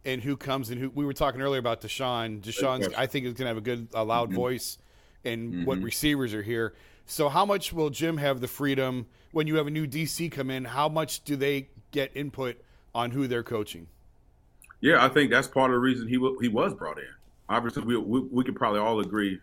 and 0.04 0.22
who 0.22 0.36
comes 0.36 0.70
and 0.70 0.80
who? 0.80 0.88
We 0.90 1.04
were 1.04 1.12
talking 1.12 1.40
earlier 1.42 1.58
about 1.58 1.80
Deshaun. 1.82 2.40
Deshaun's. 2.40 2.88
I 2.96 3.06
think, 3.06 3.26
is 3.26 3.34
going 3.34 3.44
to 3.44 3.48
have 3.48 3.56
a 3.56 3.60
good, 3.60 3.88
a 3.92 4.04
loud 4.04 4.30
Mhm. 4.30 4.34
voice 4.36 4.78
in 5.24 5.64
what 5.64 5.78
Mhm. 5.78 5.84
receivers 5.84 6.34
are 6.34 6.42
here. 6.42 6.74
So, 7.06 7.28
how 7.28 7.44
much 7.44 7.72
will 7.72 7.90
Jim 7.90 8.16
have 8.18 8.40
the 8.40 8.48
freedom 8.48 9.06
when 9.32 9.46
you 9.46 9.56
have 9.56 9.66
a 9.66 9.70
new 9.70 9.86
DC 9.86 10.28
come 10.30 10.50
in? 10.50 10.64
How 10.64 10.88
much 10.88 11.24
do 11.24 11.36
they 11.36 11.68
get 11.90 12.10
input 12.14 12.60
on 12.94 13.10
who 13.10 13.26
they're 13.26 13.42
coaching? 13.42 13.88
Yeah, 14.80 15.04
I 15.04 15.08
think 15.08 15.30
that's 15.30 15.48
part 15.48 15.70
of 15.70 15.74
the 15.74 15.80
reason 15.80 16.08
he 16.08 16.18
wa- 16.18 16.38
he 16.40 16.48
was 16.48 16.74
brought 16.74 16.98
in. 16.98 17.04
Obviously, 17.48 17.82
we 17.84 17.96
we, 17.96 18.20
we 18.20 18.44
could 18.44 18.56
probably 18.56 18.80
all 18.80 19.00
agree. 19.00 19.40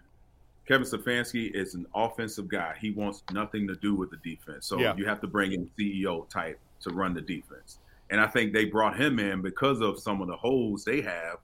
Kevin 0.68 0.86
Stefanski 0.86 1.52
is 1.56 1.74
an 1.74 1.86
offensive 1.96 2.48
guy. 2.48 2.76
He 2.80 2.92
wants 2.92 3.24
nothing 3.32 3.68
to 3.68 3.76
do 3.76 3.96
with 3.96 4.12
the 4.12 4.18
defense. 4.18 4.68
So 4.68 4.80
Yeah. 4.80 4.96
you 4.96 5.06
have 5.06 5.20
to 5.22 5.28
bring 5.28 5.54
in 5.54 5.70
CEO 5.78 6.28
type 6.30 6.60
to 6.82 6.92
run 6.92 7.14
the 7.16 7.22
defense. 7.22 7.80
And 8.12 8.22
I 8.22 8.28
think 8.28 8.54
they 8.54 8.66
brought 8.66 8.96
him 8.96 9.18
in 9.20 9.42
because 9.42 9.82
of 9.82 10.00
some 10.00 10.22
of 10.22 10.28
the 10.28 10.36
holes 10.36 10.84
they 10.86 11.02
have 11.02 11.38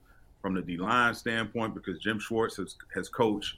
from 0.44 0.54
the 0.54 0.62
D 0.62 0.78
line 0.78 1.16
standpoint, 1.16 1.74
because 1.74 1.98
Jim 2.00 2.20
Schwartz 2.20 2.58
has, 2.58 2.76
has 2.94 3.10
coached 3.10 3.58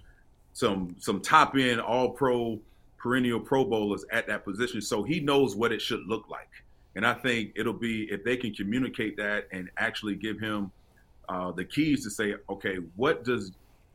some 0.58 0.95
some 0.97 1.22
top 1.22 1.55
end 1.55 1.80
all 1.80 2.10
pro 2.10 2.60
perennial 2.97 3.39
pro 3.39 3.64
bowlers 3.64 4.03
at 4.12 4.26
that 4.26 4.43
position. 4.43 4.82
So 4.82 5.03
he 5.03 5.20
knows 5.20 5.55
what 5.55 5.72
it 5.72 5.80
should 5.80 6.08
look 6.08 6.28
like. 6.32 6.49
And 6.95 7.05
I 7.05 7.14
think 7.14 7.51
it'll 7.55 7.74
be 7.74 8.05
if 8.10 8.24
they 8.24 8.38
can 8.38 8.55
communicate 8.55 9.18
that 9.18 9.47
and 9.51 9.70
actually 9.78 10.16
give 10.16 10.39
him 10.39 10.72
uh, 11.30 11.51
the 11.51 11.64
keys 11.64 12.03
to 12.05 12.10
say, 12.10 12.34
okay, 12.49 12.78
what 12.95 13.24
does 13.24 13.51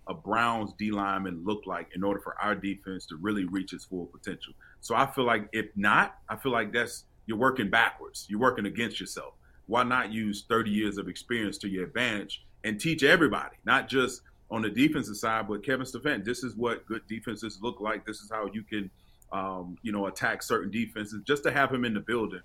a 0.06 0.14
Browns 0.14 0.72
D 0.78 0.92
lineman 0.92 1.42
look 1.44 1.66
like 1.66 1.88
in 1.96 2.04
order 2.04 2.20
for 2.20 2.40
our 2.40 2.54
defense 2.54 3.06
to 3.06 3.16
really 3.16 3.44
reach 3.46 3.72
its 3.72 3.84
full 3.84 4.06
potential? 4.06 4.52
So 4.80 4.94
I 4.94 5.06
feel 5.06 5.24
like 5.24 5.48
if 5.52 5.66
not, 5.74 6.14
I 6.28 6.36
feel 6.36 6.52
like 6.52 6.72
that's 6.72 7.06
you're 7.26 7.38
working 7.38 7.70
backwards. 7.70 8.26
You're 8.28 8.38
working 8.38 8.66
against 8.66 9.00
yourself. 9.00 9.34
Why 9.66 9.82
not 9.82 10.12
use 10.12 10.44
30 10.48 10.70
years 10.70 10.96
of 10.96 11.08
experience 11.08 11.58
to 11.58 11.68
your 11.68 11.86
advantage 11.86 12.44
and 12.62 12.80
teach 12.80 13.02
everybody, 13.02 13.56
not 13.64 13.88
just 13.88 14.22
on 14.52 14.62
the 14.62 14.70
defensive 14.70 15.16
side, 15.16 15.48
but 15.48 15.64
Kevin 15.64 15.84
Stefanski. 15.84 16.24
This 16.24 16.44
is 16.44 16.54
what 16.54 16.86
good 16.86 17.02
defenses 17.08 17.58
look 17.60 17.80
like. 17.80 18.06
This 18.06 18.20
is 18.20 18.30
how 18.30 18.48
you 18.52 18.62
can, 18.62 18.88
um, 19.32 19.76
you 19.82 19.90
know, 19.90 20.06
attack 20.06 20.44
certain 20.44 20.70
defenses. 20.70 21.22
Just 21.26 21.42
to 21.42 21.50
have 21.50 21.72
him 21.72 21.84
in 21.84 21.94
the 21.94 22.00
building 22.00 22.42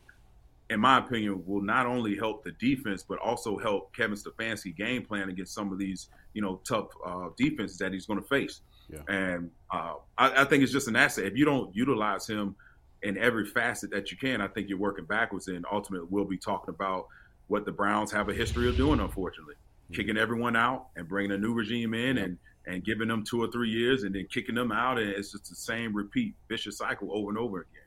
in 0.70 0.80
my 0.80 0.98
opinion, 0.98 1.44
will 1.46 1.62
not 1.62 1.86
only 1.86 2.16
help 2.16 2.44
the 2.44 2.52
defense, 2.54 3.04
but 3.08 3.20
also 3.20 3.58
help 3.58 3.96
Kevin 3.96 4.18
Stefanski 4.18 4.76
game 4.76 5.06
plan 5.06 5.30
against 5.30 5.54
some 5.54 5.72
of 5.72 5.80
these, 5.80 6.08
you 6.34 6.42
know, 6.42 6.60
tough 6.68 6.88
uh, 7.06 7.30
defenses 7.38 7.78
that 7.78 7.94
he's 7.94 8.06
going 8.06 8.22
to 8.22 8.28
face. 8.28 8.62
Yeah. 8.90 9.00
And 9.08 9.52
uh, 9.72 9.94
I, 10.18 10.42
I 10.42 10.46
think 10.46 10.64
it's 10.64 10.72
just 10.72 10.88
an 10.88 10.96
asset. 10.96 11.26
If 11.26 11.38
you 11.38 11.46
don't 11.46 11.74
utilize 11.76 12.28
him 12.28 12.56
in 13.02 13.18
every 13.18 13.46
facet 13.46 13.92
that 13.92 14.12
you 14.12 14.18
can, 14.18 14.42
I 14.42 14.48
think 14.48 14.68
you're 14.68 14.78
working 14.78 15.06
backwards. 15.06 15.48
And 15.48 15.66
ultimately, 15.72 16.08
we'll 16.10 16.26
be 16.26 16.38
talking 16.38 16.74
about 16.74 17.08
what 17.48 17.66
the 17.66 17.72
Browns 17.72 18.12
have 18.12 18.28
a 18.28 18.34
history 18.34 18.68
of 18.68 18.76
doing, 18.76 19.00
unfortunately, 19.00 19.56
kicking 19.94 20.16
mm-hmm. 20.16 20.22
everyone 20.22 20.56
out 20.56 20.88
and 20.96 21.08
bringing 21.08 21.32
a 21.32 21.38
new 21.38 21.54
regime 21.54 21.94
in 21.94 22.18
and 22.18 22.38
and 22.66 22.84
giving 22.84 23.08
them 23.08 23.24
two 23.24 23.42
or 23.42 23.50
three 23.50 23.70
years 23.70 24.04
and 24.04 24.14
then 24.14 24.28
kicking 24.30 24.56
them 24.56 24.72
out, 24.72 25.00
and 25.00 25.10
it's 25.10 25.32
just 25.32 25.50
the 25.50 25.56
same 25.56 25.96
repeat 25.96 26.36
vicious 26.50 26.78
cycle 26.78 27.10
over 27.12 27.30
and 27.30 27.38
over 27.38 27.62
again. 27.62 27.87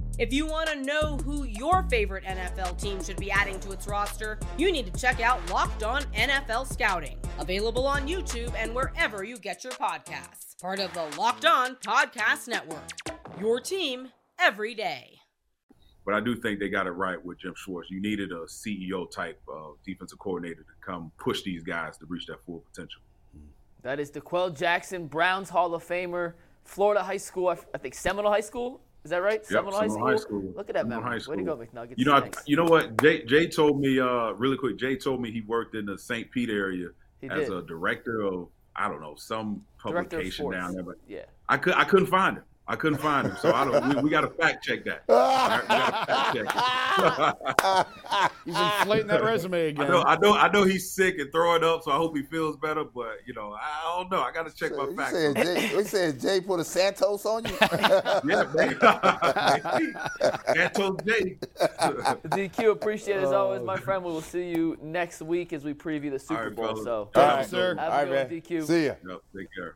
If 0.19 0.33
you 0.33 0.45
want 0.45 0.69
to 0.69 0.75
know 0.75 1.17
who 1.23 1.45
your 1.45 1.83
favorite 1.83 2.25
NFL 2.25 2.79
team 2.79 3.01
should 3.03 3.17
be 3.17 3.31
adding 3.31 3.59
to 3.61 3.71
its 3.71 3.87
roster, 3.87 4.37
you 4.57 4.71
need 4.71 4.93
to 4.93 4.99
check 4.99 5.21
out 5.21 5.49
Locked 5.49 5.83
On 5.83 6.03
NFL 6.13 6.71
Scouting, 6.71 7.17
available 7.39 7.87
on 7.87 8.07
YouTube 8.07 8.53
and 8.55 8.75
wherever 8.75 9.23
you 9.23 9.37
get 9.37 9.63
your 9.63 9.73
podcasts. 9.73 10.59
Part 10.61 10.79
of 10.79 10.93
the 10.93 11.07
Locked 11.17 11.45
On 11.45 11.75
Podcast 11.77 12.47
Network. 12.47 12.83
Your 13.39 13.59
team 13.59 14.09
every 14.37 14.75
day. 14.75 15.17
But 16.05 16.13
I 16.15 16.19
do 16.19 16.35
think 16.35 16.59
they 16.59 16.69
got 16.69 16.87
it 16.87 16.91
right 16.91 17.23
with 17.23 17.39
Jim 17.39 17.53
Schwartz. 17.55 17.89
You 17.89 18.01
needed 18.01 18.31
a 18.31 18.45
CEO 18.45 19.09
type 19.09 19.39
uh, 19.51 19.69
defensive 19.85 20.19
coordinator 20.19 20.61
to 20.61 20.85
come 20.85 21.11
push 21.19 21.41
these 21.43 21.63
guys 21.63 21.97
to 21.99 22.05
reach 22.07 22.25
that 22.25 22.43
full 22.45 22.63
potential. 22.71 23.01
That 23.81 23.99
is 23.99 24.09
D'Qwell 24.09 24.57
Jackson, 24.57 25.07
Browns 25.07 25.49
Hall 25.49 25.73
of 25.73 25.87
Famer, 25.87 26.33
Florida 26.65 27.01
High 27.01 27.17
School, 27.17 27.47
I 27.73 27.77
think 27.77 27.95
Seminole 27.95 28.31
High 28.31 28.41
School. 28.41 28.81
Is 29.03 29.09
that 29.09 29.23
right? 29.23 29.39
Yep, 29.39 29.45
Seminole, 29.47 29.79
High, 29.79 29.87
Seminole 29.87 30.17
School? 30.19 30.53
Look 30.55 30.69
at 30.69 30.75
that 30.75 30.87
memory. 30.87 31.19
High 31.19 31.29
Way 31.31 31.37
to 31.37 31.43
go, 31.43 31.57
McNuggets. 31.57 31.93
You 31.97 32.05
know, 32.05 32.13
I, 32.13 32.29
you 32.45 32.55
know 32.55 32.65
what? 32.65 33.01
Jay, 33.01 33.23
Jay 33.23 33.47
told 33.47 33.79
me 33.79 33.99
uh, 33.99 34.31
really 34.33 34.57
quick. 34.57 34.77
Jay 34.77 34.95
told 34.95 35.21
me 35.21 35.31
he 35.31 35.41
worked 35.41 35.75
in 35.75 35.85
the 35.85 35.97
St. 35.97 36.29
Pete 36.31 36.49
area 36.49 36.89
He 37.19 37.27
as 37.29 37.47
did. 37.49 37.53
a 37.53 37.61
director 37.63 38.21
of 38.21 38.49
I 38.75 38.87
don't 38.87 39.01
know 39.01 39.15
some 39.15 39.65
publication 39.79 40.51
down 40.51 40.73
there. 40.73 40.83
But 40.83 40.97
Yeah. 41.07 41.25
I 41.49 41.57
could 41.57 41.73
I 41.73 41.83
couldn't 41.83 42.07
find 42.07 42.37
him. 42.37 42.43
I 42.71 42.77
couldn't 42.77 42.99
find 42.99 43.27
him, 43.27 43.35
so 43.41 43.53
I 43.53 43.65
don't. 43.65 43.95
We, 43.97 44.03
we 44.03 44.09
got 44.09 44.21
to 44.21 44.29
fact 44.29 44.63
check 44.63 44.85
that. 44.85 45.03
All 45.09 45.49
right, 45.49 45.61
we 46.33 46.39
gotta 46.39 47.35
fact 47.43 47.59
check. 47.59 48.35
He's 48.45 48.55
inflating 48.57 49.07
that 49.07 49.23
resume 49.25 49.67
again. 49.67 49.85
I 49.87 49.89
know, 49.89 50.01
I 50.03 50.17
know, 50.17 50.33
I 50.37 50.49
know 50.51 50.63
he's 50.63 50.89
sick 50.89 51.19
and 51.19 51.29
throwing 51.33 51.65
up, 51.65 51.83
so 51.83 51.91
I 51.91 51.97
hope 51.97 52.15
he 52.15 52.23
feels 52.23 52.55
better. 52.55 52.85
But 52.85 53.17
you 53.25 53.33
know, 53.33 53.53
I 53.61 53.97
don't 53.97 54.09
know. 54.09 54.21
I 54.21 54.31
got 54.31 54.47
to 54.47 54.55
check 54.55 54.71
my 54.77 54.85
You 54.85 54.95
facts. 54.95 55.11
said 55.11 55.35
Jay, 55.35 55.71
you 55.71 55.83
said 55.83 56.19
Jay 56.21 56.39
put 56.39 56.61
a 56.61 56.63
Santos 56.63 57.25
on 57.25 57.43
you? 57.43 57.57
yeah, 57.61 58.21
man. 58.55 58.77
Santos 60.55 60.97
J. 61.05 61.37
DQ, 62.29 62.71
appreciate 62.71 63.17
it 63.17 63.23
as 63.23 63.33
always, 63.33 63.61
Oh. 63.61 63.65
my 63.65 63.75
friend. 63.75 64.01
We 64.05 64.11
will 64.13 64.21
see 64.21 64.49
you 64.49 64.77
next 64.81 65.21
week 65.21 65.51
as 65.51 65.65
we 65.65 65.73
preview 65.73 66.09
the 66.11 66.19
Super 66.19 66.45
right, 66.45 66.55
Bowl. 66.55 66.67
fellas. 66.67 66.83
So, 66.85 67.09
All 67.15 67.21
right, 67.27 67.45
sir. 67.45 67.75
Have 67.75 67.91
All 67.91 67.99
a 67.99 68.05
good 68.05 68.31
man. 68.31 68.41
DQ. 68.41 68.65
See 68.65 68.85
ya. 68.85 68.93
Yep, 69.05 69.21
take 69.35 69.47
care. 69.53 69.75